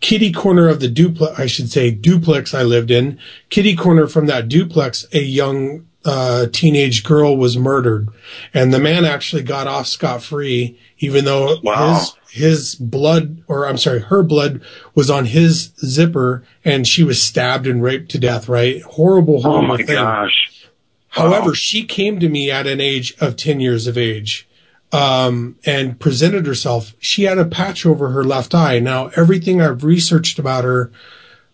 kitty 0.00 0.32
corner 0.32 0.68
of 0.68 0.80
the 0.80 0.88
duplex, 0.88 1.38
I 1.38 1.46
should 1.46 1.70
say 1.70 1.90
duplex 1.90 2.54
I 2.54 2.62
lived 2.62 2.90
in, 2.90 3.18
kitty 3.48 3.74
corner 3.76 4.06
from 4.06 4.26
that 4.26 4.48
duplex, 4.48 5.06
a 5.12 5.20
young, 5.20 5.86
uh, 6.04 6.46
teenage 6.52 7.04
girl 7.04 7.36
was 7.36 7.58
murdered 7.58 8.08
and 8.54 8.72
the 8.72 8.78
man 8.78 9.04
actually 9.04 9.42
got 9.42 9.66
off 9.66 9.86
scot 9.86 10.22
free, 10.22 10.78
even 10.98 11.24
though 11.26 11.60
Wow. 11.62 11.94
his, 11.98 12.14
his 12.30 12.74
blood, 12.76 13.42
or 13.48 13.66
I'm 13.66 13.76
sorry, 13.76 14.00
her 14.00 14.22
blood 14.22 14.62
was 14.94 15.10
on 15.10 15.26
his 15.26 15.72
zipper 15.84 16.42
and 16.64 16.86
she 16.86 17.02
was 17.04 17.22
stabbed 17.22 17.66
and 17.66 17.82
raped 17.82 18.10
to 18.12 18.18
death, 18.18 18.48
right? 18.48 18.80
Horrible, 18.82 19.38
Oh 19.38 19.40
horrible 19.50 19.68
my 19.68 19.76
thing. 19.76 19.96
gosh. 19.96 20.66
However, 21.08 21.54
she 21.54 21.84
came 21.84 22.20
to 22.20 22.28
me 22.28 22.50
at 22.50 22.66
an 22.66 22.80
age 22.80 23.14
of 23.20 23.36
10 23.36 23.58
years 23.60 23.86
of 23.86 23.98
age 23.98 24.48
um, 24.92 25.56
and 25.66 25.98
presented 25.98 26.46
herself. 26.46 26.94
She 27.00 27.24
had 27.24 27.36
a 27.38 27.44
patch 27.44 27.84
over 27.84 28.10
her 28.10 28.24
left 28.24 28.54
eye. 28.54 28.78
Now, 28.78 29.10
everything 29.16 29.60
I've 29.60 29.84
researched 29.84 30.38
about 30.38 30.64
her, 30.64 30.90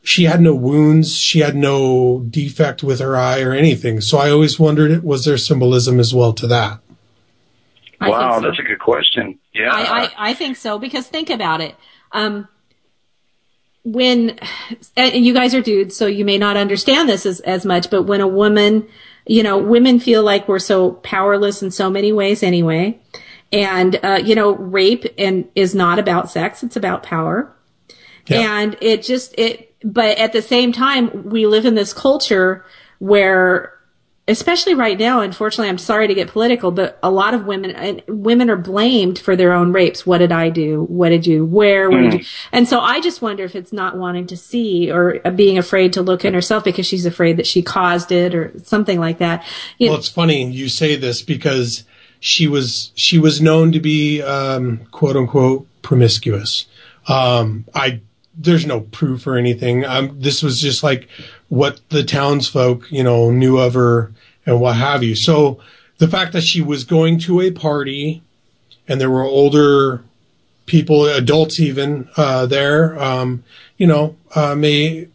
she 0.06 0.22
had 0.22 0.40
no 0.40 0.54
wounds. 0.54 1.16
She 1.16 1.40
had 1.40 1.56
no 1.56 2.20
defect 2.30 2.84
with 2.84 3.00
her 3.00 3.16
eye 3.16 3.42
or 3.42 3.52
anything. 3.52 4.00
So 4.00 4.18
I 4.18 4.30
always 4.30 4.56
wondered, 4.56 5.02
was 5.02 5.24
there 5.24 5.36
symbolism 5.36 5.98
as 5.98 6.14
well 6.14 6.32
to 6.34 6.46
that? 6.46 6.78
I 8.00 8.10
Wow, 8.10 8.38
so. 8.38 8.46
that's 8.46 8.60
a 8.60 8.62
good 8.62 8.78
question. 8.78 9.40
Yeah. 9.52 9.70
I, 9.72 10.04
I, 10.04 10.10
I 10.30 10.34
think 10.34 10.58
so 10.58 10.78
because 10.78 11.08
think 11.08 11.28
about 11.28 11.60
it. 11.60 11.74
Um, 12.12 12.46
when 13.82 14.38
and 14.96 15.26
you 15.26 15.34
guys 15.34 15.56
are 15.56 15.60
dudes, 15.60 15.96
so 15.96 16.06
you 16.06 16.24
may 16.24 16.38
not 16.38 16.56
understand 16.56 17.08
this 17.08 17.26
as, 17.26 17.40
as 17.40 17.64
much, 17.64 17.90
but 17.90 18.04
when 18.04 18.20
a 18.20 18.28
woman, 18.28 18.86
you 19.26 19.42
know, 19.42 19.58
women 19.58 19.98
feel 19.98 20.22
like 20.22 20.46
we're 20.46 20.60
so 20.60 20.92
powerless 20.92 21.64
in 21.64 21.72
so 21.72 21.90
many 21.90 22.12
ways 22.12 22.44
anyway. 22.44 23.00
And, 23.52 23.98
uh, 24.04 24.20
you 24.24 24.36
know, 24.36 24.54
rape 24.54 25.04
and 25.18 25.48
is 25.56 25.74
not 25.74 25.98
about 25.98 26.30
sex. 26.30 26.62
It's 26.62 26.76
about 26.76 27.02
power. 27.02 27.52
And 28.28 28.76
it 28.80 29.02
just, 29.02 29.34
it, 29.38 29.72
but 29.86 30.18
at 30.18 30.32
the 30.32 30.42
same 30.42 30.72
time, 30.72 31.30
we 31.30 31.46
live 31.46 31.64
in 31.64 31.76
this 31.76 31.92
culture 31.92 32.64
where 32.98 33.72
especially 34.28 34.74
right 34.74 34.98
now, 34.98 35.20
unfortunately, 35.20 35.68
I'm 35.68 35.78
sorry 35.78 36.08
to 36.08 36.14
get 36.14 36.26
political, 36.26 36.72
but 36.72 36.98
a 37.00 37.10
lot 37.10 37.32
of 37.32 37.46
women 37.46 37.70
and 37.70 38.02
women 38.08 38.50
are 38.50 38.56
blamed 38.56 39.20
for 39.20 39.36
their 39.36 39.52
own 39.52 39.72
rapes. 39.72 40.04
What 40.04 40.18
did 40.18 40.32
I 40.32 40.48
do? 40.48 40.82
What 40.88 41.10
did 41.10 41.28
you? 41.28 41.44
Where? 41.44 41.88
What 41.88 42.10
did 42.10 42.14
you? 42.14 42.26
And 42.50 42.68
so 42.68 42.80
I 42.80 43.00
just 43.00 43.22
wonder 43.22 43.44
if 43.44 43.54
it's 43.54 43.72
not 43.72 43.96
wanting 43.96 44.26
to 44.26 44.36
see 44.36 44.90
or 44.90 45.20
being 45.36 45.58
afraid 45.58 45.92
to 45.92 46.02
look 46.02 46.24
in 46.24 46.34
herself 46.34 46.64
because 46.64 46.86
she's 46.86 47.06
afraid 47.06 47.36
that 47.36 47.46
she 47.46 47.62
caused 47.62 48.10
it 48.10 48.34
or 48.34 48.52
something 48.64 48.98
like 48.98 49.18
that. 49.18 49.44
You 49.78 49.90
Well, 49.90 49.98
it's 49.98 50.08
funny 50.08 50.50
you 50.50 50.68
say 50.68 50.96
this 50.96 51.22
because 51.22 51.84
she 52.18 52.48
was 52.48 52.90
she 52.96 53.20
was 53.20 53.40
known 53.40 53.70
to 53.70 53.78
be 53.78 54.22
um, 54.22 54.86
quote 54.90 55.16
unquote 55.16 55.68
promiscuous. 55.82 56.66
Um, 57.06 57.66
I 57.72 58.00
there's 58.36 58.66
no 58.66 58.80
proof 58.80 59.26
or 59.26 59.36
anything. 59.36 59.84
Um, 59.84 60.20
this 60.20 60.42
was 60.42 60.60
just 60.60 60.82
like 60.82 61.08
what 61.48 61.80
the 61.88 62.04
townsfolk 62.04 62.90
you 62.90 63.02
know 63.02 63.30
knew 63.30 63.58
of 63.58 63.74
her 63.74 64.12
and 64.44 64.60
what 64.60 64.76
have 64.76 65.02
you. 65.02 65.14
So 65.14 65.60
the 65.98 66.08
fact 66.08 66.32
that 66.32 66.42
she 66.42 66.60
was 66.60 66.84
going 66.84 67.18
to 67.20 67.40
a 67.40 67.50
party 67.50 68.22
and 68.88 69.00
there 69.00 69.10
were 69.10 69.24
older 69.24 70.04
people, 70.66 71.06
adults 71.06 71.58
even 71.60 72.08
uh, 72.16 72.46
there, 72.46 73.00
um, 73.02 73.44
you 73.76 73.86
know, 73.86 74.16
uh, 74.34 74.54
may 74.54 75.08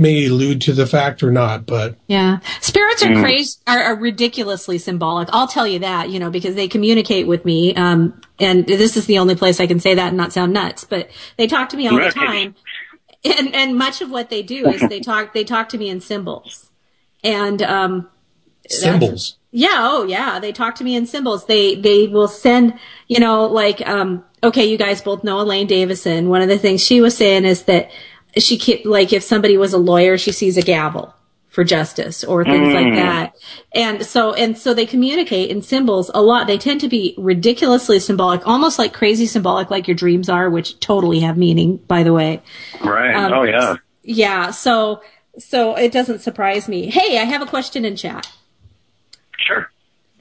may 0.00 0.26
allude 0.26 0.62
to 0.62 0.72
the 0.72 0.86
fact 0.86 1.22
or 1.22 1.30
not, 1.30 1.66
but 1.66 1.94
Yeah. 2.08 2.38
Spirits 2.60 3.02
are 3.04 3.10
Mm. 3.10 3.20
crazy, 3.20 3.58
are, 3.66 3.82
are 3.82 3.96
ridiculously 3.96 4.78
symbolic. 4.78 5.28
I'll 5.32 5.46
tell 5.46 5.66
you 5.66 5.78
that, 5.80 6.08
you 6.08 6.18
know, 6.18 6.30
because 6.30 6.54
they 6.54 6.68
communicate 6.68 7.26
with 7.26 7.44
me. 7.44 7.74
Um, 7.74 8.20
and 8.38 8.66
this 8.66 8.96
is 8.96 9.04
the 9.04 9.18
only 9.18 9.34
place 9.34 9.60
I 9.60 9.66
can 9.66 9.78
say 9.78 9.94
that 9.94 10.08
and 10.08 10.16
not 10.16 10.32
sound 10.32 10.54
nuts, 10.54 10.84
but 10.84 11.10
they 11.36 11.46
talk 11.46 11.68
to 11.68 11.76
me 11.76 11.86
all 11.86 12.00
the 12.00 12.10
time. 12.10 12.54
And, 13.22 13.54
and 13.54 13.76
much 13.76 14.00
of 14.00 14.10
what 14.10 14.30
they 14.30 14.42
do 14.42 14.66
is 14.66 14.80
they 14.88 15.00
talk, 15.00 15.34
they 15.34 15.44
talk 15.44 15.68
to 15.68 15.78
me 15.78 15.90
in 15.90 16.00
symbols. 16.00 16.70
And, 17.22 17.60
um, 17.62 18.08
Symbols. 18.68 19.36
Yeah, 19.52 19.88
oh 19.90 20.04
yeah, 20.04 20.38
they 20.38 20.52
talk 20.52 20.76
to 20.76 20.84
me 20.84 20.94
in 20.94 21.06
symbols. 21.06 21.46
They 21.46 21.74
they 21.74 22.06
will 22.06 22.28
send, 22.28 22.78
you 23.08 23.18
know, 23.18 23.46
like 23.46 23.86
um 23.88 24.24
okay, 24.44 24.64
you 24.64 24.78
guys 24.78 25.02
both 25.02 25.24
know 25.24 25.40
Elaine 25.40 25.66
Davison. 25.66 26.28
One 26.28 26.40
of 26.40 26.48
the 26.48 26.58
things 26.58 26.80
she 26.80 27.00
was 27.00 27.16
saying 27.16 27.44
is 27.44 27.64
that 27.64 27.90
she 28.38 28.58
kept 28.58 28.86
like 28.86 29.12
if 29.12 29.22
somebody 29.22 29.56
was 29.56 29.72
a 29.72 29.78
lawyer, 29.78 30.18
she 30.18 30.32
sees 30.32 30.56
a 30.56 30.62
gavel 30.62 31.14
for 31.48 31.64
justice 31.64 32.22
or 32.22 32.44
things 32.44 32.68
mm. 32.68 32.74
like 32.74 32.94
that. 32.94 33.34
And 33.74 34.06
so 34.06 34.32
and 34.34 34.56
so 34.56 34.72
they 34.72 34.86
communicate 34.86 35.50
in 35.50 35.62
symbols 35.62 36.10
a 36.14 36.22
lot. 36.22 36.46
They 36.46 36.58
tend 36.58 36.80
to 36.82 36.88
be 36.88 37.14
ridiculously 37.18 37.98
symbolic, 37.98 38.46
almost 38.46 38.78
like 38.78 38.92
crazy 38.92 39.26
symbolic 39.26 39.70
like 39.70 39.88
your 39.88 39.96
dreams 39.96 40.28
are, 40.28 40.48
which 40.48 40.78
totally 40.80 41.20
have 41.20 41.36
meaning, 41.36 41.76
by 41.76 42.04
the 42.04 42.12
way. 42.12 42.40
Right. 42.82 43.14
Um, 43.14 43.32
oh 43.32 43.42
yeah. 43.42 43.76
Yeah, 44.02 44.50
so 44.52 45.02
so 45.38 45.76
it 45.76 45.92
doesn't 45.92 46.20
surprise 46.20 46.68
me. 46.68 46.88
Hey, 46.88 47.18
I 47.18 47.24
have 47.24 47.42
a 47.42 47.46
question 47.46 47.84
in 47.84 47.96
chat. 47.96 48.30
Sure. 49.36 49.70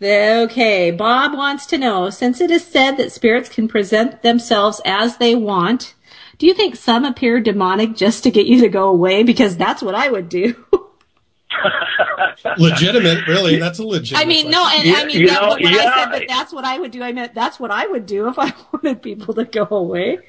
Okay, 0.02 0.92
Bob 0.92 1.34
wants 1.34 1.66
to 1.68 1.78
know 1.78 2.10
since 2.10 2.40
it 2.40 2.50
is 2.50 2.66
said 2.66 2.94
that 2.98 3.12
spirits 3.12 3.50
can 3.50 3.68
present 3.68 4.22
themselves 4.22 4.82
as 4.86 5.18
they 5.18 5.36
want, 5.36 5.94
do 6.40 6.48
you 6.48 6.54
think 6.54 6.76
some 6.76 7.06
appear 7.06 7.40
demonic 7.40 7.96
just 7.96 8.24
to 8.24 8.32
get 8.32 8.48
you 8.48 8.62
to 8.62 8.70
go 8.70 8.90
away? 8.90 9.24
Because 9.24 9.58
that's 9.58 9.84
what 9.84 9.94
I 9.94 10.10
would 10.10 10.30
do. 10.30 10.56
legitimate, 12.58 13.28
really. 13.28 13.58
That's 13.58 13.80
a 13.80 13.84
legitimate. 13.84 14.24
I 14.24 14.26
mean, 14.26 14.50
no, 14.50 14.66
and 14.72 14.96
I 14.96 15.06
mean, 15.06 15.26
that, 15.28 15.42
know, 15.42 15.50
when 15.50 15.74
yeah. 15.74 15.80
I 15.80 16.04
said 16.04 16.14
that 16.14 16.26
that's 16.30 16.54
what 16.54 16.64
I 16.64 16.80
would 16.80 16.92
do, 16.92 17.04
I 17.04 17.12
meant 17.12 17.36
that's 17.36 17.60
what 17.60 17.72
I 17.72 17.88
would 17.88 18.06
do 18.06 18.30
if 18.30 18.40
I 18.40 18.54
wanted 18.74 19.02
people 19.02 19.34
to 19.34 19.44
go 19.44 19.68
away. 19.70 20.20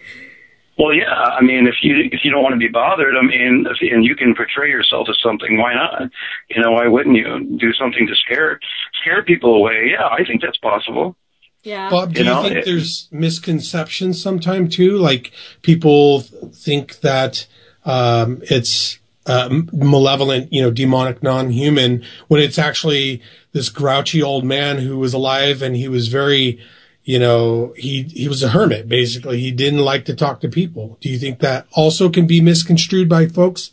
Well, 0.76 0.94
yeah. 0.94 1.12
I 1.12 1.42
mean, 1.42 1.68
if 1.68 1.76
you 1.82 2.08
if 2.10 2.24
you 2.24 2.32
don't 2.32 2.42
want 2.42 2.54
to 2.54 2.58
be 2.58 2.68
bothered, 2.68 3.14
I 3.14 3.22
mean, 3.22 3.66
if, 3.70 3.76
and 3.92 4.04
you 4.04 4.16
can 4.16 4.34
portray 4.34 4.68
yourself 4.68 5.08
as 5.08 5.18
something, 5.22 5.58
why 5.58 5.74
not? 5.74 6.10
You 6.48 6.60
know, 6.60 6.72
why 6.72 6.88
wouldn't 6.88 7.16
you 7.16 7.56
do 7.56 7.72
something 7.74 8.06
to 8.08 8.14
scare 8.16 8.58
scare 9.00 9.22
people 9.22 9.54
away? 9.54 9.92
Yeah, 9.92 10.08
I 10.08 10.24
think 10.24 10.42
that's 10.42 10.58
possible. 10.58 11.16
Yeah. 11.62 11.90
Bob, 11.90 12.14
do 12.14 12.20
you, 12.20 12.26
you 12.26 12.32
know, 12.32 12.42
think 12.42 12.56
it, 12.56 12.64
there's 12.64 13.08
misconceptions 13.10 14.20
sometime 14.20 14.68
too? 14.68 14.96
Like 14.96 15.32
people 15.62 16.20
think 16.20 17.00
that 17.00 17.46
um, 17.84 18.42
it's 18.44 18.98
uh, 19.26 19.48
malevolent, 19.72 20.52
you 20.52 20.62
know, 20.62 20.70
demonic, 20.70 21.22
non-human, 21.22 22.04
when 22.28 22.40
it's 22.40 22.58
actually 22.58 23.22
this 23.52 23.68
grouchy 23.68 24.22
old 24.22 24.44
man 24.44 24.78
who 24.78 24.98
was 24.98 25.12
alive 25.12 25.60
and 25.60 25.76
he 25.76 25.88
was 25.88 26.08
very 26.08 26.60
you 27.02 27.18
know, 27.18 27.72
he, 27.76 28.02
he 28.02 28.28
was 28.28 28.42
a 28.42 28.50
hermit, 28.50 28.88
basically. 28.88 29.40
He 29.40 29.50
didn't 29.50 29.80
like 29.80 30.04
to 30.04 30.14
talk 30.14 30.40
to 30.42 30.48
people. 30.48 30.98
Do 31.00 31.08
you 31.08 31.18
think 31.18 31.40
that 31.40 31.66
also 31.72 32.10
can 32.10 32.26
be 32.26 32.40
misconstrued 32.40 33.08
by 33.08 33.26
folks 33.26 33.72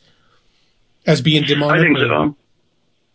as 1.05 1.21
being 1.21 1.43
demonic? 1.43 1.81
I 1.81 1.83
think 1.83 1.97
so. 1.97 2.35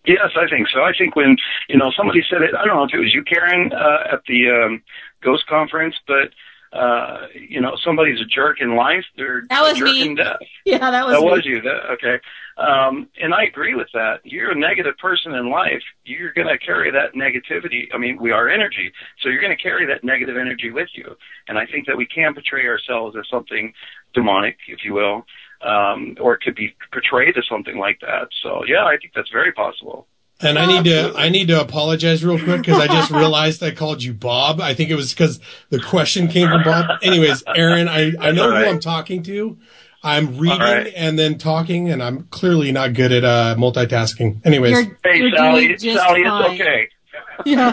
Yes, 0.04 0.30
I 0.36 0.48
think 0.48 0.68
so. 0.68 0.82
I 0.82 0.92
think 0.96 1.14
when, 1.14 1.36
you 1.68 1.78
know, 1.78 1.92
somebody 1.96 2.24
said 2.28 2.42
it, 2.42 2.54
I 2.54 2.64
don't 2.64 2.76
know 2.76 2.84
if 2.84 2.92
it 2.92 2.98
was 2.98 3.14
you, 3.14 3.22
Karen, 3.22 3.72
uh, 3.72 4.14
at 4.14 4.22
the, 4.26 4.50
um, 4.50 4.82
Ghost 5.22 5.46
Conference, 5.46 5.94
but, 6.08 6.30
uh, 6.72 7.26
you 7.34 7.60
know, 7.60 7.76
somebody's 7.84 8.20
a 8.20 8.24
jerk 8.24 8.60
in 8.60 8.74
life. 8.74 9.04
They're 9.16 9.42
that 9.50 9.62
was 9.62 9.72
a 9.72 9.76
jerk 9.76 9.84
me. 9.84 10.02
in 10.02 10.14
death. 10.16 10.38
Yeah, 10.64 10.90
that 10.90 11.06
was 11.06 11.14
that 11.16 11.22
me. 11.22 11.30
was 11.30 11.44
you. 11.44 11.60
That, 11.60 11.90
okay. 11.92 12.18
Um, 12.56 13.08
and 13.20 13.34
I 13.34 13.44
agree 13.44 13.74
with 13.74 13.88
that. 13.94 14.20
You're 14.24 14.52
a 14.52 14.58
negative 14.58 14.96
person 14.98 15.34
in 15.34 15.50
life. 15.50 15.82
You're 16.04 16.32
going 16.32 16.48
to 16.48 16.58
carry 16.58 16.90
that 16.90 17.14
negativity. 17.14 17.88
I 17.94 17.98
mean, 17.98 18.20
we 18.20 18.30
are 18.30 18.48
energy, 18.48 18.92
so 19.20 19.28
you're 19.28 19.40
going 19.40 19.56
to 19.56 19.62
carry 19.62 19.86
that 19.86 20.02
negative 20.02 20.36
energy 20.36 20.70
with 20.70 20.88
you. 20.94 21.16
And 21.46 21.58
I 21.58 21.66
think 21.66 21.86
that 21.86 21.96
we 21.96 22.06
can 22.06 22.32
portray 22.34 22.66
ourselves 22.66 23.16
as 23.18 23.28
something 23.28 23.72
demonic, 24.14 24.56
if 24.68 24.84
you 24.84 24.94
will, 24.94 25.26
um, 25.62 26.16
or 26.20 26.34
it 26.34 26.40
could 26.40 26.54
be 26.54 26.74
portrayed 26.92 27.36
as 27.36 27.44
something 27.48 27.78
like 27.78 28.00
that. 28.00 28.28
So 28.42 28.64
yeah, 28.66 28.84
I 28.84 28.96
think 28.96 29.12
that's 29.14 29.30
very 29.30 29.52
possible. 29.52 30.06
And 30.40 30.58
I 30.58 30.66
need 30.66 30.84
to 30.84 31.14
I 31.16 31.28
need 31.28 31.48
to 31.48 31.60
apologize 31.60 32.24
real 32.24 32.38
quick 32.38 32.62
because 32.62 32.80
I 32.80 32.88
just 32.88 33.10
realized 33.12 33.62
I 33.62 33.70
called 33.70 34.02
you 34.02 34.12
Bob. 34.12 34.60
I 34.60 34.74
think 34.74 34.90
it 34.90 34.96
was 34.96 35.12
because 35.14 35.38
the 35.70 35.80
question 35.80 36.28
came 36.28 36.48
from 36.48 36.64
Bob. 36.64 36.86
Anyways, 37.02 37.44
Aaron, 37.46 37.88
I, 37.88 38.12
I 38.18 38.32
know 38.32 38.50
right. 38.50 38.64
who 38.64 38.70
I'm 38.70 38.80
talking 38.80 39.22
to. 39.24 39.58
I'm 40.04 40.38
reading 40.38 40.58
right. 40.58 40.92
and 40.96 41.16
then 41.16 41.38
talking, 41.38 41.88
and 41.88 42.02
I'm 42.02 42.24
clearly 42.24 42.72
not 42.72 42.92
good 42.92 43.12
at 43.12 43.22
uh, 43.22 43.54
multitasking. 43.56 44.44
Anyways, 44.44 44.72
you're, 44.72 44.98
hey 45.04 45.18
you're 45.18 45.36
Sally, 45.36 45.76
Sally, 45.78 46.24
fine. 46.24 46.52
it's 46.52 46.60
okay. 46.60 46.88
Yeah, 47.46 47.72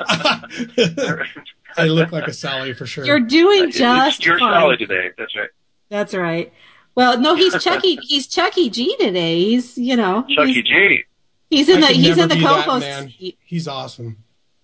I 1.77 1.87
look 1.87 2.11
like 2.11 2.27
a 2.27 2.33
Sally 2.33 2.73
for 2.73 2.85
sure. 2.85 3.05
You're 3.05 3.19
doing 3.19 3.71
just 3.71 4.25
you're 4.25 4.39
fine. 4.39 4.53
Sally 4.53 4.77
today. 4.77 5.09
That's 5.17 5.35
right. 5.35 5.49
That's 5.89 6.13
right. 6.13 6.53
Well, 6.99 7.17
no, 7.17 7.33
he's 7.33 7.53
Chucky. 7.63 7.97
he's 8.01 8.27
Chucky 8.27 8.69
G 8.69 8.93
today. 8.99 9.39
He's 9.39 9.77
you 9.77 9.95
know 9.95 10.25
Chucky 10.35 10.51
he's, 10.51 10.65
G. 10.65 11.03
He's 11.49 11.69
in 11.69 11.81
I 11.81 11.87
the 11.87 11.93
he's 11.93 12.17
in 12.17 12.27
the 12.27 12.35
co-host. 12.35 12.85
That, 12.85 13.09
he's 13.45 13.69
awesome. 13.69 14.17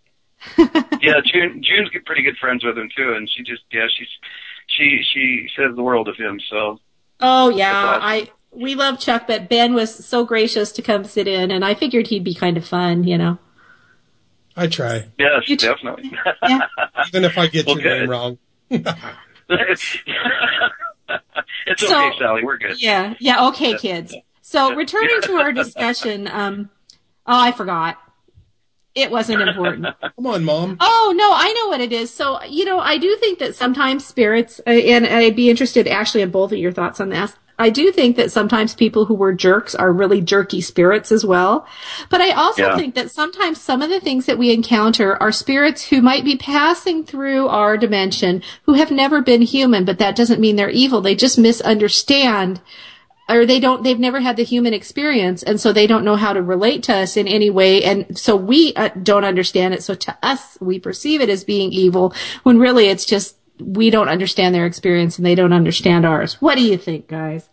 yeah, 0.57 1.21
June 1.23 1.63
June's 1.63 1.89
pretty 2.05 2.23
good 2.23 2.35
friends 2.35 2.65
with 2.65 2.77
him 2.77 2.89
too, 2.93 3.13
and 3.13 3.29
she 3.29 3.43
just 3.43 3.61
yeah 3.71 3.87
she's 3.97 4.09
she 4.67 5.01
she 5.13 5.47
says 5.55 5.77
the 5.77 5.81
world 5.81 6.09
of 6.09 6.17
him. 6.17 6.41
So 6.49 6.81
Oh 7.21 7.51
yeah, 7.51 7.99
I 8.01 8.29
we 8.51 8.75
love 8.75 8.99
Chuck, 8.99 9.27
but 9.27 9.47
Ben 9.47 9.73
was 9.73 10.05
so 10.05 10.25
gracious 10.25 10.73
to 10.73 10.81
come 10.81 11.05
sit 11.05 11.29
in, 11.29 11.51
and 11.51 11.63
I 11.63 11.73
figured 11.73 12.07
he'd 12.07 12.25
be 12.25 12.33
kind 12.33 12.57
of 12.57 12.67
fun, 12.67 13.05
you 13.05 13.17
know. 13.17 13.37
I 14.57 14.67
try. 14.67 15.05
Yes, 15.17 15.47
you 15.47 15.55
definitely. 15.55 16.11
Yeah. 16.43 16.67
Even 17.07 17.23
if 17.23 17.37
I 17.37 17.47
get 17.47 17.65
your 17.65 17.81
name 17.81 18.09
wrong. 18.09 18.37
it's 21.09 21.23
it's 21.67 21.87
so, 21.87 22.07
okay, 22.07 22.17
Sally. 22.19 22.43
We're 22.43 22.57
good. 22.57 22.81
Yeah, 22.81 23.15
yeah. 23.19 23.47
Okay, 23.47 23.77
kids. 23.77 24.15
So 24.41 24.75
returning 24.75 25.21
to 25.23 25.33
our 25.33 25.51
discussion, 25.51 26.27
um, 26.31 26.69
oh, 27.25 27.39
I 27.39 27.51
forgot. 27.51 27.97
It 28.93 29.11
wasn't 29.11 29.41
important. 29.41 29.87
Come 30.15 30.27
on, 30.27 30.45
mom. 30.45 30.77
Oh 30.79 31.13
no, 31.15 31.31
I 31.33 31.51
know 31.51 31.67
what 31.67 31.81
it 31.81 31.91
is. 31.91 32.11
So 32.11 32.41
you 32.43 32.63
know, 32.63 32.79
I 32.79 32.97
do 32.97 33.15
think 33.17 33.39
that 33.39 33.55
sometimes 33.55 34.05
spirits, 34.05 34.61
uh, 34.65 34.69
and 34.69 35.05
I'd 35.05 35.35
be 35.35 35.49
interested 35.49 35.87
actually 35.87 36.21
in 36.21 36.31
both 36.31 36.51
of 36.51 36.57
your 36.57 36.71
thoughts 36.71 37.01
on 37.01 37.09
this. 37.09 37.33
I 37.57 37.69
do 37.69 37.91
think 37.91 38.17
that 38.17 38.31
sometimes 38.31 38.75
people 38.75 39.05
who 39.05 39.13
were 39.13 39.33
jerks 39.33 39.75
are 39.75 39.91
really 39.91 40.21
jerky 40.21 40.61
spirits 40.61 41.11
as 41.11 41.25
well. 41.25 41.65
But 42.09 42.21
I 42.21 42.31
also 42.31 42.63
yeah. 42.63 42.77
think 42.77 42.95
that 42.95 43.11
sometimes 43.11 43.61
some 43.61 43.81
of 43.81 43.89
the 43.89 43.99
things 43.99 44.25
that 44.25 44.37
we 44.37 44.51
encounter 44.51 45.21
are 45.21 45.31
spirits 45.31 45.83
who 45.83 46.01
might 46.01 46.25
be 46.25 46.35
passing 46.35 47.03
through 47.03 47.47
our 47.47 47.77
dimension 47.77 48.43
who 48.63 48.73
have 48.73 48.91
never 48.91 49.21
been 49.21 49.41
human, 49.41 49.85
but 49.85 49.99
that 49.99 50.15
doesn't 50.15 50.41
mean 50.41 50.55
they're 50.55 50.69
evil. 50.69 51.01
They 51.01 51.15
just 51.15 51.37
misunderstand 51.37 52.61
or 53.27 53.45
they 53.45 53.59
don't 53.59 53.83
they've 53.83 53.99
never 53.99 54.19
had 54.19 54.35
the 54.35 54.43
human 54.43 54.73
experience 54.73 55.41
and 55.41 55.59
so 55.59 55.73
they 55.73 55.87
don't 55.87 56.05
know 56.05 56.15
how 56.15 56.33
to 56.33 56.41
relate 56.41 56.83
to 56.83 56.93
us 56.93 57.17
in 57.17 57.27
any 57.27 57.49
way 57.49 57.83
and 57.83 58.17
so 58.17 58.35
we 58.35 58.73
uh, 58.75 58.89
don't 59.01 59.25
understand 59.25 59.73
it 59.73 59.81
so 59.81 59.95
to 59.95 60.15
us 60.21 60.59
we 60.61 60.79
perceive 60.79 61.21
it 61.21 61.29
as 61.29 61.43
being 61.43 61.71
evil 61.71 62.13
when 62.43 62.59
really 62.59 62.87
it's 62.87 63.05
just 63.05 63.35
we 63.59 63.89
don't 63.89 64.09
understand 64.09 64.53
their 64.53 64.65
experience 64.65 65.17
and 65.17 65.25
they 65.25 65.35
don't 65.35 65.53
understand 65.53 66.05
ours. 66.05 66.41
What 66.41 66.55
do 66.55 66.63
you 66.63 66.77
think 66.77 67.07
guys? 67.07 67.49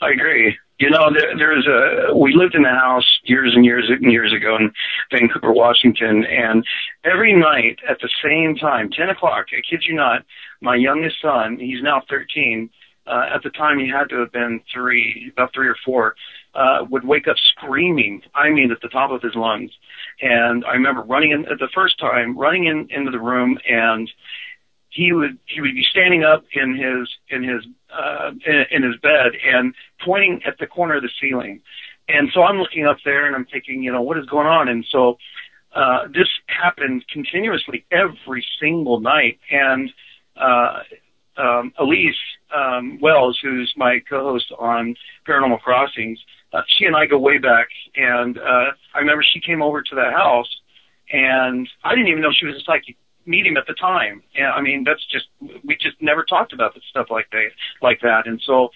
I 0.00 0.10
agree. 0.10 0.56
You 0.78 0.88
know 0.88 1.12
there, 1.12 1.36
there's 1.36 1.66
a 1.66 2.16
we 2.16 2.34
lived 2.34 2.54
in 2.54 2.64
a 2.64 2.74
house 2.74 3.04
years 3.24 3.52
and 3.54 3.66
years 3.66 3.84
and 3.90 4.10
years 4.10 4.32
ago 4.32 4.56
in 4.56 4.72
vancouver 5.12 5.52
washington 5.52 6.24
and 6.24 6.64
every 7.04 7.34
night 7.34 7.78
at 7.86 7.98
the 8.00 8.08
same 8.24 8.56
time 8.56 8.88
ten 8.88 9.10
o'clock 9.10 9.48
i 9.52 9.60
kid 9.60 9.84
you 9.86 9.94
not 9.94 10.24
my 10.62 10.74
youngest 10.74 11.16
son 11.20 11.58
he's 11.58 11.82
now 11.82 12.00
thirteen 12.08 12.70
uh, 13.06 13.26
at 13.34 13.42
the 13.42 13.50
time 13.50 13.78
he 13.78 13.88
had 13.88 14.08
to 14.08 14.20
have 14.20 14.32
been 14.32 14.60
three, 14.72 15.30
about 15.32 15.52
three 15.52 15.68
or 15.68 15.76
four, 15.84 16.14
uh, 16.54 16.84
would 16.90 17.04
wake 17.04 17.26
up 17.28 17.36
screaming, 17.38 18.22
I 18.34 18.50
mean 18.50 18.70
at 18.70 18.80
the 18.80 18.88
top 18.88 19.10
of 19.10 19.22
his 19.22 19.34
lungs. 19.34 19.72
And 20.20 20.64
I 20.64 20.72
remember 20.72 21.02
running 21.02 21.32
in, 21.32 21.42
the 21.42 21.68
first 21.74 21.98
time, 21.98 22.38
running 22.38 22.66
in, 22.66 22.88
into 22.90 23.10
the 23.10 23.18
room 23.18 23.58
and 23.68 24.10
he 24.90 25.12
would, 25.12 25.38
he 25.46 25.60
would 25.60 25.74
be 25.74 25.84
standing 25.90 26.24
up 26.24 26.44
in 26.52 26.74
his, 26.74 27.08
in 27.28 27.42
his, 27.42 27.64
uh, 27.92 28.30
in, 28.70 28.82
his 28.82 28.96
bed 29.00 29.32
and 29.44 29.74
pointing 30.04 30.40
at 30.46 30.58
the 30.58 30.66
corner 30.66 30.96
of 30.96 31.02
the 31.02 31.10
ceiling. 31.20 31.60
And 32.08 32.28
so 32.34 32.42
I'm 32.42 32.58
looking 32.58 32.86
up 32.86 32.98
there 33.04 33.26
and 33.26 33.34
I'm 33.34 33.46
thinking, 33.46 33.82
you 33.82 33.92
know, 33.92 34.02
what 34.02 34.18
is 34.18 34.26
going 34.26 34.46
on? 34.46 34.68
And 34.68 34.84
so, 34.90 35.16
uh, 35.74 36.08
this 36.08 36.28
happened 36.46 37.04
continuously 37.12 37.84
every 37.92 38.44
single 38.60 39.00
night. 39.00 39.38
And, 39.50 39.90
uh, 40.36 40.80
um, 41.36 41.72
Elise 41.78 42.16
um, 42.54 42.98
Wells, 43.00 43.38
who's 43.42 43.72
my 43.76 44.00
co-host 44.08 44.52
on 44.58 44.96
Paranormal 45.26 45.60
Crossings, 45.60 46.18
uh, 46.52 46.62
she 46.66 46.84
and 46.84 46.96
I 46.96 47.06
go 47.06 47.18
way 47.18 47.38
back, 47.38 47.68
and 47.94 48.38
uh, 48.38 48.72
I 48.94 48.98
remember 48.98 49.24
she 49.32 49.40
came 49.40 49.62
over 49.62 49.82
to 49.82 49.94
the 49.94 50.10
house, 50.10 50.48
and 51.12 51.68
I 51.84 51.94
didn't 51.94 52.08
even 52.08 52.22
know 52.22 52.30
she 52.32 52.46
was 52.46 52.56
a 52.56 52.64
psychic 52.64 52.96
medium 53.26 53.56
at 53.56 53.66
the 53.66 53.74
time. 53.74 54.22
And 54.34 54.46
I 54.46 54.60
mean, 54.60 54.84
that's 54.84 55.04
just 55.06 55.26
we 55.64 55.76
just 55.76 56.00
never 56.00 56.24
talked 56.24 56.52
about 56.52 56.74
the 56.74 56.80
stuff 56.90 57.08
like 57.10 57.30
that, 57.30 57.50
like 57.82 58.00
that. 58.02 58.26
And 58.26 58.40
so, 58.44 58.70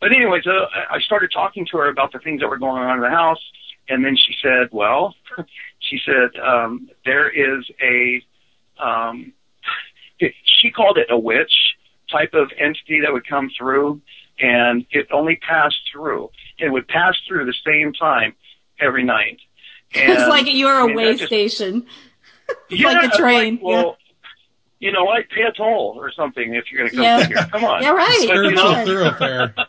but 0.00 0.12
anyways, 0.12 0.46
uh, 0.46 0.66
I 0.90 1.00
started 1.00 1.30
talking 1.32 1.66
to 1.70 1.78
her 1.78 1.88
about 1.88 2.12
the 2.12 2.18
things 2.18 2.40
that 2.40 2.48
were 2.48 2.58
going 2.58 2.82
on 2.82 2.96
in 2.96 3.02
the 3.02 3.10
house, 3.10 3.42
and 3.88 4.04
then 4.04 4.16
she 4.16 4.34
said, 4.42 4.68
"Well," 4.72 5.14
she 5.78 5.98
said, 6.04 6.38
um, 6.40 6.90
"there 7.04 7.28
is 7.30 7.64
a." 7.82 8.22
Um, 8.78 9.32
she 10.60 10.70
called 10.70 10.98
it 10.98 11.06
a 11.10 11.18
witch 11.18 11.52
type 12.10 12.34
of 12.34 12.50
entity 12.58 13.00
that 13.00 13.12
would 13.12 13.26
come 13.26 13.50
through, 13.56 14.00
and 14.38 14.86
it 14.90 15.08
only 15.12 15.36
passed 15.36 15.80
through. 15.92 16.30
It 16.58 16.70
would 16.70 16.88
pass 16.88 17.14
through 17.26 17.46
the 17.46 17.54
same 17.64 17.92
time 17.92 18.34
every 18.80 19.04
night. 19.04 19.38
And, 19.94 20.12
it's 20.12 20.28
like 20.28 20.52
you're 20.52 20.80
a 20.80 20.92
way 20.92 21.14
just- 21.14 21.28
station. 21.28 21.86
It's 22.48 22.80
yeah, 22.80 22.86
like 22.88 23.02
a 23.04 23.06
it's 23.06 23.16
train. 23.16 23.58
well, 23.62 23.96
you 24.78 24.92
know 24.92 25.04
what? 25.04 25.28
Pay 25.30 25.42
a 25.42 25.52
toll 25.52 25.94
or 25.98 26.12
something 26.12 26.54
if 26.54 26.64
you're 26.70 26.80
going 26.80 26.90
to 26.90 26.96
come 26.96 27.04
Yeah. 27.04 27.26
here. 27.26 27.48
Come 27.50 27.64
on. 27.64 27.82
Yeah, 27.82 27.90
right. 27.90 28.24
But, 28.26 28.34
you 28.36 28.50
know, 28.52 28.72
Spiritual 28.72 28.84
thoroughfare. 28.86 29.54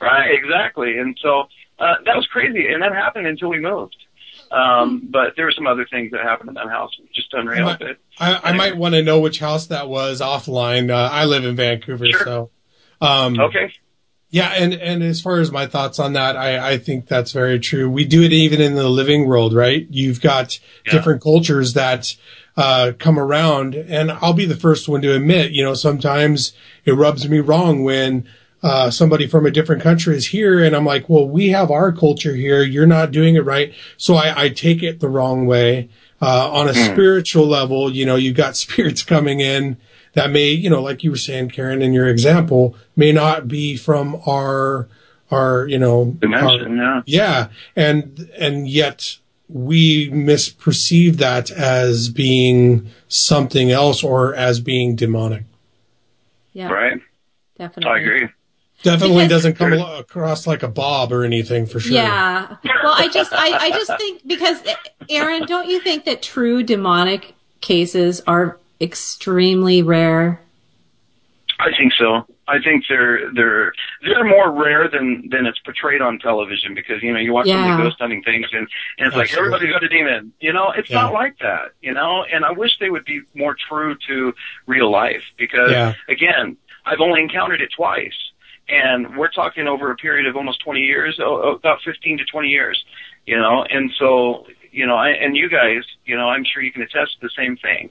Right, 0.00 0.30
exactly. 0.32 0.96
And 0.98 1.18
so 1.20 1.40
uh, 1.80 1.94
that 2.04 2.14
was 2.14 2.24
crazy, 2.30 2.68
and 2.68 2.82
that 2.82 2.92
happened 2.92 3.26
until 3.26 3.48
we 3.48 3.58
moved. 3.58 3.96
Um, 4.52 5.08
but 5.10 5.32
there 5.36 5.44
were 5.44 5.50
some 5.52 5.66
other 5.66 5.86
things 5.90 6.12
that 6.12 6.22
happened 6.22 6.50
in 6.50 6.54
that 6.54 6.68
house, 6.68 6.92
just 7.12 7.34
unreal. 7.34 7.76
But 7.78 7.96
I, 8.18 8.50
I 8.50 8.52
might 8.52 8.76
want 8.76 8.94
to 8.94 9.02
know 9.02 9.18
which 9.18 9.40
house 9.40 9.66
that 9.66 9.88
was 9.88 10.20
offline. 10.20 10.90
Uh, 10.90 11.08
I 11.12 11.24
live 11.24 11.44
in 11.44 11.56
Vancouver, 11.56 12.06
so 12.12 12.50
um, 13.00 13.38
okay, 13.40 13.72
yeah. 14.30 14.50
And 14.56 14.74
and 14.74 15.02
as 15.02 15.20
far 15.20 15.40
as 15.40 15.50
my 15.50 15.66
thoughts 15.66 15.98
on 15.98 16.12
that, 16.14 16.36
I 16.36 16.72
I 16.72 16.78
think 16.78 17.06
that's 17.06 17.32
very 17.32 17.58
true. 17.58 17.90
We 17.90 18.04
do 18.04 18.22
it 18.22 18.32
even 18.32 18.60
in 18.60 18.74
the 18.74 18.88
living 18.88 19.26
world, 19.26 19.54
right? 19.54 19.86
You've 19.90 20.20
got 20.20 20.58
different 20.90 21.22
cultures 21.22 21.74
that 21.74 22.14
uh, 22.56 22.92
come 22.98 23.18
around, 23.18 23.74
and 23.74 24.10
I'll 24.10 24.32
be 24.32 24.44
the 24.46 24.56
first 24.56 24.88
one 24.88 25.00
to 25.02 25.14
admit, 25.14 25.52
you 25.52 25.62
know, 25.62 25.74
sometimes 25.74 26.52
it 26.84 26.92
rubs 26.92 27.28
me 27.28 27.40
wrong 27.40 27.84
when. 27.84 28.28
Uh, 28.60 28.90
somebody 28.90 29.24
from 29.28 29.46
a 29.46 29.52
different 29.52 29.80
country 29.80 30.16
is 30.16 30.26
here 30.26 30.60
and 30.64 30.74
I'm 30.74 30.84
like, 30.84 31.08
well, 31.08 31.28
we 31.28 31.50
have 31.50 31.70
our 31.70 31.92
culture 31.92 32.34
here. 32.34 32.60
You're 32.64 32.88
not 32.88 33.12
doing 33.12 33.36
it 33.36 33.44
right. 33.44 33.72
So 33.96 34.16
I, 34.16 34.46
I 34.46 34.48
take 34.48 34.82
it 34.82 34.98
the 34.98 35.08
wrong 35.08 35.46
way. 35.46 35.90
Uh, 36.20 36.50
on 36.50 36.68
a 36.68 36.74
Hmm. 36.74 36.92
spiritual 36.92 37.46
level, 37.46 37.88
you 37.94 38.04
know, 38.04 38.16
you've 38.16 38.36
got 38.36 38.56
spirits 38.64 39.04
coming 39.04 39.38
in 39.38 39.76
that 40.18 40.30
may, 40.30 40.50
you 40.50 40.68
know, 40.68 40.82
like 40.82 41.04
you 41.04 41.10
were 41.10 41.16
saying, 41.16 41.50
Karen, 41.50 41.80
in 41.82 41.92
your 41.92 42.08
example, 42.08 42.76
may 42.96 43.12
not 43.12 43.48
be 43.48 43.76
from 43.76 44.20
our, 44.26 44.88
our, 45.30 45.66
you 45.68 45.78
know, 45.78 46.16
Dimension, 46.20 46.80
our- 46.80 47.02
yeah. 47.06 47.48
And, 47.76 48.30
and 48.38 48.68
yet 48.68 49.16
we 49.48 50.10
misperceive 50.10 51.16
that 51.16 51.50
as 51.50 52.08
being 52.08 52.88
something 53.08 53.70
else 53.70 54.02
or 54.04 54.34
as 54.34 54.60
being 54.60 54.96
demonic. 54.96 55.44
Yeah. 56.52 56.68
right, 56.70 57.00
Definitely. 57.56 57.92
I 57.92 57.98
agree. 58.02 58.28
Definitely 58.82 59.24
Because- 59.24 59.28
doesn't 59.30 59.54
come 59.54 59.72
alo- 59.74 59.98
across 59.98 60.46
like 60.46 60.62
a 60.62 60.68
Bob 60.68 61.12
or 61.12 61.24
anything 61.24 61.66
for 61.66 61.80
sure. 61.80 61.92
Yeah. 61.94 62.56
Well, 62.82 62.94
I 62.96 63.08
just, 63.08 63.32
I, 63.32 63.52
I 63.66 63.70
just 63.70 63.96
think 63.98 64.26
because, 64.26 64.62
Aaron, 65.08 65.44
don't 65.46 65.68
you 65.68 65.80
think 65.80 66.04
that 66.04 66.22
true 66.22 66.62
demonic 66.62 67.34
cases 67.60 68.20
are 68.26 68.58
extremely 68.80 69.82
rare? 69.82 70.40
I 71.60 71.70
think 71.76 71.92
so. 71.94 72.24
I 72.46 72.60
think 72.62 72.84
they're 72.88 73.32
they're 73.34 73.72
they're 74.02 74.24
more 74.24 74.50
rare 74.52 74.88
than 74.88 75.28
than 75.28 75.44
it's 75.44 75.58
portrayed 75.58 76.00
on 76.00 76.18
television 76.20 76.72
because 76.72 77.02
you 77.02 77.12
know 77.12 77.18
you 77.18 77.32
watch 77.32 77.46
some 77.48 77.64
of 77.70 77.76
the 77.76 77.82
ghost 77.82 77.96
hunting 77.98 78.22
things 78.22 78.46
and 78.52 78.66
and 78.98 79.08
it's 79.08 79.16
like 79.16 79.34
everybody's 79.36 79.72
got 79.72 79.82
a 79.82 79.88
demon. 79.88 80.32
You 80.40 80.52
know, 80.52 80.70
it's 80.70 80.88
Yeah. 80.88 81.02
not 81.02 81.12
like 81.12 81.36
that. 81.40 81.72
You 81.82 81.92
know, 81.92 82.24
and 82.32 82.44
I 82.44 82.52
wish 82.52 82.78
they 82.78 82.90
would 82.90 83.04
be 83.04 83.22
more 83.34 83.56
true 83.68 83.96
to 84.06 84.32
real 84.66 84.90
life 84.90 85.22
because 85.36 85.72
Yeah. 85.72 85.94
again, 86.08 86.56
I've 86.86 87.00
only 87.00 87.20
encountered 87.20 87.60
it 87.60 87.70
twice, 87.76 88.16
and 88.68 89.16
we're 89.16 89.32
talking 89.32 89.66
over 89.66 89.90
a 89.90 89.96
period 89.96 90.26
of 90.26 90.36
almost 90.36 90.60
twenty 90.60 90.82
years, 90.84 91.18
oh, 91.20 91.42
oh, 91.42 91.54
about 91.56 91.82
fifteen 91.82 92.16
to 92.18 92.24
twenty 92.24 92.50
years. 92.50 92.82
You 93.26 93.36
know, 93.36 93.64
and 93.68 93.90
so 93.98 94.46
you 94.70 94.86
know, 94.86 94.96
I, 94.96 95.08
and 95.10 95.36
you 95.36 95.48
guys, 95.48 95.82
you 96.06 96.16
know, 96.16 96.28
I'm 96.28 96.44
sure 96.44 96.62
you 96.62 96.70
can 96.70 96.82
attest 96.82 97.14
to 97.14 97.26
the 97.26 97.30
same 97.36 97.56
thing. 97.56 97.90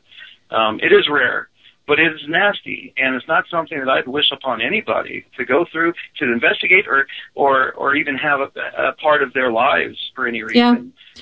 Um, 0.49 0.79
it 0.81 0.91
is 0.91 1.07
rare 1.09 1.49
but 1.87 1.99
it 1.99 2.13
is 2.13 2.21
nasty, 2.27 2.93
and 2.97 3.15
it's 3.15 3.27
not 3.27 3.45
something 3.49 3.79
that 3.79 3.89
I'd 3.89 4.07
wish 4.07 4.25
upon 4.31 4.61
anybody 4.61 5.25
to 5.37 5.45
go 5.45 5.65
through 5.71 5.93
to 6.19 6.31
investigate 6.31 6.85
or 6.85 7.07
or 7.33 7.71
or 7.73 7.95
even 7.95 8.15
have 8.17 8.41
a, 8.41 8.51
a 8.89 8.93
part 8.93 9.23
of 9.23 9.33
their 9.33 9.51
lives 9.51 9.97
for 10.13 10.27
any 10.27 10.43
reason. 10.43 10.57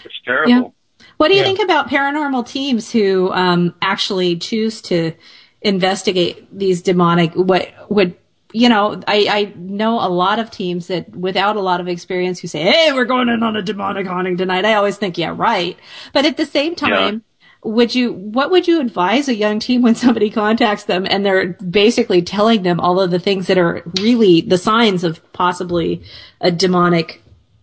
It's 0.03 0.19
terrible. 0.25 0.73
What 1.17 1.29
do 1.29 1.35
you 1.35 1.43
think 1.43 1.59
about 1.59 1.87
paranormal 1.87 2.47
teams 2.47 2.91
who 2.91 3.31
um, 3.31 3.75
actually 3.81 4.37
choose 4.37 4.81
to 4.83 5.13
investigate 5.61 6.47
these 6.57 6.81
demonic? 6.81 7.33
What 7.35 7.71
would 7.89 8.17
you 8.51 8.67
know? 8.67 8.99
I, 9.07 9.27
I 9.29 9.53
know 9.55 9.99
a 9.99 10.09
lot 10.09 10.39
of 10.39 10.49
teams 10.49 10.87
that, 10.87 11.15
without 11.15 11.57
a 11.57 11.61
lot 11.61 11.79
of 11.79 11.87
experience, 11.87 12.39
who 12.39 12.47
say, 12.47 12.63
"Hey, 12.63 12.91
we're 12.91 13.05
going 13.05 13.29
in 13.29 13.43
on 13.43 13.55
a 13.55 13.61
demonic 13.61 14.07
haunting 14.07 14.35
tonight." 14.35 14.65
I 14.65 14.73
always 14.73 14.97
think, 14.97 15.17
"Yeah, 15.17 15.33
right," 15.35 15.77
but 16.11 16.25
at 16.25 16.37
the 16.37 16.45
same 16.45 16.73
time. 16.73 17.23
Would 17.65 17.95
you, 17.95 18.13
what 18.13 18.51
would 18.51 18.67
you 18.67 18.79
advise 18.79 19.27
a 19.27 19.35
young 19.35 19.59
team 19.59 19.81
when 19.81 19.95
somebody 19.95 20.29
contacts 20.29 20.83
them 20.85 21.05
and 21.09 21.25
they're 21.25 21.53
basically 21.53 22.21
telling 22.21 22.63
them 22.63 22.79
all 22.79 22.99
of 23.01 23.11
the 23.11 23.19
things 23.19 23.47
that 23.47 23.57
are 23.57 23.83
really 23.99 24.41
the 24.41 24.57
signs 24.57 25.03
of 25.03 25.19
possibly 25.33 26.03
a 26.41 26.51
demonic 26.51 27.21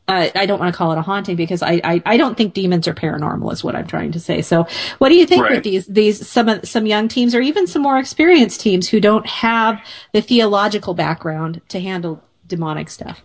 uh, 0.08 0.28
I 0.34 0.46
don't 0.46 0.58
want 0.58 0.74
to 0.74 0.76
call 0.76 0.90
it 0.90 0.98
a 0.98 1.02
haunting 1.02 1.36
because 1.36 1.62
I, 1.62 1.80
I, 1.84 2.02
I 2.04 2.16
don't 2.16 2.36
think 2.36 2.54
demons 2.54 2.88
are 2.88 2.92
paranormal 2.92 3.52
is 3.52 3.62
what 3.62 3.76
I'm 3.76 3.86
trying 3.86 4.10
to 4.12 4.20
say. 4.20 4.42
So 4.42 4.66
what 4.98 5.10
do 5.10 5.14
you 5.14 5.24
think 5.26 5.44
Right. 5.44 5.52
with 5.52 5.62
these, 5.64 5.86
these, 5.86 6.26
some, 6.28 6.48
of- 6.48 6.66
some 6.68 6.86
young 6.86 7.06
teams 7.06 7.36
or 7.36 7.40
even 7.40 7.68
some 7.68 7.82
more 7.82 7.98
experienced 7.98 8.60
teams 8.60 8.88
who 8.88 8.98
don't 9.00 9.24
have 9.26 9.80
the 10.12 10.20
theological 10.20 10.94
background 10.94 11.60
to 11.68 11.78
handle 11.80 12.20
demonic 12.48 12.90
stuff? 12.90 13.22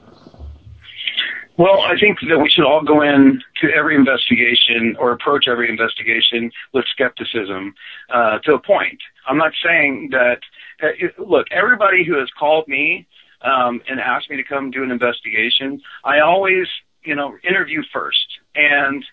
Well, 1.57 1.81
I 1.81 1.99
think 1.99 2.19
that 2.29 2.37
we 2.37 2.49
should 2.49 2.65
all 2.65 2.83
go 2.83 3.01
in 3.01 3.41
to 3.61 3.67
every 3.75 3.95
investigation 3.95 4.95
or 4.99 5.11
approach 5.11 5.45
every 5.47 5.69
investigation 5.69 6.51
with 6.71 6.85
skepticism 6.91 7.73
uh, 8.13 8.37
to 8.43 8.53
a 8.53 8.59
point. 8.59 8.99
I'm 9.27 9.37
not 9.37 9.53
saying 9.65 10.09
that. 10.11 10.39
Uh, 10.81 11.07
look, 11.17 11.47
everybody 11.49 12.05
who 12.05 12.19
has 12.19 12.29
called 12.37 12.67
me 12.67 13.07
um, 13.41 13.81
and 13.89 13.99
asked 13.99 14.29
me 14.29 14.37
to 14.37 14.43
come 14.43 14.69
do 14.69 14.83
an 14.83 14.91
investigation, 14.91 15.81
I 16.03 16.19
always, 16.19 16.67
you 17.03 17.15
know, 17.15 17.35
interview 17.43 17.81
first, 17.91 18.27
and 18.53 19.03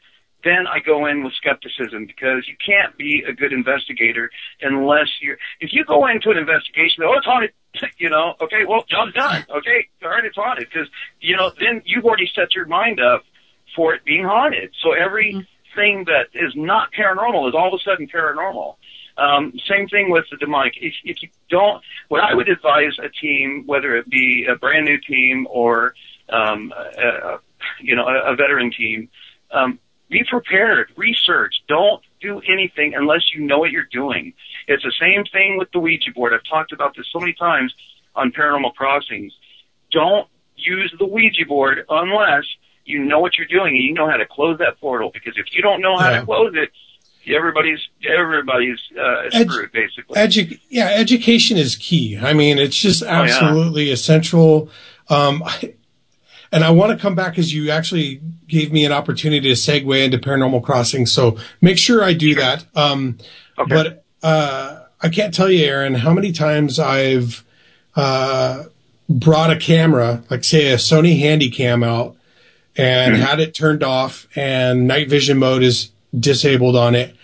then 0.45 0.67
I 0.67 0.79
go 0.81 1.07
in 1.07 1.25
with 1.25 1.33
skepticism 1.35 2.07
because 2.07 2.47
you 2.47 2.57
can't 2.65 2.97
be 2.97 3.25
a 3.27 3.33
good 3.33 3.53
investigator 3.53 4.31
unless 4.61 5.09
you're. 5.21 5.39
If 5.61 5.73
you 5.73 5.85
go 5.85 6.07
into 6.07 6.31
an 6.31 6.39
investigation, 6.39 7.03
oh, 7.05 7.15
it's 7.17 7.27
haunted, 7.27 7.53
you 7.99 8.11
know, 8.11 8.35
okay, 8.41 8.65
well, 8.67 8.85
job's 8.89 9.15
done, 9.15 9.45
okay, 9.51 9.89
all 10.03 10.11
right, 10.11 10.25
it's 10.25 10.37
haunted 10.37 10.69
because 10.73 10.89
you 11.21 11.37
know 11.37 11.51
then 11.59 11.83
you've 11.85 12.05
already 12.05 12.31
set 12.35 12.55
your 12.55 12.67
mind 12.67 13.01
up 13.01 13.25
for 13.75 13.95
it 13.95 14.05
being 14.05 14.25
haunted. 14.25 14.75
So 14.83 14.93
everything 14.93 15.47
that 16.07 16.27
is 16.35 16.53
not 16.55 16.91
paranormal 16.93 17.49
is 17.49 17.55
all 17.55 17.75
of 17.75 17.81
a 17.81 17.83
sudden 17.83 18.07
paranormal. 18.09 18.77
Um, 19.17 19.53
same 19.69 19.89
thing 19.89 20.11
with 20.11 20.25
the 20.31 20.37
demonic. 20.37 20.75
If, 20.81 20.95
if 21.05 21.23
you 21.23 21.29
don't, 21.49 21.83
what 22.09 22.21
I 22.21 22.35
would 22.35 22.49
advise 22.49 22.97
a 23.03 23.09
team, 23.09 23.63
whether 23.67 23.97
it 23.97 24.09
be 24.09 24.47
a 24.51 24.57
brand 24.57 24.87
new 24.87 24.99
team 24.99 25.47
or, 25.49 25.95
um, 26.31 26.73
a, 26.77 27.01
a, 27.01 27.41
you 27.81 27.95
know, 27.95 28.07
a, 28.07 28.33
a 28.33 28.37
veteran 28.37 28.73
team, 28.73 29.09
um, 29.53 29.79
be 30.19 30.23
prepared, 30.31 30.87
research. 30.97 31.55
Don't 31.69 32.01
do 32.21 32.41
anything 32.55 32.95
unless 32.95 33.23
you 33.35 33.41
know 33.45 33.59
what 33.59 33.71
you're 33.73 33.91
doing. 33.93 34.33
It's 34.69 34.83
the 34.83 34.93
same 35.01 35.25
thing 35.33 35.59
with 35.59 35.69
the 35.73 35.81
Ouija 35.81 36.11
board. 36.15 36.33
I've 36.33 36.49
talked 36.49 36.73
about 36.73 36.95
this 36.97 37.07
so 37.13 37.19
many 37.19 37.33
times 37.35 37.75
on 38.15 38.31
Paranormal 38.31 38.75
Crossings. 38.75 39.33
Don't 39.91 40.29
use 40.57 40.95
the 40.99 41.05
Ouija 41.07 41.45
board 41.47 41.85
unless 41.89 42.45
you 42.85 42.99
know 43.05 43.19
what 43.19 43.33
you're 43.37 43.47
doing 43.59 43.75
and 43.75 43.83
you 43.83 43.93
know 43.93 44.09
how 44.09 44.17
to 44.17 44.27
close 44.27 44.59
that 44.59 44.79
portal. 44.81 45.11
Because 45.13 45.35
if 45.37 45.47
you 45.55 45.63
don't 45.63 45.81
know 45.81 45.97
how 45.99 46.11
Yeah. 46.11 46.21
to 46.21 46.25
close 46.27 46.53
it, 46.55 46.71
everybody's 47.35 47.81
everybody's 48.09 48.79
uh, 48.97 49.29
Edu- 49.33 49.51
screwed 49.51 49.73
basically. 49.73 50.15
Edu- 50.21 50.61
yeah, 50.69 50.89
education 50.91 51.57
is 51.57 51.75
key. 51.77 52.19
I 52.21 52.33
mean, 52.35 52.59
it's 52.59 52.77
just 52.77 53.03
Oh, 53.03 53.07
yeah. 53.07 53.23
absolutely 53.23 53.91
essential. 53.91 54.71
Um, 55.09 55.43
I- 55.45 55.75
and 56.55 56.63
I 56.63 56.71
want 56.71 56.97
to 56.97 57.03
come 57.03 57.17
back 57.17 57.37
as 57.37 57.53
you 57.53 57.71
actually 57.71 58.21
gave 58.47 58.73
me 58.73 58.87
an 58.87 58.93
opportunity 58.93 59.49
to 59.49 59.55
segue 59.57 60.05
into 60.05 60.19
paranormal 60.19 60.63
crossing. 60.63 61.05
So 61.05 61.37
make 61.61 61.77
sure 61.77 62.05
I 62.05 62.13
do 62.13 62.37
that. 62.37 62.65
Um, 62.77 63.19
but, 63.69 64.05
uh, 64.23 64.85
I 65.03 65.09
can't 65.09 65.35
tell 65.35 65.51
you, 65.51 65.65
Aaron, 65.65 65.95
how 65.95 66.13
many 66.13 66.31
times 66.31 66.79
I've, 66.79 67.43
uh, 67.97 68.65
brought 69.09 69.51
a 69.51 69.57
camera, 69.57 70.23
like 70.31 70.45
say 70.45 70.71
a 70.71 70.77
Sony 70.77 71.21
Handycam 71.21 71.85
out 71.85 72.17
and 72.77 73.17
had 73.17 73.41
it 73.41 73.53
turned 73.53 73.83
off 73.83 74.29
and 74.37 74.87
night 74.87 75.11
vision 75.11 75.39
mode 75.39 75.65
is 75.65 75.91
disabled 76.17 76.77
on 76.77 76.95
it. 76.95 77.17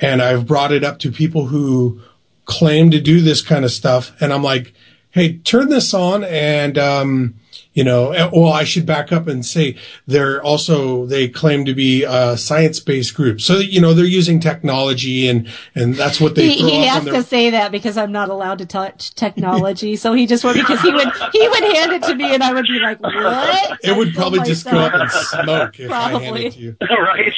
And 0.00 0.22
I've 0.22 0.46
brought 0.46 0.72
it 0.72 0.82
up 0.82 0.98
to 1.00 1.12
people 1.12 1.46
who 1.46 2.00
claim 2.46 2.90
to 2.92 3.00
do 3.02 3.20
this 3.20 3.42
kind 3.42 3.66
of 3.66 3.70
stuff. 3.70 4.12
And 4.18 4.32
I'm 4.32 4.42
like, 4.42 4.72
Hey, 5.10 5.36
turn 5.36 5.68
this 5.68 5.92
on. 5.92 6.24
And, 6.24 6.78
um, 6.78 7.34
you 7.78 7.84
know, 7.84 8.10
eh, 8.10 8.28
well, 8.32 8.52
I 8.52 8.64
should 8.64 8.86
back 8.86 9.12
up 9.12 9.28
and 9.28 9.46
say 9.46 9.76
they're 10.04 10.42
also, 10.42 11.06
they 11.06 11.28
claim 11.28 11.64
to 11.64 11.74
be 11.74 12.02
a 12.02 12.36
science-based 12.36 13.14
group. 13.14 13.40
So, 13.40 13.58
you 13.58 13.80
know, 13.80 13.94
they're 13.94 14.04
using 14.04 14.40
technology 14.40 15.28
and, 15.28 15.48
and 15.76 15.94
that's 15.94 16.20
what 16.20 16.34
they 16.34 16.48
He, 16.48 16.70
he 16.70 16.86
has 16.86 17.04
their 17.04 17.14
to 17.14 17.22
say 17.22 17.50
that 17.50 17.70
because 17.70 17.96
I'm 17.96 18.10
not 18.10 18.30
allowed 18.30 18.58
to 18.58 18.66
touch 18.66 19.14
technology. 19.14 19.94
so 19.94 20.12
he 20.12 20.26
just 20.26 20.42
would, 20.42 20.54
because 20.56 20.80
he 20.80 20.92
would, 20.92 21.06
he 21.30 21.48
would 21.48 21.62
hand 21.62 21.92
it 21.92 22.02
to 22.02 22.16
me 22.16 22.34
and 22.34 22.42
I 22.42 22.52
would 22.52 22.66
be 22.66 22.80
like, 22.80 23.00
what? 23.00 23.78
It 23.84 23.96
would 23.96 24.12
probably 24.12 24.40
just 24.40 24.64
go 24.64 24.76
up 24.76 24.94
and 24.94 25.08
smoke 25.08 25.78
if 25.78 25.92
I 25.92 26.20
handed 26.20 26.46
it 26.46 26.52
to 26.54 26.58
you. 26.58 26.76
right. 26.90 27.32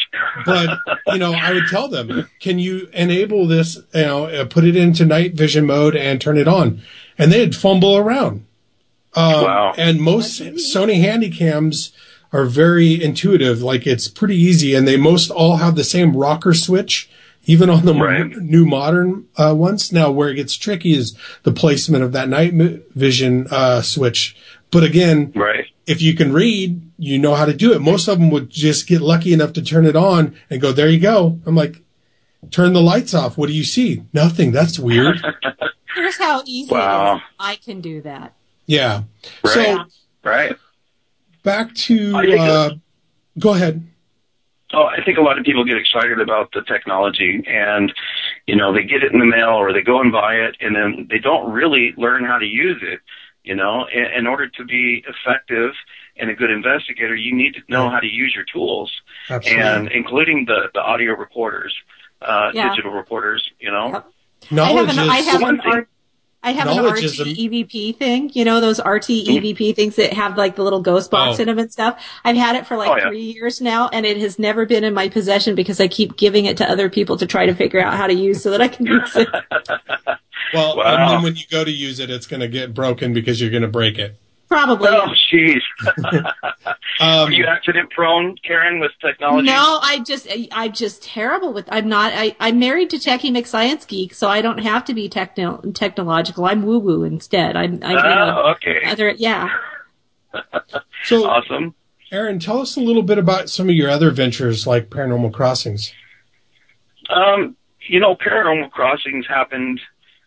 But 0.47 0.79
you 1.09 1.19
know, 1.19 1.35
I 1.35 1.53
would 1.53 1.67
tell 1.67 1.89
them, 1.89 2.31
can 2.41 2.59
you 2.59 2.89
enable 2.95 3.47
this? 3.47 3.77
You 3.93 4.03
know, 4.03 4.25
uh, 4.25 4.47
put 4.47 4.65
it 4.65 4.75
into 4.75 5.05
night 5.05 5.35
vision 5.35 5.67
mode 5.67 5.95
and 5.95 6.19
turn 6.19 6.39
it 6.39 6.49
on, 6.49 6.81
and 7.19 7.31
they'd 7.31 7.55
fumble 7.55 7.99
around. 7.99 8.47
Um, 9.15 9.45
Wow. 9.45 9.75
And 9.77 10.01
most 10.01 10.41
Sony 10.41 11.03
Handycams 11.03 11.93
are 12.33 12.45
very 12.45 13.03
intuitive. 13.03 13.63
Like 13.63 13.87
it's 13.87 14.09
pretty 14.09 14.37
easy, 14.37 14.75
and 14.75 14.87
they 14.87 14.97
most 14.97 15.31
all 15.31 15.57
have 15.57 15.75
the 15.75 15.85
same 15.85 16.17
rocker 16.17 16.55
switch, 16.55 17.11
even 17.45 17.71
on 17.71 17.85
the 17.85 17.95
right. 17.95 18.37
new 18.37 18.65
modern 18.65 19.27
uh, 19.37 19.55
ones. 19.55 19.93
Now, 19.93 20.11
where 20.11 20.29
it 20.29 20.37
gets 20.37 20.57
tricky 20.57 20.95
is 20.95 21.17
the 21.43 21.53
placement 21.53 22.05
of 22.05 22.13
that 22.13 22.29
night 22.29 22.53
vision 22.95 23.47
uh, 23.51 23.83
switch. 23.83 24.37
But 24.71 24.85
again, 24.85 25.33
right. 25.35 25.67
if 25.87 26.01
you 26.01 26.15
can 26.15 26.33
read, 26.33 26.81
you 26.97 27.19
know 27.19 27.35
how 27.35 27.45
to 27.45 27.55
do 27.55 27.73
it. 27.73 27.81
Most 27.81 28.07
of 28.07 28.19
them 28.19 28.31
would 28.31 28.51
just 28.51 28.87
get 28.87 29.01
lucky 29.01 29.33
enough 29.33 29.53
to 29.55 29.63
turn 29.63 29.87
it 29.87 29.97
on 29.97 30.37
and 30.49 30.61
go, 30.61 30.73
"There 30.73 30.89
you 30.89 31.01
go." 31.01 31.41
I'm 31.47 31.57
like, 31.57 31.83
"Turn 32.51 32.73
the 32.73 32.81
lights 32.81 33.15
off. 33.15 33.37
What 33.37 33.49
do 33.49 33.55
you 33.55 33.65
see? 33.65 34.05
Nothing. 34.13 34.53
That's 34.53 34.79
weird." 34.79 35.21
Here's 35.97 36.19
how 36.19 36.43
easy 36.47 36.71
wow. 36.71 37.15
it 37.15 37.17
is. 37.17 37.23
I 37.41 37.57
can 37.57 37.81
do 37.81 38.01
that. 38.03 38.35
Yeah. 38.71 39.03
Right. 39.45 39.53
So, 39.55 39.85
right. 40.23 40.57
Back 41.43 41.75
to, 41.75 42.17
uh, 42.17 42.71
go 43.37 43.55
ahead. 43.55 43.85
Oh, 44.73 44.85
I 44.85 45.03
think 45.03 45.19
a 45.19 45.23
lot 45.23 45.37
of 45.41 45.45
people 45.45 45.65
get 45.65 45.77
excited 45.77 46.21
about 46.21 46.53
the 46.53 46.63
technology 46.63 47.43
and, 47.49 47.93
you 48.47 48.55
know, 48.55 48.73
they 48.73 48.85
get 48.85 49.03
it 49.03 49.13
in 49.13 49.19
the 49.19 49.25
mail 49.27 49.49
or 49.55 49.73
they 49.73 49.83
go 49.83 50.01
and 50.01 50.13
buy 50.13 50.35
it 50.37 50.57
and 50.61 50.77
then 50.77 51.09
they 51.11 51.19
don't 51.19 51.51
really 51.51 51.93
learn 51.97 52.25
how 52.25 52.39
to 52.39 52.47
use 52.47 52.81
it. 52.81 53.01
You 53.43 53.57
know, 53.57 53.87
in, 53.93 54.05
in 54.19 54.27
order 54.29 54.47
to 54.49 54.65
be 54.65 55.03
effective 55.09 55.73
and 56.17 56.31
a 56.31 56.35
good 56.35 56.51
investigator, 56.51 57.17
you 57.17 57.35
need 57.35 57.55
to 57.55 57.63
know 57.69 57.91
how 57.91 57.99
to 57.99 58.07
use 58.07 58.33
your 58.37 58.45
tools 58.45 58.93
Absolutely. 59.29 59.65
and 59.65 59.91
including 59.91 60.45
the, 60.45 60.69
the 60.75 60.81
audio 60.81 61.15
recorders, 61.17 61.75
uh, 62.23 62.53
Yeah. 62.55 62.69
digital 62.69 62.93
recorders, 62.93 63.51
you 63.59 63.73
know. 63.73 63.89
Yep. 63.95 64.07
Knowledge 64.53 64.91
I 64.91 64.93
have 64.93 64.99
an, 64.99 65.11
I 65.11 65.17
have 65.33 65.43
One 65.43 65.55
an 65.57 65.61
thing- 65.63 65.73
art, 65.73 65.89
I 66.43 66.53
have 66.53 66.69
an 66.69 66.85
RT 66.85 67.03
EVP 67.03 67.97
thing. 67.97 68.31
You 68.33 68.45
know 68.45 68.61
those 68.61 68.79
RT 68.81 69.09
EVP 69.09 69.57
mm-hmm. 69.57 69.73
things 69.75 69.97
that 69.97 70.13
have 70.15 70.39
like 70.39 70.57
the 70.57 70.63
little 70.65 70.81
ghost 70.81 71.11
box 71.11 71.39
Oh. 71.39 71.43
in 71.43 71.49
them 71.49 71.59
and 71.59 71.71
stuff. 71.71 72.03
I've 72.25 72.37
had 72.37 72.57
it 72.57 72.67
for 72.67 72.77
like 72.77 72.91
Oh, 72.91 72.97
yeah. 72.97 73.09
three 73.09 73.33
years 73.33 73.61
now, 73.61 73.89
and 73.93 74.07
it 74.07 74.17
has 74.19 74.39
never 74.39 74.65
been 74.65 74.83
in 74.83 74.95
my 74.95 75.09
possession 75.09 75.55
because 75.55 75.81
I 75.81 75.89
keep 75.89 76.17
giving 76.17 76.47
it 76.47 76.57
to 76.57 76.71
other 76.71 76.89
people 76.89 77.17
to 77.19 77.27
try 77.27 77.45
to 77.47 77.55
figure 77.55 77.81
out 77.81 77.95
how 77.95 78.07
to 78.07 78.15
use 78.15 78.43
so 78.43 78.51
that 78.53 78.63
I 78.63 78.69
can 78.69 78.87
use 78.87 79.15
it. 79.17 79.29
Well, 80.55 80.79
Wow. 80.79 80.83
and 80.85 81.11
then 81.13 81.23
when 81.23 81.37
you 81.37 81.45
go 81.51 81.65
to 81.65 81.71
use 81.71 82.01
it, 82.01 82.11
it's 82.11 82.27
going 82.27 82.41
to 82.41 82.49
get 82.49 82.73
broken 82.75 83.13
because 83.13 83.41
you're 83.41 83.51
going 83.51 83.63
to 83.63 83.69
break 83.69 83.99
it. 83.99 84.17
Probably. 84.51 84.89
Oh, 84.89 85.15
jeez. 85.33 85.63
Um, 86.99 87.29
Are 87.29 87.33
you 87.33 87.47
accident 87.47 87.89
prone, 87.91 88.37
Karen, 88.47 88.79
with 88.79 88.91
technology? 89.01 89.47
No, 89.47 89.79
I 89.81 90.01
just 90.01 90.27
I, 90.31 90.49
I'm 90.53 90.73
just 90.73 91.03
terrible 91.03 91.53
with. 91.55 91.67
I'm 91.73 91.89
not. 91.89 92.13
I 92.15 92.37
I'm 92.39 92.59
married 92.59 92.91
to 92.91 92.97
Techie 92.97 93.31
McScience 93.31 93.87
Geek, 93.89 94.13
so 94.13 94.29
I 94.29 94.43
don't 94.43 94.59
have 94.59 94.85
to 94.85 94.93
be 94.93 95.09
techno 95.09 95.63
technological. 95.73 96.45
I'm 96.45 96.63
woo 96.63 96.79
woo 96.79 97.05
instead. 97.05 97.57
I'm. 97.57 97.83
I, 97.83 97.91
you 97.91 97.95
know, 97.97 98.43
Oh, 98.45 98.51
okay. 98.51 98.81
Other, 98.85 99.11
yeah. 99.13 99.49
So, 101.05 101.27
Awesome. 101.27 101.75
Aaron, 102.13 102.39
tell 102.39 102.61
us 102.61 102.77
a 102.77 102.81
little 102.81 103.03
bit 103.03 103.17
about 103.17 103.49
some 103.49 103.71
of 103.71 103.75
your 103.75 103.89
other 103.89 104.11
ventures 104.11 104.67
like 104.67 104.91
Paranormal 104.91 105.33
Crossings. 105.33 105.95
Um, 107.09 107.57
you 107.89 107.99
know, 108.01 108.15
Paranormal 108.15 108.71
Crossings 108.71 109.27
happened 109.27 109.81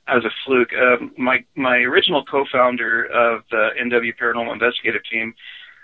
as 0.07 0.23
a 0.25 0.29
fluke. 0.45 0.69
Uh, 0.73 1.05
my 1.17 1.43
my 1.55 1.77
original 1.77 2.23
co-founder 2.25 3.05
of 3.05 3.43
the 3.51 3.69
NW 3.81 4.11
Paranormal 4.21 4.53
Investigative 4.53 5.01
Team, 5.11 5.33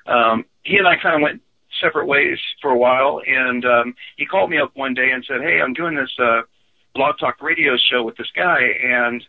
um, 0.07 0.45
he 0.63 0.77
and 0.77 0.87
I 0.87 0.95
kind 1.01 1.15
of 1.15 1.21
went 1.21 1.41
separate 1.81 2.07
ways 2.07 2.37
for 2.61 2.71
a 2.71 2.77
while, 2.77 3.21
and 3.25 3.63
um, 3.65 3.95
he 4.17 4.25
called 4.25 4.49
me 4.49 4.59
up 4.59 4.71
one 4.75 4.93
day 4.93 5.11
and 5.13 5.23
said, 5.25 5.41
"Hey, 5.41 5.61
I'm 5.61 5.73
doing 5.73 5.95
this 5.95 6.11
uh, 6.19 6.41
blog 6.95 7.17
talk 7.19 7.41
radio 7.41 7.73
show 7.91 8.03
with 8.03 8.17
this 8.17 8.31
guy, 8.35 8.59
and 8.83 9.23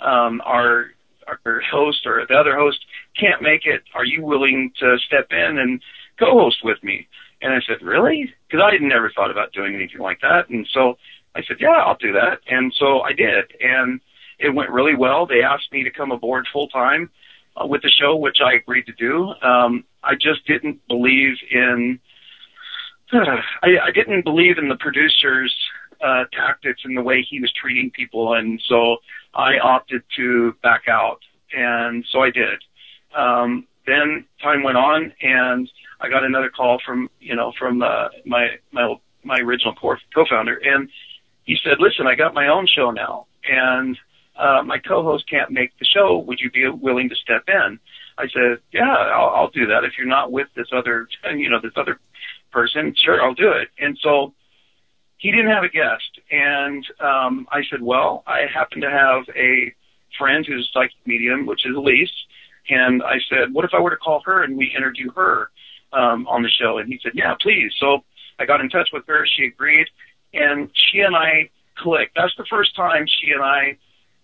um, 0.00 0.42
our 0.44 0.86
our 1.26 1.60
host 1.70 2.04
or 2.04 2.24
the 2.28 2.34
other 2.34 2.56
host 2.56 2.78
can't 3.18 3.40
make 3.40 3.64
it. 3.64 3.82
Are 3.94 4.04
you 4.04 4.22
willing 4.24 4.72
to 4.80 4.96
step 5.06 5.28
in 5.30 5.58
and 5.58 5.80
co-host 6.18 6.58
with 6.64 6.82
me?" 6.82 7.06
And 7.40 7.52
I 7.52 7.60
said, 7.66 7.84
"Really?" 7.84 8.32
Because 8.48 8.62
I 8.66 8.72
had 8.72 8.82
never 8.82 9.10
thought 9.10 9.30
about 9.30 9.52
doing 9.52 9.74
anything 9.74 10.00
like 10.00 10.20
that, 10.20 10.50
and 10.50 10.66
so 10.72 10.98
I 11.34 11.42
said, 11.46 11.56
"Yeah, 11.60 11.82
I'll 11.86 11.96
do 11.96 12.12
that." 12.12 12.40
And 12.48 12.74
so 12.78 13.00
I 13.00 13.12
did, 13.12 13.44
and 13.60 14.00
it 14.44 14.54
went 14.54 14.70
really 14.70 14.94
well. 14.94 15.26
They 15.26 15.42
asked 15.42 15.72
me 15.72 15.82
to 15.84 15.90
come 15.90 16.12
aboard 16.12 16.46
full 16.52 16.68
time 16.68 17.10
uh, 17.56 17.66
with 17.66 17.82
the 17.82 17.90
show, 17.90 18.14
which 18.16 18.38
I 18.44 18.54
agreed 18.54 18.86
to 18.86 18.92
do. 18.92 19.32
Um, 19.42 19.84
I 20.02 20.14
just 20.14 20.46
didn't 20.46 20.86
believe 20.86 21.36
in. 21.50 21.98
I, 23.12 23.68
I 23.86 23.90
didn't 23.92 24.24
believe 24.24 24.58
in 24.58 24.68
the 24.68 24.76
producer's 24.76 25.54
uh, 26.04 26.24
tactics 26.32 26.82
and 26.84 26.96
the 26.96 27.02
way 27.02 27.22
he 27.28 27.40
was 27.40 27.52
treating 27.52 27.90
people, 27.90 28.34
and 28.34 28.60
so 28.68 28.98
I 29.34 29.58
opted 29.62 30.02
to 30.16 30.54
back 30.62 30.82
out, 30.88 31.20
and 31.56 32.04
so 32.10 32.20
I 32.20 32.30
did. 32.30 32.62
Um, 33.16 33.66
then 33.86 34.24
time 34.42 34.62
went 34.62 34.76
on, 34.76 35.12
and 35.22 35.70
I 36.00 36.08
got 36.10 36.24
another 36.24 36.50
call 36.50 36.80
from 36.84 37.08
you 37.20 37.34
know 37.34 37.52
from 37.58 37.82
uh, 37.82 38.08
my 38.26 38.48
my 38.72 38.94
my 39.22 39.38
original 39.38 39.74
co- 39.74 39.96
co-founder, 40.14 40.60
and 40.62 40.90
he 41.44 41.56
said, 41.64 41.78
"Listen, 41.78 42.06
I 42.06 42.14
got 42.14 42.34
my 42.34 42.48
own 42.48 42.66
show 42.66 42.90
now, 42.90 43.26
and 43.48 43.96
uh, 44.36 44.62
my 44.64 44.78
co-host 44.78 45.28
can't 45.28 45.50
make 45.50 45.70
the 45.78 45.84
show. 45.84 46.18
Would 46.18 46.40
you 46.40 46.50
be 46.50 46.68
willing 46.68 47.08
to 47.08 47.14
step 47.16 47.44
in?" 47.48 47.78
I 48.18 48.24
said, 48.28 48.58
"Yeah, 48.72 48.90
I'll, 48.90 49.30
I'll 49.30 49.50
do 49.50 49.66
that. 49.66 49.84
If 49.84 49.92
you're 49.98 50.06
not 50.06 50.32
with 50.32 50.48
this 50.56 50.68
other, 50.72 51.08
you 51.36 51.50
know, 51.50 51.60
this 51.62 51.72
other 51.76 51.98
person, 52.52 52.94
sure, 52.96 53.22
I'll 53.22 53.34
do 53.34 53.50
it." 53.50 53.68
And 53.78 53.98
so 54.02 54.34
he 55.18 55.30
didn't 55.30 55.50
have 55.50 55.64
a 55.64 55.68
guest, 55.68 56.20
and 56.30 56.84
um, 57.00 57.46
I 57.50 57.62
said, 57.70 57.82
"Well, 57.82 58.22
I 58.26 58.42
happen 58.52 58.80
to 58.82 58.90
have 58.90 59.24
a 59.36 59.72
friend 60.18 60.44
who's 60.46 60.68
a 60.68 60.78
psychic 60.78 60.96
medium, 61.06 61.46
which 61.46 61.66
is 61.66 61.76
Elise." 61.76 62.12
And 62.68 63.02
I 63.02 63.16
said, 63.28 63.52
"What 63.52 63.64
if 63.64 63.72
I 63.74 63.80
were 63.80 63.90
to 63.90 63.96
call 63.96 64.22
her 64.24 64.42
and 64.42 64.56
we 64.56 64.74
interview 64.76 65.10
her 65.12 65.50
um, 65.92 66.26
on 66.26 66.42
the 66.42 66.50
show?" 66.50 66.78
And 66.78 66.88
he 66.88 66.98
said, 67.02 67.12
"Yeah, 67.14 67.34
please." 67.40 67.72
So 67.78 68.04
I 68.38 68.46
got 68.46 68.60
in 68.60 68.68
touch 68.68 68.88
with 68.92 69.04
her. 69.06 69.26
She 69.36 69.44
agreed, 69.44 69.86
and 70.32 70.70
she 70.74 71.00
and 71.00 71.16
I 71.16 71.50
clicked. 71.76 72.14
That's 72.16 72.34
the 72.36 72.46
first 72.48 72.74
time 72.76 73.06
she 73.06 73.32
and 73.32 73.42
I 73.42 73.76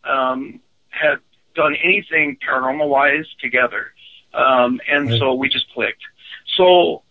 um, 0.04 0.60
had 0.88 1.18
done 1.54 1.76
anything 1.82 2.38
paranormal 2.46 2.88
wise 2.88 3.26
together, 3.40 3.92
um, 4.34 4.80
and 4.88 5.10
so 5.18 5.34
we 5.34 5.48
just 5.48 5.72
clicked. 5.72 6.02
So 6.56 7.02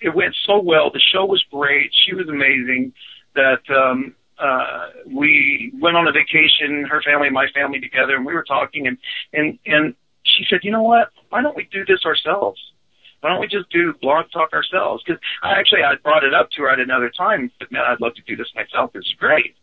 it 0.00 0.14
went 0.14 0.34
so 0.44 0.58
well. 0.60 0.90
The 0.90 1.00
show 1.00 1.24
was 1.24 1.44
great. 1.50 1.92
She 2.06 2.14
was 2.14 2.28
amazing. 2.28 2.92
That 3.34 3.68
um, 3.70 4.14
uh, 4.38 4.88
we 5.06 5.72
went 5.78 5.96
on 5.96 6.06
a 6.08 6.12
vacation, 6.12 6.84
her 6.84 7.02
family 7.02 7.28
and 7.28 7.34
my 7.34 7.46
family 7.54 7.80
together, 7.80 8.16
and 8.16 8.24
we 8.24 8.34
were 8.34 8.44
talking, 8.44 8.86
and 8.86 8.98
and 9.32 9.58
and 9.66 9.94
she 10.24 10.44
said, 10.48 10.60
"You 10.62 10.72
know 10.72 10.82
what? 10.82 11.10
Why 11.30 11.42
don't 11.42 11.56
we 11.56 11.68
do 11.70 11.84
this 11.84 12.04
ourselves? 12.04 12.60
Why 13.20 13.30
don't 13.30 13.40
we 13.40 13.46
just 13.46 13.70
do 13.70 13.94
blog 14.00 14.30
talk 14.32 14.52
ourselves?" 14.52 15.02
Because 15.04 15.20
I 15.42 15.52
actually 15.52 15.82
I 15.82 15.96
brought 15.96 16.24
it 16.24 16.34
up 16.34 16.50
to 16.52 16.62
her 16.62 16.70
at 16.70 16.80
another 16.80 17.10
time. 17.10 17.50
But 17.58 17.72
man, 17.72 17.82
I'd 17.86 18.00
love 18.00 18.14
to 18.14 18.22
do 18.22 18.36
this 18.36 18.48
myself. 18.54 18.90
It's 18.94 19.12
great. 19.18 19.54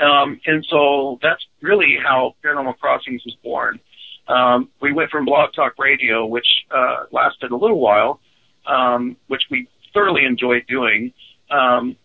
Um, 0.00 0.40
and 0.46 0.64
so 0.68 1.18
that's 1.22 1.44
really 1.62 1.96
how 2.02 2.34
Paranormal 2.44 2.78
Crossings 2.78 3.22
was 3.24 3.34
born. 3.42 3.80
Um, 4.28 4.68
we 4.80 4.92
went 4.92 5.10
from 5.10 5.24
Blog 5.24 5.52
Talk 5.54 5.74
Radio, 5.78 6.26
which 6.26 6.46
uh, 6.74 7.04
lasted 7.12 7.52
a 7.52 7.56
little 7.56 7.78
while, 7.80 8.20
um, 8.66 9.16
which 9.28 9.42
we 9.50 9.68
thoroughly 9.94 10.24
enjoyed 10.24 10.64
doing. 10.68 11.12
Um, 11.50 11.96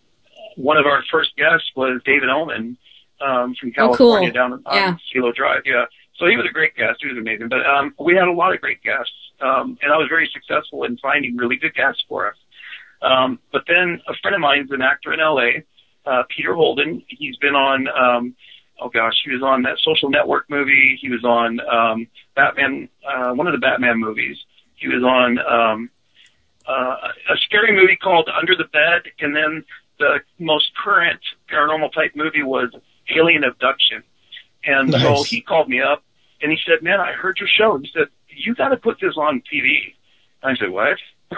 one 0.56 0.76
of 0.76 0.86
our 0.86 1.02
first 1.10 1.36
guests 1.36 1.70
was 1.74 2.00
David 2.04 2.28
Oman 2.30 2.76
um, 3.20 3.54
from 3.60 3.72
Oh, 3.78 3.94
cool. 3.94 4.12
California 4.14 4.32
down 4.32 4.52
on 4.52 4.62
Yeah. 4.72 4.96
Silo 5.12 5.32
Drive. 5.32 5.62
Yeah, 5.66 5.84
so 6.16 6.26
he 6.26 6.36
was 6.36 6.46
a 6.48 6.52
great 6.52 6.76
guest. 6.76 6.98
He 7.02 7.08
was 7.08 7.18
amazing. 7.18 7.48
But 7.48 7.66
um, 7.66 7.94
we 7.98 8.14
had 8.14 8.28
a 8.28 8.32
lot 8.32 8.54
of 8.54 8.60
great 8.60 8.82
guests, 8.82 9.12
um, 9.40 9.76
and 9.82 9.92
I 9.92 9.96
was 9.96 10.06
very 10.08 10.30
successful 10.32 10.84
in 10.84 10.96
finding 10.98 11.36
really 11.36 11.56
good 11.56 11.74
guests 11.74 12.04
for 12.08 12.28
us. 12.30 12.36
Um, 13.02 13.40
but 13.52 13.62
then 13.66 14.00
a 14.06 14.14
friend 14.22 14.34
of 14.36 14.40
mine 14.40 14.60
is 14.64 14.70
an 14.70 14.80
actor 14.82 15.12
in 15.12 15.18
LA, 15.18 15.62
uh, 16.06 16.22
Peter 16.28 16.54
Holden. 16.54 17.02
He's 17.08 17.36
been 17.36 17.54
on, 17.54 17.88
um, 17.88 18.34
oh 18.80 18.88
gosh, 18.88 19.14
he 19.24 19.32
was 19.32 19.42
on 19.42 19.62
that 19.62 19.78
Social 19.78 20.10
Network 20.10 20.48
movie. 20.50 20.98
He 21.00 21.08
was 21.08 21.24
on 21.24 21.60
um, 21.60 22.06
Batman, 22.34 22.88
uh, 23.06 23.32
one 23.32 23.46
of 23.46 23.52
the 23.52 23.58
Batman 23.58 23.98
movies. 23.98 24.38
He 24.74 24.88
was 24.88 25.02
on 25.02 25.38
um, 25.38 25.90
uh, 26.66 26.96
a 27.30 27.36
scary 27.44 27.74
movie 27.74 27.96
called 27.96 28.28
Under 28.28 28.56
the 28.56 28.64
Bed, 28.64 29.02
and 29.20 29.34
then 29.34 29.64
the 29.98 30.20
most 30.38 30.72
current 30.82 31.20
paranormal 31.50 31.92
type 31.92 32.12
movie 32.14 32.42
was 32.42 32.70
Alien 33.16 33.44
Abduction. 33.44 34.02
And 34.64 34.92
so 34.92 35.22
he 35.22 35.40
called 35.40 35.68
me 35.68 35.80
up 35.80 36.04
and 36.40 36.50
he 36.50 36.58
said, 36.66 36.82
"Man, 36.82 37.00
I 37.00 37.12
heard 37.12 37.38
your 37.38 37.48
show." 37.48 37.78
He 37.78 37.90
said, 37.92 38.08
"You 38.28 38.54
got 38.54 38.68
to 38.68 38.76
put 38.76 39.00
this 39.00 39.16
on 39.16 39.42
TV." 39.52 39.94
And 40.42 40.52
I 40.52 40.56
said, 40.56 40.70
"What?" 40.70 40.98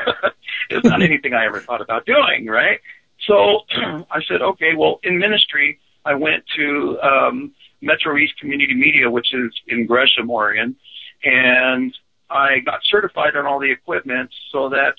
it's 0.70 0.84
not 0.84 1.02
anything 1.02 1.34
I 1.34 1.46
ever 1.46 1.60
thought 1.60 1.80
about 1.80 2.04
doing, 2.06 2.46
right? 2.46 2.80
So 3.26 3.60
I 4.10 4.20
said, 4.28 4.42
"Okay, 4.42 4.74
well, 4.76 5.00
in 5.02 5.18
ministry, 5.18 5.78
I 6.04 6.14
went 6.14 6.44
to 6.56 6.98
um, 7.02 7.52
Metro 7.80 8.16
East 8.16 8.34
Community 8.38 8.74
Media, 8.74 9.10
which 9.10 9.32
is 9.32 9.52
in 9.68 9.86
Gresham, 9.86 10.30
Oregon, 10.30 10.76
and 11.22 11.94
I 12.30 12.60
got 12.64 12.80
certified 12.90 13.36
on 13.36 13.46
all 13.46 13.60
the 13.60 13.70
equipment 13.70 14.30
so 14.52 14.68
that 14.70 14.94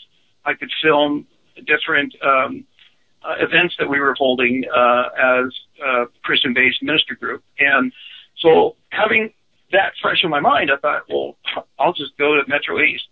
I 0.45 0.53
could 0.53 0.71
film 0.81 1.27
different 1.65 2.13
um, 2.23 2.65
uh, 3.23 3.35
events 3.39 3.75
that 3.79 3.89
we 3.89 3.99
were 3.99 4.13
holding 4.17 4.63
uh, 4.75 5.03
as 5.17 5.53
a 5.83 6.05
Christian-based 6.23 6.83
ministry 6.83 7.15
group. 7.15 7.43
And 7.59 7.91
so 8.39 8.75
having 8.89 9.31
that 9.71 9.93
fresh 10.01 10.23
in 10.23 10.29
my 10.29 10.39
mind, 10.39 10.69
I 10.71 10.77
thought, 10.77 11.03
well, 11.09 11.37
I'll 11.79 11.93
just 11.93 12.17
go 12.17 12.35
to 12.35 12.43
Metro 12.47 12.79
East. 12.81 13.05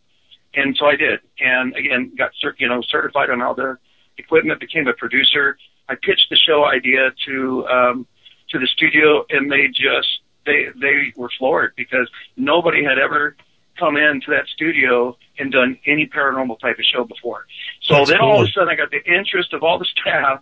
and 0.53 0.75
so 0.77 0.85
I 0.85 0.95
did, 0.95 1.19
and 1.39 1.75
again 1.75 2.11
got 2.17 2.31
cert- 2.43 2.59
you 2.59 2.67
know 2.67 2.81
certified 2.89 3.29
on 3.29 3.41
all 3.41 3.55
the 3.55 3.77
equipment, 4.17 4.59
became 4.59 4.87
a 4.87 4.93
producer. 4.93 5.57
I 5.89 5.95
pitched 5.95 6.27
the 6.29 6.37
show 6.37 6.65
idea 6.65 7.11
to 7.25 7.67
um, 7.67 8.07
to 8.49 8.59
the 8.59 8.67
studio, 8.67 9.25
and 9.29 9.51
they 9.51 9.67
just 9.67 10.19
they 10.45 10.67
they 10.79 11.13
were 11.15 11.29
floored 11.37 11.73
because 11.75 12.09
nobody 12.37 12.83
had 12.83 12.99
ever 12.99 13.35
come 13.77 13.97
into 13.97 14.31
that 14.31 14.45
studio 14.53 15.17
and 15.39 15.51
done 15.51 15.77
any 15.85 16.07
paranormal 16.07 16.59
type 16.59 16.77
of 16.77 16.85
show 16.85 17.03
before. 17.03 17.45
So 17.81 17.95
That's 17.95 18.11
then 18.11 18.19
all 18.21 18.41
of 18.41 18.47
a 18.47 18.51
sudden 18.51 18.69
I 18.69 18.75
got 18.75 18.91
the 18.91 19.03
interest 19.03 19.53
of 19.53 19.63
all 19.63 19.79
the 19.79 19.85
staff, 19.85 20.41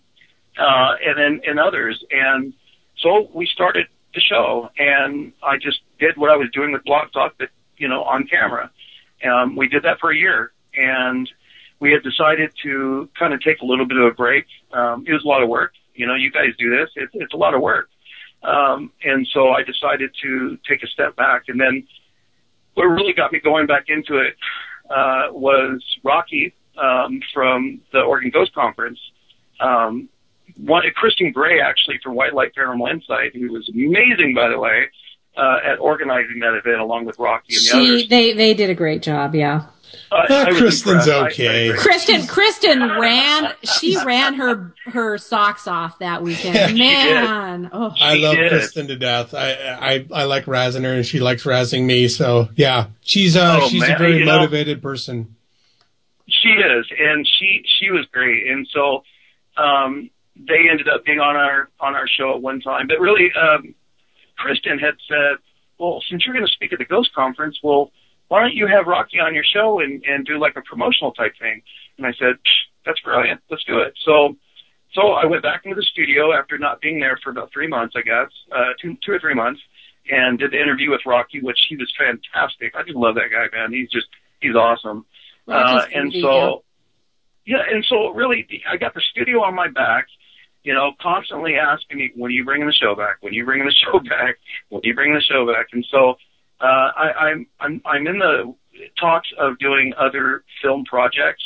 uh, 0.57 0.95
and 1.05 1.17
then 1.17 1.41
and 1.47 1.59
others, 1.59 2.03
and 2.11 2.53
so 2.97 3.29
we 3.33 3.45
started 3.45 3.87
the 4.13 4.21
show, 4.21 4.69
and 4.77 5.33
I 5.41 5.57
just 5.57 5.79
did 5.99 6.17
what 6.17 6.29
I 6.29 6.35
was 6.35 6.49
doing 6.51 6.71
with 6.73 6.83
Blog 6.83 7.11
Talk, 7.13 7.35
but 7.39 7.49
you 7.77 7.87
know 7.87 8.03
on 8.03 8.27
camera. 8.27 8.69
Um, 9.23 9.55
we 9.55 9.67
did 9.67 9.83
that 9.83 9.99
for 9.99 10.11
a 10.11 10.17
year, 10.17 10.51
and 10.75 11.29
we 11.81 11.91
had 11.91 12.03
decided 12.03 12.53
to 12.63 13.09
kind 13.17 13.33
of 13.33 13.41
take 13.41 13.59
a 13.61 13.65
little 13.65 13.87
bit 13.87 13.97
of 13.97 14.05
a 14.05 14.11
break. 14.11 14.45
Um, 14.71 15.03
it 15.07 15.11
was 15.11 15.23
a 15.25 15.27
lot 15.27 15.41
of 15.41 15.49
work. 15.49 15.73
You 15.95 16.07
know, 16.07 16.15
you 16.15 16.31
guys 16.31 16.49
do 16.57 16.69
this. 16.69 16.89
It's, 16.95 17.11
it's 17.15 17.33
a 17.33 17.37
lot 17.37 17.53
of 17.55 17.61
work. 17.61 17.89
Um, 18.43 18.91
and 19.03 19.27
so 19.33 19.49
I 19.49 19.63
decided 19.63 20.11
to 20.21 20.57
take 20.69 20.83
a 20.83 20.87
step 20.87 21.15
back. 21.15 21.43
And 21.47 21.59
then 21.59 21.87
what 22.75 22.83
really 22.83 23.13
got 23.13 23.33
me 23.33 23.39
going 23.39 23.65
back 23.65 23.85
into 23.87 24.17
it 24.17 24.35
uh, 24.89 25.31
was 25.31 25.83
Rocky 26.03 26.53
um, 26.77 27.19
from 27.33 27.81
the 27.91 28.01
Oregon 28.01 28.29
Ghost 28.31 28.53
Conference. 28.53 28.99
Um, 29.59 30.07
one, 30.57 30.83
Kristen 30.95 31.31
Gray, 31.31 31.61
actually, 31.61 31.99
from 32.03 32.13
White 32.13 32.33
Light 32.35 32.51
Paranormal 32.55 32.91
Insight, 32.91 33.35
who 33.35 33.51
was 33.51 33.67
amazing, 33.69 34.35
by 34.35 34.49
the 34.49 34.59
way, 34.59 34.85
uh, 35.35 35.57
at 35.63 35.79
organizing 35.79 36.39
that 36.41 36.53
event 36.53 36.79
along 36.79 37.05
with 37.05 37.17
Rocky 37.17 37.55
and 37.55 37.65
the 37.65 37.77
others. 37.77 38.07
They, 38.07 38.33
they 38.33 38.53
did 38.53 38.69
a 38.69 38.75
great 38.75 39.01
job. 39.01 39.33
Yeah. 39.33 39.65
Uh, 40.11 40.25
I 40.29 40.51
Kristen's 40.51 41.07
impressed. 41.07 41.09
I- 41.09 41.27
okay. 41.27 41.73
Kristen, 41.77 42.27
Kristen 42.27 42.79
ran, 42.81 43.53
she 43.63 43.97
ran 44.05 44.33
her, 44.35 44.73
her 44.85 45.17
socks 45.17 45.67
off 45.67 45.99
that 45.99 46.21
weekend. 46.21 46.55
Yeah, 46.55 46.67
she 46.67 46.79
Man. 46.79 47.69
Oh, 47.71 47.93
I 47.99 48.15
love 48.17 48.35
did. 48.35 48.49
Kristen 48.51 48.87
to 48.87 48.95
death. 48.95 49.33
I, 49.33 49.51
I 49.53 50.05
I 50.13 50.23
like 50.25 50.45
razzing 50.45 50.83
her, 50.83 50.93
and 50.93 51.05
she 51.05 51.19
likes 51.19 51.43
razzing 51.43 51.85
me. 51.85 52.07
So 52.07 52.49
yeah, 52.55 52.87
she's 53.01 53.35
uh 53.37 53.59
Oh, 53.61 53.69
she's 53.69 53.83
a 53.83 53.95
very 53.97 54.17
you 54.19 54.25
know- 54.25 54.39
motivated 54.39 54.81
person. 54.81 55.35
She 56.27 56.49
is, 56.49 56.85
and 56.97 57.27
she 57.27 57.63
she 57.79 57.91
was 57.91 58.05
great, 58.11 58.47
and 58.47 58.65
so 58.71 59.03
um, 59.57 60.09
they 60.35 60.69
ended 60.69 60.87
up 60.87 61.03
being 61.03 61.19
on 61.19 61.35
our 61.35 61.69
on 61.79 61.93
our 61.95 62.07
show 62.07 62.33
at 62.33 62.41
one 62.41 62.61
time. 62.61 62.87
But 62.87 62.99
really, 63.01 63.31
um, 63.33 63.75
Kristen 64.37 64.79
had 64.79 64.95
said, 65.09 65.37
"Well, 65.77 66.01
since 66.09 66.25
you're 66.25 66.33
going 66.33 66.45
to 66.45 66.51
speak 66.51 66.71
at 66.71 66.79
the 66.79 66.85
Ghost 66.85 67.13
Conference, 67.13 67.59
well, 67.61 67.91
why 68.31 68.39
don't 68.39 68.55
you 68.55 68.65
have 68.65 68.87
Rocky 68.87 69.19
on 69.19 69.35
your 69.35 69.43
show 69.43 69.81
and 69.81 70.01
and 70.05 70.25
do 70.25 70.39
like 70.39 70.55
a 70.55 70.61
promotional 70.61 71.11
type 71.11 71.33
thing?" 71.37 71.61
And 71.97 72.07
I 72.07 72.13
said, 72.13 72.35
"That's 72.85 72.99
brilliant. 73.01 73.41
Let's 73.49 73.65
do 73.65 73.79
it." 73.79 73.93
So. 74.05 74.35
So 74.93 75.13
I 75.13 75.25
went 75.25 75.41
back 75.41 75.61
into 75.63 75.75
the 75.75 75.83
studio 75.83 76.33
after 76.33 76.57
not 76.57 76.81
being 76.81 76.99
there 76.99 77.17
for 77.23 77.29
about 77.29 77.49
three 77.53 77.67
months, 77.67 77.95
I 77.95 78.01
guess, 78.01 78.29
uh, 78.51 78.73
two, 78.81 78.97
two 79.05 79.13
or 79.13 79.19
three 79.19 79.33
months, 79.33 79.61
and 80.09 80.37
did 80.37 80.51
the 80.51 80.61
interview 80.61 80.91
with 80.91 80.99
Rocky, 81.05 81.39
which 81.39 81.57
he 81.69 81.77
was 81.77 81.89
fantastic. 81.97 82.75
I 82.75 82.83
just 82.83 82.97
love 82.97 83.15
that 83.15 83.29
guy, 83.31 83.47
man. 83.57 83.71
He's 83.71 83.89
just, 83.89 84.07
he's 84.41 84.53
awesome. 84.53 85.05
Uh, 85.47 85.85
and 85.95 86.11
so, 86.21 86.63
yeah, 87.45 87.63
and 87.71 87.85
so 87.85 88.09
really, 88.09 88.45
I 88.69 88.75
got 88.75 88.93
the 88.93 89.01
studio 89.11 89.41
on 89.43 89.55
my 89.55 89.69
back, 89.69 90.07
you 90.63 90.73
know, 90.73 90.91
constantly 91.01 91.55
asking 91.55 91.97
me, 91.97 92.11
when 92.15 92.29
are 92.29 92.33
you 92.33 92.43
bringing 92.43 92.67
the 92.67 92.73
show 92.73 92.93
back? 92.93 93.17
When 93.21 93.31
are 93.31 93.35
you 93.35 93.45
bringing 93.45 93.67
the 93.67 93.73
show 93.73 93.99
back? 94.09 94.39
When 94.67 94.79
are 94.79 94.87
you 94.87 94.93
bringing 94.93 95.15
the 95.15 95.21
show 95.21 95.47
back? 95.47 95.67
And 95.71 95.85
so, 95.89 96.15
uh, 96.61 96.65
I, 96.65 97.11
I'm, 97.19 97.47
I'm, 97.59 97.81
I'm 97.85 98.07
in 98.07 98.19
the 98.19 98.53
talks 98.99 99.29
of 99.39 99.57
doing 99.59 99.93
other 99.97 100.43
film 100.61 100.83
projects. 100.85 101.43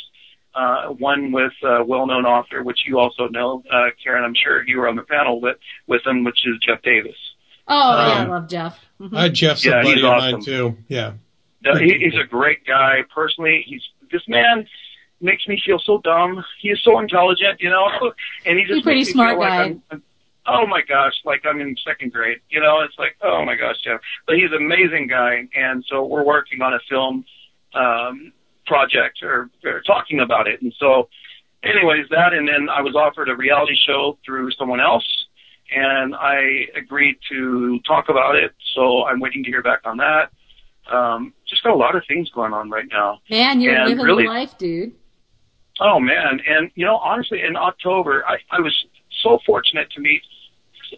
Uh, 0.54 0.86
one 0.88 1.32
with 1.32 1.52
a 1.62 1.84
well-known 1.84 2.24
author, 2.24 2.62
which 2.62 2.78
you 2.86 2.98
also 2.98 3.28
know, 3.28 3.62
uh, 3.70 3.88
Karen. 4.02 4.24
I'm 4.24 4.34
sure 4.34 4.66
you 4.66 4.78
were 4.78 4.88
on 4.88 4.96
the 4.96 5.02
panel 5.02 5.38
with 5.38 5.58
with 5.86 6.00
him, 6.06 6.24
which 6.24 6.38
is 6.46 6.54
Jeff 6.66 6.80
Davis. 6.80 7.14
Oh, 7.68 7.74
yeah, 7.74 7.96
I 8.14 8.22
Um, 8.22 8.28
love 8.30 8.48
Jeff. 8.48 8.78
Mhm. 8.98 9.10
Uh, 9.14 9.28
Jeff's 9.28 9.62
Yeah, 9.66 9.80
a 9.80 9.82
buddy 9.82 9.94
he's 9.96 10.04
of 10.04 10.10
awesome. 10.10 10.32
mine 10.32 10.40
too. 10.42 10.76
Yeah. 10.88 11.12
No, 11.62 11.74
he, 11.74 11.98
he's 11.98 12.14
a 12.18 12.24
great 12.26 12.64
guy. 12.66 13.00
Personally, 13.14 13.64
he's 13.66 13.82
this 14.10 14.22
man 14.28 14.66
makes 15.20 15.46
me 15.46 15.60
feel 15.62 15.78
so 15.78 15.98
dumb. 16.02 16.42
He 16.62 16.70
is 16.70 16.80
so 16.82 17.00
intelligent, 17.00 17.60
you 17.60 17.68
know, 17.68 17.86
and 18.46 18.58
he 18.58 18.64
just 18.64 18.76
He's 18.76 18.82
a 18.82 18.82
pretty 18.82 19.04
smart 19.04 19.32
feel 19.32 19.40
like 19.40 19.50
guy. 19.50 19.62
I'm, 19.64 19.82
I'm- 19.90 20.02
oh 20.48 20.66
my 20.66 20.80
gosh, 20.86 21.14
like 21.24 21.44
I'm 21.44 21.60
in 21.60 21.76
second 21.86 22.12
grade. 22.12 22.38
You 22.50 22.60
know, 22.60 22.80
it's 22.82 22.98
like 22.98 23.16
oh 23.22 23.44
my 23.44 23.56
gosh, 23.56 23.76
Jeff. 23.84 24.00
But 24.26 24.36
he's 24.36 24.50
an 24.52 24.64
amazing 24.64 25.06
guy, 25.08 25.48
and 25.54 25.84
so 25.88 26.04
we're 26.04 26.24
working 26.24 26.62
on 26.62 26.74
a 26.74 26.78
film 26.88 27.24
um, 27.74 28.32
project 28.66 29.18
or, 29.22 29.50
or 29.64 29.80
talking 29.82 30.20
about 30.20 30.46
it, 30.48 30.62
and 30.62 30.72
so. 30.78 31.08
Anyways, 31.64 32.06
that 32.10 32.32
and 32.32 32.46
then 32.46 32.68
I 32.68 32.80
was 32.80 32.94
offered 32.94 33.28
a 33.28 33.34
reality 33.34 33.74
show 33.88 34.18
through 34.24 34.52
someone 34.52 34.78
else, 34.78 35.04
and 35.74 36.14
I 36.14 36.66
agreed 36.76 37.16
to 37.30 37.80
talk 37.84 38.08
about 38.08 38.36
it. 38.36 38.52
So 38.76 39.04
I'm 39.04 39.18
waiting 39.18 39.42
to 39.42 39.50
hear 39.50 39.62
back 39.62 39.80
on 39.84 39.96
that. 39.96 40.30
Um, 40.94 41.32
just 41.48 41.64
got 41.64 41.72
a 41.72 41.76
lot 41.76 41.96
of 41.96 42.04
things 42.06 42.30
going 42.30 42.52
on 42.52 42.70
right 42.70 42.84
now. 42.88 43.18
Man, 43.28 43.60
you're 43.60 43.74
And 43.74 43.88
living 43.88 44.04
really- 44.04 44.28
life, 44.28 44.56
dude. 44.58 44.92
Oh 45.80 45.98
man, 45.98 46.40
and 46.46 46.70
you 46.76 46.84
know, 46.84 46.98
honestly, 46.98 47.42
in 47.42 47.56
October, 47.56 48.24
I, 48.28 48.36
I 48.50 48.60
was 48.60 48.74
so 49.26 49.38
fortunate 49.46 49.90
to 49.92 50.00
meet 50.00 50.22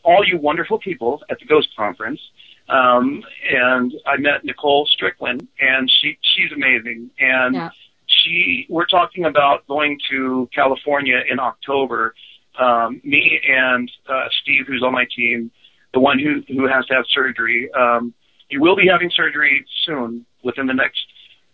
all 0.04 0.24
you 0.24 0.38
wonderful 0.38 0.78
people 0.78 1.22
at 1.30 1.38
the 1.38 1.46
Ghost 1.46 1.68
Conference. 1.76 2.20
Um, 2.68 3.22
and 3.50 3.94
I 4.06 4.18
met 4.18 4.44
Nicole 4.44 4.86
Strickland, 4.86 5.46
and 5.60 5.90
she 6.00 6.18
she's 6.20 6.52
amazing. 6.52 7.10
And 7.18 7.54
Yeah. 7.54 7.70
she, 8.06 8.66
we're 8.68 8.86
talking 8.86 9.24
about 9.24 9.66
going 9.66 9.98
to 10.10 10.48
California 10.54 11.20
in 11.30 11.38
October. 11.40 12.14
Um, 12.58 13.00
me 13.04 13.40
and 13.48 13.90
uh, 14.08 14.28
Steve, 14.42 14.66
who's 14.66 14.82
on 14.82 14.92
my 14.92 15.06
team, 15.16 15.50
the 15.94 16.00
one 16.00 16.18
who 16.18 16.42
who 16.48 16.66
has 16.66 16.84
to 16.86 16.94
have 16.94 17.06
surgery. 17.14 17.70
Um, 17.72 18.12
he 18.48 18.58
will 18.58 18.76
be 18.76 18.86
having 18.86 19.10
surgery 19.14 19.64
soon, 19.84 20.24
within 20.42 20.66
the 20.66 20.74
next 20.74 21.00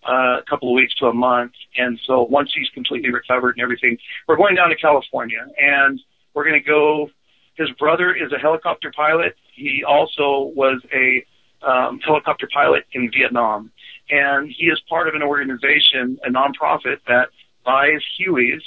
uh, 0.05 0.41
couple 0.49 0.69
of 0.71 0.75
weeks 0.75 0.95
to 0.97 1.07
a 1.07 1.15
month. 1.15 1.53
And 1.77 1.99
so 2.07 2.23
once 2.23 2.53
he's 2.55 2.69
completely 2.71 3.11
recovered 3.11 3.57
and 3.57 3.63
everything, 3.63 3.99
we're 4.27 4.37
going 4.37 4.55
down 4.55 4.69
to 4.71 4.77
California 4.77 5.45
and 5.59 6.01
we're 6.35 6.45
going 6.45 6.61
to 6.61 6.69
go. 6.69 7.11
His 7.57 7.71
brother 7.79 8.15
is 8.15 8.33
a 8.33 8.39
helicopter 8.39 8.93
pilot. 8.95 9.37
He 9.55 9.85
also 9.87 10.53
was 10.55 10.83
a 10.93 11.25
um, 11.67 12.01
helicopter 12.01 12.49
pilot 12.53 12.85
in 12.93 13.11
Vietnam, 13.11 13.71
and 14.11 14.51
he 14.51 14.67
is 14.67 14.81
part 14.89 15.09
of 15.09 15.15
an 15.15 15.23
organization, 15.23 16.19
a 16.25 16.31
nonprofit 16.31 16.99
that 17.07 17.29
buys 17.65 18.03
Hueys, 18.21 18.61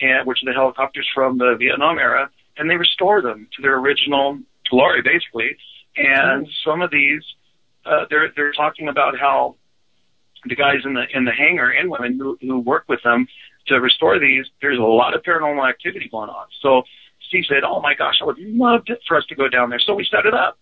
and 0.00 0.26
which 0.26 0.42
are 0.42 0.46
the 0.46 0.52
helicopters 0.52 1.08
from 1.14 1.38
the 1.38 1.56
Vietnam 1.58 1.98
era, 1.98 2.28
and 2.58 2.68
they 2.68 2.76
restore 2.76 3.22
them 3.22 3.48
to 3.56 3.62
their 3.62 3.78
original 3.78 4.38
glory, 4.68 5.02
basically. 5.02 5.56
And 5.96 6.48
some 6.64 6.82
of 6.82 6.90
these, 6.90 7.22
uh, 7.86 8.04
they're 8.10 8.30
they're 8.34 8.52
talking 8.52 8.88
about 8.88 9.18
how 9.18 9.56
the 10.44 10.56
guys 10.56 10.78
in 10.84 10.94
the 10.94 11.04
in 11.14 11.24
the 11.24 11.32
hangar 11.32 11.70
and 11.70 11.90
women 11.90 12.18
who, 12.18 12.36
who 12.40 12.58
work 12.58 12.84
with 12.88 13.02
them 13.02 13.26
to 13.68 13.80
restore 13.80 14.18
these, 14.18 14.44
there's 14.60 14.78
a 14.78 14.82
lot 14.82 15.14
of 15.14 15.22
paranormal 15.22 15.66
activity 15.68 16.08
going 16.10 16.28
on. 16.28 16.46
So 16.60 16.82
Steve 17.34 17.46
said, 17.48 17.64
"Oh 17.64 17.80
my 17.80 17.94
gosh, 17.94 18.16
I 18.22 18.24
would 18.24 18.38
love 18.38 18.82
it 18.86 19.00
for 19.08 19.16
us 19.16 19.26
to 19.26 19.34
go 19.34 19.48
down 19.48 19.70
there." 19.70 19.80
So 19.80 19.94
we 19.94 20.06
set 20.08 20.24
it 20.24 20.34
up, 20.34 20.56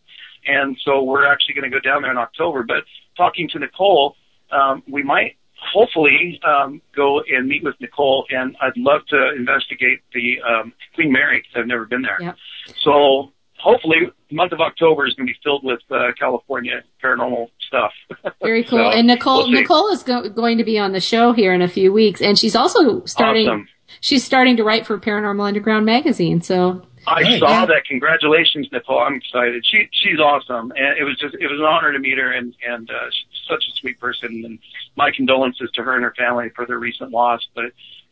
and 0.46 0.76
so 0.82 1.02
we're 1.02 1.30
actually 1.30 1.54
going 1.54 1.70
to 1.70 1.76
go 1.76 1.80
down 1.80 2.00
there 2.00 2.10
in 2.10 2.16
October. 2.16 2.62
But 2.62 2.84
talking 3.14 3.46
to 3.50 3.58
Nicole, 3.58 4.16
um, 4.50 4.82
we 4.88 5.02
might 5.02 5.36
hopefully 5.72 6.40
um, 6.44 6.80
go 6.96 7.20
and 7.20 7.46
meet 7.46 7.62
with 7.62 7.74
Nicole, 7.78 8.24
and 8.30 8.56
I'd 8.62 8.76
love 8.76 9.02
to 9.08 9.34
investigate 9.36 10.00
the 10.14 10.40
um, 10.40 10.72
Queen 10.94 11.12
Mary 11.12 11.40
because 11.40 11.60
I've 11.60 11.66
never 11.66 11.84
been 11.84 12.02
there. 12.02 12.16
Yep. 12.20 12.36
So 12.82 13.32
hopefully, 13.58 13.98
the 14.30 14.34
month 14.34 14.52
of 14.52 14.60
October 14.60 15.06
is 15.06 15.14
going 15.14 15.26
to 15.26 15.32
be 15.32 15.38
filled 15.44 15.64
with 15.64 15.80
uh, 15.90 16.12
California 16.18 16.82
paranormal 17.04 17.50
stuff. 17.68 17.92
Very 18.42 18.64
cool. 18.64 18.78
So, 18.78 18.96
and 18.96 19.06
Nicole, 19.06 19.42
we'll. 19.42 19.60
Nicole 19.60 19.88
is 19.90 20.02
go- 20.02 20.28
going 20.30 20.56
to 20.56 20.64
be 20.64 20.78
on 20.78 20.92
the 20.92 21.00
show 21.00 21.32
here 21.32 21.52
in 21.52 21.60
a 21.60 21.68
few 21.68 21.92
weeks, 21.92 22.22
and 22.22 22.38
she's 22.38 22.56
also 22.56 23.04
starting. 23.04 23.48
Awesome. 23.48 23.68
She's 24.02 24.24
starting 24.24 24.56
to 24.56 24.64
write 24.64 24.84
for 24.84 24.98
Paranormal 24.98 25.46
Underground 25.46 25.86
magazine. 25.86 26.42
So 26.42 26.82
I 27.06 27.38
saw 27.38 27.66
that. 27.66 27.84
Congratulations, 27.88 28.66
Nicole. 28.72 28.98
I'm 28.98 29.14
excited. 29.14 29.64
She 29.64 29.88
she's 29.92 30.18
awesome, 30.18 30.72
and 30.72 30.98
it 30.98 31.04
was 31.04 31.16
just 31.20 31.36
it 31.36 31.46
was 31.46 31.60
an 31.60 31.64
honor 31.64 31.92
to 31.92 32.00
meet 32.00 32.18
her, 32.18 32.32
and 32.32 32.52
and 32.68 32.90
uh, 32.90 32.94
she's 33.10 33.40
such 33.48 33.62
a 33.62 33.80
sweet 33.80 34.00
person. 34.00 34.42
And 34.44 34.58
my 34.96 35.12
condolences 35.14 35.70
to 35.74 35.84
her 35.84 35.94
and 35.94 36.02
her 36.02 36.12
family 36.18 36.50
for 36.54 36.66
their 36.66 36.80
recent 36.80 37.12
loss. 37.12 37.46
But 37.54 37.66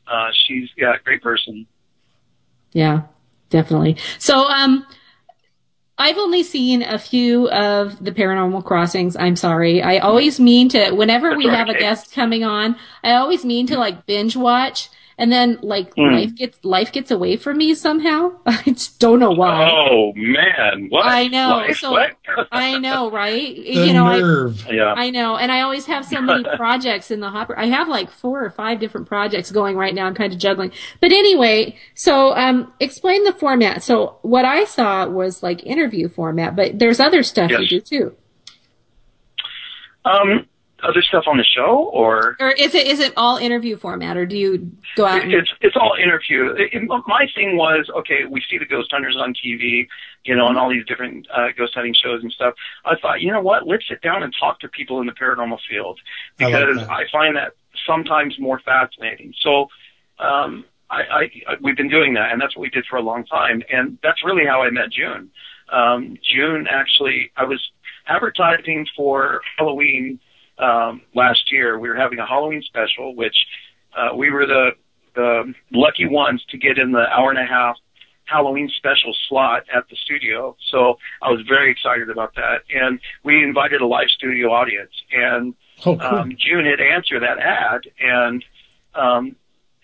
uh, 0.07 0.29
she's 0.47 0.69
yeah, 0.77 0.95
a 0.95 1.03
great 1.03 1.23
person. 1.23 1.67
Yeah, 2.73 3.03
definitely. 3.49 3.97
So, 4.21 4.45
um, 4.45 4.87
I've 5.99 6.19
only 6.19 6.45
seen 6.45 6.83
a 6.83 7.01
few 7.01 7.51
of 7.51 8.03
the 8.03 8.13
paranormal 8.13 8.65
crossings. 8.65 9.17
I'm 9.17 9.35
sorry. 9.35 9.83
I 9.83 9.99
always 9.99 10.39
mean 10.39 10.69
to, 10.69 10.93
whenever 10.93 11.37
we 11.37 11.47
That's 11.47 11.57
have 11.57 11.69
a 11.69 11.79
guest 11.79 12.15
coming 12.15 12.45
on, 12.45 12.77
I 13.03 13.15
always 13.15 13.45
mean 13.45 13.67
to 13.67 13.77
like 13.77 14.07
binge 14.07 14.37
watch 14.37 14.89
and 15.21 15.31
then 15.31 15.59
like 15.63 15.95
Hmm. 15.95 16.15
life 16.15 16.35
gets 16.35 16.59
life 16.65 16.91
gets 16.91 17.11
away 17.13 17.37
from 17.37 17.59
me 17.59 17.75
somehow. 17.75 18.33
I 18.47 18.63
just 18.65 18.99
don't 18.99 19.21
know 19.21 19.31
why. 19.31 19.71
Oh 19.71 20.13
man, 20.17 20.87
what? 20.89 21.07
I 21.07 21.29
know. 21.29 21.51
Life, 21.51 21.77
so 21.77 21.93
what? 21.93 22.17
I 22.51 22.79
know, 22.79 23.11
right? 23.11 23.55
The 23.71 23.87
you 23.87 23.93
know, 23.93 24.07
I. 24.07 24.73
Yeah. 24.73 24.95
I 24.97 25.11
know, 25.11 25.37
and 25.37 25.53
I 25.53 25.61
always 25.61 25.87
have 25.87 26.05
so 26.05 26.21
many 26.21 26.43
projects 26.57 27.11
in 27.11 27.21
the 27.21 27.31
hopper. 27.31 27.57
I 27.59 27.67
have 27.67 27.87
like 27.89 28.11
four 28.11 28.43
or 28.45 28.51
five 28.51 28.81
different 28.81 29.07
projects 29.07 29.53
going 29.53 29.77
right 29.77 29.95
now. 29.95 30.07
I'm 30.07 30.15
kind 30.15 30.33
of 30.33 30.39
juggling. 30.41 30.73
But 31.01 31.13
anyway, 31.13 31.77
so 31.95 32.35
um, 32.35 32.73
explain 32.81 33.23
the 33.25 33.33
format. 33.33 33.83
So 33.85 34.17
what 34.23 34.45
I 34.45 34.65
saw 34.65 35.07
was 35.07 35.43
like 35.43 35.65
interview 35.65 36.09
format, 36.09 36.57
but 36.57 36.79
there's 36.79 36.99
other 36.99 37.23
stuff 37.23 37.51
Yes. 37.51 37.61
you 37.61 37.69
do 37.69 37.81
too. 37.81 38.17
Um, 40.05 40.47
other 40.83 41.03
stuff 41.03 41.25
on 41.27 41.37
the 41.37 41.45
show, 41.45 41.91
or 41.93 42.37
Or 42.41 42.51
is 42.51 42.75
it 42.75 42.87
is 42.87 43.01
it 43.01 43.13
all 43.17 43.37
interview 43.37 43.77
format, 43.77 44.17
or 44.17 44.27
do 44.27 44.37
you 44.37 44.71
go 44.97 45.07
out? 45.07 45.23
And, 45.23 45.33
it's 45.33 45.51
it's 45.61 45.77
all 45.77 45.95
interview. 46.03 46.53
It, 46.53 46.73
it- 46.73 46.89
my 47.07 47.27
thing 47.35 47.57
was 47.57 47.89
okay. 47.97 48.25
We 48.29 48.43
see 48.51 48.59
the 48.59 48.67
ghost 48.67 48.91
hunters 48.91 49.17
on 49.17 49.35
TV, 49.35 49.87
you 50.25 50.35
know, 50.37 50.49
and 50.49 50.59
all 50.59 50.71
these 50.71 50.87
different 50.87 51.27
uh, 51.35 51.49
ghost 51.57 51.75
hunting 51.75 51.95
shows 51.95 52.23
and 52.23 52.33
stuff. 52.33 52.55
I 52.85 52.97
thought, 52.97 53.21
you 53.21 53.31
know 53.33 53.41
what? 53.41 53.67
Let's 53.67 53.87
sit 53.89 54.01
down 54.03 54.23
and 54.23 54.35
talk 54.39 54.61
to 54.61 54.69
people 54.69 55.01
in 55.01 55.07
the 55.07 55.13
paranormal 55.13 55.59
field 55.69 55.99
I 56.39 56.45
like 56.47 56.53
because. 56.67 56.89
I 56.89 57.05
find 57.13 57.37
that 57.37 57.53
sometimes 57.87 58.39
more 58.39 58.61
fascinating. 58.61 59.35
So. 59.41 59.69
Um, 60.19 60.65
I, 60.91 61.03
I, 61.03 61.23
I, 61.49 61.57
we've 61.63 61.77
been 61.77 61.89
doing 61.89 62.15
that, 62.15 62.33
and 62.33 62.43
that's 62.43 62.57
what 62.57 62.63
we 62.63 62.69
did 62.69 62.85
for 62.91 62.97
a 62.97 63.01
long 63.01 63.25
time, 63.25 63.63
and 63.73 63.97
that's 64.03 64.25
really 64.25 64.45
how 64.45 64.63
I 64.63 64.71
met 64.71 64.91
June. 64.91 65.31
Um, 65.73 66.19
June 66.35 66.67
actually, 66.69 67.31
I 67.37 67.45
was 67.45 67.63
advertising 68.09 68.87
for 68.97 69.41
Halloween 69.57 70.19
um, 70.61 71.03
last 71.15 71.51
year. 71.53 71.79
We 71.79 71.89
were 71.89 71.97
having 71.97 72.19
a 72.19 72.27
Halloween 72.27 72.63
special, 72.63 73.15
which 73.15 73.37
uh, 73.97 74.15
we 74.15 74.31
were 74.31 74.47
the 74.47 74.71
the 75.15 75.53
lucky 75.73 76.07
ones 76.07 76.45
to 76.51 76.57
get 76.59 76.79
in 76.79 76.93
the 76.93 77.07
hour 77.09 77.31
and 77.31 77.39
a 77.39 77.45
half 77.45 77.77
Halloween 78.27 78.71
special 78.77 79.13
slot 79.29 79.65
at 79.75 79.89
the 79.91 79.97
studio. 79.97 80.57
So 80.71 80.99
I 81.21 81.31
was 81.31 81.41
very 81.49 81.71
excited 81.73 82.09
about 82.11 82.37
that, 82.37 82.63
and 82.73 83.01
we 83.25 83.43
invited 83.43 83.81
a 83.81 83.87
live 83.87 84.09
studio 84.11 84.53
audience, 84.53 84.93
and 85.13 85.55
Oh, 85.87 85.97
cool. 85.97 86.03
um, 86.03 86.37
June 86.39 86.67
had 86.67 86.79
answered 86.81 87.23
that 87.23 87.39
ad, 87.39 87.81
and 87.99 88.45
um, 88.95 89.35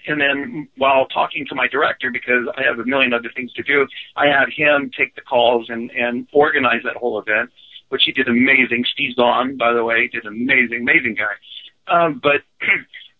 and 0.06 0.20
then 0.20 0.68
while 0.76 1.06
talking 1.06 1.46
to 1.48 1.54
my 1.56 1.66
director, 1.66 2.10
because 2.12 2.46
I 2.56 2.62
have 2.62 2.78
a 2.78 2.84
million 2.84 3.12
other 3.12 3.30
things 3.34 3.52
to 3.54 3.62
do, 3.64 3.88
I 4.14 4.26
had 4.26 4.50
him 4.54 4.90
take 4.96 5.14
the 5.16 5.22
calls 5.22 5.68
and 5.70 5.90
and 5.90 6.28
organize 6.32 6.82
that 6.84 6.96
whole 6.96 7.18
event, 7.18 7.50
which 7.88 8.02
he 8.04 8.12
did 8.12 8.28
amazing. 8.28 8.84
Steve 8.92 9.14
Zahn, 9.14 9.56
by 9.56 9.72
the 9.72 9.84
way, 9.84 10.08
did 10.08 10.26
amazing, 10.26 10.82
amazing 10.82 11.16
guy. 11.16 11.34
Um, 11.92 12.20
but 12.22 12.42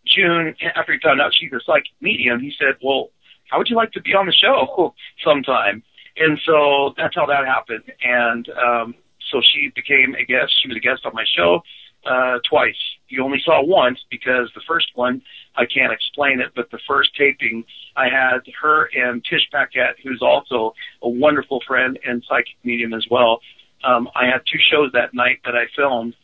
June, 0.06 0.54
after 0.74 0.92
he 0.92 0.98
found 1.02 1.20
out 1.20 1.32
she's 1.38 1.52
a 1.52 1.60
psychic 1.64 1.92
medium, 2.00 2.40
he 2.40 2.52
said, 2.58 2.76
"Well, 2.82 3.10
how 3.50 3.58
would 3.58 3.68
you 3.68 3.76
like 3.76 3.92
to 3.92 4.00
be 4.00 4.14
on 4.14 4.26
the 4.26 4.32
show 4.32 4.94
sometime?" 5.24 5.82
And 6.16 6.40
so 6.46 6.94
that's 6.96 7.14
how 7.14 7.26
that 7.26 7.44
happened. 7.46 7.84
And 8.02 8.48
um, 8.50 8.94
so 9.30 9.40
she 9.42 9.70
became 9.74 10.14
a 10.14 10.24
guest. 10.24 10.52
She 10.62 10.68
was 10.68 10.76
a 10.76 10.80
guest 10.80 11.04
on 11.04 11.12
my 11.14 11.24
show 11.36 11.60
uh, 12.06 12.38
twice. 12.48 12.76
You 13.08 13.22
only 13.24 13.40
saw 13.44 13.62
once 13.62 13.98
because 14.10 14.50
the 14.54 14.62
first 14.66 14.86
one 14.94 15.22
I 15.56 15.64
can't 15.66 15.92
explain 15.92 16.40
it, 16.40 16.52
but 16.54 16.70
the 16.70 16.78
first 16.86 17.10
taping 17.16 17.64
I 17.96 18.04
had 18.04 18.40
her 18.60 18.88
and 18.94 19.24
Tish 19.24 19.48
Paquette, 19.50 19.96
who's 20.02 20.22
also 20.22 20.74
a 21.02 21.08
wonderful 21.08 21.60
friend 21.66 21.98
and 22.06 22.24
psychic 22.28 22.56
medium 22.64 22.94
as 22.94 23.06
well. 23.10 23.40
Um, 23.84 24.08
I 24.14 24.26
had 24.26 24.40
two 24.50 24.58
shows 24.70 24.90
that 24.92 25.14
night 25.14 25.40
that 25.44 25.54
I 25.54 25.66
filmed, 25.74 26.14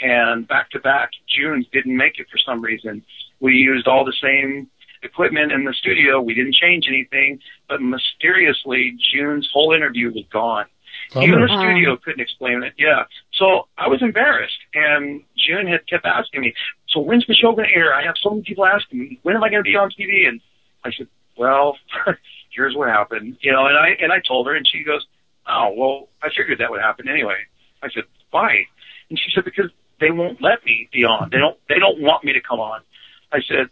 and 0.00 0.46
back 0.46 0.70
to 0.70 0.80
back, 0.80 1.10
June 1.28 1.66
didn't 1.72 1.96
make 1.96 2.18
it 2.18 2.26
for 2.30 2.38
some 2.38 2.62
reason. 2.62 3.02
We 3.40 3.54
used 3.54 3.86
all 3.86 4.04
the 4.04 4.14
same 4.22 4.68
equipment 5.02 5.52
in 5.52 5.64
the 5.64 5.74
studio. 5.74 6.20
We 6.20 6.34
didn't 6.34 6.54
change 6.54 6.86
anything, 6.88 7.40
but 7.68 7.80
mysteriously, 7.80 8.96
June's 9.12 9.48
whole 9.52 9.72
interview 9.72 10.12
was 10.12 10.24
gone. 10.32 10.66
Even 11.16 11.40
the 11.40 11.48
studio 11.48 11.96
couldn't 11.96 12.20
explain 12.20 12.62
it. 12.62 12.74
Yeah. 12.78 13.04
So 13.34 13.66
I 13.76 13.88
was 13.88 14.00
embarrassed, 14.00 14.58
and 14.74 15.22
June 15.36 15.66
had 15.66 15.86
kept 15.88 16.06
asking 16.06 16.42
me, 16.42 16.54
"So 16.88 17.00
when's 17.00 17.26
the 17.26 17.34
show 17.34 17.52
going 17.52 17.68
to 17.68 17.74
air?" 17.74 17.92
I 17.94 18.04
have 18.04 18.14
so 18.22 18.30
many 18.30 18.42
people 18.42 18.64
asking 18.64 19.00
me, 19.00 19.18
"When 19.22 19.34
am 19.34 19.42
I 19.42 19.50
going 19.50 19.64
to 19.64 19.68
be 19.68 19.76
on 19.76 19.90
TV?" 19.90 20.28
And 20.28 20.40
I 20.84 20.92
said, 20.92 21.08
"Well, 21.36 21.78
here's 22.54 22.76
what 22.76 22.88
happened," 22.88 23.38
you 23.40 23.50
know. 23.50 23.66
And 23.66 23.76
I 23.76 23.88
and 24.00 24.12
I 24.12 24.20
told 24.20 24.46
her, 24.46 24.54
and 24.54 24.66
she 24.66 24.84
goes, 24.84 25.04
"Oh, 25.46 25.72
well, 25.76 26.08
I 26.22 26.28
figured 26.36 26.58
that 26.58 26.70
would 26.70 26.80
happen 26.80 27.08
anyway." 27.08 27.46
I 27.82 27.88
said, 27.90 28.04
"Why?" 28.30 28.66
And 29.08 29.18
she 29.18 29.30
said, 29.34 29.44
"Because 29.44 29.70
they 30.00 30.10
won't 30.10 30.40
let 30.40 30.64
me 30.64 30.88
be 30.92 31.04
on. 31.04 31.30
They 31.30 31.38
don't. 31.38 31.58
They 31.68 31.78
don't 31.78 32.00
want 32.00 32.24
me 32.24 32.32
to 32.32 32.40
come 32.40 32.60
on." 32.60 32.80
I 33.32 33.40
said, 33.40 33.68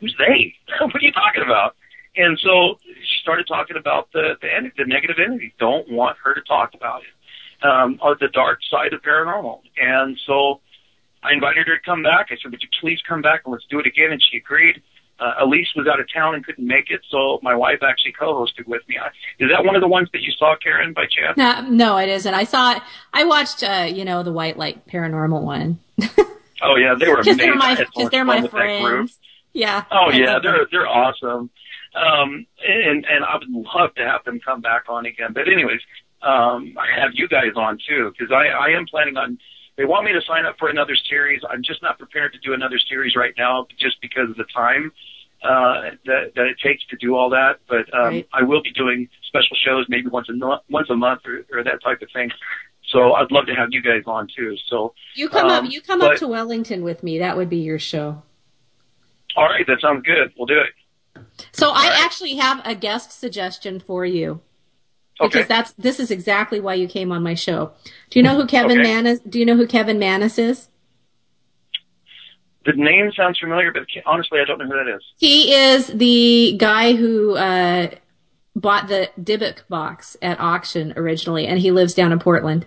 "Who's 0.00 0.14
they? 0.18 0.54
what 0.80 0.94
are 0.94 1.00
you 1.00 1.12
talking 1.12 1.42
about?" 1.42 1.76
And 2.16 2.38
so 2.38 2.78
she 2.84 3.18
started 3.22 3.46
talking 3.46 3.76
about 3.76 4.10
the 4.12 4.36
the, 4.40 4.48
the 4.76 4.84
negative 4.84 5.16
entity. 5.18 5.54
Don't 5.58 5.90
want 5.90 6.16
her 6.24 6.34
to 6.34 6.42
talk 6.42 6.74
about 6.74 7.02
it. 7.02 7.66
Um, 7.66 7.98
or 8.00 8.14
the 8.14 8.28
dark 8.28 8.60
side 8.70 8.92
of 8.92 9.02
paranormal. 9.02 9.62
And 9.76 10.16
so 10.26 10.60
I 11.24 11.32
invited 11.32 11.66
her 11.66 11.76
to 11.76 11.82
come 11.82 12.02
back. 12.02 12.28
I 12.30 12.36
said, 12.40 12.52
"Would 12.52 12.62
you 12.62 12.68
please 12.80 13.00
come 13.08 13.20
back 13.20 13.42
and 13.44 13.52
let's 13.52 13.66
do 13.68 13.80
it 13.80 13.86
again?" 13.86 14.12
And 14.12 14.22
she 14.22 14.38
agreed. 14.38 14.82
Uh, 15.20 15.34
Elise 15.44 15.68
was 15.74 15.86
out 15.88 15.98
of 15.98 16.06
town 16.12 16.34
and 16.36 16.46
couldn't 16.46 16.66
make 16.66 16.90
it, 16.90 17.00
so 17.10 17.40
my 17.42 17.54
wife 17.54 17.80
actually 17.82 18.12
co-hosted 18.12 18.66
with 18.68 18.82
me. 18.88 18.96
I, 18.98 19.08
is 19.42 19.50
that 19.50 19.64
one 19.64 19.74
of 19.74 19.80
the 19.82 19.88
ones 19.88 20.08
that 20.12 20.22
you 20.22 20.30
saw, 20.38 20.54
Karen, 20.62 20.92
by 20.92 21.06
chance? 21.06 21.36
no, 21.36 21.60
no, 21.68 21.96
it 21.96 22.08
isn't. 22.08 22.32
I 22.32 22.44
saw 22.44 22.76
it. 22.76 22.82
I 23.12 23.24
watched, 23.24 23.62
uh, 23.64 23.88
you 23.92 24.04
know, 24.04 24.22
the 24.22 24.32
White 24.32 24.56
Light 24.56 24.86
Paranormal 24.86 25.42
one. 25.42 25.80
Oh 26.60 26.74
yeah, 26.74 26.96
they 26.98 27.06
were 27.08 27.18
Because 27.18 27.36
they're 27.36 27.54
my, 27.54 27.66
I 27.66 27.68
had 27.74 27.78
so 27.78 27.84
because 27.94 28.10
they're 28.10 28.24
my 28.24 28.40
with 28.40 28.50
that 28.50 28.80
group. 28.80 28.80
friends. 28.82 29.18
Yeah. 29.52 29.84
Oh 29.92 30.10
I 30.10 30.16
yeah, 30.16 30.38
they're 30.42 30.66
they're 30.72 30.88
awesome. 30.88 31.50
Um, 31.94 32.46
and 32.66 33.06
and 33.06 33.24
I 33.24 33.36
would 33.36 33.48
love 33.48 33.94
to 33.94 34.04
have 34.04 34.24
them 34.24 34.40
come 34.44 34.60
back 34.60 34.84
on 34.88 35.06
again. 35.06 35.28
But 35.32 35.46
anyways, 35.48 35.80
um, 36.20 36.74
I 36.76 37.00
have 37.00 37.10
you 37.14 37.28
guys 37.28 37.52
on 37.54 37.78
too 37.88 38.10
because 38.10 38.32
I 38.32 38.48
I 38.48 38.68
am 38.70 38.86
planning 38.86 39.16
on. 39.16 39.38
They 39.78 39.84
want 39.84 40.04
me 40.04 40.12
to 40.12 40.20
sign 40.26 40.44
up 40.44 40.58
for 40.58 40.68
another 40.68 40.96
series. 41.08 41.40
I'm 41.48 41.62
just 41.62 41.82
not 41.82 41.98
prepared 41.98 42.32
to 42.32 42.38
do 42.40 42.52
another 42.52 42.80
series 42.90 43.14
right 43.14 43.32
now, 43.38 43.68
just 43.78 44.00
because 44.02 44.28
of 44.28 44.36
the 44.36 44.44
time 44.52 44.90
uh, 45.44 45.92
that 46.04 46.32
that 46.34 46.46
it 46.46 46.56
takes 46.60 46.84
to 46.86 46.96
do 46.96 47.14
all 47.14 47.30
that. 47.30 47.60
But 47.68 47.94
um, 47.94 48.14
Right. 48.14 48.28
I 48.32 48.42
will 48.42 48.60
be 48.60 48.72
doing 48.72 49.08
special 49.22 49.56
shows 49.64 49.86
maybe 49.88 50.08
once 50.08 50.28
a 50.28 50.32
no- 50.32 50.58
once 50.68 50.90
a 50.90 50.96
month 50.96 51.22
or, 51.24 51.46
or 51.56 51.62
that 51.62 51.80
type 51.80 52.02
of 52.02 52.08
thing. 52.12 52.32
So 52.88 53.12
I'd 53.12 53.30
love 53.30 53.46
to 53.46 53.54
have 53.54 53.68
you 53.70 53.80
guys 53.80 54.02
on 54.06 54.26
too. 54.36 54.56
So 54.68 54.94
You 55.14 55.28
come 55.28 55.46
um, 55.46 55.66
up. 55.66 55.70
You 55.70 55.80
come 55.80 56.02
up 56.02 56.16
to 56.16 56.26
Wellington 56.26 56.82
with 56.82 57.04
me. 57.04 57.20
That 57.20 57.36
would 57.36 57.48
be 57.48 57.58
your 57.58 57.78
show. 57.78 58.22
All 59.36 59.44
right, 59.44 59.64
that 59.68 59.80
sounds 59.80 60.04
good. 60.04 60.32
We'll 60.36 60.46
do 60.46 60.58
it. 60.58 61.22
So 61.52 61.70
I 61.70 61.86
actually 62.02 62.34
have 62.36 62.62
a 62.64 62.74
guest 62.74 63.12
suggestion 63.12 63.78
for 63.78 64.04
you. 64.04 64.40
Because 65.20 65.34
Okay. 65.40 65.48
that's 65.48 65.72
this 65.72 65.98
is 66.00 66.10
exactly 66.10 66.60
why 66.60 66.74
you 66.74 66.86
came 66.86 67.10
on 67.10 67.22
my 67.22 67.34
show. 67.34 67.72
Do 68.10 68.18
you 68.18 68.22
know 68.22 68.36
who 68.36 68.46
Kevin 68.46 68.78
Okay. 68.78 68.82
Mannis? 68.82 69.20
Do 69.20 69.38
you 69.38 69.46
know 69.46 69.56
who 69.56 69.66
Kevin 69.66 69.98
Mannis 69.98 70.38
is? 70.38 70.68
The 72.64 72.72
name 72.72 73.10
sounds 73.16 73.38
familiar, 73.38 73.72
but 73.72 73.82
honestly, 74.04 74.40
I 74.40 74.44
don't 74.44 74.58
know 74.58 74.66
who 74.66 74.84
that 74.84 74.94
is. 74.94 75.02
He 75.16 75.52
is 75.54 75.86
the 75.86 76.54
guy 76.58 76.94
who 76.94 77.34
uh, 77.36 77.88
bought 78.54 78.88
the 78.88 79.10
Dybbuk 79.20 79.66
box 79.68 80.16
at 80.20 80.38
auction 80.38 80.92
originally, 80.96 81.46
and 81.46 81.58
he 81.58 81.70
lives 81.70 81.94
down 81.94 82.12
in 82.12 82.18
Portland. 82.18 82.66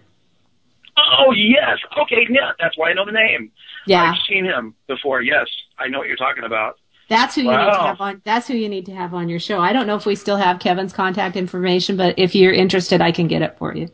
Oh 0.98 1.32
yes, 1.32 1.78
okay, 2.02 2.26
yeah, 2.30 2.52
that's 2.60 2.78
why 2.78 2.90
I 2.90 2.94
know 2.94 3.06
the 3.06 3.12
name. 3.12 3.52
Yeah. 3.86 4.12
I've 4.12 4.18
seen 4.28 4.44
him 4.46 4.76
before. 4.88 5.22
Yes, 5.22 5.48
I 5.78 5.88
know 5.88 6.00
what 6.00 6.08
you're 6.08 6.18
talking 6.18 6.44
about. 6.44 6.78
That's 7.12 7.36
who 7.36 7.42
you 7.42 7.50
need 7.52 7.58
to 7.58 7.78
have 7.82 8.00
on. 8.02 8.22
That's 8.24 8.48
who 8.48 8.54
you 8.56 8.70
need 8.70 8.86
to 8.86 8.94
have 8.96 9.14
on 9.14 9.28
your 9.28 9.40
show. 9.40 9.60
I 9.60 9.74
don't 9.74 9.86
know 9.86 9.96
if 9.98 10.06
we 10.06 10.16
still 10.16 10.38
have 10.38 10.60
Kevin's 10.60 10.94
contact 10.94 11.36
information, 11.36 11.98
but 11.98 12.18
if 12.18 12.34
you're 12.34 12.54
interested, 12.54 13.02
I 13.02 13.12
can 13.12 13.28
get 13.28 13.42
it 13.42 13.58
for 13.58 13.76
you. 13.76 13.90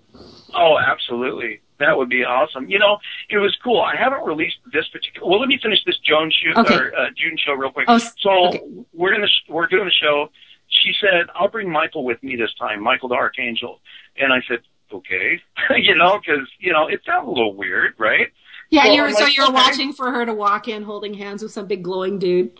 Oh, 0.55 0.77
absolutely. 0.77 1.61
That 1.79 1.97
would 1.97 2.09
be 2.09 2.23
awesome. 2.23 2.69
You 2.69 2.77
know, 2.77 2.99
it 3.29 3.37
was 3.37 3.55
cool. 3.63 3.81
I 3.81 3.95
haven't 3.95 4.23
released 4.23 4.57
this 4.71 4.87
particular. 4.89 5.27
Well, 5.27 5.39
let 5.39 5.49
me 5.49 5.59
finish 5.61 5.83
this 5.85 5.97
Joan 5.99 6.31
shoot 6.31 6.55
Okay. 6.57 6.75
or 6.75 6.95
uh, 6.95 7.05
June 7.17 7.37
show 7.43 7.53
real 7.53 7.71
quick. 7.71 7.85
Oh, 7.87 7.97
so 7.97 8.47
okay. 8.49 8.61
we're 8.93 9.13
in 9.15 9.21
the 9.21 9.27
sh- 9.27 9.49
we're 9.49 9.67
doing 9.67 9.85
the 9.85 9.91
show. 9.91 10.29
She 10.69 10.93
said, 11.01 11.27
"I'll 11.33 11.49
bring 11.49 11.71
Michael 11.71 12.03
with 12.03 12.21
me 12.21 12.35
this 12.35 12.53
time, 12.59 12.83
Michael 12.83 13.09
the 13.09 13.15
Archangel." 13.15 13.79
And 14.17 14.31
I 14.33 14.41
said, 14.47 14.59
"Okay," 14.91 15.39
you 15.77 15.95
know, 15.95 16.19
because 16.19 16.47
you 16.59 16.71
know 16.73 16.87
it 16.87 17.01
sounds 17.05 17.27
a 17.27 17.31
little 17.31 17.55
weird, 17.55 17.93
right? 17.97 18.27
Yeah, 18.69 18.83
So 18.85 18.91
you're 18.91 19.07
I'm 19.07 19.13
so 19.13 19.23
like, 19.23 19.37
you're 19.37 19.45
okay. 19.45 19.53
watching 19.53 19.93
for 19.93 20.11
her 20.11 20.25
to 20.25 20.33
walk 20.33 20.67
in 20.67 20.83
holding 20.83 21.13
hands 21.13 21.41
with 21.43 21.51
some 21.51 21.67
big 21.67 21.83
glowing 21.83 22.19
dude 22.19 22.51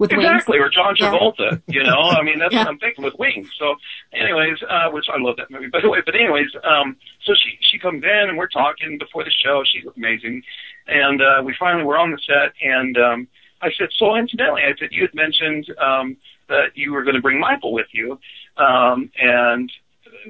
with 0.00 0.12
exactly, 0.12 0.58
wings. 0.58 0.66
or 0.68 0.70
John 0.70 0.94
Yeah. 0.98 1.10
Travolta. 1.12 1.62
You 1.68 1.84
know, 1.84 2.00
I 2.00 2.22
mean, 2.22 2.38
that's 2.40 2.52
Yeah. 2.54 2.60
what 2.64 2.68
I'm 2.68 2.78
thinking 2.78 3.04
with 3.04 3.14
Wings. 3.18 3.48
So, 3.58 3.76
anyways, 4.12 4.56
uh, 4.68 4.90
which 4.90 5.06
I 5.08 5.18
love 5.20 5.36
that 5.36 5.50
movie, 5.50 5.68
by 5.68 5.80
the 5.80 5.88
way. 5.88 6.00
But 6.04 6.14
anyways, 6.16 6.48
um, 6.64 6.96
so 7.24 7.34
she 7.34 7.56
she 7.60 7.78
comes 7.78 8.02
in 8.02 8.28
and 8.28 8.36
we're 8.36 8.48
talking 8.48 8.98
before 8.98 9.22
the 9.24 9.30
show. 9.30 9.62
She's 9.64 9.84
amazing, 9.96 10.42
and 10.88 11.22
uh, 11.22 11.42
we 11.44 11.54
finally 11.58 11.84
were 11.84 11.98
on 11.98 12.10
the 12.10 12.18
set, 12.26 12.52
and 12.62 12.96
um, 12.98 13.28
I 13.62 13.70
said, 13.78 13.90
so 13.96 14.16
incidentally, 14.16 14.62
I 14.62 14.74
said 14.78 14.88
you 14.90 15.02
had 15.02 15.14
mentioned 15.14 15.66
um, 15.78 16.16
that 16.48 16.74
you 16.74 16.92
were 16.92 17.04
going 17.04 17.14
to 17.16 17.22
bring 17.22 17.38
Michael 17.38 17.72
with 17.72 17.86
you, 17.92 18.18
um, 18.56 19.10
and 19.20 19.70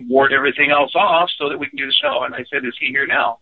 ward 0.08 0.32
everything 0.32 0.70
else 0.70 0.92
off 0.94 1.30
so 1.38 1.48
that 1.48 1.58
we 1.58 1.66
can 1.68 1.76
do 1.78 1.86
the 1.86 1.92
show. 1.92 2.22
And 2.24 2.34
I 2.34 2.44
said, 2.52 2.64
is 2.64 2.74
he 2.78 2.88
here 2.88 3.06
now? 3.06 3.38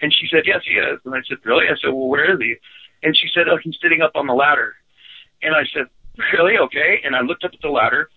And 0.00 0.12
she 0.12 0.26
said, 0.28 0.44
yes, 0.46 0.62
he 0.64 0.74
is. 0.74 0.98
And 1.04 1.14
I 1.14 1.20
said, 1.28 1.38
really? 1.44 1.66
I 1.66 1.76
said, 1.80 1.90
well, 1.92 2.08
where 2.08 2.32
is 2.32 2.40
he? 2.40 2.56
And 3.04 3.16
she 3.16 3.28
said, 3.34 3.48
oh, 3.48 3.56
he's 3.62 3.76
sitting 3.82 4.00
up 4.00 4.12
on 4.16 4.26
the 4.26 4.32
ladder. 4.34 4.74
And 5.42 5.54
I 5.54 5.62
said, 5.74 5.86
really? 6.32 6.58
Okay. 6.58 7.00
And 7.04 7.14
I 7.16 7.20
looked 7.20 7.44
up 7.44 7.52
at 7.54 7.60
the 7.60 7.68
ladder 7.68 8.08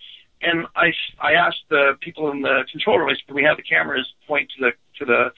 and 0.41 0.65
I, 0.75 0.93
I 1.19 1.33
asked 1.33 1.63
the 1.69 1.93
people 2.01 2.31
in 2.31 2.41
the 2.41 2.63
control 2.71 2.99
room, 2.99 3.09
I 3.09 3.13
said, 3.13 3.25
can 3.27 3.35
we 3.35 3.43
have 3.43 3.57
the 3.57 3.63
cameras 3.63 4.07
point 4.27 4.51
to 4.57 4.65
the, 4.65 4.71
to 4.99 5.05
the, 5.05 5.31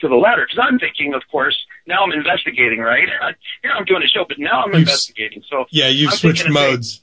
to 0.00 0.08
the 0.08 0.14
ladder? 0.14 0.46
Cause 0.46 0.58
I'm 0.62 0.78
thinking, 0.78 1.12
of 1.14 1.22
course, 1.30 1.56
now 1.86 2.02
I'm 2.04 2.12
investigating, 2.12 2.78
right? 2.80 3.08
Here 3.62 3.72
I'm 3.72 3.84
doing 3.84 4.02
a 4.02 4.06
show, 4.08 4.24
but 4.26 4.38
now 4.38 4.62
I'm 4.62 4.68
You've- 4.70 4.80
investigating. 4.82 5.42
So 5.50 5.66
Yeah, 5.70 5.88
you've 5.88 6.10
I'm 6.12 6.16
switched 6.16 6.42
thinking, 6.44 6.56
okay, 6.56 6.70
modes. 6.72 7.02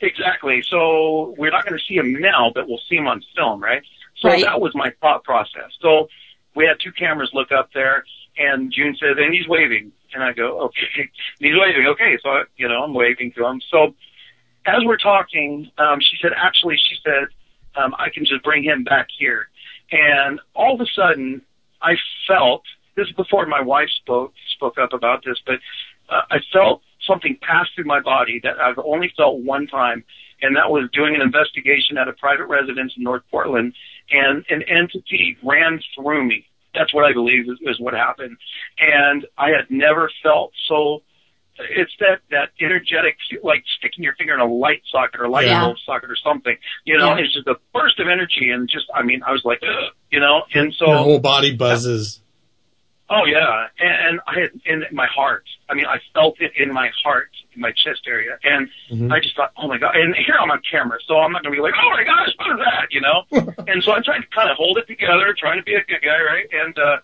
Exactly. 0.00 0.62
So 0.68 1.34
we're 1.38 1.50
not 1.50 1.64
going 1.66 1.78
to 1.78 1.84
see 1.84 1.94
him 1.96 2.12
now, 2.20 2.52
but 2.54 2.68
we'll 2.68 2.80
see 2.88 2.96
him 2.96 3.08
on 3.08 3.22
film, 3.36 3.62
right? 3.62 3.82
So 4.18 4.28
Right. 4.28 4.44
that 4.44 4.60
was 4.60 4.72
my 4.74 4.92
thought 5.00 5.24
process. 5.24 5.70
So 5.80 6.08
we 6.54 6.64
had 6.66 6.78
two 6.80 6.92
cameras 6.92 7.30
look 7.32 7.50
up 7.52 7.70
there, 7.72 8.04
and 8.36 8.72
June 8.72 8.96
says, 8.98 9.16
and 9.18 9.32
he's 9.34 9.46
waving. 9.48 9.92
And 10.14 10.22
I 10.22 10.32
go, 10.32 10.60
okay. 10.66 10.86
And 10.96 11.08
he's 11.38 11.54
waving. 11.54 11.86
Okay. 11.88 12.18
So, 12.22 12.30
I, 12.30 12.42
you 12.56 12.68
know, 12.68 12.82
I'm 12.82 12.94
waving 12.94 13.32
to 13.32 13.46
him. 13.46 13.60
So 13.70 13.94
as 14.66 14.82
we're 14.84 14.98
talking, 14.98 15.70
um, 15.78 16.00
she 16.00 16.16
said, 16.20 16.32
actually, 16.36 16.76
she 16.76 16.96
said, 17.04 17.28
um, 17.76 17.94
I 17.98 18.08
can 18.10 18.24
just 18.24 18.42
bring 18.42 18.62
him 18.62 18.84
back 18.84 19.08
here. 19.18 19.48
And 19.90 20.40
all 20.54 20.74
of 20.74 20.80
a 20.80 20.86
sudden, 20.94 21.42
I 21.80 21.94
felt, 22.26 22.62
this 22.96 23.06
is 23.06 23.12
before 23.14 23.46
my 23.46 23.60
wife 23.60 23.88
spoke, 24.00 24.34
spoke 24.54 24.78
up 24.78 24.92
about 24.92 25.24
this, 25.24 25.38
but 25.46 25.56
uh, 26.08 26.22
I 26.30 26.38
felt 26.52 26.82
something 27.06 27.38
pass 27.40 27.66
through 27.74 27.84
my 27.84 28.00
body 28.00 28.40
that 28.42 28.58
I've 28.58 28.78
only 28.78 29.12
felt 29.16 29.40
one 29.40 29.66
time, 29.66 30.04
and 30.42 30.56
that 30.56 30.70
was 30.70 30.90
doing 30.92 31.14
an 31.14 31.22
investigation 31.22 31.96
at 31.96 32.08
a 32.08 32.12
private 32.12 32.46
residence 32.46 32.92
in 32.96 33.04
North 33.04 33.22
Portland, 33.30 33.74
and 34.10 34.44
an 34.50 34.62
entity 34.62 35.36
ran 35.42 35.80
through 35.94 36.24
me. 36.24 36.46
That's 36.78 36.94
what 36.94 37.04
I 37.04 37.12
believe 37.12 37.48
is, 37.50 37.58
is 37.62 37.80
what 37.80 37.92
happened, 37.94 38.36
and 38.78 39.26
I 39.36 39.48
had 39.48 39.66
never 39.70 40.10
felt 40.22 40.52
so. 40.68 41.02
It's 41.58 41.90
that 41.98 42.20
that 42.30 42.50
energetic, 42.60 43.16
like 43.42 43.64
sticking 43.78 44.04
your 44.04 44.14
finger 44.14 44.32
in 44.34 44.38
a 44.40 44.46
light 44.46 44.82
socket 44.92 45.20
or 45.20 45.24
a 45.24 45.28
light 45.28 45.46
Yeah. 45.46 45.60
bulb 45.60 45.76
socket 45.84 46.08
or 46.08 46.14
something. 46.14 46.56
You 46.84 46.98
know, 46.98 47.16
Yeah. 47.16 47.24
it's 47.24 47.34
just 47.34 47.48
a 47.48 47.56
burst 47.74 47.98
of 47.98 48.06
energy, 48.06 48.50
and 48.52 48.68
just 48.68 48.86
I 48.94 49.02
mean, 49.02 49.22
I 49.26 49.32
was 49.32 49.42
like, 49.44 49.58
Ugh, 49.62 49.92
you 50.12 50.20
know, 50.20 50.42
and 50.54 50.72
so 50.74 50.86
Your 50.86 50.98
whole 50.98 51.18
body 51.18 51.56
buzzes. 51.56 52.20
Oh 53.10 53.24
yeah, 53.24 53.68
and, 53.78 54.08
and 54.08 54.20
I 54.26 54.40
had 54.40 54.50
in 54.66 54.84
my 54.92 55.06
heart. 55.06 55.44
I 55.70 55.74
mean, 55.74 55.86
I 55.86 55.98
felt 56.12 56.40
it 56.40 56.52
in 56.58 56.72
my 56.72 56.90
heart, 57.02 57.30
in 57.54 57.60
my 57.60 57.72
chest 57.72 58.02
area, 58.06 58.38
and 58.44 58.68
Mhm. 58.90 59.10
I 59.12 59.20
just 59.20 59.34
thought, 59.34 59.52
oh 59.56 59.66
my 59.66 59.78
god! 59.78 59.96
And 59.96 60.14
here 60.14 60.36
I'm 60.38 60.50
on 60.50 60.60
camera, 60.70 60.98
so 61.06 61.18
I'm 61.18 61.32
not 61.32 61.42
gonna 61.42 61.54
be 61.56 61.62
like, 61.62 61.74
oh 61.82 61.90
my 61.90 62.04
gosh, 62.04 62.28
what 62.36 62.50
is 62.52 62.58
that? 62.64 62.86
You 62.92 63.00
know? 63.00 63.24
and 63.66 63.82
so 63.82 63.92
I'm 63.92 64.02
trying 64.02 64.22
to 64.22 64.28
kind 64.28 64.50
of 64.50 64.56
hold 64.56 64.76
it 64.78 64.86
together, 64.86 65.34
trying 65.38 65.58
to 65.58 65.64
be 65.64 65.74
a 65.74 65.82
good 65.84 66.02
guy, 66.02 66.20
right? 66.22 66.46
And 66.52 66.78
uh 66.78 66.98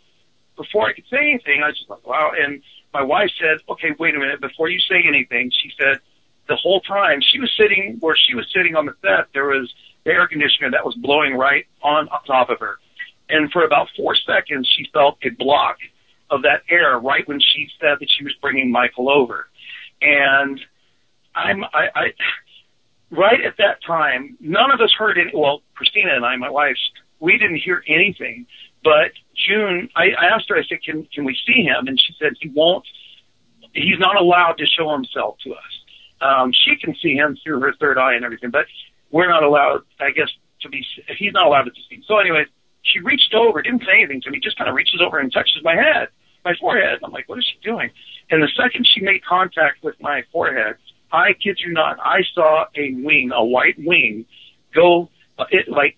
before 0.57 0.87
I 0.89 0.93
could 0.93 1.05
say 1.11 1.19
anything, 1.19 1.63
I 1.65 1.69
was 1.69 1.79
just 1.79 1.91
like, 1.91 2.07
wow. 2.07 2.31
And 2.39 2.63
my 2.93 3.03
wife 3.03 3.31
said, 3.41 3.59
okay, 3.69 3.89
wait 3.99 4.15
a 4.15 4.19
minute, 4.21 4.41
before 4.41 4.69
you 4.69 4.79
say 4.79 5.03
anything, 5.05 5.51
she 5.51 5.73
said, 5.77 5.99
the 6.47 6.55
whole 6.55 6.81
time 6.81 7.21
she 7.21 7.41
was 7.41 7.51
sitting 7.57 7.97
where 7.99 8.15
she 8.15 8.37
was 8.37 8.47
sitting 8.55 8.77
on 8.77 8.87
the 8.87 8.95
set, 9.03 9.27
there 9.33 9.47
was 9.47 9.75
the 10.05 10.13
air 10.13 10.29
conditioner 10.29 10.71
that 10.71 10.85
was 10.85 10.95
blowing 10.95 11.35
right 11.35 11.67
on 11.83 12.07
top 12.27 12.51
of 12.51 12.61
her. 12.61 12.79
And 13.29 13.51
for 13.51 13.65
about 13.65 13.89
four 13.97 14.15
seconds, 14.15 14.69
she 14.77 14.89
felt 14.93 15.19
a 15.25 15.31
block 15.31 15.79
of 16.31 16.43
that 16.43 16.63
air 16.71 16.99
right 16.99 17.27
when 17.29 17.41
she 17.41 17.69
said 17.81 17.97
that 18.01 18.09
she 18.17 18.25
was 18.25 18.35
bringing 18.41 18.71
Michael 18.71 19.11
over. 19.11 19.49
And 20.01 20.61
I'm, 21.35 21.65
I, 21.65 21.89
I, 21.95 22.05
right 23.11 23.41
at 23.45 23.57
that 23.59 23.83
time, 23.87 24.37
none 24.41 24.71
of 24.71 24.81
us 24.81 24.93
heard 24.99 25.19
any, 25.19 25.31
well, 25.35 25.63
Christina 25.75 26.15
and 26.15 26.25
I, 26.25 26.37
my 26.37 26.51
wife, 26.51 26.77
we 27.21 27.33
didn't 27.33 27.61
hear 27.65 27.83
anything. 27.89 28.47
But 28.83 29.13
June, 29.49 29.89
I, 29.97 30.11
I 30.19 30.35
asked 30.35 30.49
her, 30.49 30.57
I 30.57 30.63
said, 30.69 30.79
can, 30.85 31.07
can 31.15 31.25
we 31.25 31.37
see 31.47 31.63
him? 31.63 31.87
And 31.87 31.99
she 31.99 32.15
said 32.19 32.33
he 32.41 32.51
won't, 32.51 32.85
he's 33.73 33.99
not 33.99 34.21
allowed 34.21 34.55
to 34.59 34.67
show 34.67 34.93
himself 34.93 35.37
to 35.45 35.53
us. 35.53 35.73
Um, 36.21 36.53
she 36.53 36.77
can 36.77 36.95
see 37.03 37.15
him 37.15 37.37
through 37.43 37.61
her 37.61 37.73
third 37.81 37.99
eye 37.99 38.15
and 38.15 38.25
everything, 38.25 38.51
but 38.51 38.67
we're 39.11 39.29
not 39.29 39.43
allowed, 39.43 39.83
I 40.01 40.11
guess, 40.11 40.29
to 40.63 40.69
be, 40.69 40.85
he's 41.19 41.33
not 41.33 41.47
allowed 41.47 41.65
to 41.65 41.71
see. 41.89 42.03
So 42.07 42.19
anyway, 42.19 42.45
she 42.85 43.01
reached 43.01 43.35
over, 43.35 43.61
didn't 43.63 43.83
say 43.85 43.93
anything 43.99 44.21
to 44.23 44.31
me, 44.31 44.39
just 44.41 44.57
kind 44.57 44.69
of 44.69 44.77
reaches 44.77 45.01
over 45.05 45.19
and 45.19 45.33
touches 45.33 45.59
my 45.63 45.75
head, 45.75 46.09
my 46.45 46.55
forehead. 46.61 47.01
I'm 47.03 47.13
like, 47.13 47.29
what 47.29 47.39
is 47.39 47.45
she 47.45 47.59
doing? 47.69 47.91
And 48.31 48.43
the 48.43 48.49
second 48.57 48.87
she 48.87 49.01
made 49.01 49.25
contact 49.25 49.83
with 49.83 50.01
my 50.01 50.23
forehead, 50.33 50.77
I 51.13 51.33
kid 51.35 51.61
you 51.65 51.73
not, 51.73 51.99
I 52.01 52.23
saw 52.35 52.67
a 52.77 52.93
wing, 52.95 53.31
a 53.35 53.45
white 53.45 53.77
wing, 53.79 54.27
go, 54.75 55.09
uh, 55.39 55.45
it 55.51 55.69
like 55.69 55.97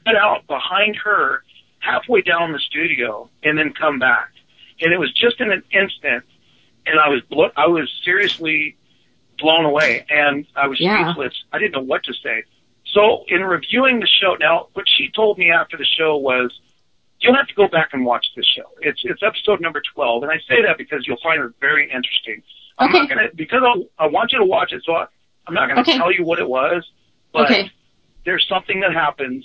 spread 0.00 0.16
out 0.16 0.46
behind 0.46 0.96
her 0.96 1.42
halfway 1.80 2.22
down 2.22 2.52
the 2.52 2.58
studio 2.58 3.28
and 3.42 3.58
then 3.58 3.72
come 3.72 3.98
back. 3.98 4.30
And 4.80 4.92
it 4.92 4.98
was 4.98 5.12
just 5.12 5.40
in 5.40 5.52
an 5.52 5.62
instant 5.70 6.24
and 6.86 6.98
I 6.98 7.08
was, 7.08 7.22
blo- 7.30 7.52
I 7.56 7.66
was 7.66 7.90
seriously 8.04 8.76
blown 9.38 9.64
away 9.64 10.04
and 10.10 10.46
I 10.56 10.66
was 10.66 10.80
Yeah. 10.80 11.04
speechless. 11.12 11.34
I 11.52 11.58
didn't 11.58 11.72
know 11.72 11.82
what 11.82 12.04
to 12.04 12.14
say. 12.14 12.44
So 12.94 13.24
in 13.28 13.42
reviewing 13.42 13.98
the 14.00 14.06
show, 14.06 14.36
now 14.38 14.68
what 14.74 14.86
she 14.88 15.10
told 15.10 15.36
me 15.36 15.50
after 15.50 15.76
the 15.76 15.84
show 15.84 16.16
was, 16.16 16.52
you'll 17.20 17.34
have 17.34 17.48
to 17.48 17.54
go 17.54 17.66
back 17.66 17.88
and 17.92 18.04
watch 18.06 18.24
this 18.36 18.46
show. 18.46 18.62
It's 18.80 19.00
it's 19.02 19.20
episode 19.22 19.60
number 19.60 19.82
twelve, 19.94 20.22
and 20.22 20.30
I 20.30 20.38
say 20.48 20.62
that 20.66 20.78
because 20.78 21.04
you'll 21.06 21.20
find 21.22 21.42
it 21.42 21.50
very 21.60 21.84
interesting. 21.90 22.42
I'm 22.78 22.92
not 22.92 23.08
gonna 23.08 23.28
because 23.34 23.62
I, 23.64 24.04
I 24.04 24.06
want 24.06 24.32
you 24.32 24.38
to 24.38 24.44
watch 24.44 24.72
it, 24.72 24.82
so 24.86 24.92
I, 24.94 25.06
I'm 25.48 25.54
not 25.54 25.68
gonna 25.68 25.80
Okay. 25.80 25.98
tell 25.98 26.12
you 26.12 26.24
what 26.24 26.38
it 26.38 26.48
was, 26.48 26.84
but 27.32 27.50
Okay. 27.50 27.70
there's 28.24 28.46
something 28.48 28.80
that 28.80 28.92
happens 28.92 29.44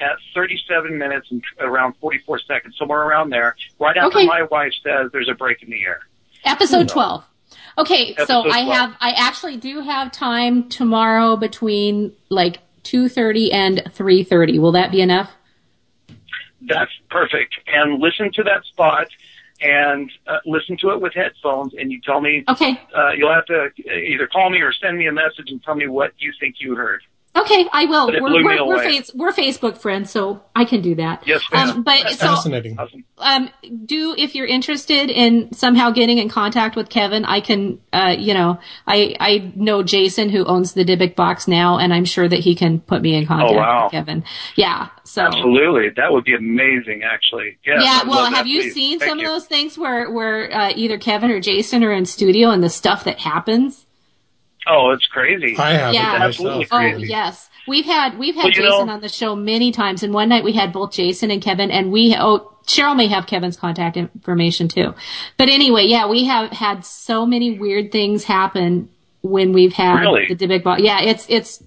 at 0.00 0.16
37 0.34 0.96
minutes 0.98 1.28
and 1.30 1.42
around 1.60 1.94
44 2.00 2.38
seconds, 2.40 2.76
somewhere 2.78 3.02
around 3.02 3.30
there, 3.30 3.56
right 3.78 3.96
after 3.96 4.18
Okay. 4.18 4.26
my 4.26 4.42
wife 4.50 4.72
says 4.82 5.10
there's 5.12 5.28
a 5.28 5.34
break 5.34 5.62
in 5.62 5.70
the 5.70 5.82
air. 5.84 6.00
Episode 6.44 6.88
12. 6.88 7.24
Okay, 7.78 8.14
so 8.26 8.40
I 8.40 8.62
12. 8.64 8.68
have 8.68 8.96
I 9.00 9.12
actually 9.12 9.56
do 9.58 9.80
have 9.80 10.12
time 10.12 10.68
tomorrow 10.68 11.36
between 11.36 12.12
like 12.30 12.58
2:30 12.86 13.52
and 13.52 13.82
3:30. 13.90 14.58
Will 14.58 14.72
that 14.72 14.90
be 14.90 15.00
enough? 15.00 15.32
That's 16.62 16.90
perfect. 17.10 17.54
And 17.66 18.00
listen 18.00 18.32
to 18.32 18.42
that 18.44 18.64
spot 18.64 19.08
and 19.60 20.10
uh, 20.26 20.38
listen 20.46 20.76
to 20.78 20.90
it 20.90 21.00
with 21.00 21.14
headphones 21.14 21.72
and 21.78 21.90
you 21.90 22.00
tell 22.00 22.20
me 22.20 22.44
Okay. 22.48 22.80
uh, 22.96 23.12
you'll 23.12 23.32
have 23.32 23.46
to 23.46 23.68
either 23.90 24.26
call 24.26 24.50
me 24.50 24.60
or 24.60 24.72
send 24.72 24.98
me 24.98 25.06
a 25.06 25.12
message 25.12 25.50
and 25.50 25.62
tell 25.62 25.74
me 25.74 25.86
what 25.86 26.12
you 26.18 26.32
think 26.40 26.56
you 26.58 26.74
heard. 26.74 27.02
Okay, 27.36 27.68
I 27.72 27.84
will. 27.84 28.06
We're 28.08 28.42
we're, 28.42 28.66
we're, 28.66 28.82
face, 28.82 29.10
we're 29.14 29.32
Facebook 29.32 29.76
friends, 29.78 30.10
so 30.10 30.42
I 30.54 30.64
can 30.64 30.80
do 30.80 30.94
that. 30.94 31.26
Yes, 31.26 31.42
ma'am. 31.52 31.70
Um, 31.70 31.82
but 31.82 32.08
so 32.10 32.16
Fascinating. 32.28 32.78
um, 33.18 33.50
do 33.84 34.14
if 34.16 34.34
you're 34.34 34.46
interested 34.46 35.10
in 35.10 35.52
somehow 35.52 35.90
getting 35.90 36.18
in 36.18 36.28
contact 36.28 36.76
with 36.76 36.88
Kevin, 36.88 37.24
I 37.24 37.40
can. 37.40 37.78
Uh, 37.92 38.16
you 38.18 38.32
know, 38.34 38.58
I 38.86 39.14
I 39.20 39.52
know 39.54 39.82
Jason 39.82 40.30
who 40.30 40.44
owns 40.46 40.72
the 40.72 40.84
Dybbuk 40.84 41.14
box 41.14 41.46
now, 41.46 41.78
and 41.78 41.92
I'm 41.92 42.04
sure 42.06 42.26
that 42.26 42.40
he 42.40 42.54
can 42.54 42.80
put 42.80 43.02
me 43.02 43.14
in 43.14 43.26
contact 43.26 43.50
Oh, 43.52 43.56
wow. 43.56 43.84
with 43.84 43.92
Kevin. 43.92 44.24
Yeah. 44.54 44.88
So 45.04 45.22
Absolutely. 45.22 45.90
That 45.96 46.12
would 46.12 46.24
be 46.24 46.34
amazing, 46.34 47.02
actually. 47.04 47.58
Yes, 47.64 47.80
yeah, 47.84 48.00
I'd 48.02 48.08
well, 48.08 48.22
love 48.22 48.30
that, 48.32 48.36
have 48.38 48.46
you 48.46 48.62
please. 48.62 48.74
seen 48.74 48.98
Thank 48.98 49.08
some 49.10 49.18
you. 49.20 49.26
of 49.26 49.32
those 49.32 49.46
things 49.46 49.78
where 49.78 50.10
where 50.10 50.52
uh, 50.52 50.72
either 50.74 50.98
Kevin 50.98 51.30
or 51.30 51.40
Jason 51.40 51.84
are 51.84 51.92
in 51.92 52.06
studio 52.06 52.50
and 52.50 52.62
the 52.62 52.70
stuff 52.70 53.04
that 53.04 53.20
happens? 53.20 53.85
Oh, 54.66 54.90
it's 54.90 55.06
crazy. 55.06 55.56
I 55.58 55.72
have 55.74 55.94
Yeah. 55.94 56.16
it 56.16 56.20
Absolutely 56.22 56.58
myself. 56.64 56.72
Oh 56.72 56.76
crazy. 56.96 57.06
yes, 57.08 57.48
we've 57.68 57.84
had 57.84 58.18
we've 58.18 58.34
had 58.34 58.44
Well, 58.44 58.52
Jason 58.52 58.86
know- 58.86 58.92
on 58.94 59.00
the 59.00 59.08
show 59.08 59.36
many 59.36 59.70
times, 59.72 60.02
and 60.02 60.12
one 60.12 60.28
night 60.28 60.44
we 60.44 60.52
had 60.52 60.72
both 60.72 60.92
Jason 60.92 61.30
and 61.30 61.40
Kevin, 61.40 61.70
and 61.70 61.92
we 61.92 62.14
oh 62.18 62.52
Cheryl 62.66 62.96
may 62.96 63.06
have 63.06 63.26
Kevin's 63.26 63.56
contact 63.56 63.96
information 63.96 64.66
too, 64.68 64.92
but 65.36 65.48
anyway, 65.48 65.84
yeah, 65.86 66.06
we 66.08 66.24
have 66.24 66.50
had 66.50 66.84
so 66.84 67.24
many 67.24 67.56
weird 67.58 67.92
things 67.92 68.24
happen 68.24 68.88
when 69.22 69.52
we've 69.52 69.72
had 69.72 70.00
Really? 70.00 70.26
the 70.26 70.34
Dybbuk 70.36 70.64
box. 70.64 70.82
Yeah, 70.82 71.00
it's 71.00 71.26
it's 71.28 71.62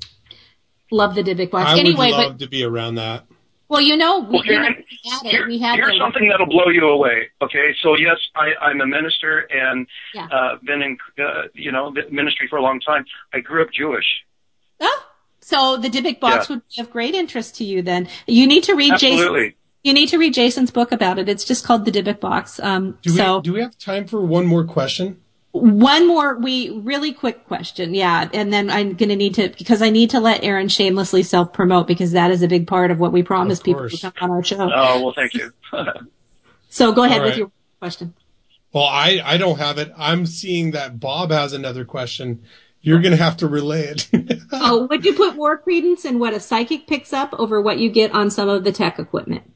love 0.92 1.16
the 1.16 1.24
Dybbuk 1.24 1.52
box. 1.52 1.70
I 1.70 1.80
anyway, 1.80 2.08
would 2.12 2.18
love 2.18 2.32
but 2.34 2.40
to 2.40 2.48
be 2.50 2.64
around 2.66 2.96
that. 2.96 3.26
Well, 3.70 3.82
you 3.82 3.96
know 3.96 4.20
we, 4.20 4.38
Well, 4.38 4.46
you 4.46 4.60
know, 4.60 4.70
we 4.70 5.10
had 5.10 5.26
it. 5.26 5.32
Here- 5.32 5.48
We 5.48 5.60
had 5.60 5.76
here's 5.76 5.92
the, 5.94 6.00
something 6.00 6.28
that'll 6.28 6.48
blow 6.48 6.68
you 6.70 6.88
away. 6.88 7.30
Okay, 7.42 7.74
so 7.82 7.96
yes, 7.96 8.18
I, 8.36 8.54
I'm 8.66 8.82
a 8.82 8.88
minister 8.88 9.40
and 9.52 9.88
Yeah. 10.14 10.26
uh, 10.32 10.58
been 10.64 10.82
in 10.82 10.98
uh, 11.24 11.44
you 11.54 11.72
know 11.72 11.92
ministry 12.12 12.48
for 12.50 12.58
a 12.58 12.62
long 12.62 12.80
time. 12.80 13.06
I 13.34 13.40
grew 13.40 13.62
up 13.62 13.72
Jewish. 13.72 14.06
Oh, 14.82 15.06
so 15.42 15.78
the 15.78 15.90
Dybbuk 15.90 16.20
box 16.20 16.50
Yeah. 16.50 16.56
would 16.56 16.64
be 16.76 16.82
of 16.82 16.90
great 16.92 17.14
interest 17.16 17.56
to 17.58 17.64
you. 17.64 17.82
Then 17.82 18.08
you 18.28 18.48
need 18.48 18.64
to 18.64 18.76
read 18.76 18.98
Jason. 18.98 19.54
You 19.84 19.94
need 19.94 20.10
to 20.10 20.18
read 20.18 20.34
Jason's 20.34 20.72
book 20.72 20.92
about 20.92 21.20
it. 21.20 21.30
It's 21.30 21.46
just 21.46 21.64
called 21.66 21.86
the 21.86 21.92
Dybbuk 21.92 22.20
box. 22.20 22.60
Um, 22.60 22.98
Do 23.02 23.12
we 23.14 23.18
so 23.18 23.42
do 23.42 23.54
we 23.54 23.62
have 23.62 23.78
time 23.78 24.06
for 24.08 24.20
one 24.22 24.46
more 24.46 24.66
question? 24.66 25.22
One 25.52 26.08
more, 26.08 26.38
we 26.38 26.70
really 26.70 27.12
quick 27.12 27.46
question, 27.48 27.94
yeah, 27.96 28.30
and 28.34 28.54
then 28.54 28.70
I'm 28.70 28.94
gonna 28.94 29.16
need 29.16 29.34
to 29.36 29.50
because 29.50 29.82
I 29.82 29.90
need 29.90 30.12
to 30.12 30.20
let 30.20 30.44
Aaron 30.44 30.68
shamelessly 30.68 31.24
self 31.24 31.54
promote 31.54 31.88
because 31.88 32.12
that 32.12 32.30
is 32.30 32.44
a 32.44 32.48
big 32.48 32.68
part 32.68 32.92
of 32.92 33.00
what 33.00 33.12
we 33.12 33.24
promise 33.24 33.60
people 33.60 33.88
who 33.88 33.98
come 33.98 34.14
on 34.22 34.32
our 34.32 34.44
show. 34.44 34.60
Oh 34.62 35.04
well, 35.04 35.14
thank 35.16 35.34
you. 35.34 35.52
So 36.70 36.92
go 36.92 37.04
ahead 37.04 37.22
All 37.22 37.28
with 37.28 37.38
your 37.38 37.52
question. 37.80 38.14
Well, 38.72 38.86
I 38.86 39.20
I 39.26 39.38
don't 39.38 39.58
have 39.58 39.80
it. 39.80 39.92
I'm 39.98 40.26
seeing 40.26 40.72
that 40.72 41.00
Bob 41.00 41.32
has 41.32 41.52
another 41.52 41.84
question. 41.84 42.44
You're 42.82 43.02
going 43.02 43.12
to 43.12 43.22
have 43.22 43.36
to 43.38 43.48
relay 43.48 43.88
it. 43.88 44.08
oh, 44.54 44.88
would 44.90 45.04
you 45.04 45.14
put 45.14 45.36
more 45.36 45.58
credence 45.58 46.06
in 46.06 46.18
what 46.18 46.34
a 46.34 46.40
psychic 46.40 46.88
picks 46.88 47.12
up 47.12 47.34
over 47.38 47.62
what 47.62 47.78
you 47.78 47.90
get 47.90 48.14
on 48.14 48.32
some 48.32 48.48
of 48.48 48.64
the 48.64 48.72
tech 48.72 49.00
equipment? 49.00 49.52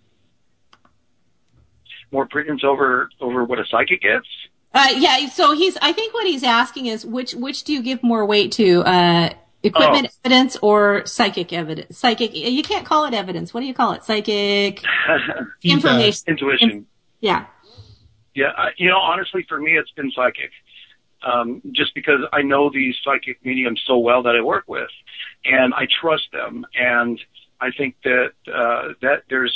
More 2.12 2.28
credence 2.28 2.64
over 2.66 3.10
over 3.22 3.46
what 3.46 3.60
a 3.60 3.66
psychic 3.70 4.02
gets. 4.02 4.28
Uh, 4.74 4.88
yeah. 4.98 5.28
So 5.30 5.54
he's. 5.54 5.78
I 5.82 5.92
think 5.94 6.14
what 6.14 6.26
he's 6.26 6.44
asking 6.44 6.88
is 6.88 7.06
which 7.06 7.34
which 7.34 7.64
do 7.64 7.74
you 7.74 7.82
give 7.84 8.02
more 8.04 8.26
weight 8.26 8.52
to? 8.54 8.82
Uh, 8.84 9.30
equipment 9.62 10.08
Oh. 10.10 10.18
evidence 10.26 10.58
or 10.62 11.06
psychic 11.06 11.54
evidence? 11.54 11.98
Psychic. 11.98 12.36
You 12.36 12.64
can't 12.64 12.86
call 12.86 13.06
it 13.06 13.14
evidence. 13.14 13.54
What 13.54 13.62
do 13.62 13.66
you 13.68 13.74
call 13.74 13.94
it? 13.94 14.04
Psychic 14.04 14.84
information. 15.64 16.24
Intuition. 16.28 16.86
Yeah. 17.22 17.46
Yeah, 18.36 18.48
I, 18.58 18.70
you 18.78 18.90
know, 18.90 18.98
honestly, 18.98 19.46
for 19.48 19.60
me, 19.60 19.78
it's 19.78 19.92
been 19.92 20.12
psychic. 20.12 20.50
Um, 21.22 21.62
just 21.72 21.94
because 21.94 22.20
I 22.34 22.42
know 22.42 22.70
these 22.70 22.96
psychic 23.06 23.46
mediums 23.46 23.82
so 23.88 23.98
well 24.00 24.24
that 24.24 24.36
I 24.36 24.42
work 24.42 24.66
with, 24.68 24.90
and 25.46 25.74
I 25.74 25.88
trust 26.02 26.24
them, 26.34 26.66
and 26.76 27.18
I 27.62 27.72
think 27.72 27.96
that 28.04 28.32
uh, 28.54 28.90
that 29.02 29.24
there's 29.30 29.56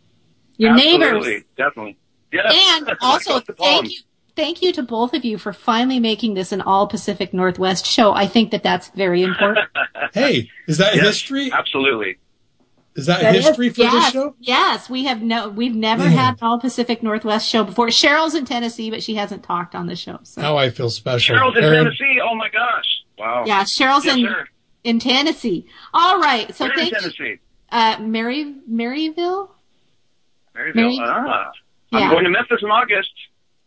Your 0.57 0.75
neighbors. 0.75 1.43
Definitely. 1.57 1.97
Yes. 2.33 2.55
And 2.79 2.97
also, 3.01 3.41
thank 3.41 3.91
you. 3.91 3.99
Thank 4.37 4.63
you 4.63 4.73
to 4.73 4.83
both 4.83 5.13
of 5.13 5.25
you 5.25 5.37
for 5.39 5.53
finally 5.53 5.99
making 6.01 6.35
this 6.35 6.53
an 6.53 6.61
all 6.63 6.87
Pacific 6.87 7.35
Northwest 7.35 7.85
show. 7.85 8.13
I 8.13 8.27
think 8.27 8.53
that 8.53 8.63
that's 8.63 8.89
very 8.91 9.23
important. 9.23 9.67
Hey, 10.15 10.51
is 10.67 10.79
that 10.79 10.95
Yes, 10.97 11.05
history? 11.07 11.53
Absolutely. 11.53 12.19
Is 12.97 13.07
that, 13.07 13.21
That 13.21 13.37
is- 13.37 13.47
history 13.47 13.69
for 13.71 13.83
yes, 13.83 13.93
this 14.07 14.13
show? 14.13 14.35
Yes, 14.41 14.91
we 14.91 15.05
have 15.05 15.23
no, 15.23 15.49
we've 15.49 15.75
never 15.75 16.03
Man. 16.05 16.13
had 16.13 16.31
an 16.35 16.39
all 16.43 16.59
Pacific 16.59 17.03
Northwest 17.03 17.49
show 17.49 17.63
before. 17.65 17.87
Cheryl's 17.87 18.35
in 18.35 18.45
Tennessee, 18.45 18.91
but 18.91 19.03
she 19.03 19.15
hasn't 19.15 19.43
talked 19.45 19.75
on 19.75 19.87
the 19.87 19.95
show. 19.97 20.19
So 20.25 20.41
How 20.43 20.57
I 20.57 20.71
feel 20.71 20.91
special. 20.91 21.37
Cheryl's 21.37 21.57
in 21.57 21.65
Aaron, 21.65 21.85
Tennessee. 21.85 22.19
Oh 22.23 22.35
my 22.35 22.49
gosh! 22.49 22.87
Wow. 23.17 23.45
yeah, 23.47 23.63
Cheryl's 23.63 24.05
Yes, 24.05 24.17
in 24.17 24.25
sir. 24.25 24.49
in 24.83 24.99
Tennessee. 24.99 25.67
All 25.95 26.19
right, 26.21 26.53
so 26.55 26.65
Where 26.65 26.73
in 26.73 26.79
thank 26.81 26.95
Tennessee? 26.95 27.39
uh, 27.71 27.99
Mary 28.01 28.55
Maryville. 28.71 29.51
Maryville. 30.57 30.75
Mary- 30.75 30.99
Ah. 31.01 31.51
Yeah. 31.93 31.99
I'm 32.01 32.11
going 32.11 32.25
to 32.25 32.31
Memphis 32.31 32.59
in 32.63 32.69
August. 32.71 33.11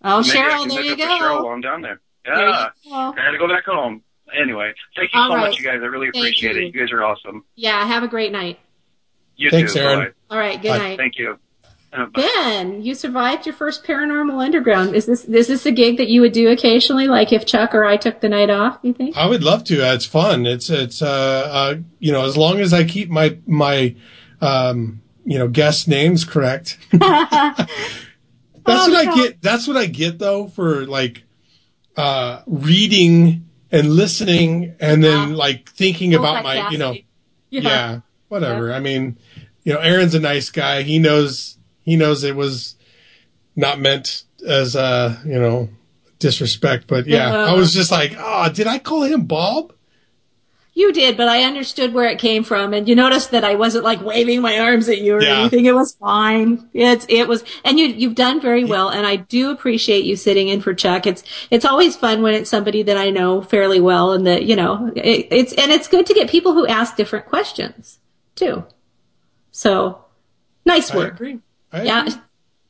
Oh, 0.03 0.21
Maybe 0.21 0.31
I 0.31 0.33
Cheryl, 0.43 0.59
can 0.61 0.69
there 0.69 0.81
you 0.83 0.91
up 0.93 0.97
with 0.99 1.07
Cheryl 1.07 1.19
go. 1.37 1.43
while 1.43 1.53
I'm 1.53 1.61
down 1.61 1.81
there. 1.81 1.99
There 2.25 2.35
Yeah. 2.49 2.69
go. 2.89 2.91
I 2.93 3.11
got 3.15 3.31
to 3.31 3.37
go 3.37 3.47
back 3.47 3.65
home. 3.65 4.01
Anyway, 4.37 4.73
thank 4.95 5.13
you 5.13 5.19
All 5.19 5.29
so 5.29 5.35
right. 5.35 5.41
much, 5.49 5.59
you 5.59 5.63
guys. 5.65 5.79
I 5.81 5.85
really 5.85 6.07
Thank 6.07 6.15
appreciate 6.25 6.55
you. 6.55 6.61
it. 6.67 6.73
You 6.73 6.79
guys 6.81 6.91
are 6.91 7.03
awesome. 7.03 7.43
Yeah, 7.55 7.85
have 7.85 8.03
a 8.03 8.07
great 8.07 8.31
night. 8.31 8.59
You 9.35 9.49
Thanks, 9.49 9.73
too. 9.73 9.80
Aaron. 9.80 9.99
Bye-bye. 9.99 10.11
All 10.35 10.38
right, 10.39 10.61
good 10.61 10.69
Bye. 10.69 10.77
night. 10.77 10.97
Thank 10.97 11.18
you. 11.18 11.38
Uh. 11.91 12.05
Ben, 12.07 12.81
you 12.81 12.95
survived 12.95 13.45
your 13.45 13.53
first 13.53 13.84
paranormal 13.84 14.43
underground. 14.43 14.95
Is 14.95 15.05
this 15.05 15.26
is 15.26 15.47
this 15.47 15.65
a 15.68 15.72
gig 15.72 15.97
that 15.97 16.07
you 16.07 16.22
would 16.22 16.31
do 16.31 16.49
occasionally? 16.49 17.07
Like 17.07 17.31
if 17.31 17.45
Chuck 17.45 17.76
or 17.76 17.85
I 17.85 17.97
took 17.97 18.19
the 18.19 18.30
night 18.30 18.49
off, 18.49 18.80
you 18.81 18.93
think? 18.93 19.15
I 19.15 19.27
would 19.27 19.43
love 19.43 19.64
to. 19.65 19.76
It's 19.93 20.05
fun. 20.05 20.47
It's 20.47 20.72
it's 20.72 21.03
uh, 21.03 21.07
uh 21.51 21.76
you 21.99 22.11
know 22.11 22.26
as 22.26 22.35
long 22.35 22.60
as 22.60 22.73
I 22.73 22.84
keep 22.84 23.11
my 23.11 23.38
my 23.45 23.95
um 24.41 25.01
you 25.23 25.38
know 25.38 25.47
guest 25.47 25.88
names 25.88 26.26
correct. 26.26 26.80
That's 26.91 27.68
Oh, 28.65 28.89
what 28.91 29.05
no. 29.05 29.11
I 29.11 29.15
get. 29.15 29.41
That's 29.41 29.68
what 29.68 29.77
I 29.77 29.85
get 29.85 30.18
though 30.19 30.47
for 30.47 30.85
like 30.88 31.23
uh 31.95 32.41
reading 32.47 33.47
and 33.72 33.89
listening 33.91 34.76
and 34.80 35.03
then 35.03 35.35
like 35.35 35.69
thinking 35.69 36.14
about 36.15 36.43
my 36.43 36.69
you 36.69 36.77
know 36.80 36.93
Multitasking. 36.93 37.05
yeah, 37.51 37.99
whatever. 38.34 38.73
I 38.73 38.80
mean, 38.80 39.18
you 39.64 39.73
know, 39.73 39.80
Aaron's 39.80 40.15
a 40.15 40.19
nice 40.19 40.49
guy. 40.49 40.81
He 40.81 40.99
knows 40.99 41.57
he 41.84 41.95
knows 41.95 42.23
it 42.23 42.35
was 42.35 42.76
not 43.55 43.80
meant 43.80 44.23
as 44.45 44.76
uh, 44.76 45.18
you 45.26 45.39
know, 45.39 45.69
disrespect, 46.19 46.85
but 46.88 47.07
yeah, 47.07 47.27
Uh-huh. 47.34 47.53
I 47.53 47.57
was 47.57 47.73
just 47.73 47.91
like, 47.91 48.15
"Oh, 48.18 48.49
did 48.49 48.68
I 48.68 48.80
call 48.80 49.03
him 49.03 49.26
Bob?" 49.26 49.72
You 50.76 50.91
did, 50.91 51.18
but 51.18 51.27
I 51.27 51.43
understood 51.43 51.93
where 51.93 52.07
it 52.07 52.18
came 52.18 52.43
from, 52.43 52.73
and 52.73 52.89
you 52.89 52.95
noticed 52.95 53.30
that 53.30 53.43
I 53.43 53.53
wasn't 53.53 53.84
like 53.84 54.01
waving 54.03 54.41
my 54.41 54.57
arms 54.57 54.89
at 54.89 54.97
you 55.01 55.15
or 55.18 55.22
Yeah. 55.22 55.41
anything. 55.41 55.65
It 55.65 55.76
was 55.76 55.93
fine. 55.93 56.68
It's 56.73 57.05
it 57.10 57.27
was, 57.27 57.43
and 57.64 57.77
you 57.80 57.85
you've 57.85 58.15
done 58.15 58.41
very 58.41 58.64
well, 58.65 58.89
and 58.89 59.05
I 59.05 59.18
do 59.18 59.51
appreciate 59.51 60.03
you 60.03 60.15
sitting 60.15 60.47
in 60.47 60.61
for 60.61 60.73
Chuck. 60.73 61.05
It's 61.05 61.23
it's 61.51 61.64
always 61.64 61.95
fun 61.95 62.23
when 62.23 62.34
it's 62.34 62.49
somebody 62.49 62.81
that 62.84 62.97
I 62.97 63.11
know 63.11 63.41
fairly 63.43 63.80
well, 63.80 64.14
and 64.14 64.26
that 64.26 64.45
you 64.45 64.55
know 64.55 64.91
it, 64.95 65.27
it's 65.30 65.53
and 65.53 65.72
it's 65.72 65.88
good 65.88 66.07
to 66.07 66.14
get 66.15 66.27
people 66.27 66.53
who 66.53 66.65
ask 66.65 66.95
different 66.97 67.27
questions 67.27 67.99
too. 68.44 68.65
So 69.52 70.03
nice 70.65 70.91
I 70.91 70.98
work. 70.98 71.14
agree. 71.14 71.40
I 71.72 71.84
Yeah. 71.84 72.02
agree. 72.06 72.14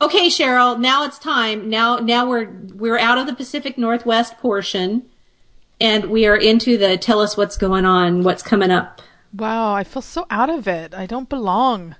Okay, 0.02 0.28
Cheryl. 0.28 0.78
Now 0.80 1.04
it's 1.06 1.18
time. 1.18 1.70
Now, 1.70 1.98
now 1.98 2.28
we're 2.28 2.50
we're 2.76 3.00
out 3.00 3.18
of 3.18 3.26
the 3.28 3.34
Pacific 3.34 3.78
Northwest 3.78 4.38
portion, 4.40 5.04
and 5.80 6.06
we 6.06 6.26
are 6.26 6.36
into 6.36 6.78
the 6.78 6.98
tell 6.98 7.22
us 7.22 7.38
what's 7.38 7.58
going 7.58 7.86
on, 7.86 8.24
what's 8.24 8.44
coming 8.44 8.70
up. 8.72 9.02
Wow, 9.34 9.74
I 9.74 9.84
feel 9.84 10.02
so 10.02 10.26
out 10.30 10.50
of 10.50 10.68
it. 10.68 10.94
I 10.94 11.06
don't 11.06 11.30
belong. 11.30 11.96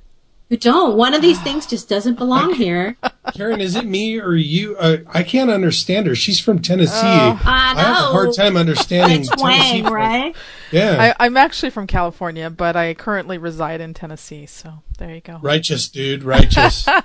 You 0.54 0.58
don't. 0.60 0.96
One 0.98 1.16
of 1.16 1.24
these 1.24 1.42
things 1.42 1.66
just 1.66 1.90
doesn't 1.90 2.14
belong 2.14 2.54
here. 2.54 2.96
Karen, 3.34 3.60
is 3.60 3.76
it 3.76 3.86
me 3.86 4.20
or 4.20 4.36
you? 4.36 4.78
Uh, 4.78 4.98
I 5.12 5.24
can't 5.24 5.50
understand 5.50 6.06
her. 6.06 6.14
She's 6.14 6.40
from 6.40 6.62
Tennessee. 6.62 6.92
Oh. 6.94 7.42
I 7.44 7.74
have 7.76 7.80
a 7.80 8.12
hard 8.12 8.36
time 8.36 8.56
understanding 8.56 9.22
It's 9.22 9.30
Tennessee. 9.30 9.82
twang, 9.82 9.92
right? 9.92 10.36
Yeah, 10.72 11.16
I, 11.18 11.26
I'm 11.26 11.38
actually 11.38 11.72
from 11.72 11.88
California, 11.88 12.52
but 12.52 12.76
I 12.76 12.94
currently 12.94 13.40
reside 13.40 13.82
in 13.82 13.96
Tennessee. 13.96 14.46
So 14.46 14.84
there 15.00 15.16
you 15.16 15.22
go. 15.22 15.40
righteous 15.42 15.90
dude, 15.90 16.24
righteous. 16.24 16.88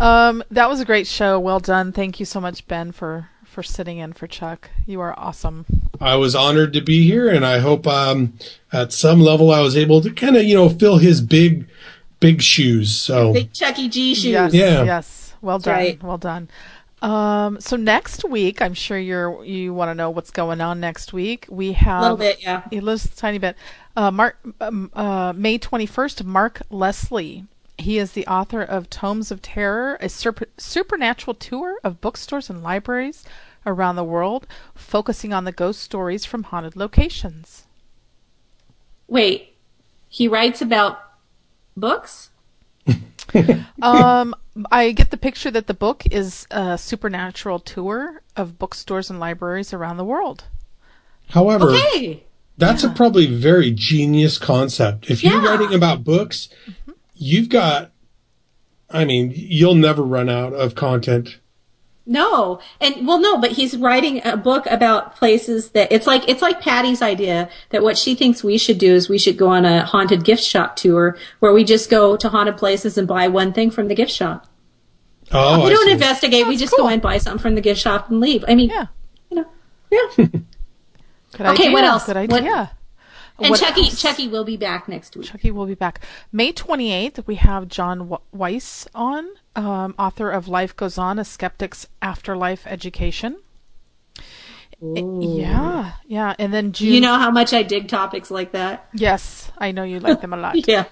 Um, 0.00 0.44
that 0.52 0.68
was 0.68 0.78
a 0.80 0.84
great 0.84 1.08
show. 1.08 1.40
Well 1.40 1.58
done. 1.58 1.90
Thank 1.92 2.20
you 2.20 2.24
so 2.26 2.40
much, 2.40 2.66
Ben, 2.68 2.92
for 2.92 3.28
for 3.44 3.62
sitting 3.64 3.98
in 3.98 4.12
for 4.12 4.26
Chuck. 4.28 4.70
You 4.86 5.00
are 5.00 5.18
awesome. 5.18 5.66
I 6.00 6.14
was 6.14 6.36
honored 6.36 6.72
to 6.74 6.80
be 6.80 7.04
here, 7.06 7.28
and 7.28 7.44
I 7.44 7.58
hope 7.58 7.86
um, 7.86 8.34
at 8.72 8.92
some 8.92 9.20
level 9.20 9.50
I 9.50 9.60
was 9.60 9.76
able 9.76 10.00
to 10.02 10.10
kind 10.12 10.36
of 10.36 10.44
you 10.44 10.54
know 10.54 10.68
fill 10.68 10.98
his 10.98 11.20
big, 11.20 11.66
big 12.20 12.42
shoes. 12.42 12.94
So 12.94 13.32
Big 13.32 13.52
Chuck 13.52 13.78
E. 13.78 13.88
G 13.88 14.14
shoes. 14.14 14.24
Yes, 14.24 14.54
Yeah. 14.54 14.82
yes. 14.84 15.34
Well 15.40 15.58
done. 15.58 15.74
right. 15.74 16.02
Well 16.02 16.18
done. 16.18 16.48
Um, 17.00 17.60
so 17.60 17.76
next 17.76 18.24
week, 18.24 18.60
I'm 18.60 18.74
sure 18.74 18.98
you're 18.98 19.44
you 19.44 19.72
want 19.72 19.90
to 19.90 19.94
know 19.94 20.10
what's 20.10 20.32
going 20.32 20.60
on 20.60 20.80
next 20.80 21.12
week. 21.12 21.46
We 21.48 21.72
have 21.74 21.98
A 22.00 22.02
little 22.02 22.16
bit, 22.16 22.42
yeah. 22.42 22.62
a 22.72 22.80
little 22.80 23.10
tiny 23.16 23.38
bit. 23.38 23.56
Uh, 23.96 24.10
Mark, 24.10 24.36
um, 24.60 24.90
uh, 24.94 25.32
May 25.36 25.58
21st, 25.58 26.24
Mark 26.24 26.62
Leslie. 26.70 27.44
He 27.76 27.98
is 27.98 28.12
the 28.12 28.26
author 28.26 28.60
of 28.62 28.90
Tomes 28.90 29.30
of 29.30 29.40
Terror, 29.40 29.96
a 30.00 30.08
super, 30.08 30.46
supernatural 30.56 31.34
tour 31.34 31.78
of 31.84 32.00
bookstores 32.00 32.50
and 32.50 32.64
libraries 32.64 33.22
around 33.64 33.94
the 33.94 34.02
world, 34.02 34.48
focusing 34.74 35.32
on 35.32 35.44
the 35.44 35.52
ghost 35.52 35.80
stories 35.80 36.24
from 36.24 36.42
haunted 36.44 36.74
locations. 36.74 37.66
Wait, 39.06 39.54
he 40.08 40.26
writes 40.26 40.60
about 40.60 40.98
books. 41.78 42.30
um, 43.82 44.34
I 44.70 44.92
get 44.92 45.10
the 45.10 45.16
picture 45.16 45.50
that 45.50 45.66
the 45.66 45.74
book 45.74 46.04
is 46.10 46.46
a 46.50 46.78
supernatural 46.78 47.58
tour 47.58 48.22
of 48.36 48.58
bookstores 48.58 49.10
and 49.10 49.20
libraries 49.20 49.72
around 49.72 49.96
the 49.98 50.04
world. 50.04 50.44
However, 51.30 51.70
Okay. 51.70 52.24
that's 52.56 52.84
a 52.84 52.88
probably 52.90 53.26
very 53.26 53.70
genius 53.70 54.38
concept. 54.38 55.10
If 55.10 55.22
you're 55.22 55.42
Yeah. 55.42 55.48
writing 55.48 55.74
about 55.74 56.04
books, 56.04 56.48
you've 57.14 57.50
got, 57.50 57.90
I 58.90 59.04
mean, 59.04 59.32
you'll 59.34 59.74
never 59.74 60.02
run 60.02 60.28
out 60.30 60.54
of 60.54 60.74
content. 60.74 61.36
No, 62.10 62.58
and 62.80 63.06
well, 63.06 63.20
no, 63.20 63.36
but 63.38 63.52
he's 63.52 63.76
writing 63.76 64.22
a 64.24 64.34
book 64.36 64.64
about 64.66 65.14
places 65.16 65.70
that 65.72 65.92
it's 65.92 66.06
like 66.06 66.26
it's 66.26 66.40
like 66.40 66.58
Patty's 66.62 67.02
idea 67.02 67.50
that 67.68 67.82
what 67.82 67.98
she 67.98 68.14
thinks 68.14 68.42
we 68.42 68.56
should 68.56 68.78
do 68.78 68.94
is 68.94 69.10
we 69.10 69.18
should 69.18 69.36
go 69.36 69.48
on 69.48 69.66
a 69.66 69.84
haunted 69.84 70.24
gift 70.24 70.42
shop 70.42 70.74
tour 70.76 71.18
where 71.40 71.52
we 71.52 71.64
just 71.64 71.90
go 71.90 72.16
to 72.16 72.30
haunted 72.30 72.56
places 72.56 72.96
and 72.96 73.06
buy 73.06 73.28
one 73.28 73.52
thing 73.52 73.70
from 73.70 73.88
the 73.88 73.94
gift 73.94 74.10
shop. 74.10 74.46
Oh, 75.32 75.58
we 75.62 75.66
I 75.66 75.74
don't 75.74 75.84
see. 75.84 75.92
investigate. 75.92 76.46
we 76.48 76.56
just 76.56 76.74
go 76.78 76.88
and 76.88 77.02
buy 77.02 77.18
something 77.18 77.42
from 77.42 77.54
the 77.56 77.60
gift 77.60 77.80
shop 77.82 78.08
and 78.08 78.20
leave. 78.20 78.42
I 78.48 78.54
mean, 78.54 78.70
yeah, 78.70 78.86
you 79.30 79.36
know, 79.36 79.46
yeah. 79.90 80.26
Okay, 81.34 81.44
idea. 81.46 81.70
what 81.72 81.84
else? 81.84 82.06
Good 82.06 82.16
What- 82.30 82.40
idea. 82.40 82.70
and 83.38 83.50
What 83.50 83.60
Chucky, 83.60 83.82
else? 83.82 84.00
Chucky 84.00 84.28
will 84.28 84.44
be 84.44 84.56
back 84.56 84.88
next 84.88 85.14
week. 85.14 85.26
Chucky 85.26 85.50
will 85.50 85.66
be 85.66 85.74
back. 85.74 86.00
May 86.32 86.52
28th, 86.54 87.26
we 87.26 87.34
have 87.34 87.68
John 87.68 88.16
Weiss 88.32 88.88
on, 88.94 89.28
um, 89.58 89.94
author 89.98 90.30
of 90.30 90.48
Life 90.48 90.76
Goes 90.76 90.98
On, 90.98 91.18
A 91.18 91.24
Skeptic's 91.24 91.86
Afterlife 92.00 92.66
Education. 92.66 93.38
Yeah, 94.80 95.92
yeah. 96.06 96.34
And 96.38 96.54
then 96.54 96.72
June. 96.72 96.92
You 96.92 97.00
know 97.00 97.18
how 97.18 97.30
much 97.30 97.52
I 97.52 97.64
dig 97.64 97.88
topics 97.88 98.30
like 98.30 98.52
that. 98.52 98.88
Yes, 98.94 99.50
I 99.58 99.72
know 99.72 99.82
you 99.82 99.98
like 99.98 100.20
them 100.20 100.32
a 100.32 100.36
lot. 100.46 100.68
Yeah. 100.68 100.84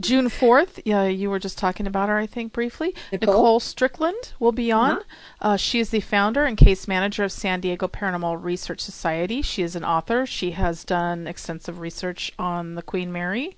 June 0.00 0.26
4th, 0.26 0.82
yeah, 0.84 1.04
you 1.04 1.30
were 1.30 1.38
just 1.38 1.56
talking 1.56 1.86
about 1.86 2.08
her, 2.08 2.18
I 2.18 2.26
think, 2.26 2.52
briefly. 2.52 2.96
Nicole? 3.12 3.60
Strickland 3.60 4.32
will 4.40 4.50
be 4.50 4.72
on. 4.72 5.00
Uh, 5.40 5.56
she 5.56 5.78
is 5.78 5.90
the 5.90 6.00
founder 6.00 6.44
and 6.44 6.56
case 6.56 6.88
manager 6.88 7.22
of 7.22 7.30
San 7.30 7.60
Diego 7.60 7.86
Paranormal 7.86 8.42
Research 8.42 8.80
Society. 8.80 9.40
She 9.40 9.62
is 9.62 9.76
an 9.76 9.84
author. 9.84 10.26
She 10.26 10.50
has 10.50 10.82
done 10.82 11.28
extensive 11.28 11.78
research 11.78 12.32
on 12.40 12.74
the 12.74 12.82
Queen 12.82 13.12
Mary 13.12 13.56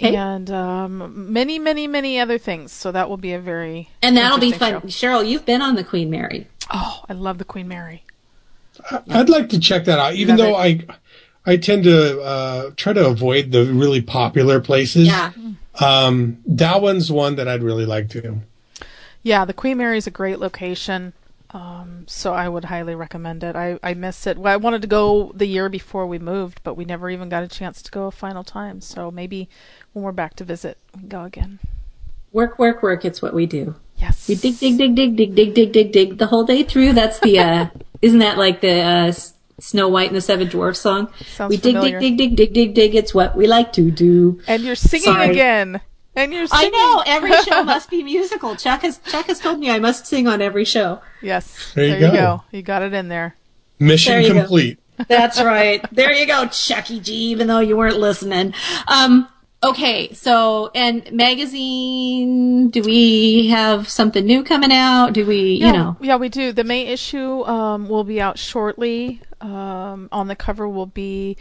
Okay. 0.00 0.14
and 0.14 0.48
um, 0.50 1.32
many, 1.32 1.58
many, 1.58 1.88
many 1.88 2.20
other 2.20 2.38
things. 2.38 2.70
So 2.72 2.92
that 2.92 3.08
will 3.08 3.16
be 3.16 3.32
a 3.32 3.40
very 3.40 3.88
And 4.00 4.16
that'll 4.16 4.38
be 4.38 4.52
fun. 4.52 4.80
show. 4.82 4.86
Cheryl, 4.86 5.28
you've 5.28 5.44
been 5.44 5.60
on 5.60 5.74
the 5.74 5.82
Queen 5.82 6.08
Mary. 6.08 6.46
Oh, 6.72 7.02
I 7.08 7.14
love 7.14 7.38
the 7.38 7.44
Queen 7.44 7.66
Mary. 7.66 8.04
I'd 9.10 9.28
like 9.28 9.48
to 9.48 9.58
check 9.58 9.86
that 9.86 9.98
out, 9.98 10.14
even 10.14 10.36
Love 10.36 10.46
though 10.46 10.54
I, 10.54 10.86
I 11.44 11.56
tend 11.56 11.82
to 11.84 12.20
uh, 12.20 12.70
try 12.76 12.92
to 12.92 13.06
avoid 13.06 13.50
the 13.50 13.64
really 13.64 14.00
popular 14.00 14.60
places. 14.60 15.08
Yeah. 15.08 15.32
Um, 15.80 16.42
that 16.46 16.80
one's 16.80 17.10
one 17.10 17.34
that 17.36 17.48
I'd 17.48 17.64
really 17.64 17.86
like 17.86 18.08
to. 18.10 18.38
Yeah, 19.24 19.44
the 19.44 19.52
Queen 19.52 19.78
Mary 19.78 19.98
is 19.98 20.06
a 20.06 20.12
great 20.12 20.38
location. 20.38 21.12
Um, 21.50 22.04
so 22.06 22.34
I 22.34 22.48
would 22.48 22.66
highly 22.66 22.94
recommend 22.94 23.42
it. 23.42 23.56
I, 23.56 23.78
I 23.82 23.94
miss 23.94 24.26
it. 24.26 24.36
Well, 24.36 24.52
I 24.52 24.56
wanted 24.56 24.82
to 24.82 24.88
go 24.88 25.32
the 25.34 25.46
year 25.46 25.68
before 25.68 26.06
we 26.06 26.18
moved, 26.18 26.60
but 26.62 26.74
we 26.74 26.84
never 26.84 27.08
even 27.08 27.28
got 27.28 27.42
a 27.42 27.48
chance 27.48 27.80
to 27.82 27.90
go 27.90 28.06
a 28.06 28.10
final 28.10 28.44
time. 28.44 28.80
So 28.82 29.10
maybe 29.10 29.48
when 29.92 30.04
we're 30.04 30.12
back 30.12 30.34
to 30.36 30.44
visit, 30.44 30.76
we 30.94 31.00
can 31.00 31.08
go 31.08 31.24
again. 31.24 31.58
Work, 32.32 32.58
work, 32.58 32.82
work. 32.82 33.04
It's 33.04 33.22
what 33.22 33.32
we 33.32 33.46
do. 33.46 33.76
Yes. 33.96 34.28
We 34.28 34.34
dig, 34.34 34.58
dig, 34.58 34.76
dig, 34.76 34.94
dig, 34.94 35.16
dig, 35.16 35.34
dig, 35.34 35.54
dig, 35.54 35.72
dig, 35.72 35.92
dig 35.92 36.18
the 36.18 36.26
whole 36.26 36.44
day 36.44 36.62
through. 36.62 36.92
That's 36.92 37.18
the, 37.20 37.38
uh, 37.38 37.66
isn't 38.02 38.18
that 38.18 38.36
like 38.36 38.60
the, 38.60 38.80
uh, 38.80 39.12
Snow 39.60 39.88
White 39.88 40.08
and 40.08 40.16
the 40.16 40.20
Seven 40.20 40.48
Dwarfs 40.48 40.78
song? 40.78 41.12
Sounds 41.34 41.50
we 41.50 41.56
dig, 41.56 41.74
familiar. 41.74 41.98
dig, 41.98 42.16
dig, 42.16 42.36
dig, 42.36 42.52
dig, 42.52 42.52
dig, 42.52 42.74
dig. 42.74 42.94
It's 42.94 43.12
what 43.12 43.36
we 43.36 43.46
like 43.46 43.72
to 43.72 43.90
do. 43.90 44.40
And 44.46 44.62
you're 44.62 44.76
singing 44.76 45.06
Sorry. 45.06 45.30
again. 45.30 45.80
And 46.18 46.32
you're 46.32 46.46
I 46.50 46.68
know 46.68 47.02
every 47.06 47.32
show 47.42 47.62
must 47.74 47.88
be 47.90 48.02
musical. 48.02 48.56
Chuck 48.56 48.82
has 48.82 48.98
Chuck 49.06 49.26
has 49.26 49.38
told 49.38 49.58
me 49.60 49.70
I 49.70 49.78
must 49.78 50.06
sing 50.06 50.26
on 50.26 50.42
every 50.42 50.64
show. 50.64 51.00
Yes. 51.22 51.72
There 51.74 51.86
you 51.86 51.94
you 51.94 52.00
go. 52.00 52.12
go. 52.12 52.42
You 52.50 52.62
got 52.62 52.82
it 52.82 52.92
in 52.92 53.08
there. 53.08 53.36
Mission 53.78 54.12
There 54.14 54.20
you 54.22 54.32
go. 54.34 54.40
complete. 54.40 54.78
That's 55.08 55.40
right. 55.40 55.84
There 55.92 56.12
you 56.12 56.26
go, 56.26 56.46
Chucky 56.48 56.98
G. 56.98 57.12
Even 57.14 57.46
though 57.46 57.60
you 57.60 57.76
weren't 57.76 57.98
listening. 57.98 58.52
Um. 58.88 59.28
Okay. 59.62 60.12
So, 60.12 60.70
and 60.74 61.10
magazine. 61.12 62.70
Do 62.70 62.82
we 62.82 63.48
have 63.48 63.88
something 63.88 64.24
new 64.24 64.42
coming 64.42 64.72
out? 64.72 65.12
Do 65.12 65.24
we? 65.24 65.54
yeah, 65.60 65.66
You 65.66 65.72
know. 65.72 65.96
Yeah, 66.00 66.16
we 66.16 66.28
do. 66.28 66.52
The 66.52 66.64
May 66.64 66.86
issue 66.86 67.44
um, 67.44 67.88
will 67.88 68.04
be 68.04 68.20
out 68.20 68.38
shortly. 68.38 69.20
Um, 69.40 70.08
on 70.10 70.26
the 70.26 70.34
cover 70.36 70.68
will 70.68 70.86
be 70.86 71.36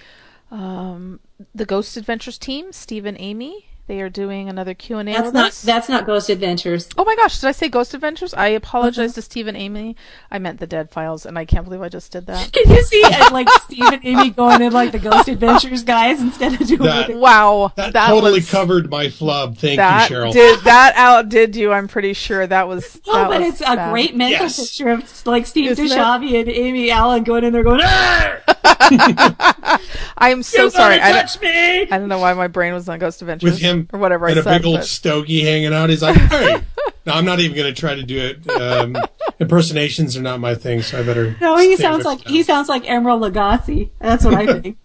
um, 0.52 1.20
the 1.56 1.66
Ghost 1.66 1.98
Adventures 1.98 2.38
team, 2.38 2.72
Steve 2.72 3.06
and 3.06 3.18
Amy. 3.20 3.66
They 3.88 4.02
are 4.02 4.10
doing 4.10 4.50
another 4.50 4.74
Q 4.74 4.98
and 4.98 5.08
A 5.08 5.14
That's 5.14 5.32
not. 5.34 5.46
us. 5.48 5.62
That's 5.62 5.88
not 5.88 6.06
Ghost 6.06 6.30
Adventures. 6.30 6.90
Oh 6.98 7.06
my 7.06 7.16
gosh, 7.16 7.40
did 7.40 7.48
I 7.48 7.54
say 7.54 7.70
Ghost 7.70 7.94
Adventures? 7.94 8.34
I 8.34 8.48
apologize 8.48 9.12
Uh-huh. 9.12 9.16
to 9.16 9.22
Steve 9.22 9.48
and 9.48 9.56
Amy. 9.56 9.96
I 10.30 10.40
meant 10.40 10.60
the 10.60 10.68
Dead 10.68 10.92
Files, 10.92 11.26
and 11.26 11.40
I 11.40 11.46
can't 11.46 11.64
believe 11.64 11.82
I 11.82 11.88
just 11.88 12.12
did 12.12 12.26
that. 12.28 12.52
Can 12.54 12.70
you 12.70 12.84
see 12.84 13.02
uh, 13.06 13.32
like 13.32 13.48
Steve 13.64 13.86
and 13.88 14.06
Amy 14.06 14.30
going 14.32 14.62
in 14.62 14.74
like 14.74 14.92
the 14.92 15.00
Ghost 15.00 15.30
Adventures 15.30 15.84
guys 15.84 16.20
instead 16.22 16.60
of 16.60 16.68
doing 16.68 16.82
That- 16.84 17.10
it? 17.12 17.18
Wow, 17.18 17.72
That, 17.78 17.94
that 17.94 18.10
totally 18.10 18.34
was 18.34 18.52
covered 18.52 18.90
my 18.92 19.10
flub. 19.10 19.58
Thank 19.58 19.78
that 19.78 20.10
you, 20.10 20.16
Cheryl. 20.18 20.34
did 20.34 20.60
that 20.66 20.94
outdid 20.98 21.56
you. 21.56 21.72
I'm 21.72 21.88
pretty 21.88 22.12
sure 22.14 22.46
that 22.46 22.68
was. 22.68 23.00
Oh, 23.08 23.14
that 23.14 23.30
but 23.30 23.40
was 23.40 23.50
it's 23.54 23.62
a 23.62 23.90
great 23.90 24.18
mental 24.18 24.42
Yes. 24.48 24.60
picture 24.60 24.90
of 24.90 25.26
like 25.26 25.46
Steve 25.48 25.72
Isn't 25.72 25.86
it? 25.86 25.98
And 25.98 26.50
Amy 26.50 26.92
Allen 26.92 27.24
going 27.24 27.46
in 27.46 27.54
there 27.54 27.64
going, 27.64 27.80
"Arr! 27.82 28.44
I'm 30.18 30.44
so 30.44 30.64
"You 30.66 30.70
sorry. 30.70 30.98
gotta 30.98 31.06
I 31.18 31.22
touch 31.22 31.42
me!" 31.42 31.48
don't, 31.52 31.92
I 31.94 31.98
don't 32.00 32.10
know 32.10 32.20
why 32.20 32.34
my 32.34 32.48
brain 32.48 32.74
was 32.74 32.88
on 32.90 33.00
Ghost 33.00 33.22
Adventures 33.22 33.52
With 33.52 33.60
him 33.60 33.88
or 33.94 34.00
whatever 34.00 34.28
and 34.28 34.38
I 34.38 34.40
a 34.40 34.44
said. 34.44 34.58
big 34.60 34.66
old 34.68 34.78
but- 34.80 34.86
stogie 34.86 35.42
hanging 35.44 35.74
out. 35.74 35.90
He's 35.90 36.02
like, 36.02 36.16
hey. 36.16 36.62
no, 37.06 37.14
I'm 37.14 37.26
not 37.26 37.40
even 37.40 37.56
going 37.56 37.74
to 37.74 37.80
try 37.80 37.96
to 37.96 38.04
do 38.04 38.18
it. 38.20 38.50
Um, 38.50 38.98
impersonations 39.40 40.18
are 40.18 40.22
not 40.22 40.40
my 40.40 40.56
thing, 40.56 40.82
so 40.82 41.00
I 41.00 41.04
better. 41.04 41.36
No, 41.40 41.58
he 41.58 41.76
sounds 41.78 42.06
like 42.06 42.24
that. 42.24 42.30
he 42.30 42.44
sounds 42.44 42.70
like 42.70 42.84
Emeril 42.84 43.30
Lagasse. 43.32 43.90
That's 44.00 44.26
what 44.26 44.34
I 44.34 44.46
think. 44.62 44.78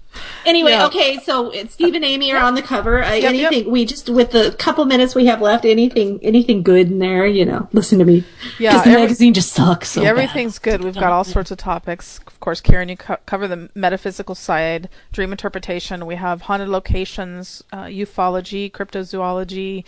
Anyway, 0.45 0.77
okay, 0.77 1.19
so 1.21 1.53
Steve 1.69 1.95
and 1.95 2.05
Amy 2.05 2.33
are 2.33 2.43
on 2.43 2.55
the 2.55 2.63
cover. 2.63 3.03
Uh, 3.03 3.13
Yep, 3.15 3.25
anything 3.35 3.71
we 3.71 3.85
just 3.85 4.09
with 4.11 4.33
the 4.33 4.55
couple 4.59 4.85
minutes 4.85 5.15
we 5.15 5.27
have 5.27 5.41
left, 5.41 5.65
anything 5.65 6.19
anything 6.23 6.63
good 6.63 6.89
in 6.91 6.99
there, 6.99 7.27
you 7.27 7.45
know. 7.45 7.69
Listen 7.73 7.99
to 8.01 8.05
me, 8.05 8.25
Yeah, 8.59 8.73
because 8.73 8.85
the 8.85 8.91
every- 8.91 9.03
magazine 9.03 9.35
just 9.35 9.53
sucks. 9.53 9.91
So 9.91 10.03
yeah, 10.03 10.13
bad. 10.13 10.19
everything's 10.25 10.59
good. 10.59 10.83
We've 10.83 10.95
got 10.95 11.13
all 11.13 11.25
sorts 11.25 11.51
of 11.51 11.59
topics. 11.59 12.19
Of 12.27 12.41
course, 12.41 12.61
Karen, 12.61 12.89
you 12.89 12.97
co- 12.97 13.19
cover 13.27 13.47
the 13.47 13.71
metaphysical 13.75 14.35
side, 14.35 14.89
dream 15.13 15.31
interpretation. 15.33 16.05
We 16.07 16.17
have 16.17 16.43
haunted 16.43 16.69
locations, 16.69 17.63
uh, 17.73 17.85
ufology, 17.85 18.71
cryptozoology. 18.71 19.85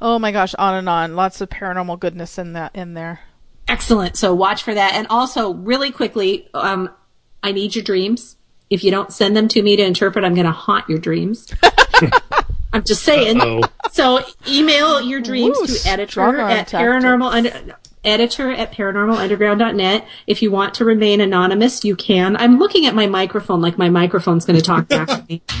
Oh 0.00 0.18
my 0.18 0.30
gosh, 0.32 0.54
on 0.54 0.74
and 0.74 0.88
on. 0.88 1.16
Lots 1.16 1.40
of 1.40 1.48
paranormal 1.50 1.98
goodness 1.98 2.38
in 2.38 2.52
that 2.52 2.74
in 2.76 2.94
there. 2.94 3.20
Excellent. 3.66 4.16
So 4.16 4.32
watch 4.34 4.62
for 4.62 4.72
that. 4.72 4.94
And 4.94 5.06
also, 5.10 5.52
really 5.52 5.90
quickly, 5.90 6.48
um, 6.54 6.88
I 7.42 7.52
need 7.52 7.74
your 7.74 7.84
dreams. 7.84 8.36
If 8.70 8.84
you 8.84 8.90
don't 8.90 9.12
send 9.12 9.36
them 9.36 9.48
to 9.48 9.62
me 9.62 9.76
to 9.76 9.82
interpret, 9.82 10.24
I'm 10.24 10.34
going 10.34 10.46
to 10.46 10.52
haunt 10.52 10.88
your 10.88 10.98
dreams. 10.98 11.52
I'm 12.72 12.84
just 12.84 13.02
saying. 13.02 13.40
Uh-oh. 13.40 13.62
So 13.90 14.20
email 14.46 15.00
your 15.00 15.20
dreams 15.20 15.58
Ooh, 15.58 15.66
to 15.66 15.88
editor 15.88 16.20
at 16.20 16.68
tactics. 16.68 16.72
paranormal 16.74 17.32
under, 17.32 17.76
editor 18.04 18.50
at 18.50 18.72
paranormalunderground.net. 18.72 20.06
If 20.26 20.42
you 20.42 20.50
want 20.50 20.74
to 20.74 20.84
remain 20.84 21.20
anonymous, 21.20 21.84
you 21.84 21.96
can. 21.96 22.36
I'm 22.36 22.58
looking 22.58 22.86
at 22.86 22.94
my 22.94 23.06
microphone 23.06 23.60
like 23.60 23.78
my 23.78 23.88
microphone's 23.88 24.44
going 24.44 24.58
to 24.58 24.64
talk 24.64 24.88
back 24.88 25.08
to 25.08 25.24
me. 25.28 25.42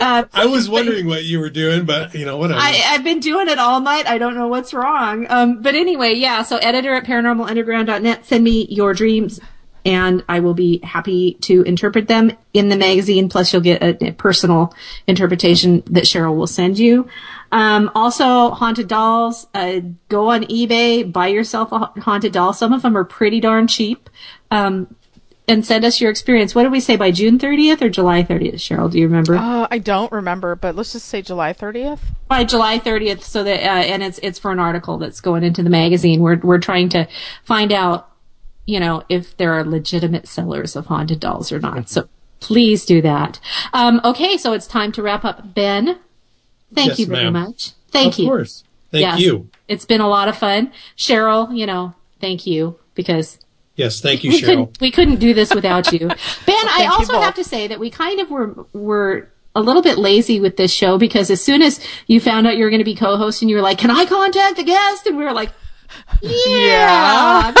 Uh, 0.00 0.24
I 0.32 0.46
was 0.46 0.68
wondering 0.68 1.06
what 1.06 1.24
you 1.24 1.38
were 1.38 1.50
doing, 1.50 1.84
but 1.84 2.12
you 2.12 2.24
know, 2.24 2.36
whatever. 2.36 2.58
I, 2.60 2.82
I've 2.86 3.04
been 3.04 3.20
doing 3.20 3.48
it 3.48 3.58
all 3.58 3.80
night. 3.80 4.06
I 4.08 4.18
don't 4.18 4.34
know 4.34 4.48
what's 4.48 4.74
wrong. 4.74 5.26
Um, 5.28 5.62
but 5.62 5.76
anyway, 5.76 6.14
yeah. 6.14 6.42
So 6.42 6.56
editor 6.56 6.94
at 6.94 7.04
paranormalunderground.net. 7.04 8.26
Send 8.26 8.42
me 8.42 8.66
your 8.68 8.94
dreams 8.94 9.38
and 9.84 10.24
I 10.28 10.40
will 10.40 10.54
be 10.54 10.80
happy 10.82 11.34
to 11.42 11.62
interpret 11.62 12.08
them 12.08 12.32
in 12.52 12.68
the 12.68 12.76
magazine. 12.76 13.28
Plus 13.28 13.52
you'll 13.52 13.62
get 13.62 13.82
a, 13.82 14.08
a 14.08 14.12
personal 14.12 14.74
interpretation 15.06 15.82
that 15.86 16.04
Cheryl 16.04 16.36
will 16.36 16.46
send 16.46 16.78
you. 16.78 17.08
Um, 17.50 17.90
also 17.94 18.50
haunted 18.50 18.88
dolls, 18.88 19.46
uh, 19.54 19.80
go 20.08 20.30
on 20.30 20.44
eBay, 20.44 21.10
buy 21.10 21.28
yourself 21.28 21.70
a 21.72 21.92
haunted 22.00 22.32
doll. 22.32 22.52
Some 22.52 22.72
of 22.72 22.82
them 22.82 22.96
are 22.96 23.04
pretty 23.04 23.40
darn 23.40 23.66
cheap. 23.66 24.08
Um, 24.50 24.94
and 25.48 25.66
send 25.66 25.84
us 25.84 26.00
your 26.00 26.10
experience. 26.10 26.54
What 26.54 26.62
did 26.62 26.72
we 26.72 26.80
say 26.80 26.96
by 26.96 27.10
June 27.10 27.38
30th 27.38 27.82
or 27.82 27.88
July 27.90 28.22
30th, 28.22 28.54
Cheryl? 28.54 28.90
Do 28.90 28.98
you 28.98 29.06
remember? 29.06 29.34
Uh, 29.34 29.66
I 29.70 29.78
don't 29.78 30.10
remember, 30.12 30.54
but 30.54 30.76
let's 30.76 30.92
just 30.92 31.06
say 31.06 31.20
July 31.20 31.52
30th. 31.52 31.98
by 32.28 32.44
July 32.44 32.78
30th 32.78 33.22
so 33.22 33.42
that 33.44 33.60
uh, 33.60 33.82
and 33.82 34.02
it's 34.02 34.18
it's 34.22 34.38
for 34.38 34.52
an 34.52 34.60
article 34.60 34.98
that's 34.98 35.20
going 35.20 35.42
into 35.42 35.62
the 35.62 35.68
magazine 35.68 36.20
we're 36.22 36.38
we're 36.38 36.58
trying 36.60 36.88
to 36.90 37.06
find 37.44 37.72
out 37.72 38.08
you 38.66 38.78
know 38.80 39.02
if 39.08 39.36
there 39.36 39.52
are 39.52 39.64
legitimate 39.64 40.26
sellers 40.28 40.76
of 40.76 40.86
haunted 40.86 41.20
dolls 41.20 41.50
or 41.52 41.58
not 41.60 41.88
so 41.88 42.08
please 42.40 42.84
do 42.84 43.00
that 43.02 43.40
um, 43.72 44.00
okay 44.04 44.36
so 44.36 44.52
it's 44.52 44.66
time 44.66 44.92
to 44.92 45.02
wrap 45.02 45.24
up 45.24 45.54
ben 45.54 45.98
thank 46.74 46.90
Yes, 46.90 46.98
you 47.00 47.06
very 47.06 47.24
ma'am. 47.24 47.32
much 47.32 47.70
thank 47.90 48.14
of 48.14 48.18
you 48.18 48.24
Of 48.26 48.30
course. 48.30 48.64
Thank 48.90 49.02
Yes. 49.02 49.20
you. 49.20 49.48
it's 49.68 49.84
been 49.84 50.00
a 50.00 50.08
lot 50.08 50.28
of 50.28 50.36
fun 50.36 50.70
cheryl 50.96 51.56
you 51.56 51.66
know 51.66 51.94
thank 52.20 52.46
you 52.46 52.78
because 52.94 53.38
Yes, 53.74 54.02
thank 54.02 54.22
you, 54.22 54.30
we 54.30 54.40
Cheryl. 54.42 54.46
couldn't 54.46 54.80
we 54.82 54.90
couldn't 54.90 55.16
do 55.18 55.32
this 55.32 55.54
without 55.54 55.90
you. 55.94 56.06
Ben, 56.46 56.68
I 56.68 56.88
also 56.92 57.18
have 57.22 57.34
to 57.36 57.42
say 57.42 57.66
that 57.68 57.80
we 57.80 57.88
kind 57.88 58.20
of 58.20 58.30
were 58.30 58.66
were 58.74 59.30
a 59.56 59.62
little 59.62 59.80
bit 59.80 59.96
lazy 59.96 60.40
with 60.40 60.58
this 60.58 60.70
show 60.70 60.98
because 60.98 61.30
as 61.30 61.42
soon 61.42 61.62
as 61.62 61.80
you 62.06 62.20
found 62.20 62.46
out 62.46 62.58
you 62.58 62.64
were 62.64 62.70
going 62.70 62.80
to 62.80 62.84
be 62.84 62.94
co-host 62.94 63.40
and 63.40 63.48
you 63.50 63.56
were 63.56 63.62
like, 63.62 63.78
"Can 63.78 63.90
I 63.90 64.04
contact 64.04 64.58
a 64.58 64.62
guest?" 64.62 65.06
And 65.06 65.16
we 65.16 65.24
were 65.24 65.32
like, 65.32 65.52
"Yeah." 66.22 67.52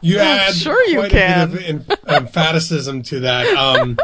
You 0.00 0.18
add 0.20 0.54
Sure 0.54 0.80
you 0.86 1.00
quite 1.00 1.10
can. 1.10 1.48
a 1.48 1.52
bit 1.52 1.70
of 1.70 1.90
em- 1.90 1.96
emphaticism 2.06 3.02
to 3.04 3.20
that. 3.20 3.46
Um, 3.56 3.98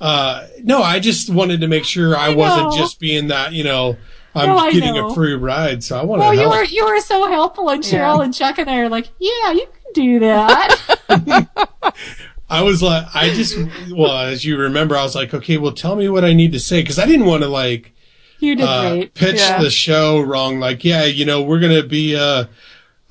uh, 0.00 0.46
no, 0.62 0.82
I 0.82 0.98
just 1.00 1.30
wanted 1.30 1.62
to 1.62 1.68
make 1.68 1.84
sure 1.84 2.14
I, 2.16 2.34
wasn't 2.34 2.74
just 2.74 3.00
being 3.00 3.28
that. 3.28 3.52
You 3.52 3.64
know, 3.64 3.96
I'm 4.34 4.48
No, 4.48 4.70
getting 4.70 4.94
know. 4.94 5.08
a 5.08 5.14
free 5.14 5.34
ride, 5.34 5.82
so 5.82 5.98
I 5.98 6.02
want 6.04 6.20
to 6.20 6.28
Well, 6.28 6.34
you 6.34 6.48
were 6.48 6.64
you 6.64 6.84
were 6.84 7.00
so 7.00 7.26
helpful, 7.28 7.70
and 7.70 7.82
Cheryl 7.82 8.18
Yeah. 8.18 8.24
and 8.24 8.34
Chuck 8.34 8.58
and 8.58 8.68
I 8.68 8.78
are 8.80 8.88
like, 8.90 9.08
"Yeah, 9.18 9.52
you 9.52 9.66
can 9.66 9.92
do 9.94 10.18
that." 10.20 10.76
I 12.50 12.62
was 12.62 12.82
like, 12.82 13.06
I 13.14 13.30
just, 13.34 13.56
well, 13.90 14.16
as 14.18 14.44
you 14.44 14.56
remember, 14.56 14.96
I 14.96 15.02
was 15.02 15.14
like, 15.14 15.34
okay, 15.34 15.58
well, 15.58 15.72
tell 15.72 15.96
me 15.96 16.08
what 16.08 16.24
I 16.24 16.32
need 16.32 16.52
to 16.52 16.60
say 16.60 16.80
because 16.82 16.98
I 16.98 17.04
didn't 17.06 17.26
want 17.26 17.42
to 17.42 17.48
like 17.48 17.92
you 18.38 18.56
did 18.56 18.64
uh, 18.66 18.90
great. 18.90 19.14
pitch 19.14 19.36
Yeah. 19.36 19.60
the 19.60 19.70
show 19.70 20.20
wrong. 20.20 20.60
Like, 20.60 20.84
yeah, 20.84 21.04
you 21.04 21.24
know, 21.24 21.42
we're 21.42 21.60
gonna 21.60 21.82
be 21.82 22.16
uh, 22.16 22.44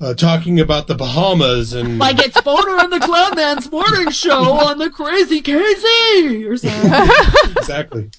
uh, 0.00 0.14
talking 0.14 0.60
about 0.60 0.86
the 0.86 0.94
Bahamas 0.94 1.72
and 1.72 1.98
Like 1.98 2.18
it's 2.18 2.40
Boner 2.40 2.78
and 2.78 2.92
the 2.92 3.00
Clemens 3.00 3.70
morning 3.70 4.10
show 4.10 4.52
on 4.52 4.78
the 4.78 4.90
Crazy 4.90 5.40
KZ 5.42 6.48
or 6.48 6.56
something. 6.56 7.52
exactly, 7.56 8.10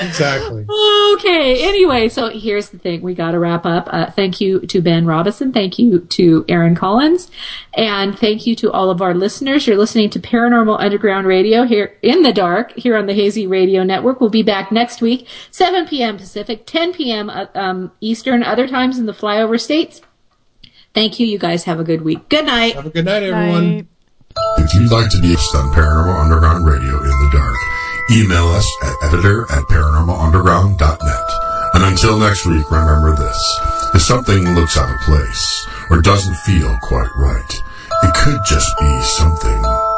exactly. 0.00 0.66
Okay. 1.14 1.68
Anyway, 1.68 2.08
so 2.08 2.30
here's 2.30 2.70
the 2.70 2.78
thing. 2.78 3.02
We 3.02 3.14
got 3.14 3.32
to 3.32 3.38
wrap 3.38 3.66
up. 3.66 3.88
Uh, 3.90 4.10
thank 4.10 4.40
you 4.40 4.60
to 4.66 4.80
Ben 4.80 5.06
Robinson. 5.06 5.52
Thank 5.52 5.78
you 5.78 6.00
to 6.00 6.44
Aaron 6.48 6.74
Collins. 6.74 7.30
And 7.74 8.18
thank 8.18 8.46
you 8.46 8.56
to 8.56 8.72
all 8.72 8.90
of 8.90 9.02
our 9.02 9.14
listeners. 9.14 9.66
You're 9.66 9.76
listening 9.76 10.10
to 10.10 10.20
Paranormal 10.20 10.80
Underground 10.80 11.26
Radio 11.26 11.64
here 11.64 11.96
in 12.02 12.22
the 12.22 12.32
dark, 12.32 12.72
here 12.72 12.96
on 12.96 13.06
the 13.06 13.14
Hazy 13.14 13.46
Radio 13.46 13.82
Network. 13.82 14.20
We'll 14.20 14.30
be 14.30 14.42
back 14.42 14.72
next 14.72 15.00
week, 15.00 15.28
7 15.50 15.86
p.m. 15.86 16.16
Pacific, 16.16 16.66
10 16.66 16.92
p.m. 16.92 17.30
uh, 17.30 17.46
um, 17.54 17.92
Eastern, 18.00 18.42
other 18.42 18.66
times 18.66 18.98
in 18.98 19.06
the 19.06 19.12
flyover 19.12 19.60
states. 19.60 20.00
Thank 20.94 21.18
you. 21.18 21.26
You 21.26 21.38
guys 21.38 21.64
have 21.64 21.80
a 21.80 21.84
good 21.84 22.02
week. 22.02 22.28
Good 22.28 22.46
night. 22.46 22.74
Have 22.74 22.86
a 22.86 22.90
good 22.90 23.04
night, 23.04 23.22
everyone. 23.22 23.76
Night. 23.76 23.86
If 24.58 24.74
you'd 24.74 24.90
like 24.90 25.10
to 25.10 25.20
be 25.20 25.32
a 25.32 25.36
guest 25.36 25.54
on 25.54 25.72
Paranormal 25.74 26.22
Underground 26.22 26.66
Radio 26.66 26.81
in 26.81 26.81
the 26.81 26.81
dark, 26.81 26.81
email 28.10 28.48
us 28.48 28.68
at 28.82 29.08
editor 29.08 29.42
at 29.50 29.64
paranormalunderground.net. 29.64 31.30
And 31.74 31.84
until 31.84 32.18
next 32.18 32.46
week, 32.46 32.70
remember 32.70 33.14
this. 33.16 33.60
If 33.94 34.02
something 34.02 34.54
looks 34.54 34.76
out 34.76 34.92
of 34.92 35.00
place 35.00 35.66
or 35.90 36.00
doesn't 36.00 36.36
feel 36.36 36.76
quite 36.82 37.10
right, 37.16 37.62
it 38.02 38.14
could 38.14 38.40
just 38.46 38.70
be 38.78 39.00
something 39.02 39.91